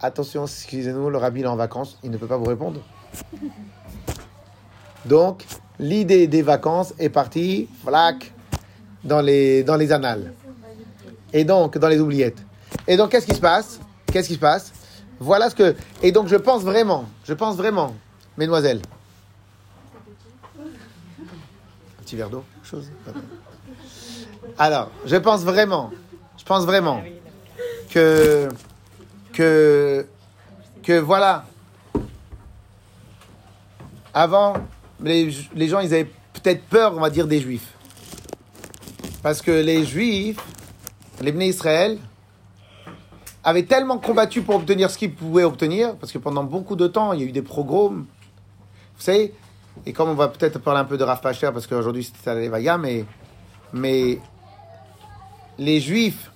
Attention, 0.00 0.44
excusez-nous, 0.44 1.10
le 1.10 1.18
rabbi 1.18 1.42
est 1.42 1.46
en 1.46 1.56
vacances, 1.56 1.98
il 2.02 2.10
ne 2.10 2.16
peut 2.16 2.26
pas 2.26 2.36
vous 2.36 2.44
répondre. 2.44 2.80
Donc, 5.04 5.44
l'idée 5.78 6.26
des 6.26 6.42
vacances 6.42 6.94
est 6.98 7.08
partie, 7.08 7.68
flac, 7.84 8.32
dans 9.04 9.20
les, 9.20 9.62
dans 9.62 9.76
les 9.76 9.92
annales. 9.92 10.32
Et 11.32 11.44
donc, 11.44 11.78
dans 11.78 11.88
les 11.88 12.00
oubliettes. 12.00 12.38
Et 12.86 12.96
donc, 12.96 13.10
qu'est-ce 13.10 13.26
qui 13.26 13.34
se 13.34 13.40
passe? 13.40 13.80
Qu'est-ce 14.10 14.28
qui 14.28 14.34
se 14.34 14.38
passe? 14.38 14.72
Voilà 15.20 15.50
ce 15.50 15.54
que... 15.54 15.74
Et 16.02 16.12
donc, 16.12 16.28
je 16.28 16.36
pense 16.36 16.62
vraiment, 16.62 17.04
je 17.24 17.34
pense 17.34 17.56
vraiment, 17.56 17.94
mesdemoiselles. 18.36 18.80
Un 20.58 22.02
petit 22.02 22.16
verre 22.16 22.30
d'eau, 22.30 22.44
chose? 22.62 22.88
Alors, 24.58 24.90
je 25.04 25.16
pense 25.16 25.42
vraiment, 25.42 25.90
je 26.38 26.44
pense 26.44 26.64
vraiment 26.64 27.02
que... 27.90 28.48
Que... 29.32 30.06
Que 30.82 30.98
voilà. 30.98 31.44
Avant, 34.14 34.54
les, 35.02 35.30
les 35.54 35.68
gens, 35.68 35.80
ils 35.80 35.92
avaient 35.92 36.10
peut-être 36.32 36.64
peur, 36.64 36.94
on 36.96 37.00
va 37.00 37.10
dire, 37.10 37.26
des 37.26 37.40
juifs. 37.40 37.74
Parce 39.22 39.42
que 39.42 39.50
les 39.50 39.84
Juifs, 39.84 40.38
les 41.20 41.32
Bnei 41.32 41.48
Israël, 41.48 41.98
avaient 43.42 43.64
tellement 43.64 43.98
combattu 43.98 44.42
pour 44.42 44.56
obtenir 44.56 44.90
ce 44.90 44.98
qu'ils 44.98 45.14
pouvaient 45.14 45.44
obtenir, 45.44 45.96
parce 45.96 46.12
que 46.12 46.18
pendant 46.18 46.44
beaucoup 46.44 46.76
de 46.76 46.86
temps, 46.86 47.12
il 47.12 47.20
y 47.20 47.22
a 47.24 47.26
eu 47.26 47.32
des 47.32 47.42
pogroms. 47.42 48.04
Vous 48.96 49.02
savez, 49.02 49.34
et 49.86 49.92
comme 49.92 50.10
on 50.10 50.14
va 50.14 50.28
peut-être 50.28 50.58
parler 50.58 50.80
un 50.80 50.84
peu 50.84 50.98
de 50.98 51.04
Rav 51.04 51.20
Pacher, 51.20 51.50
parce 51.52 51.66
qu'aujourd'hui 51.66 52.04
c'était 52.04 52.30
à 52.30 52.34
l'Evaya, 52.34 52.78
mais, 52.78 53.04
mais 53.72 54.18
les 55.58 55.80
Juifs 55.80 56.30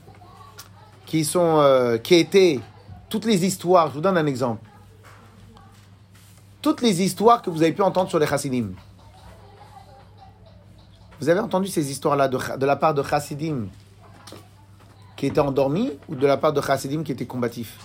qui 1.07 1.24
sont, 1.24 1.59
euh, 1.59 1.99
qui 1.99 2.14
étaient, 2.14 2.61
toutes 3.09 3.26
les 3.26 3.45
histoires, 3.45 3.89
je 3.89 3.95
vous 3.95 4.01
donne 4.01 4.16
un 4.16 4.26
exemple. 4.26 4.66
Toutes 6.62 6.80
les 6.80 7.03
histoires 7.03 7.43
que 7.43 7.51
vous 7.51 7.62
avez 7.62 7.72
pu 7.72 7.83
entendre 7.83 8.09
sur 8.09 8.18
les 8.18 8.26
Chassidim. 8.26 8.70
Vous 11.23 11.29
avez 11.29 11.39
entendu 11.39 11.68
ces 11.68 11.93
histoires-là 11.93 12.27
de, 12.27 12.66
la 12.66 12.75
part 12.75 12.95
de 12.95 13.03
Chassidim 13.05 13.68
qui 15.14 15.27
étaient 15.27 15.39
endormis 15.39 15.93
ou 16.09 16.16
de 16.16 16.27
la 16.27 16.37
part 16.37 16.53
de 16.53 16.61
Chassidim 16.61 17.05
qui 17.05 17.12
étaient 17.12 17.27
combatifs? 17.27 17.79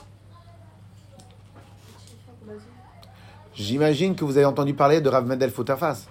J'imagine 3.54 4.16
que 4.16 4.26
vous 4.26 4.38
avez 4.38 4.48
entendu 4.48 4.74
parler 4.74 5.02
de 5.02 5.10
Rav 5.10 5.28
Mendel 5.28 5.52
Fotafas. 5.52 6.08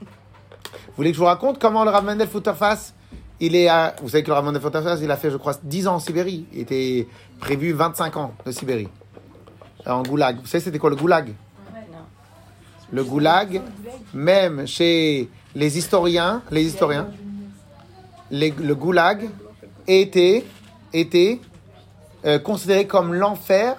Vous 0.00 0.96
voulez 0.96 1.10
que 1.10 1.14
je 1.14 1.20
vous 1.20 1.26
raconte 1.26 1.60
comment 1.60 1.84
le 1.84 1.90
Rav 1.90 2.04
Mendel 2.04 2.26
Fotafas, 2.26 2.94
il 3.38 3.54
est 3.54 3.68
vous 4.02 4.08
savez 4.08 4.24
que 4.24 4.28
le 4.28 4.34
Rav 4.34 4.44
Mendel 4.44 4.60
Fotafas, 4.60 4.98
il 5.00 5.10
a 5.12 5.16
fait, 5.16 5.30
je 5.30 5.36
crois, 5.36 5.54
10 5.62 5.86
ans 5.86 5.94
en 5.94 6.00
Sibérie. 6.00 6.46
Il 6.52 6.62
était 6.62 7.06
prévu 7.38 7.70
25 7.74 8.16
ans 8.16 8.34
de 8.44 8.50
Sibérie. 8.50 8.88
En 9.86 10.02
goulag. 10.02 10.40
Vous 10.40 10.48
savez, 10.48 10.64
c'était 10.64 10.80
quoi 10.80 10.90
le 10.90 10.96
goulag? 10.96 11.32
Le 12.90 13.04
goulag, 13.04 13.60
même 14.14 14.66
chez 14.66 15.28
les 15.54 15.78
historiens, 15.78 16.42
les 16.50 16.68
le 18.30 18.74
goulag 18.74 19.28
était, 19.86 20.44
était 20.92 21.40
euh, 22.24 22.38
considéré 22.38 22.86
comme 22.86 23.14
l'enfer 23.14 23.76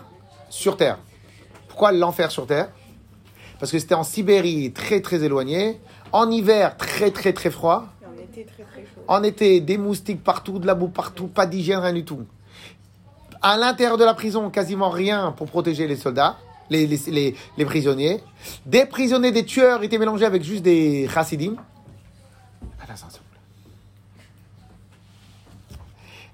sur 0.50 0.78
Terre. 0.78 1.00
Pourquoi 1.68 1.92
l'enfer 1.92 2.32
sur 2.32 2.46
Terre? 2.46 2.70
Parce 3.60 3.72
que 3.72 3.80
c'était 3.80 3.96
en 3.96 4.04
Sibérie, 4.04 4.72
très 4.72 5.02
très 5.02 5.24
éloigné. 5.24 5.80
En 6.12 6.32
hiver, 6.32 6.78
très 6.78 7.12
très 7.12 7.34
très 7.34 7.52
froid. 7.52 7.88
En 9.08 9.24
été, 9.24 9.60
des 9.60 9.78
moustiques 9.78 10.24
partout, 10.24 10.60
de 10.60 10.68
la 10.68 10.76
boue 10.76 10.88
partout, 10.88 11.28
pas 11.28 11.46
d'hygiène, 11.46 11.80
rien 11.80 11.94
du 11.94 12.06
tout. 12.06 12.26
À 13.42 13.58
l'intérieur 13.58 13.98
de 13.98 14.04
la 14.04 14.14
prison, 14.14 14.50
quasiment 14.50 14.90
rien 14.90 15.34
pour 15.36 15.48
protéger 15.48 15.88
les 15.88 15.96
soldats, 15.96 16.38
les, 16.70 16.88
les, 16.88 17.36
les, 17.58 17.66
prisonniers. 17.66 18.20
Des 18.66 18.86
prisonniers, 18.86 19.32
des 19.32 19.46
tueurs 19.46 19.84
étaient 19.84 19.98
mélangés 19.98 20.26
avec 20.26 20.44
juste 20.44 20.64
des 20.64 21.08
chassidim. 21.14 21.56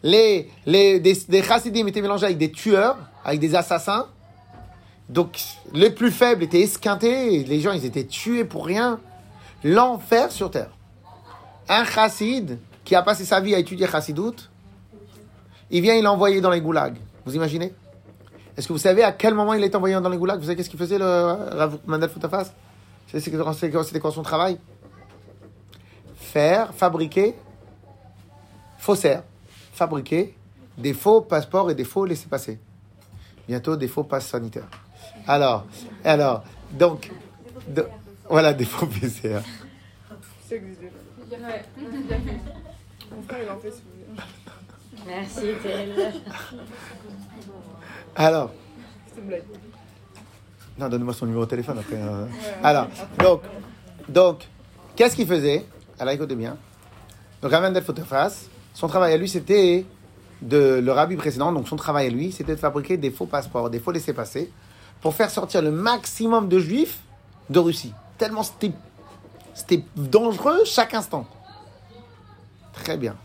Les, 0.04 0.52
les, 0.66 1.00
des, 1.00 1.44
chassidim 1.44 1.88
étaient 1.88 2.02
mélangés 2.02 2.26
avec 2.26 2.38
des 2.38 2.52
tueurs, 2.52 2.98
avec 3.24 3.40
des 3.40 3.56
assassins. 3.56 4.08
Donc, 5.10 5.40
les 5.74 5.90
plus 5.90 6.12
faibles 6.12 6.44
étaient 6.44 6.62
esquintés, 6.62 7.44
les 7.44 7.60
gens, 7.60 7.72
ils 7.72 7.86
étaient 7.86 8.06
tués 8.06 8.46
pour 8.46 8.66
rien. 8.66 9.00
L'enfer 9.64 10.32
sur 10.32 10.52
terre 10.52 10.70
un 11.68 11.84
chassid 11.84 12.60
qui 12.84 12.96
a 12.96 13.02
passé 13.02 13.26
sa 13.26 13.40
vie 13.40 13.56
à 13.56 13.60
étudier 13.60 13.88
chassidout, 13.88 14.50
il 15.72 15.82
vient, 15.82 15.96
il 15.96 16.08
envoyé 16.08 16.42
dans 16.42 16.52
les 16.52 16.62
goulags. 16.62 16.98
Vous 17.26 17.36
imaginez? 17.36 17.74
Est-ce 18.58 18.68
que 18.68 18.74
vous 18.74 18.80
savez 18.80 19.04
à 19.04 19.12
quel 19.12 19.34
moment 19.34 19.54
il 19.54 19.64
est 19.64 19.76
envoyé 19.76 19.96
dans 20.00 20.10
les 20.10 20.18
goulags? 20.18 20.38
Vous 20.40 20.46
savez 20.46 20.56
qu'est-ce 20.56 20.70
qu'il 20.70 20.80
faisait, 20.80 20.98
le 20.98 21.06
Rav 21.06 21.78
Mandel 21.86 22.10
Foutafas 22.10 22.52
C'était 23.08 24.00
quoi 24.00 24.12
son 24.12 24.24
travail? 24.24 24.58
Faire, 26.16 26.74
fabriquer, 26.74 27.36
faussaire, 28.78 29.24
fabriquer 29.74 30.36
des 30.78 30.94
faux 30.94 31.22
passeports 31.22 31.70
et 31.72 31.76
des 31.76 31.84
faux 31.86 32.06
laissés-passer. 32.06 32.60
Bientôt, 33.48 33.76
des 33.76 33.88
faux 33.88 34.04
passes 34.04 34.28
sanitaires. 34.28 34.68
Alors, 35.28 35.66
alors, 36.04 36.44
donc, 36.72 37.12
de- 37.68 37.88
voilà, 38.30 38.54
des 38.54 38.66
faux 38.66 38.86
PCR. 38.88 39.40
Ça 40.50 40.56
existe 40.56 40.80
déjà. 40.82 41.48
Ouais. 41.48 41.66
Mon 43.16 43.22
frère, 43.24 43.40
il 43.44 43.50
en 43.52 43.58
fait 43.60 43.72
si 43.72 43.82
vous 43.82 43.92
voulez. 43.92 44.22
Merci, 45.08 45.48
Tel. 45.62 46.14
Alors. 48.16 48.52
Non, 50.78 50.90
donne-moi 50.90 51.14
son 51.14 51.26
numéro 51.26 51.46
de 51.46 51.50
téléphone 51.50 51.78
après. 51.80 51.96
euh. 51.96 52.26
Alors, 52.64 52.88
donc, 53.20 53.42
donc 54.10 54.48
qu'est-ce 54.96 55.16
qu'il 55.16 55.28
faisait? 55.28 55.66
Alors, 56.00 56.14
écoutez 56.14 56.36
bien. 56.36 56.58
Donc, 57.42 57.52
Mendel 57.52 57.84
Fotefas, 57.84 58.46
son 58.74 58.88
travail 58.88 59.14
à 59.14 59.18
lui, 59.18 59.30
c'était 59.30 59.86
de 60.42 60.82
le 60.84 60.92
rabbi 60.92 61.16
précédent, 61.16 61.52
donc 61.52 61.68
son 61.68 61.76
travail 61.78 62.08
à 62.08 62.10
lui, 62.10 62.32
c'était 62.32 62.56
de 62.56 62.60
fabriquer 62.60 62.98
des 62.98 63.12
faux 63.12 63.26
passeports, 63.26 63.70
des 63.70 63.80
faux 63.80 63.92
laissés-passer, 63.92 64.52
pour 65.02 65.14
faire 65.14 65.30
sortir 65.30 65.62
le 65.62 65.72
maximum 65.72 66.50
de 66.50 66.60
juifs 66.60 67.00
de 67.50 67.60
Russie. 67.60 67.94
Tellement 68.18 68.44
c'était, 68.44 68.72
c'était 69.54 69.84
dangereux 69.96 70.60
chaque 70.66 70.94
instant. 70.94 71.26
Très 72.74 72.98
bien. 72.98 73.16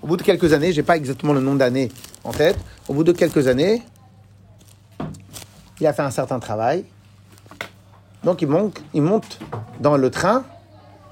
Au 0.00 0.06
bout 0.06 0.16
de 0.16 0.22
quelques 0.22 0.52
années, 0.52 0.72
j'ai 0.72 0.82
pas 0.82 0.96
exactement 0.96 1.34
le 1.34 1.40
nombre 1.40 1.58
d'années 1.58 1.90
en 2.24 2.32
tête, 2.32 2.58
au 2.88 2.94
bout 2.94 3.04
de 3.04 3.12
quelques 3.12 3.46
années, 3.46 3.82
il 5.82 5.86
a 5.88 5.92
fait 5.92 6.02
un 6.02 6.12
certain 6.12 6.38
travail. 6.38 6.84
Donc 8.22 8.40
il 8.40 8.46
monte, 8.46 8.80
il 8.94 9.02
monte 9.02 9.40
dans 9.80 9.96
le 9.96 10.10
train 10.10 10.44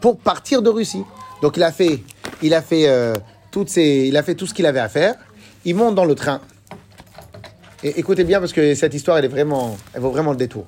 pour 0.01 0.17
partir 0.17 0.63
de 0.63 0.71
Russie. 0.71 1.03
Donc 1.43 1.57
il 1.57 1.65
a 1.65 1.73
fait, 1.73 2.05
il 2.41 2.55
a 2.55 2.63
fait, 2.63 2.89
euh, 2.89 3.15
toutes 3.51 3.69
ses, 3.69 4.07
il 4.07 4.17
a 4.17 4.23
fait 4.23 4.37
tout 4.37 4.47
ce 4.47 4.55
qu'il 4.55 4.67
avait 4.67 4.79
à 4.79 4.89
faire. 4.89 5.17
Il 5.65 5.75
monte 5.75 5.97
dans 5.97 6.05
le 6.05 6.15
train. 6.15 6.41
Et 7.83 7.99
écoutez 7.99 8.23
bien 8.23 8.39
parce 8.39 8.53
que 8.53 8.77
cette 8.77 8.95
histoire, 8.95 9.19
elle 9.19 9.25
est 9.25 9.29
vraiment, 9.29 9.77
elle 9.93 10.03
vaut 10.03 10.13
vraiment 10.13 10.31
le 10.31 10.37
détour. 10.37 10.67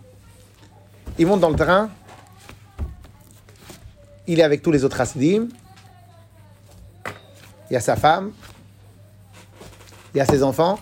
Il 1.16 1.28
monte 1.28 1.38
dans 1.38 1.50
le 1.50 1.57
train. 1.57 1.88
Il 4.26 4.40
est 4.40 4.42
avec 4.42 4.62
tous 4.62 4.72
les 4.72 4.82
autres 4.82 5.00
Hasidim. 5.00 5.46
Il 7.70 7.74
y 7.74 7.76
a 7.76 7.80
sa 7.80 7.94
femme. 7.94 8.32
Il 10.12 10.18
y 10.18 10.20
a 10.20 10.26
ses 10.26 10.42
enfants. 10.42 10.80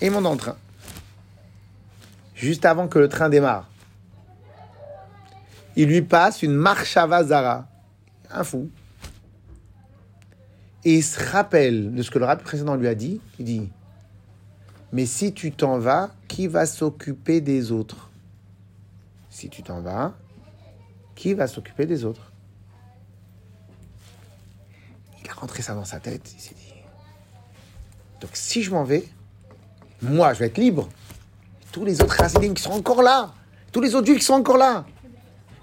Et 0.00 0.06
il 0.06 0.12
monte 0.12 0.38
train. 0.38 0.56
Juste 2.34 2.64
avant 2.64 2.86
que 2.86 2.98
le 2.98 3.08
train 3.08 3.28
démarre. 3.28 3.68
Il 5.74 5.88
lui 5.88 6.02
passe 6.02 6.42
une 6.42 6.54
marchava 6.54 7.24
zara. 7.24 7.68
Un 8.30 8.44
fou. 8.44 8.70
Et 10.84 10.96
il 10.96 11.02
se 11.02 11.22
rappelle 11.32 11.94
de 11.94 12.02
ce 12.02 12.10
que 12.10 12.18
le 12.18 12.24
rabbi 12.24 12.44
précédent 12.44 12.76
lui 12.76 12.86
a 12.86 12.94
dit. 12.94 13.20
Il 13.38 13.44
dit 13.44 13.68
Mais 14.92 15.06
si 15.06 15.34
tu 15.34 15.50
t'en 15.50 15.78
vas, 15.78 16.10
qui 16.28 16.46
va 16.46 16.66
s'occuper 16.66 17.40
des 17.40 17.72
autres? 17.72 18.10
Si 19.30 19.48
tu 19.48 19.62
t'en 19.62 19.80
vas, 19.80 20.14
qui 21.14 21.34
va 21.34 21.46
s'occuper 21.48 21.86
des 21.86 22.04
autres? 22.04 22.32
Il 25.22 25.28
a 25.28 25.32
rentré 25.34 25.62
ça 25.62 25.74
dans 25.74 25.84
sa 25.84 25.98
tête. 25.98 26.32
Il 26.36 26.40
s'est 26.40 26.54
dit 26.54 26.74
Donc 28.20 28.30
si 28.34 28.62
je 28.62 28.70
m'en 28.70 28.84
vais, 28.84 29.08
moi, 30.02 30.32
je 30.34 30.40
vais 30.40 30.46
être 30.46 30.58
libre. 30.58 30.88
Tous 31.72 31.84
les 31.84 32.00
autres 32.00 32.20
Hasidim 32.20 32.54
qui 32.54 32.62
sont 32.62 32.72
encore 32.72 33.02
là, 33.02 33.32
tous 33.72 33.80
les 33.80 33.94
autres 33.94 34.06
Juifs 34.06 34.18
qui 34.18 34.24
sont 34.24 34.34
encore 34.34 34.56
là, 34.56 34.86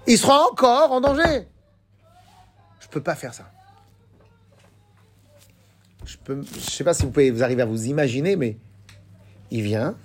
ils 0.06 0.18
seront 0.18 0.50
encore 0.52 0.92
en 0.92 1.00
danger. 1.00 1.48
Je 2.80 2.88
peux 2.88 3.02
pas 3.02 3.14
faire 3.14 3.34
ça. 3.34 3.50
Je 6.04 6.16
peux, 6.18 6.40
je 6.42 6.70
sais 6.70 6.84
pas 6.84 6.94
si 6.94 7.02
vous 7.02 7.10
pouvez 7.10 7.30
vous 7.30 7.42
arriver 7.42 7.62
à 7.62 7.66
vous 7.66 7.86
imaginer, 7.86 8.36
mais 8.36 8.56
il 9.50 9.62
vient, 9.62 9.96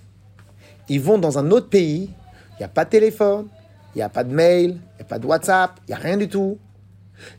ils 0.89 0.99
vont 0.99 1.19
dans 1.19 1.38
un 1.38 1.51
autre 1.51 1.69
pays, 1.69 2.09
il 2.51 2.57
n'y 2.59 2.65
a 2.65 2.69
pas 2.69 2.86
de 2.86 2.89
téléphone, 2.89 3.47
il 3.93 3.99
n'y 3.99 4.01
a 4.01 4.09
pas 4.09 4.23
de 4.23 4.34
mail, 4.34 4.71
il 4.71 4.95
n'y 4.95 5.01
a 5.01 5.05
pas 5.05 5.19
de 5.19 5.27
WhatsApp, 5.27 5.79
il 5.88 5.91
n'y 5.91 5.93
a 5.93 5.97
rien 5.97 6.17
du 6.17 6.27
tout. 6.27 6.57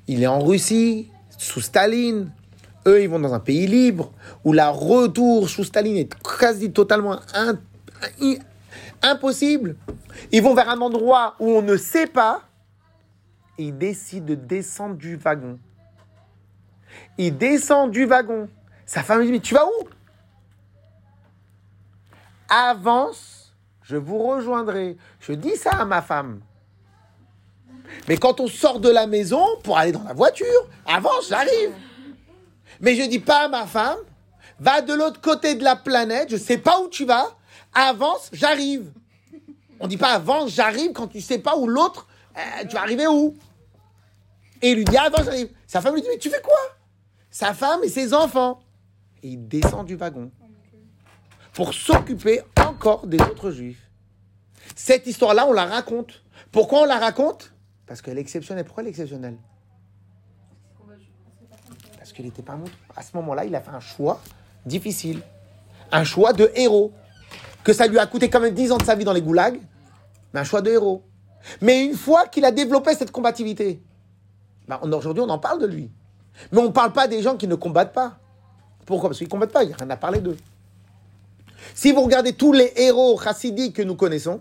Il 0.07 0.22
est 0.22 0.26
en 0.26 0.40
Russie, 0.40 1.11
sous 1.38 1.61
Staline. 1.61 2.30
Eux, 2.87 3.03
ils 3.03 3.09
vont 3.09 3.20
dans 3.20 3.33
un 3.35 3.41
pays 3.41 3.66
libre, 3.66 4.12
où 4.45 4.53
la 4.53 4.70
retour 4.70 5.49
sous 5.49 5.64
Staline 5.64 5.97
est 5.97 6.14
quasi 6.22 6.72
totalement 6.72 7.18
impossible. 9.03 9.76
Ils 10.33 10.43
vont 10.43 10.55
vers 10.55 10.68
un 10.68 10.80
endroit 10.80 11.37
où 11.39 11.51
on 11.51 11.62
ne 11.62 11.76
sait 11.76 12.07
pas, 12.07 12.43
ils 13.59 13.76
décident 13.76 14.26
de 14.26 14.35
descendre 14.35 14.97
du 14.97 15.16
wagon. 15.16 15.59
Il 17.18 17.37
descend 17.37 17.91
du 17.91 18.05
wagon. 18.05 18.49
Sa 18.85 19.03
femme 19.03 19.20
lui 19.20 19.26
dit, 19.26 19.33
mais 19.33 19.41
tu 19.41 19.55
vas 19.55 19.66
où? 19.66 19.89
Avance, 22.49 23.55
je 23.83 23.97
vous 23.97 24.18
rejoindrai. 24.18 24.97
Je 25.20 25.33
dis 25.33 25.57
ça 25.57 25.70
à 25.70 25.85
ma 25.85 26.03
femme. 26.03 26.41
Mais 28.09 28.16
quand 28.16 28.41
on 28.41 28.49
sort 28.49 28.80
de 28.80 28.91
la 28.91 29.07
maison 29.07 29.45
pour 29.62 29.78
aller 29.78 29.93
dans 29.93 30.03
la 30.03 30.14
voiture, 30.14 30.68
avance, 30.87 31.28
j'arrive. 31.28 31.72
Mais 32.83 32.97
je 32.97 33.05
dis 33.05 33.20
pas 33.20 33.45
à 33.45 33.49
ma 33.49 33.66
femme, 33.66 33.99
va 34.59 34.83
de 34.83 34.93
l'autre 34.93 35.20
côté 35.20 35.55
de 35.55 35.64
la 35.64 35.76
planète, 35.76 36.28
je 36.30 36.37
sais 36.37 36.59
pas 36.59 36.80
où 36.80 36.89
tu 36.89 37.05
vas, 37.05 37.26
avance, 37.72 38.28
j'arrive. 38.33 38.93
On 39.80 39.87
dit 39.87 39.97
pas 39.97 40.12
avance, 40.12 40.51
j'arrive 40.51 40.93
quand 40.93 41.07
tu 41.07 41.20
sais 41.20 41.39
pas 41.39 41.57
où 41.57 41.66
l'autre, 41.66 42.07
euh, 42.37 42.64
tu 42.68 42.74
vas 42.74 42.83
arriver 42.83 43.07
où 43.07 43.35
Et 44.61 44.70
il 44.70 44.76
lui 44.76 44.85
dit 44.85 44.97
avance, 44.97 45.24
j'arrive. 45.24 45.49
Sa 45.66 45.80
femme 45.80 45.95
lui 45.95 46.03
dit 46.03 46.09
mais 46.11 46.18
tu 46.18 46.28
fais 46.28 46.43
quoi? 46.43 46.59
Sa 47.30 47.55
femme 47.55 47.83
et 47.85 47.89
ses 47.89 48.12
enfants. 48.12 48.61
Et 49.22 49.28
il 49.28 49.49
descend 49.49 49.87
du 49.87 49.97
wagon 49.97 50.30
pour 51.53 51.74
s'occuper 51.74 52.41
encore 52.61 53.07
des 53.07 53.20
autres 53.20 53.51
juifs. 53.51 53.91
Cette 54.74 55.07
histoire-là, 55.07 55.47
on 55.47 55.53
la 55.53 55.66
raconte. 55.66 56.22
Pourquoi 56.51 56.80
on 56.83 56.85
la 56.85 56.99
raconte? 56.99 57.53
Parce 57.87 58.03
qu'elle 58.03 58.18
est 58.18 58.22
exceptionnelle. 58.22 58.64
Pourquoi 58.64 58.83
elle 58.83 58.89
est 58.89 58.91
exceptionnelle? 58.91 59.37
Qu'il 62.14 62.24
n'était 62.24 62.42
pas 62.42 62.56
mouton. 62.56 62.72
À 62.96 63.02
ce 63.02 63.16
moment-là, 63.16 63.44
il 63.44 63.54
a 63.54 63.60
fait 63.60 63.70
un 63.70 63.80
choix 63.80 64.20
difficile. 64.66 65.20
Un 65.90 66.04
choix 66.04 66.32
de 66.32 66.50
héros. 66.54 66.92
Que 67.64 67.72
ça 67.72 67.86
lui 67.86 67.98
a 67.98 68.06
coûté 68.06 68.28
quand 68.28 68.40
même 68.40 68.54
10 68.54 68.72
ans 68.72 68.78
de 68.78 68.84
sa 68.84 68.94
vie 68.94 69.04
dans 69.04 69.12
les 69.12 69.22
goulags. 69.22 69.60
mais 70.32 70.40
un 70.40 70.44
choix 70.44 70.60
de 70.60 70.70
héros. 70.70 71.02
Mais 71.60 71.84
une 71.84 71.94
fois 71.94 72.26
qu'il 72.26 72.44
a 72.44 72.52
développé 72.52 72.94
cette 72.94 73.10
combativité, 73.10 73.82
bah, 74.68 74.80
aujourd'hui 74.82 75.22
on 75.22 75.28
en 75.28 75.38
parle 75.38 75.60
de 75.60 75.66
lui. 75.66 75.90
Mais 76.50 76.58
on 76.58 76.64
ne 76.64 76.68
parle 76.68 76.92
pas 76.92 77.08
des 77.08 77.22
gens 77.22 77.36
qui 77.36 77.46
ne 77.46 77.54
combattent 77.54 77.92
pas. 77.92 78.18
Pourquoi? 78.86 79.10
Parce 79.10 79.18
qu'ils 79.18 79.26
ne 79.26 79.30
combattent 79.30 79.52
pas, 79.52 79.64
il 79.64 79.68
n'y 79.68 79.72
a 79.74 79.76
rien 79.76 79.90
à 79.90 79.96
parler 79.96 80.20
d'eux. 80.20 80.36
Si 81.74 81.92
vous 81.92 82.02
regardez 82.02 82.32
tous 82.32 82.52
les 82.52 82.72
héros 82.76 83.18
chassidiques 83.18 83.76
que 83.76 83.82
nous 83.82 83.94
connaissons, 83.94 84.40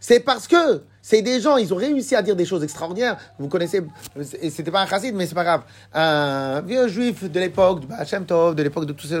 c'est 0.00 0.20
parce 0.20 0.46
que 0.46 0.82
c'est 1.08 1.22
des 1.22 1.40
gens, 1.40 1.56
ils 1.56 1.72
ont 1.72 1.78
réussi 1.78 2.14
à 2.14 2.20
dire 2.20 2.36
des 2.36 2.44
choses 2.44 2.62
extraordinaires. 2.62 3.16
Vous 3.38 3.48
connaissez, 3.48 3.82
c'était 4.22 4.70
pas 4.70 4.82
un 4.82 4.86
chassid, 4.86 5.14
mais 5.14 5.26
c'est 5.26 5.34
pas 5.34 5.42
grave. 5.42 5.62
Un 5.94 6.60
vieux 6.60 6.86
juif 6.86 7.24
de 7.24 7.40
l'époque, 7.40 7.80
du 7.80 7.86
Baal 7.86 8.06
Shem 8.06 8.26
Tov, 8.26 8.54
de 8.54 8.62
l'époque 8.62 8.84
de 8.84 8.92
tous 8.92 9.06
ces. 9.06 9.18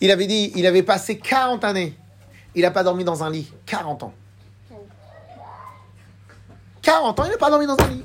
Il 0.00 0.12
avait 0.12 0.28
dit, 0.28 0.52
il 0.54 0.64
avait 0.68 0.84
passé 0.84 1.18
40 1.18 1.64
années. 1.64 1.98
Il 2.54 2.62
n'a 2.62 2.70
pas 2.70 2.84
dormi 2.84 3.02
dans 3.02 3.24
un 3.24 3.30
lit. 3.30 3.52
40 3.66 4.04
ans. 4.04 4.14
40 6.82 7.18
ans, 7.18 7.24
il 7.24 7.30
n'a 7.32 7.38
pas 7.38 7.50
dormi 7.50 7.66
dans 7.66 7.76
un 7.76 7.88
lit. 7.88 8.04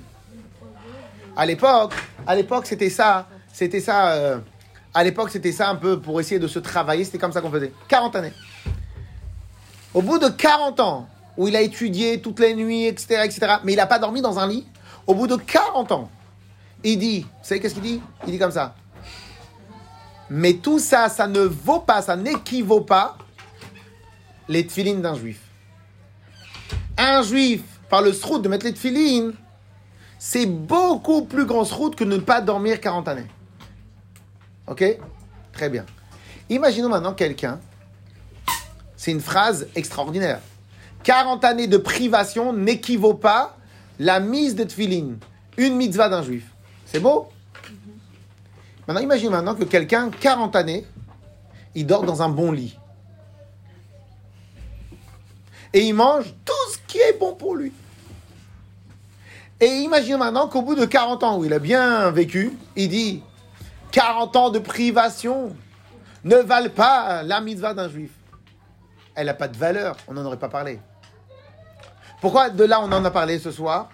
À 1.37 1.45
l'époque, 1.45 1.93
à 2.25 2.33
l'époque, 2.33 2.65
c'était 2.65 2.89
ça. 2.89 3.27
C'était 3.53 3.81
ça. 3.81 4.13
euh, 4.13 4.39
à 4.95 5.03
l'époque, 5.03 5.29
c'était 5.29 5.51
ça 5.51 5.69
un 5.69 5.75
peu 5.75 6.01
pour 6.01 6.19
essayer 6.19 6.39
de 6.39 6.47
se 6.47 6.57
travailler. 6.57 7.05
C'était 7.05 7.19
comme 7.19 7.31
ça 7.31 7.41
qu'on 7.41 7.51
faisait. 7.51 7.71
40 7.87 8.15
années. 8.15 8.33
Au 9.93 10.01
bout 10.01 10.17
de 10.17 10.29
40 10.29 10.79
ans, 10.79 11.07
où 11.37 11.47
il 11.47 11.55
a 11.55 11.61
étudié 11.61 12.21
toutes 12.21 12.39
les 12.39 12.53
nuits, 12.55 12.85
etc., 12.85 13.21
etc., 13.23 13.55
mais 13.63 13.73
il 13.73 13.77
n'a 13.77 13.87
pas 13.87 13.99
dormi 13.99 14.21
dans 14.21 14.39
un 14.39 14.47
lit, 14.47 14.65
au 15.07 15.13
bout 15.13 15.27
de 15.27 15.35
40 15.35 15.91
ans, 15.91 16.09
il 16.83 16.97
dit, 16.97 17.21
vous 17.21 17.27
savez 17.41 17.61
qu'est-ce 17.61 17.75
qu'il 17.75 17.83
dit? 17.83 18.01
Il 18.25 18.31
dit 18.31 18.39
comme 18.39 18.51
ça. 18.51 18.75
Mais 20.29 20.53
tout 20.53 20.79
ça, 20.79 21.09
ça 21.09 21.27
ne 21.27 21.41
vaut 21.41 21.79
pas, 21.79 22.01
ça 22.01 22.15
n'équivaut 22.15 22.81
pas 22.81 23.17
les 24.47 24.65
tefilines 24.65 25.01
d'un 25.01 25.15
juif. 25.15 25.39
Un 26.97 27.21
juif, 27.23 27.61
par 27.89 28.01
le 28.01 28.13
srout 28.13 28.39
de 28.39 28.47
mettre 28.47 28.65
les 28.65 28.73
tefilines, 28.73 29.33
c'est 30.17 30.45
beaucoup 30.45 31.25
plus 31.25 31.45
grand 31.45 31.65
srout 31.65 31.95
que 31.95 32.03
ne 32.03 32.17
pas 32.17 32.41
dormir 32.41 32.79
40 32.79 33.07
années. 33.07 33.27
Ok? 34.67 34.83
Très 35.51 35.69
bien. 35.69 35.85
Imaginons 36.49 36.89
maintenant 36.89 37.13
quelqu'un, 37.13 37.59
c'est 38.95 39.11
une 39.11 39.21
phrase 39.21 39.67
extraordinaire. 39.75 40.39
40 41.03 41.43
années 41.45 41.67
de 41.67 41.77
privation 41.77 42.53
n'équivaut 42.53 43.13
pas 43.13 43.57
la 43.99 44.19
mise 44.19 44.55
de 44.55 44.63
tefilin, 44.63 45.15
une 45.57 45.75
mitzvah 45.75 46.09
d'un 46.09 46.23
juif. 46.23 46.45
C'est 46.85 46.99
beau? 46.99 47.29
Maintenant, 48.87 49.01
imagine 49.01 49.29
maintenant 49.29 49.55
que 49.55 49.63
quelqu'un, 49.63 50.09
40 50.09 50.55
années, 50.55 50.85
il 51.75 51.85
dort 51.85 52.03
dans 52.03 52.21
un 52.21 52.29
bon 52.29 52.51
lit. 52.51 52.77
Et 55.73 55.85
il 55.85 55.93
mange 55.93 56.25
tout 56.43 56.71
ce 56.71 56.77
qui 56.87 56.97
est 56.97 57.17
bon 57.17 57.33
pour 57.33 57.55
lui. 57.55 57.71
Et 59.61 59.67
imagine 59.67 60.17
maintenant 60.17 60.47
qu'au 60.47 60.63
bout 60.63 60.75
de 60.75 60.85
40 60.85 61.23
ans 61.23 61.37
où 61.37 61.45
il 61.45 61.53
a 61.53 61.59
bien 61.59 62.09
vécu, 62.11 62.51
il 62.75 62.89
dit 62.89 63.23
40 63.91 64.35
ans 64.35 64.49
de 64.49 64.59
privation 64.59 65.55
ne 66.23 66.35
valent 66.35 66.69
pas 66.69 67.23
la 67.23 67.39
mitzvah 67.41 67.73
d'un 67.73 67.87
juif. 67.87 68.11
Elle 69.15 69.27
n'a 69.27 69.33
pas 69.33 69.47
de 69.47 69.57
valeur, 69.57 69.97
on 70.07 70.13
n'en 70.13 70.25
aurait 70.25 70.39
pas 70.39 70.49
parlé. 70.49 70.79
Pourquoi 72.21 72.51
de 72.51 72.63
là 72.63 72.79
on 72.81 72.91
en 72.91 73.03
a 73.03 73.11
parlé 73.11 73.39
ce 73.39 73.51
soir? 73.51 73.89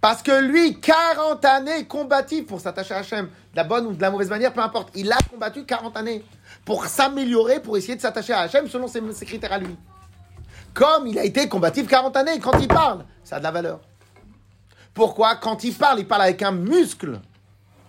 Parce 0.00 0.22
que 0.22 0.40
lui, 0.40 0.78
40 0.80 1.44
années 1.46 1.86
combatif 1.86 2.46
pour 2.46 2.60
s'attacher 2.60 2.94
à 2.94 2.98
Hachem, 2.98 3.26
de 3.26 3.56
la 3.56 3.64
bonne 3.64 3.86
ou 3.86 3.92
de 3.94 4.00
la 4.00 4.10
mauvaise 4.10 4.28
manière, 4.28 4.52
peu 4.52 4.60
importe. 4.60 4.90
Il 4.94 5.10
a 5.10 5.18
combattu 5.30 5.64
40 5.64 5.96
années 5.96 6.24
pour 6.64 6.86
s'améliorer, 6.86 7.60
pour 7.60 7.76
essayer 7.76 7.96
de 7.96 8.00
s'attacher 8.00 8.34
à 8.34 8.40
Hachem 8.40 8.68
selon 8.68 8.86
ses, 8.86 9.02
ses 9.12 9.26
critères 9.26 9.52
à 9.52 9.58
lui. 9.58 9.76
Comme 10.72 11.06
il 11.06 11.18
a 11.18 11.24
été 11.24 11.48
combatif 11.48 11.88
40 11.88 12.16
années, 12.16 12.38
quand 12.38 12.58
il 12.60 12.68
parle, 12.68 13.04
ça 13.24 13.36
a 13.36 13.38
de 13.38 13.44
la 13.44 13.50
valeur. 13.50 13.80
Pourquoi? 14.94 15.36
Quand 15.36 15.64
il 15.64 15.74
parle, 15.74 16.00
il 16.00 16.06
parle 16.06 16.22
avec 16.22 16.42
un 16.42 16.52
muscle. 16.52 17.20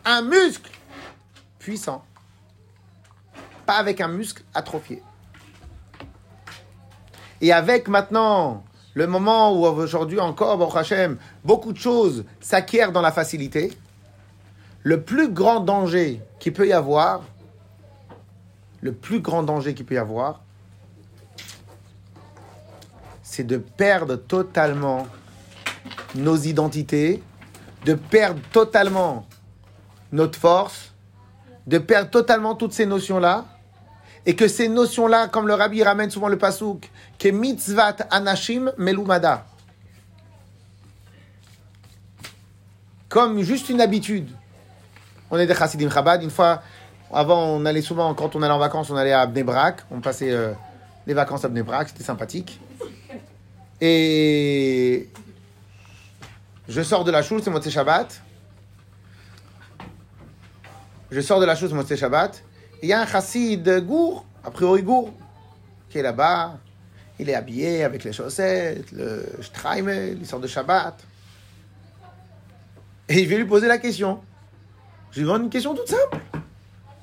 Un 0.06 0.22
muscle 0.22 0.72
puissant. 1.60 2.04
Pas 3.66 3.76
avec 3.76 4.02
un 4.02 4.08
muscle 4.08 4.44
atrophié. 4.54 5.04
Et 7.42 7.52
avec 7.52 7.88
maintenant 7.88 8.64
le 8.94 9.08
moment 9.08 9.54
où 9.54 9.66
aujourd'hui 9.66 10.20
encore, 10.20 10.58
Baruch 10.58 10.76
Hashem, 10.76 11.18
beaucoup 11.44 11.72
de 11.74 11.78
choses 11.78 12.26
s'acquièrent 12.40 12.92
dans 12.92 13.02
la 13.02 13.12
facilité, 13.12 13.72
le 14.84 15.02
plus 15.02 15.30
grand 15.30 15.60
danger 15.60 16.22
qu'il 16.40 16.54
peut 16.54 16.68
y 16.68 16.74
avoir, 16.74 17.22
le 18.82 18.92
plus 18.92 19.20
grand 19.20 19.44
danger 19.44 19.74
peut 19.74 19.96
y 19.96 19.98
avoir, 19.98 20.42
c'est 23.22 23.46
de 23.46 23.58
perdre 23.58 24.16
totalement 24.16 25.08
nos 26.16 26.36
identités, 26.36 27.24
de 27.86 27.94
perdre 27.94 28.42
totalement 28.52 29.26
notre 30.12 30.38
force, 30.38 30.92
de 31.68 31.78
perdre 31.78 32.10
totalement 32.10 32.56
toutes 32.56 32.74
ces 32.74 32.86
notions-là, 32.86 33.46
et 34.26 34.36
que 34.36 34.48
ces 34.48 34.68
notions-là, 34.68 35.28
comme 35.28 35.48
le 35.48 35.54
rabbi 35.54 35.82
ramène 35.82 36.10
souvent 36.10 36.28
le 36.28 36.38
pasouk, 36.38 36.92
que 37.22 37.28
mitzvat 37.28 38.08
anashim 38.10 38.72
melumada. 38.80 39.46
Comme 43.10 43.44
juste 43.44 43.70
une 43.70 43.80
habitude. 43.80 44.28
On 45.30 45.38
est 45.38 45.46
des 45.46 45.54
chassidim 45.54 45.92
chabad. 45.92 46.24
Une 46.24 46.32
fois, 46.32 46.64
avant, 47.14 47.44
on 47.44 47.66
allait 47.66 47.84
souvent, 47.84 48.16
quand 48.16 48.36
on 48.36 48.42
allait 48.42 48.52
en 48.52 48.58
vacances, 48.58 48.90
on 48.90 48.96
allait 48.96 49.14
à 49.14 49.28
Bnei 49.28 49.44
Brak. 49.44 49.84
On 49.92 50.02
passait 50.02 50.32
euh, 50.32 50.54
les 51.06 51.14
vacances 51.14 51.46
à 51.46 51.50
Bnei 51.50 51.62
Brak. 51.62 51.90
C'était 51.90 52.04
sympathique. 52.04 52.60
Et 53.80 55.08
je 56.68 56.82
sors 56.82 57.04
de 57.04 57.12
la 57.12 57.22
choule, 57.22 57.44
c'est 57.44 57.52
Motzei 57.52 57.70
Shabbat. 57.70 58.20
Je 61.12 61.22
sors 61.22 61.40
de 61.40 61.46
la 61.46 61.56
choule, 61.56 61.70
c'est 61.70 61.76
Motzei 61.76 61.98
Shabbat. 61.98 62.42
Il 62.82 62.90
y 62.90 62.94
a 62.94 63.02
un 63.02 63.06
chassid 63.06 63.86
gour, 63.86 64.26
a 64.44 64.50
priori 64.50 64.82
gour, 64.82 65.14
qui 65.88 66.00
est 66.00 66.02
là-bas. 66.02 66.58
Il 67.22 67.30
est 67.30 67.36
habillé 67.36 67.84
avec 67.84 68.04
les 68.04 68.14
chaussettes, 68.14 68.92
le 68.94 69.24
shtreimel, 69.42 70.18
il 70.20 70.26
sort 70.26 70.40
de 70.40 70.48
Shabbat. 70.48 71.06
Et 73.10 73.24
je 73.24 73.30
vais 73.30 73.38
lui 73.38 73.46
poser 73.46 73.68
la 73.68 73.78
question. 73.78 74.24
Je 75.12 75.20
lui 75.20 75.28
demande 75.28 75.44
une 75.44 75.52
question 75.52 75.76
toute 75.76 75.88
simple. 75.88 76.18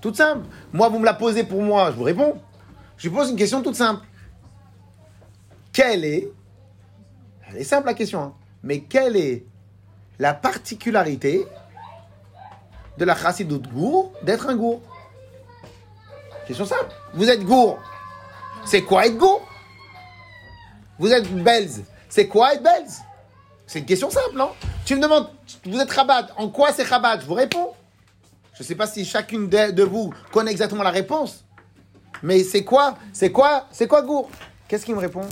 Toute 0.00 0.16
simple. 0.16 0.44
Moi, 0.72 0.88
vous 0.88 0.98
me 0.98 1.04
la 1.04 1.14
posez 1.14 1.44
pour 1.44 1.62
moi, 1.62 1.92
je 1.92 1.96
vous 1.96 2.02
réponds. 2.02 2.36
Je 2.96 3.08
lui 3.08 3.14
pose 3.14 3.30
une 3.30 3.36
question 3.36 3.62
toute 3.62 3.76
simple. 3.76 4.04
Quelle 5.72 6.04
est, 6.04 6.28
elle 7.48 7.58
est 7.58 7.64
simple 7.64 7.86
la 7.86 7.94
question, 7.94 8.20
hein, 8.20 8.34
mais 8.64 8.80
quelle 8.80 9.14
est 9.14 9.46
la 10.18 10.34
particularité 10.34 11.46
de 12.98 13.04
la 13.04 13.14
chassidoute 13.14 13.72
gour 13.72 14.12
d'être 14.24 14.48
un 14.48 14.56
gour? 14.56 14.82
Question 16.48 16.66
simple. 16.66 16.90
Vous 17.14 17.30
êtes 17.30 17.44
gour. 17.44 17.78
C'est 18.64 18.82
quoi 18.82 19.06
être 19.06 19.16
gour? 19.16 19.47
Vous 20.98 21.12
êtes 21.12 21.30
belze. 21.42 21.84
C'est 22.08 22.26
quoi 22.26 22.54
être 22.54 22.62
belze 22.62 23.00
C'est 23.66 23.80
une 23.80 23.84
question 23.86 24.10
simple, 24.10 24.34
non? 24.36 24.50
Tu 24.84 24.96
me 24.96 25.00
demandes, 25.02 25.28
vous 25.64 25.78
êtes 25.78 25.90
rabat. 25.90 26.28
En 26.36 26.48
quoi 26.48 26.72
c'est 26.72 26.84
rabat? 26.84 27.20
Je 27.20 27.26
vous 27.26 27.34
réponds. 27.34 27.72
Je 28.54 28.62
ne 28.62 28.66
sais 28.66 28.74
pas 28.74 28.86
si 28.86 29.04
chacune 29.04 29.48
de, 29.48 29.82
vous 29.84 30.12
connaît 30.32 30.50
exactement 30.50 30.82
la 30.82 30.90
réponse. 30.90 31.44
Mais 32.22 32.42
c'est 32.42 32.64
quoi 32.64 32.96
C'est 33.12 33.30
quoi 33.30 33.66
C'est 33.70 33.86
quoi 33.86 34.02
gour? 34.02 34.28
Qu'est-ce 34.66 34.84
qu'il 34.84 34.94
me 34.94 35.00
répond? 35.00 35.22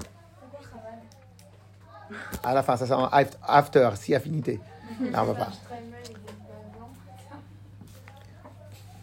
À 2.44 2.54
la 2.54 2.62
fin, 2.62 2.76
ça 2.76 2.96
en 2.96 3.08
after, 3.46 3.90
si 3.96 4.14
affinité. 4.14 4.60
Non, 5.00 5.18
on 5.20 5.24
va 5.24 5.34
pas. 5.34 5.48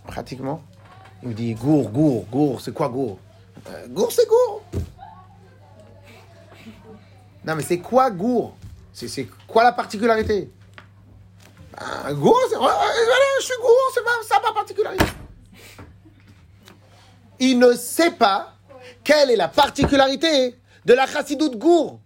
Pratiquement. 0.08 0.62
Il 1.22 1.30
me 1.30 1.34
dit 1.34 1.54
gour, 1.54 1.90
gour, 1.90 2.26
gour, 2.32 2.62
c'est 2.62 2.74
quoi 2.74 2.90
gour? 2.90 3.20
Euh, 3.70 3.88
Gour, 3.90 4.12
c'est 4.12 4.28
gour. 4.28 4.62
Non, 7.46 7.56
mais 7.56 7.64
c'est 7.64 7.80
quoi 7.80 8.10
gour? 8.10 8.56
C'est 8.94 9.28
quoi 9.48 9.64
la 9.64 9.72
particularité? 9.72 10.50
Ben, 12.06 12.14
Gour, 12.14 12.40
c'est. 12.50 12.56
ouais, 12.56 12.62
ouais, 12.64 12.68
voilà, 12.70 13.26
je 13.40 13.46
suis 13.46 13.56
gour, 13.60 13.92
c'est 13.94 14.28
ça 14.28 14.40
ma 14.44 14.54
particularité. 14.54 15.06
Il 17.40 17.60
ne 17.60 17.74
sait 17.74 18.12
pas 18.12 18.54
quelle 19.04 19.32
est 19.32 19.36
la 19.36 19.48
particularité 19.48 20.56
de 20.86 20.94
la 20.94 21.08
chassidoute 21.08 21.58
gour. 21.58 22.00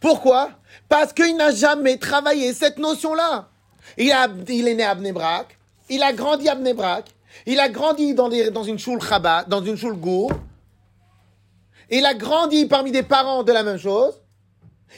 Pourquoi? 0.00 0.50
Parce 0.88 1.12
qu'il 1.12 1.36
n'a 1.36 1.52
jamais 1.52 1.96
travaillé 1.96 2.52
cette 2.52 2.78
notion-là. 2.78 3.48
Il, 3.96 4.10
a- 4.12 4.28
il 4.48 4.66
est 4.68 4.74
né 4.74 4.84
à 4.84 4.94
Bnebrak, 4.94 5.56
il 5.88 6.02
a 6.02 6.12
grandi 6.12 6.48
à 6.48 6.54
Bnebrak, 6.56 7.06
il 7.46 7.60
a 7.60 7.68
grandi 7.68 8.14
dans, 8.14 8.28
des- 8.28 8.50
dans 8.50 8.64
une 8.64 8.78
choule 8.78 9.00
Chabad, 9.00 9.48
dans 9.48 9.62
une 9.64 9.76
choule 9.76 9.96
gour. 9.96 10.32
Il 11.88 12.04
a 12.04 12.14
grandi 12.14 12.66
parmi 12.66 12.90
des 12.90 13.02
parents 13.02 13.42
de 13.42 13.52
la 13.52 13.62
même 13.62 13.78
chose. 13.78 14.14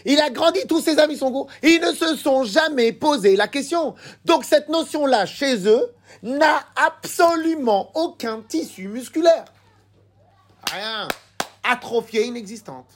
Il 0.04 0.20
a 0.20 0.30
grandi, 0.30 0.60
tous 0.68 0.80
ses 0.80 0.98
amis 0.98 1.16
sont 1.16 1.30
gourds. 1.30 1.48
Ils 1.62 1.80
ne 1.80 1.92
se 1.92 2.16
sont 2.16 2.44
jamais 2.44 2.92
posé 2.92 3.36
la 3.36 3.48
question. 3.48 3.94
Donc 4.24 4.44
cette 4.44 4.68
notion-là, 4.68 5.26
chez 5.26 5.66
eux, 5.68 5.92
n'a 6.22 6.60
absolument 6.76 7.90
aucun 7.94 8.40
tissu 8.42 8.88
musculaire. 8.88 9.44
Rien. 10.72 11.08
Atrophiée 11.62 12.26
inexistante. 12.26 12.86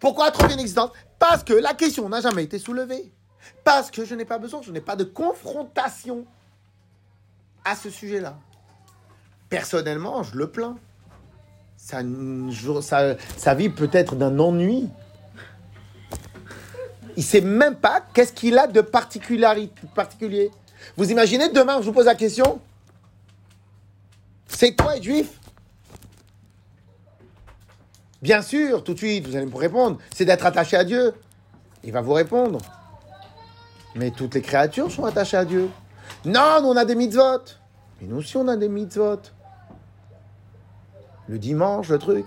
Pourquoi 0.00 0.26
atrophiée 0.26 0.54
inexistante? 0.54 0.92
Parce 1.18 1.42
que 1.42 1.52
la 1.52 1.74
question 1.74 2.08
n'a 2.08 2.20
jamais 2.20 2.44
été 2.44 2.58
soulevée. 2.58 3.12
Parce 3.64 3.90
que 3.90 4.04
je 4.04 4.14
n'ai 4.14 4.24
pas 4.24 4.38
besoin, 4.38 4.60
je 4.62 4.72
n'ai 4.72 4.80
pas 4.80 4.96
de 4.96 5.04
confrontation 5.04 6.24
à 7.64 7.74
ce 7.76 7.90
sujet-là. 7.90 8.38
Personnellement, 9.48 10.22
je 10.22 10.36
le 10.36 10.50
plains. 10.50 10.76
Ça, 11.76 12.02
ça 13.36 13.54
vit 13.54 13.70
peut-être 13.70 14.14
d'un 14.14 14.38
ennui. 14.38 14.88
Il 17.18 17.24
sait 17.24 17.40
même 17.40 17.74
pas 17.74 18.00
qu'est-ce 18.14 18.32
qu'il 18.32 18.56
a 18.56 18.68
de 18.68 18.80
particulier. 18.80 20.52
Vous 20.96 21.10
imaginez 21.10 21.48
demain, 21.48 21.80
je 21.80 21.86
vous 21.86 21.92
pose 21.92 22.06
la 22.06 22.14
question 22.14 22.60
C'est 24.46 24.76
toi 24.76 24.96
être 24.96 25.02
juif? 25.02 25.40
Bien 28.22 28.40
sûr, 28.40 28.84
tout 28.84 28.94
de 28.94 28.98
suite, 28.98 29.26
vous 29.26 29.34
allez 29.34 29.46
me 29.46 29.56
répondre, 29.56 29.98
c'est 30.14 30.24
d'être 30.24 30.46
attaché 30.46 30.76
à 30.76 30.84
Dieu. 30.84 31.12
Il 31.82 31.90
va 31.90 32.02
vous 32.02 32.12
répondre. 32.12 32.60
Mais 33.96 34.12
toutes 34.12 34.36
les 34.36 34.42
créatures 34.42 34.92
sont 34.92 35.04
attachées 35.04 35.38
à 35.38 35.44
Dieu. 35.44 35.68
Non, 36.24 36.60
nous 36.62 36.68
on 36.68 36.76
a 36.76 36.84
des 36.84 36.94
mitzvot. 36.94 37.42
Mais 38.00 38.06
nous 38.06 38.18
aussi 38.18 38.36
on 38.36 38.46
a 38.46 38.56
des 38.56 38.68
mitzvot. 38.68 39.22
Le 41.26 41.36
dimanche, 41.40 41.88
le 41.88 41.98
truc. 41.98 42.26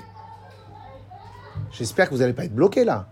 J'espère 1.72 2.10
que 2.10 2.14
vous 2.14 2.20
n'allez 2.20 2.34
pas 2.34 2.44
être 2.44 2.54
bloqué 2.54 2.84
là. 2.84 3.08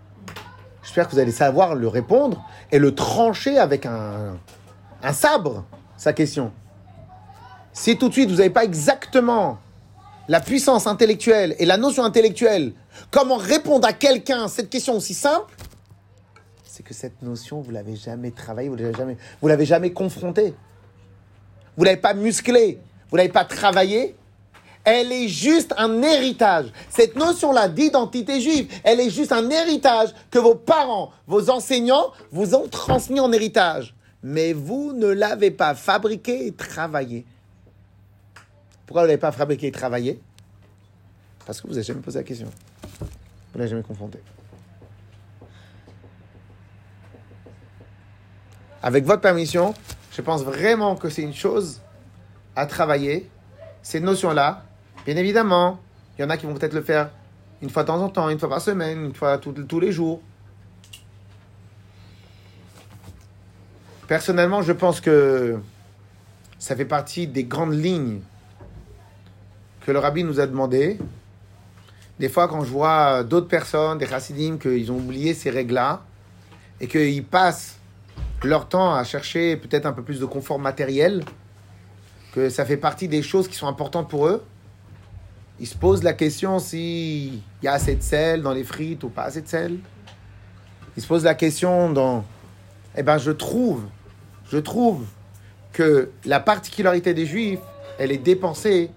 J'espère 0.84 1.08
que 1.08 1.14
vous 1.14 1.20
allez 1.20 1.32
savoir 1.32 1.76
le 1.76 1.88
répondre 1.88 2.44
et 2.72 2.80
le 2.80 2.96
trancher 2.96 3.58
avec 3.58 3.86
un, 3.86 4.38
un 5.04 5.14
sabre, 5.14 5.66
sa 5.98 6.14
question. 6.14 6.52
Si 7.74 7.98
tout 7.98 8.10
de 8.10 8.14
suite 8.14 8.30
vous 8.30 8.38
n'avez 8.38 8.50
pas 8.50 8.64
exactement 8.64 9.60
la 10.28 10.40
puissance 10.40 10.88
intellectuelle 10.88 11.56
et 11.60 11.66
la 11.66 11.78
notion 11.78 12.04
intellectuelle, 12.04 12.74
comment 13.12 13.38
répondre 13.38 13.88
à 13.88 13.94
quelqu'un 13.94 14.48
cette 14.48 14.70
question 14.70 14.96
aussi 14.96 15.14
simple, 15.14 15.54
c'est 16.64 16.84
que 16.84 16.94
cette 16.94 17.22
notion, 17.22 17.60
vous 17.60 17.72
l'avez 17.72 17.96
jamais 17.98 18.32
travaillée, 18.32 18.70
vous 18.70 18.76
l'avez 18.78 18.94
jamais, 18.94 19.18
vous 19.42 19.48
l'avez 19.50 19.66
jamais 19.66 19.92
confrontée. 19.92 20.54
Vous 21.76 21.84
l'avez 21.84 21.98
pas 21.98 22.14
musclée, 22.14 22.80
vous 23.10 23.18
l'avez 23.18 23.30
pas 23.30 23.44
travaillée. 23.44 24.16
Elle 24.84 25.12
est 25.12 25.28
juste 25.28 25.74
un 25.78 26.02
héritage. 26.02 26.68
Cette 26.90 27.16
notion-là 27.16 27.68
d'identité 27.68 28.42
juive, 28.42 28.72
elle 28.84 29.00
est 29.00 29.10
juste 29.10 29.32
un 29.32 29.50
héritage 29.50 30.10
que 30.32 30.40
vos 30.40 30.56
parents, 30.56 31.12
vos 31.28 31.50
enseignants 31.50 32.12
vous 32.32 32.56
ont 32.56 32.68
transmis 32.68 33.20
en 33.20 33.32
héritage. 33.32 33.94
Mais 34.24 34.54
vous 34.54 34.94
ne 34.94 35.08
l'avez 35.08 35.52
pas 35.52 35.76
fabriqué 35.76 36.48
et 36.48 36.52
travaillé. 36.54 37.26
Pourquoi 38.86 39.04
vous 39.04 39.06
ne 39.06 39.12
l'avez 39.12 39.20
pas 39.22 39.32
fabriqué 39.32 39.68
et 39.68 39.72
travaillé? 39.72 40.20
Parce 41.46 41.62
que 41.62 41.68
vous 41.68 41.74
n'avez 41.74 41.86
jamais 41.86 42.02
posé 42.02 42.20
la 42.20 42.24
question. 42.24 42.48
Vous 43.00 43.06
ne 43.56 43.60
l'avez 43.60 43.70
jamais 43.70 43.84
confronté. 43.84 44.20
Avec 48.82 49.06
votre 49.06 49.22
permission, 49.22 49.74
je 50.12 50.22
pense 50.22 50.44
vraiment 50.44 50.96
que 50.96 51.10
c'est 51.10 51.22
une 51.22 51.34
chose 51.34 51.82
à 52.56 52.66
travailler, 52.66 53.30
ces 53.82 54.00
notions-là. 54.00 54.64
Bien 55.06 55.16
évidemment, 55.16 55.80
il 56.18 56.22
y 56.22 56.26
en 56.26 56.30
a 56.30 56.38
qui 56.38 56.46
vont 56.46 56.54
peut-être 56.54 56.74
le 56.74 56.82
faire 56.82 57.10
une 57.62 57.70
fois 57.70 57.84
de 57.84 57.88
temps 57.88 58.02
en 58.02 58.10
temps, 58.10 58.30
une 58.30 58.40
fois 58.40 58.50
par 58.50 58.62
semaine, 58.62 59.06
une 59.06 59.14
fois 59.14 59.38
tous 59.38 59.80
les 59.80 59.92
jours. 59.92 60.22
Personnellement, 64.08 64.62
je 64.62 64.72
pense 64.72 65.02
que 65.02 65.60
ça 66.58 66.76
fait 66.76 66.86
partie 66.86 67.28
des 67.28 67.44
grandes 67.44 67.74
lignes 67.74 68.22
que 69.86 69.92
le 69.92 70.00
rabbi 70.00 70.24
nous 70.24 70.40
a 70.40 70.48
demandé. 70.48 70.98
Des 72.20 72.28
fois, 72.28 72.48
quand 72.48 72.64
je 72.64 72.70
vois 72.70 73.24
d'autres 73.24 73.48
personnes, 73.48 73.98
des 73.98 74.08
chassidim, 74.08 74.58
qu'ils 74.58 74.92
ont 74.92 74.98
oublié 74.98 75.34
ces 75.34 75.50
règles-là 75.50 76.04
et 76.82 76.88
qu'ils 76.88 77.24
passent 77.24 77.78
leur 78.44 78.68
temps 78.68 78.94
à 78.94 79.04
chercher 79.04 79.58
peut-être 79.58 79.86
un 79.86 79.94
peu 79.94 80.04
plus 80.04 80.20
de 80.20 80.26
confort 80.26 80.60
matériel, 80.60 81.24
que 82.34 82.50
ça 82.50 82.66
fait 82.66 82.78
partie 82.78 83.08
des 83.08 83.22
choses 83.22 83.48
qui 83.48 83.56
sont 83.56 83.68
importantes 83.68 84.10
pour 84.10 84.28
eux, 84.28 84.44
ils 85.60 85.68
se 85.68 85.76
posent 85.76 86.04
la 86.04 86.14
question 86.14 86.60
s'il 86.60 87.42
y 87.62 87.68
a 87.68 87.74
assez 87.74 87.96
de 87.96 88.02
sel 88.04 88.42
dans 88.42 88.54
les 88.54 88.64
frites 88.64 89.04
ou 89.04 89.10
pas 89.10 89.24
assez 89.24 89.42
de 89.42 89.48
sel. 89.48 89.78
Ils 90.96 91.04
se 91.04 91.08
posent 91.08 91.24
la 91.24 91.36
question 91.36 91.90
dans... 91.92 92.24
Eh 92.96 93.04
bien, 93.04 93.18
je 93.18 93.32
trouve, 93.32 93.84
je 94.50 94.58
trouve 94.58 95.06
que 95.74 96.10
la 96.26 96.40
particularité 96.40 97.14
des 97.14 97.26
Juifs, 97.26 97.60
elle 97.98 98.12
est 98.12 98.18
dépensée 98.18 98.92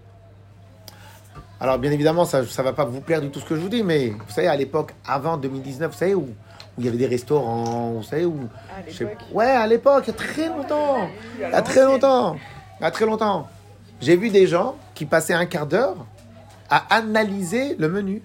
alors, 1.61 1.79
bien 1.79 1.93
évidemment, 1.93 2.25
ça 2.25 2.41
ne 2.41 2.63
va 2.65 2.73
pas 2.73 2.85
vous 2.85 3.01
plaire 3.01 3.21
du 3.21 3.31
tout 3.31 3.39
ce 3.39 3.45
que 3.45 3.55
je 3.55 3.61
vous 3.61 3.69
dis, 3.69 3.85
mais 3.85 4.09
vous 4.09 4.33
savez, 4.35 4.49
à 4.49 4.57
l'époque, 4.57 4.95
avant 5.07 5.37
2019, 5.37 5.93
vous 5.93 5.97
savez, 5.97 6.13
où, 6.13 6.23
où 6.23 6.35
il 6.79 6.85
y 6.87 6.89
avait 6.89 6.97
des 6.99 7.07
restaurants, 7.07 7.93
vous 7.93 8.03
savez, 8.03 8.25
où. 8.25 8.35
À 8.69 8.83
je 8.85 8.93
sais- 8.97 9.05
l'époque. 9.05 9.19
Ouais, 9.33 9.47
à 9.47 9.65
l'époque, 9.69 10.03
il 10.09 10.11
y 10.11 10.11
a 10.11 10.17
très 10.17 10.49
longtemps. 10.49 11.09
Il 11.37 11.43
y 11.43 11.45
a 11.45 11.63
très 11.63 11.85
longtemps. 11.85 12.37
Il 12.81 12.83
y 12.83 12.87
a 12.87 12.91
très 12.91 13.07
longtemps. 13.07 13.49
J'ai 14.01 14.17
vu 14.17 14.31
des 14.31 14.49
gens 14.49 14.75
qui 14.97 15.05
passaient 15.07 15.35
un 15.35 15.47
quart 15.47 15.69
d'heure 15.69 15.95
à 16.73 16.95
analyser 16.95 17.77
le 17.77 17.87
menu. 17.87 18.23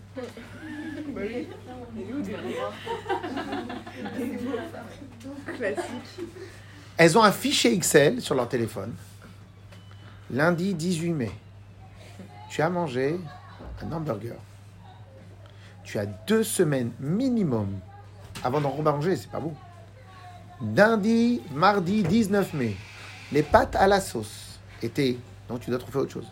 Elles 6.96 7.18
ont 7.18 7.24
un 7.24 7.32
fichier 7.34 7.74
Excel 7.74 8.22
sur 8.22 8.36
leur 8.36 8.48
téléphone. 8.48 8.94
Lundi 10.32 10.74
18 10.74 11.12
mai. 11.12 11.32
Tu 12.50 12.62
as 12.62 12.70
mangé 12.70 13.20
un 13.84 13.92
hamburger. 13.92 14.38
Tu 15.84 16.00
as 16.00 16.06
deux 16.06 16.44
semaines 16.44 16.92
minimum 17.02 17.68
avant 18.46 18.62
d'en 18.62 18.82
manger, 18.82 19.18
c'est 19.18 19.30
pas 19.30 19.40
vous. 19.40 19.58
Lundi, 20.74 21.42
mardi 21.52 22.02
19 22.02 22.54
mai. 22.54 22.78
Les 23.34 23.44
pâtes 23.44 23.76
à 23.76 23.88
la 23.88 24.00
sauce 24.00 24.58
étaient. 24.82 25.18
Donc 25.50 25.60
tu 25.60 25.70
dois 25.70 25.80
trouver 25.80 26.00
autre 26.00 26.14
chose. 26.14 26.28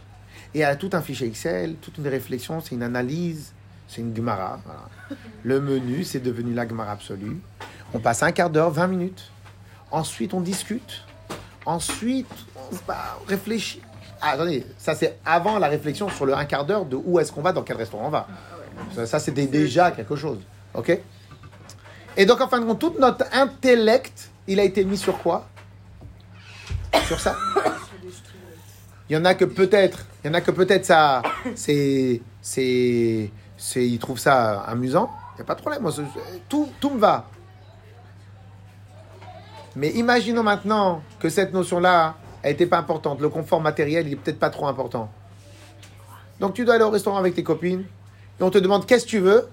Et 0.55 0.59
elle 0.59 0.69
a 0.69 0.77
tout 0.77 0.89
un 0.93 1.01
fichier 1.01 1.27
Excel, 1.27 1.75
toute 1.81 1.97
une 1.97 2.07
réflexion, 2.07 2.61
c'est 2.61 2.75
une 2.75 2.83
analyse, 2.83 3.51
c'est 3.89 3.99
une 3.99 4.15
Gemara. 4.15 4.61
voilà. 4.63 4.87
Le 5.43 5.59
menu, 5.59 6.05
c'est 6.05 6.21
devenu 6.21 6.53
la 6.53 6.65
Gemara 6.65 6.93
absolue. 6.93 7.41
On 7.93 7.99
passe 7.99 8.23
un 8.23 8.31
quart 8.31 8.49
d'heure, 8.49 8.71
20 8.71 8.87
minutes. 8.87 9.29
Ensuite, 9.91 10.33
on 10.33 10.39
discute. 10.39 11.03
Ensuite, 11.65 12.31
on 12.55 13.27
réfléchit. 13.27 13.81
Ah, 14.21 14.31
attendez, 14.31 14.65
ça 14.77 14.95
c'est 14.95 15.19
avant 15.25 15.59
la 15.59 15.67
réflexion 15.67 16.09
sur 16.09 16.25
le 16.25 16.33
un 16.33 16.45
quart 16.45 16.65
d'heure 16.65 16.85
de 16.85 16.95
où 16.95 17.19
est-ce 17.19 17.33
qu'on 17.33 17.41
va, 17.41 17.51
dans 17.51 17.63
quel 17.63 17.75
restaurant 17.75 18.07
on 18.07 18.09
va. 18.09 18.25
Ça, 18.95 19.05
ça, 19.05 19.19
c'était 19.19 19.47
déjà 19.47 19.91
quelque 19.91 20.15
chose. 20.15 20.39
OK? 20.73 20.97
Et 22.15 22.25
donc, 22.25 22.39
en 22.39 22.47
fin 22.47 22.61
de 22.61 22.65
compte, 22.65 22.79
tout 22.79 22.95
notre 22.97 23.25
intellect, 23.33 24.29
il 24.47 24.61
a 24.61 24.63
été 24.63 24.85
mis 24.85 24.97
sur 24.97 25.17
quoi? 25.17 25.49
Sur 27.07 27.19
ça. 27.19 27.35
Il 29.09 29.13
y 29.13 29.17
en 29.17 29.25
a 29.25 29.35
que 29.35 29.45
peut-être, 29.45 30.05
il 30.23 30.27
y 30.27 30.29
en 30.31 30.33
a 30.33 30.41
que 30.41 30.51
peut-être 30.51 30.85
ça, 30.85 31.21
c'est, 31.55 32.21
c'est, 32.41 33.29
c'est, 33.57 33.87
ils 33.87 33.99
trouvent 33.99 34.19
ça 34.19 34.61
amusant. 34.61 35.11
Il 35.33 35.37
n'y 35.37 35.41
a 35.41 35.45
pas 35.45 35.55
de 35.55 35.61
problème. 35.61 35.81
Moi, 35.81 35.91
tout, 36.49 36.69
tout 36.79 36.89
me 36.89 36.99
va. 36.99 37.29
Mais 39.75 39.89
imaginons 39.89 40.43
maintenant 40.43 41.03
que 41.19 41.29
cette 41.29 41.53
notion-là, 41.53 42.15
elle 42.41 42.51
n'était 42.51 42.65
pas 42.65 42.77
importante. 42.77 43.19
Le 43.19 43.29
confort 43.29 43.61
matériel, 43.61 44.07
il 44.07 44.13
est 44.13 44.15
peut-être 44.15 44.39
pas 44.39 44.49
trop 44.49 44.67
important. 44.67 45.11
Donc 46.39 46.53
tu 46.53 46.65
dois 46.65 46.75
aller 46.75 46.83
au 46.83 46.89
restaurant 46.89 47.17
avec 47.17 47.35
tes 47.35 47.43
copines 47.43 47.85
et 48.39 48.43
on 48.43 48.49
te 48.49 48.57
demande 48.57 48.85
qu'est-ce 48.85 49.05
que 49.05 49.09
tu 49.09 49.19
veux. 49.19 49.47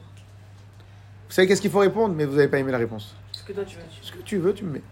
Vous 1.29 1.35
savez 1.35 1.49
qu'est-ce 1.49 1.61
qu'il 1.61 1.71
faut 1.71 1.79
répondre, 1.79 2.15
mais 2.15 2.25
vous 2.25 2.37
n'avez 2.37 2.49
pas 2.49 2.59
aimé 2.59 2.73
la 2.73 2.79
réponse. 2.79 3.15
Ce 3.33 3.43
que 3.43 3.53
toi 3.53 3.65
tu 3.65 3.77
veux. 3.77 3.83
Ce 4.01 4.13
que 4.13 4.19
tu 4.19 4.39
veux, 4.39 4.53
tu 4.53 4.65
me 4.65 4.73
mets. 4.73 4.83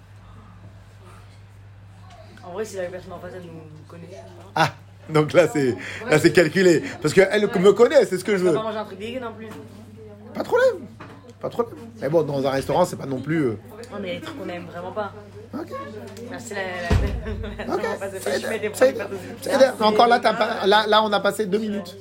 En 2.50 2.54
vrai, 2.54 2.64
si 2.64 2.76
la 2.76 2.84
personne 2.84 3.12
en 3.12 3.18
face 3.20 3.32
elle 3.34 3.42
nous 3.42 3.60
connaît, 3.88 4.08
Ah, 4.54 4.72
donc 5.08 5.32
là 5.32 5.46
c'est 5.52 5.76
là 6.10 6.18
c'est 6.18 6.32
calculé 6.32 6.82
parce 7.00 7.14
qu'elle 7.14 7.42
me 7.42 7.72
connaît, 7.72 8.04
c'est 8.06 8.18
ce 8.18 8.24
que 8.24 8.36
je 8.36 8.44
veux. 8.44 8.52
pas 8.54 8.62
manger 8.62 8.78
un 8.78 8.84
truc 8.84 8.98
dégueu 8.98 9.20
non 9.20 9.32
plus. 9.32 9.46
Pas 10.34 10.40
de 10.42 10.46
problème, 10.48 10.86
pas 11.40 11.48
de 11.48 11.52
problème. 11.52 11.76
Mais 12.00 12.08
bon, 12.08 12.22
dans 12.22 12.44
un 12.46 12.50
restaurant, 12.50 12.84
c'est 12.84 12.96
pas 12.96 13.06
non 13.06 13.20
plus. 13.20 13.42
euh, 13.46 13.58
Non, 13.92 13.98
mais 14.00 14.08
il 14.08 14.14
y 14.14 14.16
a 14.16 14.20
des 14.20 14.26
trucs 14.26 14.38
qu'on 14.40 14.48
aime 14.48 14.66
vraiment 14.66 14.92
pas. 14.92 15.12
Ok. 15.54 15.68
Ah, 16.32 16.36
C'est 16.38 16.54
la. 16.54 17.66
la, 17.66 17.74
Ok, 17.74 17.82
ça 18.74 18.86
aide. 18.86 19.72
Encore 19.80 20.06
là, 20.06 20.20
t'as 20.20 20.34
pas- 20.34 20.66
là, 20.66 20.86
là, 20.86 21.02
on 21.02 21.12
a 21.12 21.20
passé 21.20 21.46
deux 21.46 21.58
minutes. 21.58 21.96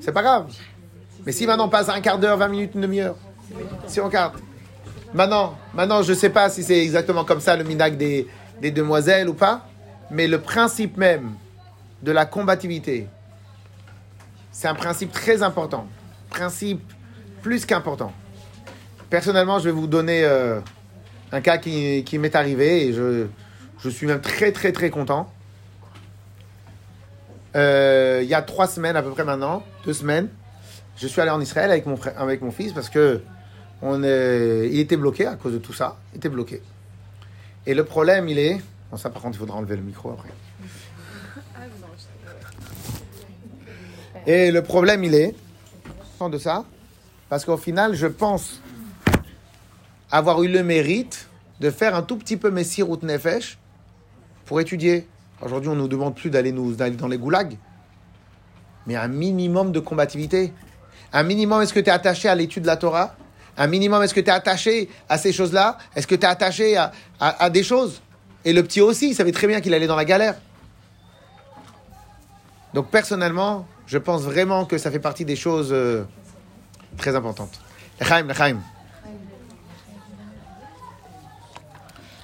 C'est 0.00 0.12
pas 0.12 0.22
grave. 0.22 0.46
Mais 1.26 1.32
si 1.32 1.46
maintenant 1.46 1.66
on 1.66 1.68
passe 1.68 1.88
un 1.90 2.00
quart 2.00 2.18
d'heure, 2.18 2.36
20 2.38 2.48
minutes, 2.48 2.70
une 2.74 2.80
demi-heure, 2.82 3.16
si 3.86 4.00
on 4.00 4.08
carte. 4.08 4.36
Maintenant, 5.12 5.56
maintenant, 5.74 6.02
je 6.02 6.12
sais 6.14 6.30
pas 6.30 6.48
si 6.48 6.62
c'est 6.62 6.78
exactement 6.78 7.24
comme 7.24 7.40
ça 7.40 7.56
le 7.56 7.64
minac 7.64 7.96
des, 7.96 8.26
des 8.62 8.70
demoiselles 8.70 9.28
ou 9.28 9.34
pas, 9.34 9.67
mais 10.10 10.26
le 10.26 10.40
principe 10.40 10.96
même 10.96 11.34
de 12.02 12.12
la 12.12 12.26
combativité, 12.26 13.06
c'est 14.52 14.68
un 14.68 14.74
principe 14.74 15.12
très 15.12 15.42
important. 15.42 15.86
Principe 16.30 16.80
plus 17.42 17.64
qu'important. 17.66 18.12
Personnellement, 19.10 19.58
je 19.58 19.64
vais 19.64 19.70
vous 19.70 19.86
donner 19.86 20.24
euh, 20.24 20.60
un 21.32 21.40
cas 21.40 21.58
qui, 21.58 22.04
m'est 22.18 22.34
arrivé 22.36 22.86
et 22.88 22.92
je, 22.92 23.26
je 23.80 23.88
suis 23.88 24.06
même 24.06 24.20
très 24.20 24.52
très 24.52 24.72
très 24.72 24.90
content. 24.90 25.32
Euh, 27.56 28.20
il 28.22 28.28
y 28.28 28.34
a 28.34 28.42
trois 28.42 28.66
semaines 28.66 28.96
à 28.96 29.02
peu 29.02 29.10
près 29.10 29.24
maintenant, 29.24 29.64
deux 29.84 29.94
semaines, 29.94 30.28
je 30.96 31.06
suis 31.06 31.20
allé 31.20 31.30
en 31.30 31.40
Israël 31.40 31.70
avec 31.70 31.86
mon, 31.86 31.96
frère, 31.96 32.20
avec 32.20 32.42
mon 32.42 32.50
fils 32.50 32.72
parce 32.72 32.88
que 32.88 33.22
On 33.80 34.02
est- 34.02 34.68
il 34.72 34.80
était 34.80 34.96
bloqué 34.96 35.24
à 35.24 35.36
cause 35.36 35.52
de 35.52 35.58
tout 35.58 35.72
ça. 35.72 35.98
Il 36.12 36.16
était 36.16 36.28
bloqué. 36.28 36.60
Et 37.64 37.74
le 37.74 37.84
problème, 37.84 38.28
il 38.28 38.36
est. 38.36 38.60
Bon, 38.90 38.96
ça, 38.96 39.10
par 39.10 39.22
contre, 39.22 39.36
il 39.36 39.40
faudra 39.40 39.56
enlever 39.58 39.76
le 39.76 39.82
micro 39.82 40.10
après. 40.10 40.30
Et 44.26 44.50
le 44.50 44.62
problème, 44.62 45.04
il 45.04 45.14
est. 45.14 45.34
de 46.20 46.38
ça. 46.38 46.64
Parce 47.28 47.44
qu'au 47.44 47.56
final, 47.56 47.94
je 47.94 48.06
pense 48.06 48.60
avoir 50.10 50.42
eu 50.42 50.48
le 50.48 50.62
mérite 50.62 51.28
de 51.60 51.70
faire 51.70 51.94
un 51.94 52.02
tout 52.02 52.16
petit 52.16 52.36
peu 52.36 52.50
Messi 52.50 52.82
Route 52.82 53.02
Nefesh 53.02 53.58
pour 54.46 54.60
étudier. 54.60 55.06
Aujourd'hui, 55.42 55.68
on 55.68 55.74
ne 55.74 55.80
nous 55.80 55.88
demande 55.88 56.16
plus 56.16 56.30
d'aller 56.30 56.50
nous 56.52 56.74
d'aller 56.74 56.96
dans 56.96 57.06
les 57.08 57.18
goulags. 57.18 57.56
Mais 58.86 58.96
un 58.96 59.08
minimum 59.08 59.70
de 59.70 59.80
combativité. 59.80 60.52
Un 61.12 61.22
minimum, 61.22 61.60
est-ce 61.62 61.72
que 61.74 61.80
tu 61.80 61.88
es 61.88 61.92
attaché 61.92 62.28
à 62.28 62.34
l'étude 62.34 62.62
de 62.62 62.66
la 62.68 62.76
Torah? 62.76 63.14
Un 63.56 63.66
minimum, 63.66 64.02
est-ce 64.02 64.14
que 64.14 64.20
tu 64.20 64.28
es 64.28 64.32
attaché 64.32 64.88
à 65.08 65.18
ces 65.18 65.32
choses-là? 65.32 65.78
Est-ce 65.94 66.06
que 66.06 66.14
tu 66.14 66.22
es 66.22 66.26
attaché 66.26 66.76
à- 66.76 66.90
à 67.20 67.50
des 67.50 67.62
choses? 67.62 68.00
Et 68.48 68.54
le 68.54 68.62
petit 68.62 68.80
aussi, 68.80 69.10
il 69.10 69.14
savait 69.14 69.30
très 69.30 69.46
bien 69.46 69.60
qu'il 69.60 69.74
allait 69.74 69.86
dans 69.86 69.94
la 69.94 70.06
galère. 70.06 70.34
Donc 72.72 72.90
personnellement, 72.90 73.68
je 73.86 73.98
pense 73.98 74.22
vraiment 74.22 74.64
que 74.64 74.78
ça 74.78 74.90
fait 74.90 74.98
partie 74.98 75.26
des 75.26 75.36
choses 75.36 75.68
euh, 75.70 76.04
très 76.96 77.14
importantes. 77.14 77.60
Lechaim, 78.00 78.22
lechaim. 78.26 78.56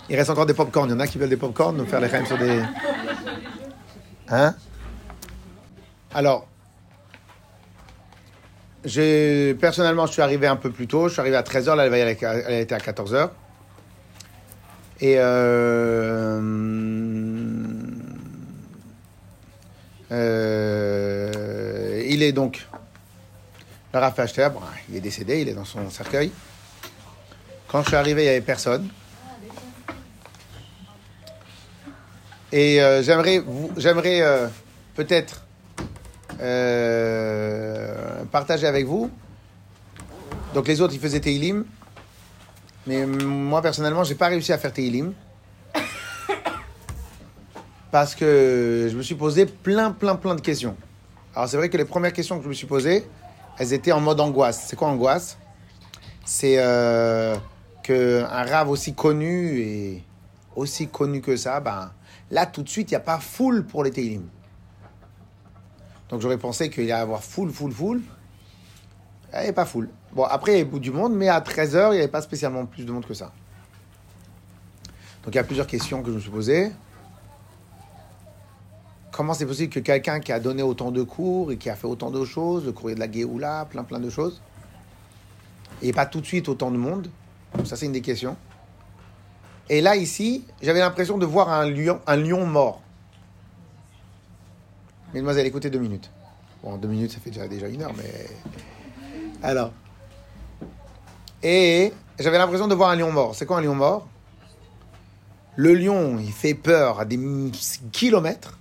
Il 0.08 0.16
reste 0.16 0.30
encore 0.30 0.46
des 0.46 0.54
pop-corn. 0.54 0.88
Il 0.88 0.92
y 0.92 0.94
en 0.94 1.00
a 1.00 1.06
qui 1.06 1.18
veulent 1.18 1.28
des 1.28 1.36
pop-corn, 1.36 1.76
nous 1.76 1.84
faire 1.84 2.00
les 2.00 2.08
sur 2.24 2.38
des... 2.38 2.62
Hein? 4.30 4.54
Alors, 6.14 6.46
personnellement, 9.60 10.06
je 10.06 10.12
suis 10.12 10.22
arrivé 10.22 10.46
un 10.46 10.56
peu 10.56 10.70
plus 10.70 10.86
tôt. 10.86 11.08
Je 11.08 11.12
suis 11.12 11.20
arrivé 11.20 11.36
à 11.36 11.42
13h, 11.42 11.76
là, 11.76 11.84
elle, 11.84 11.90
va 11.90 11.98
y 11.98 12.00
aller- 12.00 12.16
elle 12.22 12.60
était 12.62 12.74
à 12.74 12.78
14h. 12.78 13.28
Et 15.00 15.16
euh, 15.18 16.40
euh, 20.12 22.02
il 22.06 22.22
est 22.22 22.32
donc 22.32 22.66
le 23.92 24.48
bon, 24.50 24.60
il 24.88 24.96
est 24.96 25.00
décédé, 25.00 25.40
il 25.40 25.48
est 25.48 25.54
dans 25.54 25.64
son 25.64 25.90
cercueil. 25.90 26.30
Quand 27.68 27.82
je 27.82 27.88
suis 27.88 27.96
arrivé, 27.96 28.22
il 28.22 28.24
n'y 28.24 28.30
avait 28.30 28.40
personne. 28.40 28.88
Et 32.52 32.80
euh, 32.80 33.02
j'aimerais, 33.02 33.42
j'aimerais 33.76 34.50
peut-être 34.94 35.44
partager 38.30 38.66
avec 38.66 38.86
vous. 38.86 39.10
Donc 40.54 40.68
les 40.68 40.80
autres, 40.80 40.94
ils 40.94 41.00
faisaient 41.00 41.20
Teilim. 41.20 41.64
Mais 42.86 43.06
moi, 43.06 43.62
personnellement, 43.62 44.04
j'ai 44.04 44.14
pas 44.14 44.28
réussi 44.28 44.52
à 44.52 44.58
faire 44.58 44.72
Teilim. 44.72 45.14
Parce 47.90 48.14
que 48.14 48.88
je 48.90 48.96
me 48.96 49.02
suis 49.02 49.14
posé 49.14 49.46
plein, 49.46 49.92
plein, 49.92 50.16
plein 50.16 50.34
de 50.34 50.40
questions. 50.40 50.76
Alors 51.34 51.48
c'est 51.48 51.56
vrai 51.56 51.68
que 51.68 51.76
les 51.76 51.84
premières 51.84 52.12
questions 52.12 52.38
que 52.38 52.44
je 52.44 52.48
me 52.48 52.54
suis 52.54 52.66
posées, 52.66 53.06
elles 53.58 53.72
étaient 53.72 53.92
en 53.92 54.00
mode 54.00 54.20
angoisse. 54.20 54.66
C'est 54.68 54.76
quoi 54.76 54.88
angoisse? 54.88 55.38
C'est 56.24 56.56
euh, 56.58 57.36
qu'un 57.82 58.26
rave 58.26 58.68
aussi 58.68 58.94
connu 58.94 59.60
et 59.60 60.02
aussi 60.56 60.88
connu 60.88 61.20
que 61.20 61.36
ça, 61.36 61.60
ben, 61.60 61.92
là 62.30 62.46
tout 62.46 62.62
de 62.62 62.68
suite, 62.68 62.90
il 62.90 62.94
n'y 62.94 62.98
a 62.98 63.00
pas 63.00 63.18
full 63.18 63.64
pour 63.64 63.84
les 63.84 63.90
Teilim. 63.90 64.28
Donc 66.08 66.20
j'aurais 66.20 66.38
pensé 66.38 66.70
qu'il 66.70 66.84
y 66.84 66.92
allait 66.92 67.00
y 67.00 67.02
avoir 67.02 67.22
full, 67.22 67.50
full, 67.50 67.72
full. 67.72 68.02
Il 69.34 69.38
n'y 69.38 69.44
avait 69.46 69.52
pas 69.52 69.64
full. 69.64 69.88
Bon, 70.12 70.22
après, 70.24 70.52
il 70.52 70.54
y 70.58 70.60
avait 70.60 70.70
bout 70.70 70.78
du 70.78 70.92
monde, 70.92 71.12
mais 71.12 71.28
à 71.28 71.40
13h, 71.40 71.88
il 71.88 71.94
n'y 71.94 71.98
avait 71.98 72.08
pas 72.08 72.22
spécialement 72.22 72.66
plus 72.66 72.84
de 72.84 72.92
monde 72.92 73.04
que 73.04 73.14
ça. 73.14 73.32
Donc 75.24 75.34
il 75.34 75.36
y 75.36 75.40
a 75.40 75.44
plusieurs 75.44 75.66
questions 75.66 76.02
que 76.02 76.10
je 76.10 76.14
me 76.14 76.20
suis 76.20 76.30
posées. 76.30 76.70
Comment 79.10 79.34
c'est 79.34 79.46
possible 79.46 79.72
que 79.72 79.80
quelqu'un 79.80 80.20
qui 80.20 80.32
a 80.32 80.38
donné 80.38 80.62
autant 80.62 80.90
de 80.90 81.02
cours 81.02 81.50
et 81.50 81.56
qui 81.56 81.70
a 81.70 81.76
fait 81.76 81.86
autant 81.86 82.10
de 82.10 82.24
choses, 82.24 82.66
le 82.66 82.72
courrier 82.72 82.94
de 82.94 83.00
la 83.00 83.10
Géoula, 83.10 83.66
plein 83.70 83.84
plein 83.84 84.00
de 84.00 84.10
choses, 84.10 84.40
et 85.82 85.92
pas 85.92 86.04
tout 86.04 86.20
de 86.20 86.26
suite 86.26 86.48
autant 86.48 86.70
de 86.70 86.76
monde? 86.76 87.08
Ça 87.64 87.76
c'est 87.76 87.86
une 87.86 87.92
des 87.92 88.02
questions. 88.02 88.36
Et 89.70 89.80
là 89.80 89.96
ici, 89.96 90.44
j'avais 90.60 90.80
l'impression 90.80 91.16
de 91.16 91.24
voir 91.24 91.48
un 91.48 91.70
lion, 91.70 92.00
un 92.06 92.16
lion 92.16 92.44
mort. 92.44 92.82
Mesdemoiselles, 95.14 95.46
écoutez 95.46 95.70
deux 95.70 95.78
minutes. 95.78 96.10
Bon, 96.62 96.76
deux 96.76 96.88
minutes, 96.88 97.12
ça 97.12 97.20
fait 97.20 97.30
déjà, 97.30 97.48
déjà 97.48 97.68
une 97.68 97.82
heure, 97.82 97.94
mais... 97.96 98.26
Alors. 99.44 99.72
Et 101.42 101.92
j'avais 102.18 102.38
l'impression 102.38 102.66
de 102.66 102.74
voir 102.74 102.88
un 102.88 102.96
lion 102.96 103.12
mort. 103.12 103.34
C'est 103.34 103.44
quoi 103.44 103.58
un 103.58 103.60
lion 103.60 103.74
mort? 103.74 104.08
Le 105.54 105.74
lion, 105.74 106.18
il 106.18 106.32
fait 106.32 106.54
peur 106.54 106.98
à 106.98 107.04
des 107.04 107.20
kilomètres. 107.92 108.58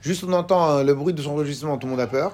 Juste 0.00 0.24
on 0.24 0.32
entend 0.32 0.68
euh, 0.68 0.82
le 0.82 0.94
bruit 0.94 1.14
de 1.14 1.22
son 1.22 1.36
rugissement, 1.36 1.78
tout 1.78 1.86
le 1.86 1.92
monde 1.92 2.00
a 2.00 2.08
peur. 2.08 2.32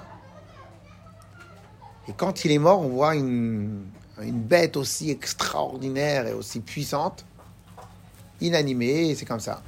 Et 2.07 2.13
quand 2.13 2.45
il 2.45 2.51
est 2.51 2.57
mort, 2.57 2.81
on 2.81 2.89
voit 2.89 3.15
une, 3.15 3.85
bête 4.19 4.75
aussi 4.75 5.11
extraordinaire 5.11 6.25
et 6.25 6.33
aussi 6.33 6.61
puissante, 6.61 7.25
inanimée, 8.41 9.13
c'est 9.13 9.25
comme 9.25 9.39
ça. 9.39 9.61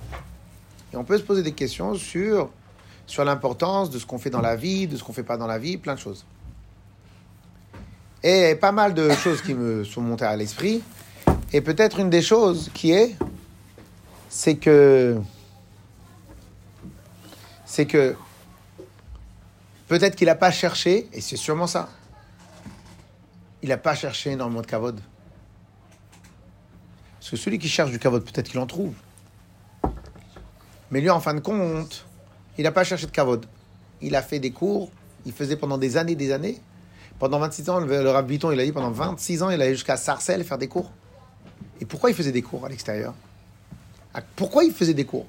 Et 0.92 0.98
on 0.98 1.04
peut 1.04 1.18
se 1.20 1.24
poser 1.24 1.44
des 1.44 1.54
questions 1.54 1.94
sur, 1.94 2.50
sur 3.06 3.24
l'importance 3.24 3.92
de 3.92 4.00
ce 4.00 4.06
qu'on 4.08 4.18
fait 4.18 4.32
dans 4.32 4.42
la 4.42 4.56
vie, 4.56 4.88
de 4.88 4.98
ce 4.98 5.04
qu'on 5.04 5.14
fait 5.14 5.24
pas 5.24 5.38
dans 5.38 5.48
la 5.48 5.60
vie, 5.60 5.78
plein 5.78 5.94
de 5.94 6.00
choses. 6.00 6.26
Et 8.24 8.56
pas 8.56 8.72
mal 8.72 8.94
de 8.94 9.12
choses 9.12 9.42
qui 9.42 9.54
me 9.54 9.84
sont 9.84 10.02
montées 10.02 10.26
à 10.26 10.36
l'esprit. 10.36 10.82
Et 11.54 11.62
peut-être 11.62 12.00
une 12.00 12.10
des 12.10 12.22
choses 12.22 12.70
qui 12.74 12.92
est, 12.92 13.16
c'est 14.30 14.56
que, 14.56 15.18
c'est 17.66 17.86
que 17.86 18.16
peut-être 19.88 20.16
qu'il 20.16 20.28
n'a 20.28 20.36
pas 20.36 20.52
cherché, 20.52 21.08
et 21.14 21.22
c'est 21.22 21.38
sûrement 21.38 21.68
ça, 21.68 21.90
il 23.62 23.70
n'a 23.70 23.78
pas 23.78 23.96
cherché 23.96 24.32
énormément 24.32 24.62
de 24.62 24.68
kavod. 24.68 25.00
Parce 27.20 27.32
que 27.32 27.38
celui 27.38 27.60
qui 27.60 27.70
cherche 27.70 27.92
du 27.92 28.00
kavod, 28.00 28.24
peut-être 28.24 28.50
qu'il 28.50 28.60
en 28.60 28.68
trouve. 28.68 28.94
Mais 30.92 31.02
lui, 31.02 31.10
en 31.10 31.20
fin 31.20 31.34
de 31.34 31.40
compte, 31.40 32.06
il 32.58 32.64
n'a 32.64 32.72
pas 32.72 32.84
cherché 32.84 33.06
de 33.06 33.12
kavod. 33.12 33.46
Il 34.02 34.16
a 34.16 34.22
fait 34.22 34.40
des 34.40 34.52
cours, 34.52 34.90
il 35.26 35.34
faisait 35.34 35.58
pendant 35.58 35.78
des 35.78 35.98
années, 35.98 36.16
des 36.16 36.32
années. 36.32 36.62
Pendant 37.20 37.40
26 37.40 37.70
ans, 37.70 37.80
le, 37.80 38.04
le 38.04 38.10
Rav 38.10 38.32
il 38.32 38.60
a 38.60 38.64
dit 38.64 38.72
pendant 38.72 38.92
26 38.92 39.44
ans, 39.44 39.50
il 39.50 39.62
allait 39.62 39.74
jusqu'à 39.74 39.98
Sarcelles 39.98 40.44
faire 40.44 40.58
des 40.58 40.68
cours. 40.68 40.92
Et 41.82 41.86
pourquoi 41.86 42.10
il 42.10 42.16
faisait 42.16 42.32
des 42.32 42.42
cours 42.42 42.66
à 42.66 42.70
l'extérieur? 42.70 43.14
Pourquoi 44.36 44.64
il 44.64 44.74
faisait 44.74 44.94
des 44.94 45.06
cours? 45.06 45.26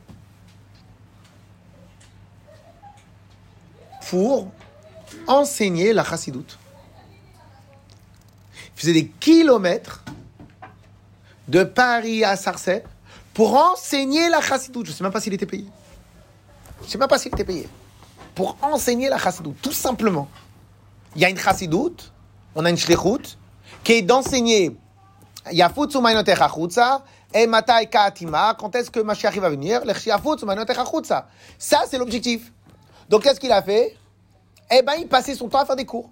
Pour 4.08 4.50
enseigner 5.26 5.92
la 5.92 6.04
chassidoute. 6.04 6.58
Il 8.54 8.80
faisait 8.80 8.92
des 8.92 9.08
kilomètres 9.08 10.04
de 11.48 11.64
Paris 11.64 12.24
à 12.24 12.36
Sarcelles 12.36 12.84
pour 13.34 13.54
enseigner 13.56 14.28
la 14.28 14.40
chassidoute. 14.40 14.86
Je 14.86 14.92
ne 14.92 14.96
sais 14.96 15.04
même 15.04 15.12
pas 15.12 15.20
s'il 15.20 15.34
était 15.34 15.46
payé. 15.46 15.66
Je 16.80 16.86
ne 16.86 16.90
sais 16.90 16.98
même 16.98 17.08
pas 17.08 17.18
s'il 17.18 17.32
était 17.32 17.44
payé. 17.44 17.68
Pour 18.34 18.56
enseigner 18.62 19.08
la 19.08 19.18
chassidoute, 19.18 19.56
tout 19.60 19.72
simplement. 19.72 20.28
Il 21.16 21.22
y 21.22 21.24
a 21.24 21.30
une 21.30 21.38
chassidoute, 21.38 22.12
on 22.54 22.64
a 22.64 22.70
une 22.70 22.76
shlichut, 22.76 23.36
qui 23.84 23.92
est 23.92 24.02
d'enseigner 24.02 24.76
Yafutsu 25.50 26.00
Mainotecha 26.00 26.48
Chutza 26.48 27.02
et 27.34 27.46
Matai 27.46 27.86
Kaatima, 27.86 28.54
quand 28.58 28.74
est-ce 28.74 28.90
que 28.90 29.00
Mashiach 29.00 29.36
va 29.38 29.50
venir 29.50 29.82
Yafutsu 29.84 30.44
Mainotecha 30.44 30.84
Chutza. 30.84 31.26
Ça, 31.58 31.82
c'est 31.88 31.98
l'objectif. 31.98 32.52
Donc, 33.08 33.22
qu'est-ce 33.22 33.40
qu'il 33.40 33.52
a 33.52 33.62
fait? 33.62 33.96
Eh 34.70 34.82
ben, 34.82 34.94
il 34.98 35.08
passait 35.08 35.34
son 35.34 35.48
temps 35.48 35.60
à 35.60 35.64
faire 35.66 35.76
des 35.76 35.86
cours. 35.86 36.10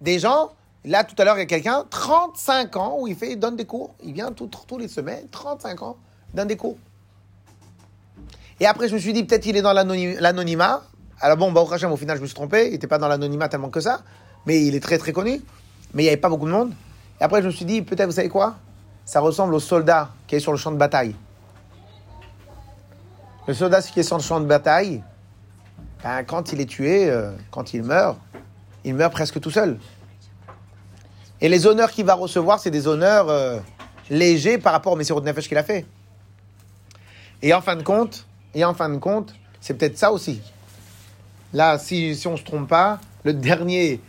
Des 0.00 0.18
gens, 0.18 0.50
là, 0.84 1.04
tout 1.04 1.14
à 1.18 1.24
l'heure, 1.24 1.36
il 1.36 1.40
y 1.40 1.42
a 1.42 1.46
quelqu'un, 1.46 1.84
35 1.88 2.76
ans, 2.76 2.96
où 3.00 3.06
il, 3.06 3.16
fait, 3.16 3.32
il 3.32 3.38
donne 3.38 3.56
des 3.56 3.64
cours. 3.64 3.94
Il 4.02 4.12
vient 4.12 4.30
tous 4.32 4.50
les 4.78 4.88
semaines, 4.88 5.26
35 5.30 5.82
ans, 5.82 5.96
donne 6.34 6.48
des 6.48 6.56
cours. 6.56 6.76
Et 8.60 8.66
après, 8.66 8.88
je 8.88 8.94
me 8.94 9.00
suis 9.00 9.12
dit, 9.12 9.24
peut-être 9.24 9.46
il 9.46 9.56
est 9.56 9.62
dans 9.62 9.72
l'anony- 9.72 10.16
l'anonymat. 10.20 10.82
Alors 11.22 11.36
bon, 11.36 11.54
au 11.54 11.72
Hachem, 11.72 11.92
au 11.92 11.96
final, 11.96 12.16
je 12.16 12.22
me 12.22 12.26
suis 12.26 12.34
trompé. 12.34 12.66
Il 12.66 12.72
n'était 12.72 12.88
pas 12.88 12.98
dans 12.98 13.06
l'anonymat 13.06 13.48
tellement 13.48 13.70
que 13.70 13.80
ça. 13.80 14.02
Mais 14.44 14.64
il 14.66 14.74
est 14.74 14.80
très, 14.80 14.98
très 14.98 15.12
connu. 15.12 15.40
Mais 15.94 16.02
il 16.02 16.06
n'y 16.06 16.08
avait 16.08 16.20
pas 16.20 16.28
beaucoup 16.28 16.46
de 16.46 16.50
monde. 16.50 16.72
Et 17.20 17.22
après, 17.22 17.40
je 17.42 17.46
me 17.46 17.52
suis 17.52 17.64
dit, 17.64 17.80
peut-être, 17.80 18.06
vous 18.06 18.16
savez 18.16 18.28
quoi? 18.28 18.56
Ça 19.04 19.20
ressemble 19.20 19.54
au 19.54 19.60
soldat 19.60 20.10
qui 20.26 20.34
est 20.34 20.40
sur 20.40 20.50
le 20.50 20.58
champ 20.58 20.72
de 20.72 20.76
bataille. 20.76 21.14
Le 23.46 23.54
soldat 23.54 23.82
qui 23.82 24.00
est 24.00 24.02
sur 24.02 24.16
le 24.16 24.22
champ 24.22 24.40
de 24.40 24.46
bataille, 24.46 25.02
ben, 26.02 26.24
quand 26.24 26.52
il 26.52 26.60
est 26.60 26.66
tué, 26.66 27.08
euh, 27.08 27.30
quand 27.52 27.72
il 27.72 27.84
meurt, 27.84 28.18
il 28.84 28.94
meurt 28.94 29.12
presque 29.12 29.40
tout 29.40 29.50
seul. 29.50 29.78
Et 31.40 31.48
les 31.48 31.66
honneurs 31.68 31.92
qu'il 31.92 32.04
va 32.04 32.14
recevoir, 32.14 32.58
c'est 32.58 32.70
des 32.72 32.88
honneurs 32.88 33.28
euh, 33.28 33.60
légers 34.10 34.58
par 34.58 34.72
rapport 34.72 34.92
au 34.92 34.96
Messirot 34.96 35.20
de 35.20 35.26
Nefesh 35.26 35.46
qu'il 35.46 35.58
a 35.58 35.62
fait. 35.62 35.86
Et 37.42 37.54
en 37.54 37.60
fin 37.60 37.76
de 37.76 37.82
compte, 37.82 38.26
et 38.54 38.64
en 38.64 38.74
fin 38.74 38.88
de 38.88 38.98
compte, 38.98 39.34
c'est 39.60 39.74
peut-être 39.74 39.98
ça 39.98 40.10
aussi. 40.10 40.40
Là, 41.52 41.78
si, 41.78 42.18
on 42.26 42.32
ne 42.32 42.36
se 42.36 42.44
trompe 42.44 42.68
pas, 42.68 42.98
le 43.24 43.34
dernier 43.34 44.00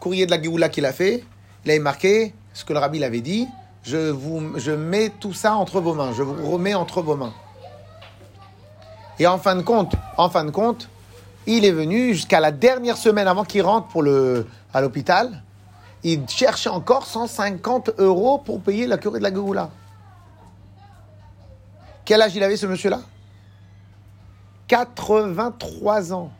courrier 0.00 0.26
de 0.26 0.30
la 0.30 0.42
Géoula 0.42 0.68
qu'il 0.68 0.86
a 0.86 0.92
fait, 0.92 1.24
il 1.64 1.70
avait 1.70 1.80
marqué 1.80 2.34
ce 2.52 2.64
que 2.64 2.72
le 2.72 2.78
rabbi 2.78 2.98
l'avait 2.98 3.20
dit, 3.20 3.48
je, 3.84 4.74
mets 4.74 5.10
tout 5.10 5.32
ça 5.32 5.54
entre 5.54 5.80
vos 5.80 5.94
mains, 5.94 6.12
je 6.12 6.22
vous 6.22 6.50
remets 6.50 6.74
entre 6.74 7.02
vos 7.02 7.16
mains. 7.16 7.34
Et 9.18 9.26
en 9.26 9.38
fin 9.38 9.54
de 9.54 9.62
compte, 9.62 9.94
en 10.16 10.28
fin 10.28 10.44
de 10.44 10.50
compte, 10.50 10.88
il 11.46 11.64
est 11.64 11.72
venu 11.72 12.14
jusqu'à 12.14 12.40
la 12.40 12.50
dernière 12.50 12.96
semaine 12.96 13.28
avant 13.28 13.44
qu'il 13.44 13.62
rentre 13.62 13.88
à 14.72 14.80
l'hôpital. 14.80 15.42
Il 16.02 16.28
cherchait 16.28 16.70
encore 16.70 17.06
150 17.06 17.92
euros 17.98 18.38
pour 18.38 18.60
payer 18.60 18.86
la 18.86 18.98
curée 18.98 19.18
de 19.18 19.24
la 19.24 19.32
Géoula. 19.32 19.70
Quel 22.04 22.20
âge 22.20 22.34
il 22.34 22.42
avait 22.42 22.56
ce 22.56 22.66
monsieur-là? 22.66 23.00
83 24.68 26.12
ans. 26.12 26.30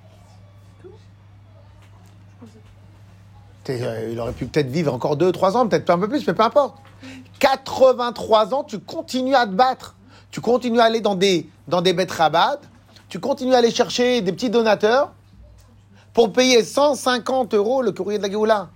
Il 3.68 4.20
aurait 4.20 4.32
pu 4.32 4.46
peut-être 4.46 4.68
vivre 4.68 4.92
encore 4.92 5.16
2-3 5.16 5.56
ans, 5.56 5.68
peut-être 5.68 5.90
un 5.90 5.98
peu 5.98 6.08
plus, 6.08 6.26
mais 6.26 6.34
peu 6.34 6.42
importe. 6.42 6.76
83 7.38 8.54
ans, 8.54 8.64
tu 8.64 8.78
continues 8.78 9.34
à 9.34 9.46
te 9.46 9.52
battre. 9.52 9.96
Tu 10.30 10.40
continues 10.40 10.80
à 10.80 10.84
aller 10.84 11.00
dans 11.00 11.14
des, 11.14 11.48
dans 11.68 11.80
des 11.80 11.92
bêtes. 11.92 12.12
Tu 13.08 13.20
continues 13.20 13.54
à 13.54 13.58
aller 13.58 13.70
chercher 13.70 14.20
des 14.20 14.32
petits 14.32 14.50
donateurs 14.50 15.12
pour 16.12 16.32
payer 16.32 16.64
150 16.64 17.54
euros 17.54 17.82
le 17.82 17.92
courrier 17.92 18.18
de 18.18 18.24
la 18.24 18.30
Géoula. 18.30 18.70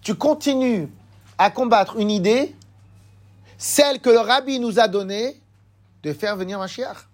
Tu 0.00 0.14
continues 0.14 0.90
à 1.38 1.50
combattre 1.50 1.96
une 1.98 2.10
idée, 2.10 2.54
celle 3.58 4.00
que 4.00 4.10
le 4.10 4.18
rabbi 4.18 4.58
nous 4.58 4.78
a 4.78 4.88
donnée, 4.88 5.40
de 6.02 6.12
faire 6.12 6.36
venir 6.36 6.66
chiard. 6.68 7.08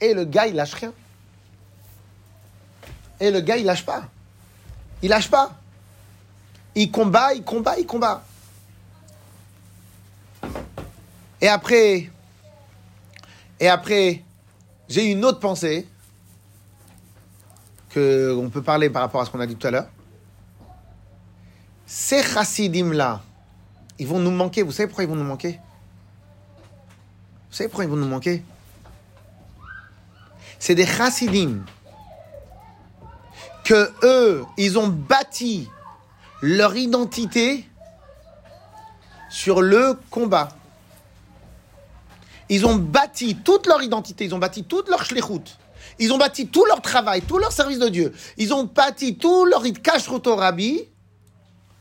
Et 0.00 0.14
le 0.14 0.24
gars, 0.24 0.46
il 0.46 0.54
lâche 0.54 0.74
rien. 0.74 0.92
Et 3.20 3.30
le 3.30 3.40
gars, 3.40 3.56
il 3.56 3.66
lâche 3.66 3.84
pas. 3.84 4.08
Il 5.02 5.10
lâche 5.10 5.30
pas. 5.30 5.56
Il 6.74 6.90
combat, 6.90 7.34
il 7.34 7.44
combat, 7.44 7.78
il 7.78 7.86
combat. 7.86 8.24
Et 11.40 11.48
après, 11.48 12.10
et 13.58 13.68
après, 13.68 14.22
j'ai 14.88 15.10
une 15.10 15.24
autre 15.24 15.40
pensée 15.40 15.86
que 17.90 18.34
on 18.34 18.50
peut 18.50 18.62
parler 18.62 18.88
par 18.88 19.02
rapport 19.02 19.20
à 19.20 19.26
ce 19.26 19.30
qu'on 19.30 19.40
a 19.40 19.46
dit 19.46 19.56
tout 19.56 19.66
à 19.66 19.70
l'heure. 19.70 19.88
Ces 21.86 22.22
chassidim 22.22 22.92
là, 22.92 23.20
ils 23.98 24.06
vont 24.06 24.20
nous 24.20 24.30
manquer. 24.30 24.62
Vous 24.62 24.72
savez 24.72 24.86
pourquoi 24.86 25.04
ils 25.04 25.10
vont 25.10 25.16
nous 25.16 25.24
manquer? 25.24 25.58
Vous 27.50 27.56
savez 27.56 27.68
pourquoi 27.68 27.84
ils 27.84 27.90
vont 27.90 27.96
nous 27.96 28.08
manquer? 28.08 28.44
C'est 30.58 30.74
des 30.74 30.86
chassidim 30.86 31.64
que 33.70 33.92
eux, 34.02 34.44
ils 34.58 34.80
ont 34.80 34.88
bâti 34.88 35.68
leur 36.42 36.74
identité 36.74 37.64
sur 39.30 39.62
le 39.62 39.96
combat. 40.10 40.48
Ils 42.48 42.66
ont 42.66 42.74
bâti 42.74 43.36
toute 43.36 43.68
leur 43.68 43.80
identité, 43.80 44.24
ils 44.24 44.34
ont 44.34 44.38
bâti 44.38 44.64
toute 44.64 44.88
leur 44.88 45.04
shlichut, 45.04 45.56
ils 46.00 46.12
ont 46.12 46.18
bâti 46.18 46.48
tout 46.48 46.64
leur 46.64 46.82
travail, 46.82 47.22
tout 47.22 47.38
leur 47.38 47.52
service 47.52 47.78
de 47.78 47.88
Dieu, 47.88 48.12
ils 48.38 48.52
ont 48.52 48.64
bâti 48.64 49.16
tout 49.16 49.44
leur 49.44 49.62
rabbi 50.36 50.88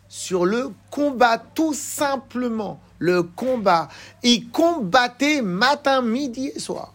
sur 0.08 0.46
le 0.46 0.72
combat, 0.92 1.40
tout 1.40 1.74
simplement. 1.74 2.80
Le 3.00 3.24
combat. 3.24 3.88
Ils 4.22 4.50
combattaient 4.50 5.42
matin, 5.42 6.04
midi 6.04 6.52
et 6.54 6.60
soir. 6.60 6.94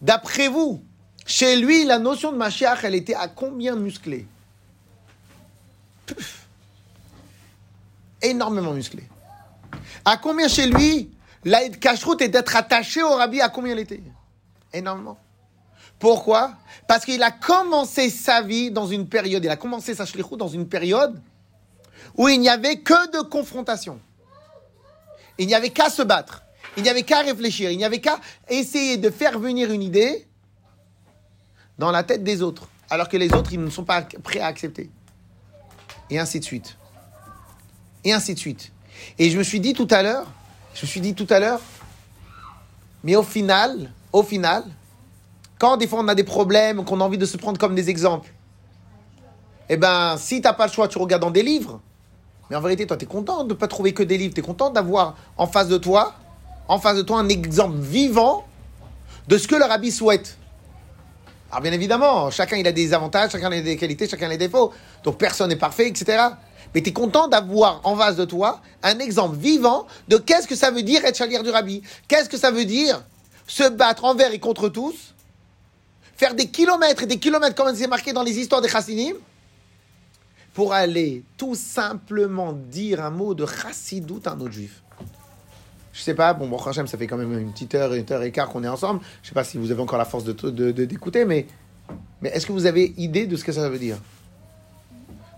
D'après 0.00 0.48
vous, 0.48 0.82
chez 1.26 1.56
lui, 1.56 1.84
la 1.84 1.98
notion 1.98 2.32
de 2.32 2.36
Mashiach, 2.36 2.84
elle 2.84 2.94
était 2.94 3.14
à 3.14 3.28
combien 3.28 3.76
musclée? 3.76 4.26
Puf. 6.06 6.46
Énormément 8.20 8.72
musclée. 8.72 9.08
À 10.04 10.16
combien 10.16 10.48
chez 10.48 10.66
lui, 10.66 11.10
la 11.44 11.68
kashrut 11.68 12.20
est 12.20 12.28
d'être 12.28 12.56
attaché 12.56 13.02
au 13.02 13.14
rabbi, 13.14 13.40
à 13.40 13.48
combien 13.48 13.72
elle 13.72 13.80
était? 13.80 14.02
Énormément. 14.72 15.18
Pourquoi? 15.98 16.52
Parce 16.86 17.04
qu'il 17.04 17.22
a 17.22 17.30
commencé 17.30 18.10
sa 18.10 18.42
vie 18.42 18.70
dans 18.70 18.86
une 18.86 19.08
période, 19.08 19.42
il 19.44 19.50
a 19.50 19.56
commencé 19.56 19.94
sa 19.94 20.04
shlichut 20.04 20.36
dans 20.36 20.48
une 20.48 20.68
période 20.68 21.20
où 22.16 22.28
il 22.28 22.40
n'y 22.40 22.48
avait 22.48 22.80
que 22.80 23.10
de 23.16 23.22
confrontation. 23.22 23.98
Il 25.38 25.46
n'y 25.46 25.54
avait 25.54 25.70
qu'à 25.70 25.88
se 25.88 26.02
battre. 26.02 26.42
Il 26.76 26.82
n'y 26.82 26.88
avait 26.88 27.02
qu'à 27.02 27.20
réfléchir. 27.20 27.70
Il 27.70 27.78
n'y 27.78 27.84
avait 27.84 28.00
qu'à 28.00 28.20
essayer 28.48 28.96
de 28.96 29.10
faire 29.10 29.38
venir 29.38 29.72
une 29.72 29.82
idée 29.82 30.28
dans 31.78 31.90
la 31.90 32.02
tête 32.02 32.24
des 32.24 32.42
autres. 32.42 32.68
Alors 32.90 33.08
que 33.08 33.16
les 33.16 33.32
autres, 33.32 33.52
ils 33.52 33.62
ne 33.62 33.70
sont 33.70 33.84
pas 33.84 34.02
prêts 34.22 34.40
à 34.40 34.46
accepter. 34.46 34.90
Et 36.10 36.18
ainsi 36.18 36.38
de 36.38 36.44
suite. 36.44 36.76
Et 38.04 38.12
ainsi 38.12 38.34
de 38.34 38.38
suite. 38.38 38.72
Et 39.18 39.30
je 39.30 39.38
me 39.38 39.42
suis 39.42 39.60
dit 39.60 39.72
tout 39.72 39.88
à 39.90 40.02
l'heure, 40.02 40.26
je 40.74 40.82
me 40.82 40.86
suis 40.86 41.00
dit 41.00 41.14
tout 41.14 41.26
à 41.30 41.40
l'heure, 41.40 41.60
mais 43.02 43.16
au 43.16 43.22
final, 43.22 43.90
au 44.12 44.22
final, 44.22 44.64
quand 45.58 45.76
des 45.76 45.86
fois 45.86 46.00
on 46.00 46.08
a 46.08 46.14
des 46.14 46.24
problèmes, 46.24 46.84
qu'on 46.84 47.00
a 47.00 47.04
envie 47.04 47.18
de 47.18 47.26
se 47.26 47.36
prendre 47.36 47.58
comme 47.58 47.74
des 47.74 47.90
exemples, 47.90 48.32
eh 49.68 49.76
ben, 49.76 50.16
si 50.18 50.40
t'as 50.40 50.52
pas 50.52 50.66
le 50.66 50.72
choix, 50.72 50.88
tu 50.88 50.98
regardes 50.98 51.22
dans 51.22 51.30
des 51.30 51.42
livres. 51.42 51.80
Mais 52.50 52.56
en 52.56 52.60
vérité, 52.60 52.86
toi, 52.86 52.96
tu 52.96 53.04
es 53.04 53.08
content 53.08 53.44
de 53.44 53.50
ne 53.50 53.54
pas 53.54 53.68
trouver 53.68 53.94
que 53.94 54.02
des 54.02 54.18
livres. 54.18 54.34
Tu 54.34 54.40
es 54.40 54.42
content 54.42 54.70
d'avoir 54.70 55.16
en 55.38 55.46
face 55.46 55.68
de 55.68 55.78
toi, 55.78 56.14
en 56.68 56.78
face 56.78 56.96
de 56.96 57.02
toi, 57.02 57.18
un 57.18 57.28
exemple 57.28 57.78
vivant 57.78 58.44
de 59.28 59.38
ce 59.38 59.48
que 59.48 59.54
le 59.54 59.64
rabbi 59.64 59.90
souhaite. 59.90 60.36
Alors, 61.54 61.62
bien 61.62 61.70
évidemment, 61.70 62.32
chacun 62.32 62.56
il 62.56 62.66
a 62.66 62.72
des 62.72 62.92
avantages, 62.92 63.30
chacun 63.30 63.52
a 63.52 63.60
des 63.60 63.76
qualités, 63.76 64.08
chacun 64.08 64.26
a 64.26 64.30
des 64.30 64.48
défauts. 64.48 64.72
Donc, 65.04 65.18
personne 65.18 65.50
n'est 65.50 65.54
parfait, 65.54 65.86
etc. 65.86 66.20
Mais 66.74 66.82
tu 66.82 66.90
es 66.90 66.92
content 66.92 67.28
d'avoir 67.28 67.80
en 67.84 67.96
face 67.96 68.16
de 68.16 68.24
toi 68.24 68.60
un 68.82 68.98
exemple 68.98 69.36
vivant 69.36 69.86
de 70.08 70.16
qu'est-ce 70.16 70.48
que 70.48 70.56
ça 70.56 70.72
veut 70.72 70.82
dire 70.82 71.04
être 71.04 71.16
chalier 71.16 71.40
du 71.44 71.50
rabbi. 71.50 71.80
Qu'est-ce 72.08 72.28
que 72.28 72.36
ça 72.36 72.50
veut 72.50 72.64
dire 72.64 73.04
se 73.46 73.68
battre 73.68 74.04
envers 74.04 74.32
et 74.32 74.40
contre 74.40 74.68
tous, 74.68 75.14
faire 76.16 76.34
des 76.34 76.48
kilomètres 76.48 77.04
et 77.04 77.06
des 77.06 77.20
kilomètres, 77.20 77.54
comme 77.54 77.72
c'est 77.76 77.86
marqué 77.86 78.12
dans 78.12 78.24
les 78.24 78.36
histoires 78.36 78.60
des 78.60 78.68
chassidim, 78.68 79.14
pour 80.54 80.72
aller 80.72 81.22
tout 81.36 81.54
simplement 81.54 82.52
dire 82.52 83.00
un 83.00 83.10
mot 83.10 83.32
de 83.32 83.46
chassidout 83.46 84.22
à 84.26 84.32
un 84.32 84.40
autre 84.40 84.50
juif. 84.50 84.82
Je 85.94 86.00
sais 86.00 86.14
pas, 86.14 86.34
bon, 86.34 86.48
bon, 86.48 86.58
Hachem, 86.58 86.88
ça 86.88 86.98
fait 86.98 87.06
quand 87.06 87.16
même 87.16 87.38
une 87.38 87.52
petite 87.52 87.72
heure, 87.76 87.94
une 87.94 88.04
heure 88.10 88.22
et 88.24 88.32
quart 88.32 88.48
qu'on 88.48 88.64
est 88.64 88.68
ensemble. 88.68 89.00
Je 89.22 89.28
sais 89.28 89.34
pas 89.34 89.44
si 89.44 89.58
vous 89.58 89.70
avez 89.70 89.80
encore 89.80 89.96
la 89.98 90.04
force 90.04 90.24
de 90.24 90.32
de- 90.32 90.72
de- 90.72 90.84
d'écouter, 90.84 91.24
mais, 91.24 91.46
mais 92.20 92.30
est-ce 92.30 92.46
que 92.46 92.52
vous 92.52 92.66
avez 92.66 92.92
idée 92.96 93.28
de 93.28 93.36
ce 93.36 93.44
que 93.44 93.52
ça 93.52 93.68
veut 93.70 93.78
dire? 93.78 93.96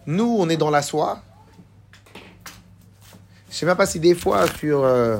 Nous, 0.06 0.24
on 0.38 0.48
est 0.48 0.56
dans 0.56 0.70
la 0.70 0.80
soie. 0.80 1.22
Je 3.50 3.54
sais 3.54 3.66
même 3.66 3.76
pas 3.76 3.84
si 3.86 4.00
des 4.00 4.14
fois 4.14 4.46
sur 4.56 4.82
euh, 4.82 5.18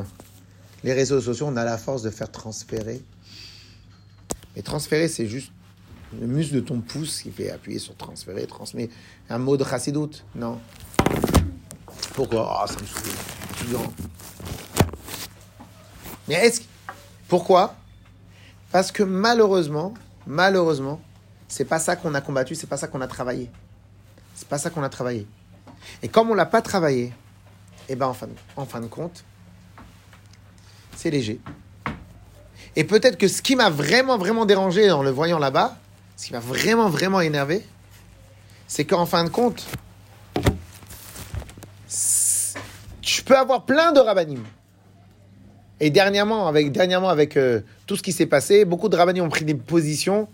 les 0.84 0.94
réseaux 0.94 1.20
sociaux, 1.20 1.46
on 1.50 1.56
a 1.56 1.64
la 1.64 1.76
force 1.76 2.00
de 2.02 2.08
faire 2.10 2.30
transférer. 2.32 3.02
Mais 4.54 4.62
transférer, 4.62 5.08
c'est 5.08 5.26
juste 5.26 5.52
le 6.18 6.26
muscle 6.26 6.54
de 6.54 6.60
ton 6.60 6.80
pouce 6.80 7.20
qui 7.20 7.30
fait 7.30 7.50
appuyer 7.50 7.78
sur 7.78 7.94
transférer, 7.94 8.46
transmet 8.46 8.88
un 9.28 9.38
mot 9.38 9.58
de 9.58 9.64
chassidoute. 9.64 10.24
Non. 10.34 10.58
Pourquoi? 12.14 12.62
Ah, 12.62 12.66
ça 12.66 12.76
me 12.80 12.86
saoule. 12.86 13.80
Mais 16.28 16.34
est-ce 16.34 16.60
Pourquoi? 17.28 17.74
Parce 18.72 18.92
que 18.92 19.02
malheureusement, 19.02 19.94
malheureusement, 20.26 21.00
c'est 21.48 21.64
pas 21.64 21.78
ça 21.78 21.96
qu'on 21.96 22.14
a 22.14 22.20
combattu, 22.20 22.54
c'est 22.54 22.66
pas 22.66 22.76
ça 22.76 22.88
qu'on 22.88 23.00
a 23.00 23.06
travaillé. 23.06 23.50
C'est 24.34 24.48
pas 24.48 24.58
ça 24.58 24.70
qu'on 24.70 24.82
a 24.82 24.88
travaillé. 24.88 25.26
Et 26.02 26.08
comme 26.08 26.30
on 26.30 26.34
l'a 26.34 26.46
pas 26.46 26.62
travaillé, 26.62 27.12
et 27.88 27.94
ben 27.96 28.06
en 28.06 28.14
fin, 28.14 28.26
de- 28.26 28.32
en 28.56 28.66
fin 28.66 28.80
de 28.80 28.86
compte, 28.86 29.24
c'est 30.96 31.10
léger. 31.10 31.40
Et 32.74 32.84
peut-être 32.84 33.16
que 33.16 33.28
ce 33.28 33.40
qui 33.40 33.56
m'a 33.56 33.70
vraiment, 33.70 34.18
vraiment 34.18 34.44
dérangé 34.44 34.90
en 34.90 35.02
le 35.02 35.10
voyant 35.10 35.38
là-bas, 35.38 35.76
ce 36.16 36.26
qui 36.26 36.32
m'a 36.32 36.40
vraiment, 36.40 36.88
vraiment 36.88 37.20
énervé, 37.20 37.64
c'est 38.66 38.84
qu'en 38.84 39.06
fin 39.06 39.24
de 39.24 39.28
compte, 39.30 39.64
tu 43.00 43.22
peux 43.22 43.36
avoir 43.38 43.64
plein 43.64 43.92
de 43.92 44.00
rabbinim. 44.00 44.42
Et 45.80 45.90
dernièrement, 45.90 46.48
avec, 46.48 46.72
dernièrement, 46.72 47.08
avec 47.10 47.36
euh, 47.36 47.60
tout 47.86 47.96
ce 47.96 48.02
qui 48.02 48.12
s'est 48.12 48.26
passé, 48.26 48.64
beaucoup 48.64 48.88
de 48.88 48.96
rabbinim 48.96 49.24
ont 49.24 49.28
pris 49.28 49.44
des 49.44 49.54
positions 49.54 50.28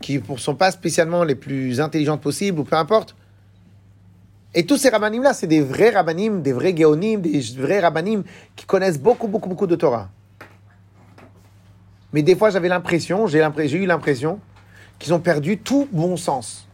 qui 0.00 0.20
ne 0.28 0.36
sont 0.36 0.54
pas 0.54 0.70
spécialement 0.70 1.24
les 1.24 1.34
plus 1.34 1.80
intelligentes 1.80 2.20
possibles, 2.20 2.60
ou 2.60 2.64
peu 2.64 2.76
importe. 2.76 3.16
Et 4.54 4.64
tous 4.64 4.76
ces 4.76 4.88
rabbinim-là, 4.88 5.34
c'est 5.34 5.48
des 5.48 5.60
vrais 5.60 5.90
rabbinim, 5.90 6.42
des 6.42 6.52
vrais 6.52 6.76
géonim, 6.76 7.20
des 7.20 7.40
vrais 7.56 7.80
rabbinim 7.80 8.22
qui 8.54 8.66
connaissent 8.66 9.00
beaucoup, 9.00 9.26
beaucoup, 9.26 9.48
beaucoup 9.48 9.66
de 9.66 9.74
Torah. 9.74 10.10
Mais 12.12 12.22
des 12.22 12.36
fois, 12.36 12.50
j'avais 12.50 12.68
l'impression, 12.68 13.26
j'ai 13.26 13.44
j'ai 13.64 13.78
eu 13.78 13.86
l'impression 13.86 14.38
qu'ils 15.00 15.12
ont 15.12 15.18
perdu 15.18 15.58
tout 15.58 15.88
bon 15.90 16.16
sens. 16.16 16.68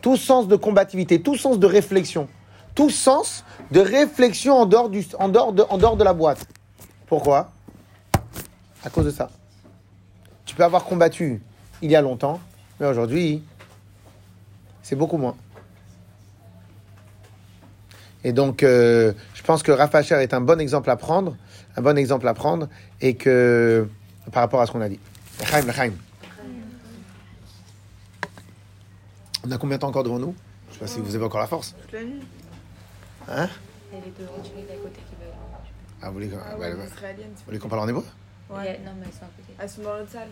Tout 0.00 0.16
sens 0.16 0.46
de 0.46 0.54
combativité, 0.54 1.20
tout 1.20 1.36
sens 1.36 1.58
de 1.58 1.66
réflexion. 1.66 2.28
Tout 2.76 2.90
sens 2.90 3.44
de 3.72 3.80
réflexion 3.80 4.54
en 4.54 4.66
dehors, 4.66 4.88
du, 4.88 5.04
en 5.18 5.28
dehors, 5.28 5.52
de, 5.52 5.62
en 5.68 5.78
dehors 5.78 5.96
de 5.96 6.04
la 6.04 6.12
boîte. 6.12 6.46
Pourquoi? 7.06 7.50
À 8.84 8.90
cause 8.90 9.06
de 9.06 9.10
ça. 9.10 9.30
Tu 10.44 10.54
peux 10.54 10.64
avoir 10.64 10.84
combattu 10.84 11.40
il 11.82 11.90
y 11.90 11.96
a 11.96 12.02
longtemps, 12.02 12.40
mais 12.80 12.86
aujourd'hui, 12.86 13.42
c'est 14.82 14.96
beaucoup 14.96 15.16
moins. 15.16 15.36
Et 18.24 18.32
donc, 18.32 18.62
euh, 18.62 19.12
je 19.34 19.42
pense 19.42 19.62
que 19.62 19.70
Rafa 19.70 19.98
Asher 19.98 20.22
est 20.22 20.32
un 20.32 20.40
bon 20.40 20.60
exemple 20.60 20.88
à 20.90 20.96
prendre, 20.96 21.36
un 21.76 21.82
bon 21.82 21.96
exemple 21.98 22.26
à 22.26 22.34
prendre, 22.34 22.68
et 23.00 23.14
que 23.14 23.88
par 24.32 24.42
rapport 24.42 24.60
à 24.60 24.66
ce 24.66 24.72
qu'on 24.72 24.80
a 24.80 24.88
dit. 24.88 24.98
L'chaim, 25.40 25.66
l'chaim. 25.66 25.92
On 29.46 29.50
a 29.50 29.58
combien 29.58 29.76
de 29.76 29.82
temps 29.82 29.88
encore 29.88 30.04
devant 30.04 30.18
nous? 30.18 30.34
Je 30.68 30.74
sais 30.74 30.80
pas 30.80 30.86
si 30.86 31.00
vous 31.00 31.14
avez 31.14 31.24
encore 31.24 31.40
la 31.40 31.46
force. 31.46 31.74
Toute 31.82 31.92
la 31.92 32.02
nuit. 32.02 32.22
Hein? 33.28 33.48
Il 33.92 33.98
y 33.98 34.00
a 34.00 34.04
les 34.04 34.10
deux 34.12 34.24
autres 34.24 34.50
d'à 34.54 34.74
côté 34.76 35.00
qui 35.08 35.16
veulent. 35.20 35.43
Ah, 36.04 36.08
vous 36.08 36.14
voulez, 36.14 36.30
Ah 36.34 36.36
bah, 36.52 36.58
ouais, 36.58 36.70
bah, 36.74 36.82
les 36.84 36.90
israéliennes. 36.92 37.30
c'est 37.34 37.40
vous 37.40 37.46
voulez 37.46 37.58
qu'on 37.58 37.68
parle 37.68 37.82
en 37.82 37.88
hébreu? 37.88 38.04
A- 38.50 38.54
Non, 38.54 38.62
mais 38.62 38.70
elles 39.06 39.12
sont 39.12 39.24
à 39.24 39.32
côté. 39.36 39.54
Elles 39.58 39.68
sont 39.70 39.82
dans 39.82 39.96
l'autre 39.96 40.10
salle. 40.10 40.28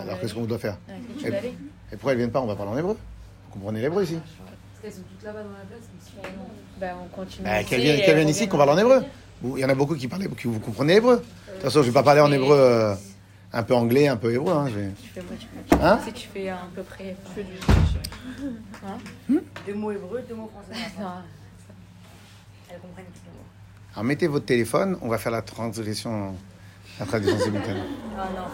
Alors, 0.00 0.20
qu'est-ce 0.20 0.34
qu'on 0.34 0.44
doit 0.44 0.58
faire? 0.58 0.76
Ouais, 0.88 1.28
Et- 1.28 1.28
Et 1.28 1.56
pourquoi 1.92 2.12
elles 2.12 2.18
viennent 2.18 2.30
pas? 2.30 2.40
On 2.40 2.46
va 2.46 2.56
parler 2.56 2.72
en 2.72 2.78
hébreu. 2.78 2.96
Vous 3.46 3.52
comprenez 3.52 3.80
l'hébreu 3.80 4.04
ici 4.04 4.18
Elles 4.84 4.92
sont 4.92 5.00
toutes 5.02 5.22
là-bas 5.24 5.42
dans 5.42 5.50
la 5.50 5.64
place. 5.64 5.80
mais 6.16 6.28
non. 6.30 6.46
Bah 6.80 6.86
on 7.04 7.08
continue. 7.14 7.44
Bah, 7.44 7.62
qu'elles 7.64 7.80
viennent- 7.80 8.00
qu'elles 8.04 8.28
ici, 8.28 8.48
qu'on 8.48 8.56
parle 8.58 8.70
en 8.70 8.78
hébreu. 8.78 9.04
Il 9.44 9.58
y 9.58 9.64
en 9.64 9.68
a 9.68 9.74
beaucoup 9.74 9.94
qui 9.96 10.08
parlent, 10.08 10.28
qui 10.36 10.46
vous 10.48 10.58
comprenez 10.60 10.94
l'hébreu. 10.94 11.16
De 11.16 11.52
toute 11.54 11.62
façon, 11.62 11.82
je 11.82 11.88
vais 11.88 11.92
pas 11.92 12.02
parler 12.02 12.20
en 12.20 12.30
hébreu 12.32 12.56
euh, 12.58 12.94
un 13.52 13.62
peu 13.64 13.74
anglais, 13.74 14.06
un 14.08 14.16
peu 14.16 14.32
hébreu. 14.32 14.52
hein, 14.52 14.66
Tu 14.66 15.08
fais 15.10 15.20
moi, 15.22 15.32
tu 15.38 15.46
fais. 15.46 15.82
Hein? 15.82 16.00
Si 16.04 16.12
tu 16.12 16.28
fais 16.28 16.48
à 16.48 16.58
peu 16.74 16.82
près. 16.82 17.16
Je 17.28 17.30
fais 17.30 17.44
du. 17.44 17.52
Hein? 18.86 19.40
Deux 19.66 19.74
mots 19.74 19.90
hébreux, 19.92 20.22
deux 20.28 20.34
mots 20.34 20.50
français. 20.52 20.80
Elles 22.70 22.78
comprennent 22.80 23.04
plus 23.06 23.20
le 23.26 23.32
mot. 23.32 23.44
Alors 23.92 24.04
mettez 24.04 24.26
votre 24.26 24.46
téléphone, 24.46 24.96
on 25.02 25.08
va 25.08 25.18
faire 25.18 25.32
la 25.32 25.42
translation, 25.42 26.34
la 26.98 27.04
traduction 27.06 27.38
simultanée. 27.38 27.82
Ah 28.18 28.28
non. 28.34 28.44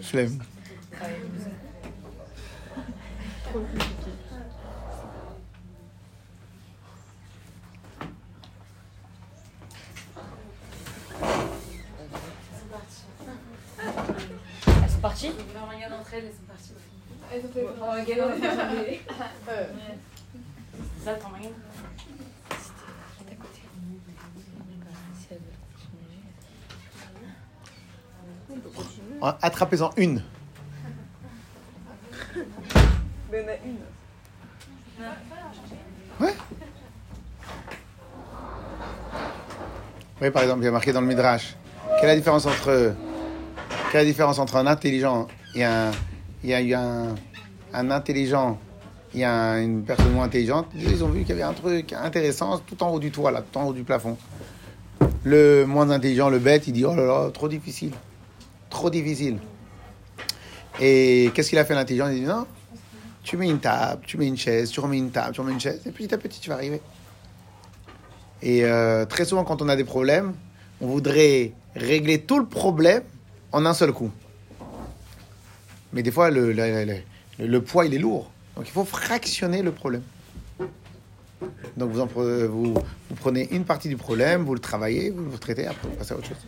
Flemme. 0.00 0.38
Travailler. 0.92 1.18
Trop 3.44 3.60
compliqué. 3.60 3.84
Elles 14.66 14.90
sont 14.90 15.00
parties? 15.00 15.30
On 15.56 15.74
regarde 15.74 15.92
entre 15.94 16.14
elles, 16.14 16.24
elles 16.26 16.32
sont 16.32 16.46
parties. 16.46 16.72
Elles 17.32 17.44
ont 17.44 17.52
fait 17.52 17.66
On 17.80 17.86
va 17.86 17.92
regarder 17.92 18.22
entre 18.22 18.44
elles. 18.78 19.00
Ça, 21.04 21.14
t'en 21.14 21.28
regardes 21.28 21.54
d'à 23.28 23.34
côté. 23.36 23.62
Si 25.18 25.26
elles 25.30 25.38
veulent 25.38 25.62
continuer. 25.72 26.22
on 27.00 27.04
peut 27.04 27.14
continuer. 27.14 27.32
Ah, 28.20 28.30
Attrapez-en 29.42 29.90
une. 29.96 30.22
Mais 32.36 32.42
il 33.32 33.40
y 33.40 33.44
en 33.44 33.48
a 33.48 33.56
une. 33.66 33.78
Ouais. 36.20 36.34
Oui, 40.20 40.30
par 40.30 40.42
exemple, 40.42 40.62
il 40.62 40.64
y 40.64 40.68
a 40.68 40.72
marqué 40.72 40.92
dans 40.92 41.00
le 41.00 41.06
Midrash. 41.06 41.56
Quelle 42.00 42.04
est 42.10 42.12
la 42.12 42.16
différence 42.16 42.46
entre, 42.46 42.94
quelle 43.90 44.00
est 44.00 44.04
la 44.04 44.10
différence 44.10 44.38
entre 44.38 44.56
un 44.56 44.66
intelligent 44.66 45.26
et 45.54 45.64
un, 45.64 45.90
il 46.42 46.50
y 46.50 46.54
a 46.54 46.60
eu 46.60 46.74
un, 46.74 47.14
un 47.72 47.90
intelligent 47.90 48.58
et 49.14 49.24
un- 49.24 49.60
une 49.62 49.84
personne 49.84 50.12
moins 50.12 50.24
intelligente? 50.24 50.66
Ils 50.74 51.04
ont 51.04 51.08
vu 51.08 51.20
qu'il 51.20 51.30
y 51.30 51.32
avait 51.32 51.42
un 51.42 51.52
truc 51.52 51.92
intéressant 51.92 52.58
tout 52.58 52.82
en 52.82 52.90
haut 52.90 52.98
du 52.98 53.10
toit, 53.10 53.30
là, 53.30 53.42
tout 53.42 53.58
en 53.58 53.64
haut 53.66 53.72
du 53.72 53.84
plafond. 53.84 54.16
Le 55.24 55.64
moins 55.64 55.90
intelligent, 55.90 56.30
le 56.30 56.38
bête, 56.38 56.66
il 56.66 56.72
dit 56.72 56.84
Oh 56.84 56.94
là 56.94 57.04
là, 57.04 57.30
trop 57.30 57.48
difficile. 57.48 57.92
Trop 58.70 58.90
difficile. 58.90 59.38
Et 60.80 61.30
qu'est-ce 61.34 61.48
qu'il 61.50 61.58
a 61.58 61.64
fait 61.64 61.74
l'intelligent 61.74 62.08
Il 62.08 62.20
dit 62.20 62.26
Non, 62.26 62.46
tu 63.22 63.36
mets 63.36 63.48
une 63.48 63.58
table, 63.60 64.02
tu 64.06 64.16
mets 64.16 64.26
une 64.26 64.36
chaise, 64.36 64.70
tu 64.70 64.80
remets 64.80 64.98
une 64.98 65.10
table, 65.10 65.34
tu 65.34 65.40
remets 65.40 65.52
une 65.52 65.60
chaise, 65.60 65.80
et 65.86 65.90
petit 65.90 66.12
à 66.14 66.18
petit, 66.18 66.40
tu 66.40 66.48
vas 66.48 66.56
arriver. 66.56 66.80
Et 68.42 68.64
euh, 68.64 69.04
très 69.04 69.24
souvent, 69.24 69.44
quand 69.44 69.60
on 69.62 69.68
a 69.68 69.76
des 69.76 69.84
problèmes, 69.84 70.34
on 70.80 70.86
voudrait 70.86 71.52
régler 71.74 72.20
tout 72.20 72.38
le 72.38 72.46
problème 72.46 73.02
en 73.52 73.66
un 73.66 73.74
seul 73.74 73.92
coup. 73.92 74.10
Mais 75.92 76.02
des 76.02 76.10
fois, 76.12 76.30
le, 76.30 77.60
poids, 77.60 77.86
il 77.86 77.94
est 77.94 77.98
lourd. 77.98 78.30
Donc, 78.56 78.68
il 78.68 78.70
faut 78.70 78.84
fractionner 78.84 79.62
le 79.62 79.72
problème. 79.72 80.02
Donc, 81.76 81.90
vous, 81.90 82.00
en 82.00 82.06
pre- 82.06 82.44
vous, 82.46 82.74
vous 82.74 83.14
prenez 83.16 83.48
une 83.50 83.64
partie 83.64 83.88
du 83.88 83.96
problème, 83.96 84.42
vous 84.44 84.54
le 84.54 84.60
travaillez, 84.60 85.10
vous 85.10 85.30
le 85.30 85.38
traitez, 85.38 85.66
après, 85.66 85.88
vous 85.88 85.96
passez 85.96 86.12
à 86.12 86.16
autre 86.16 86.28
chose. 86.28 86.46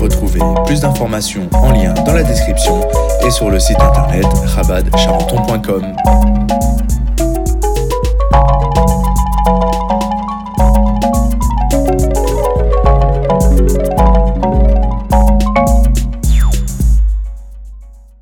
Retrouvez 0.00 0.40
plus 0.64 0.80
d'informations 0.80 1.48
en 1.52 1.72
lien 1.72 1.92
dans 2.06 2.12
la 2.12 2.22
description 2.22 2.80
et 3.26 3.30
sur 3.30 3.50
le 3.50 3.58
site 3.58 3.80
internet 3.80 4.26
rabadcharenton.com. 4.46 5.96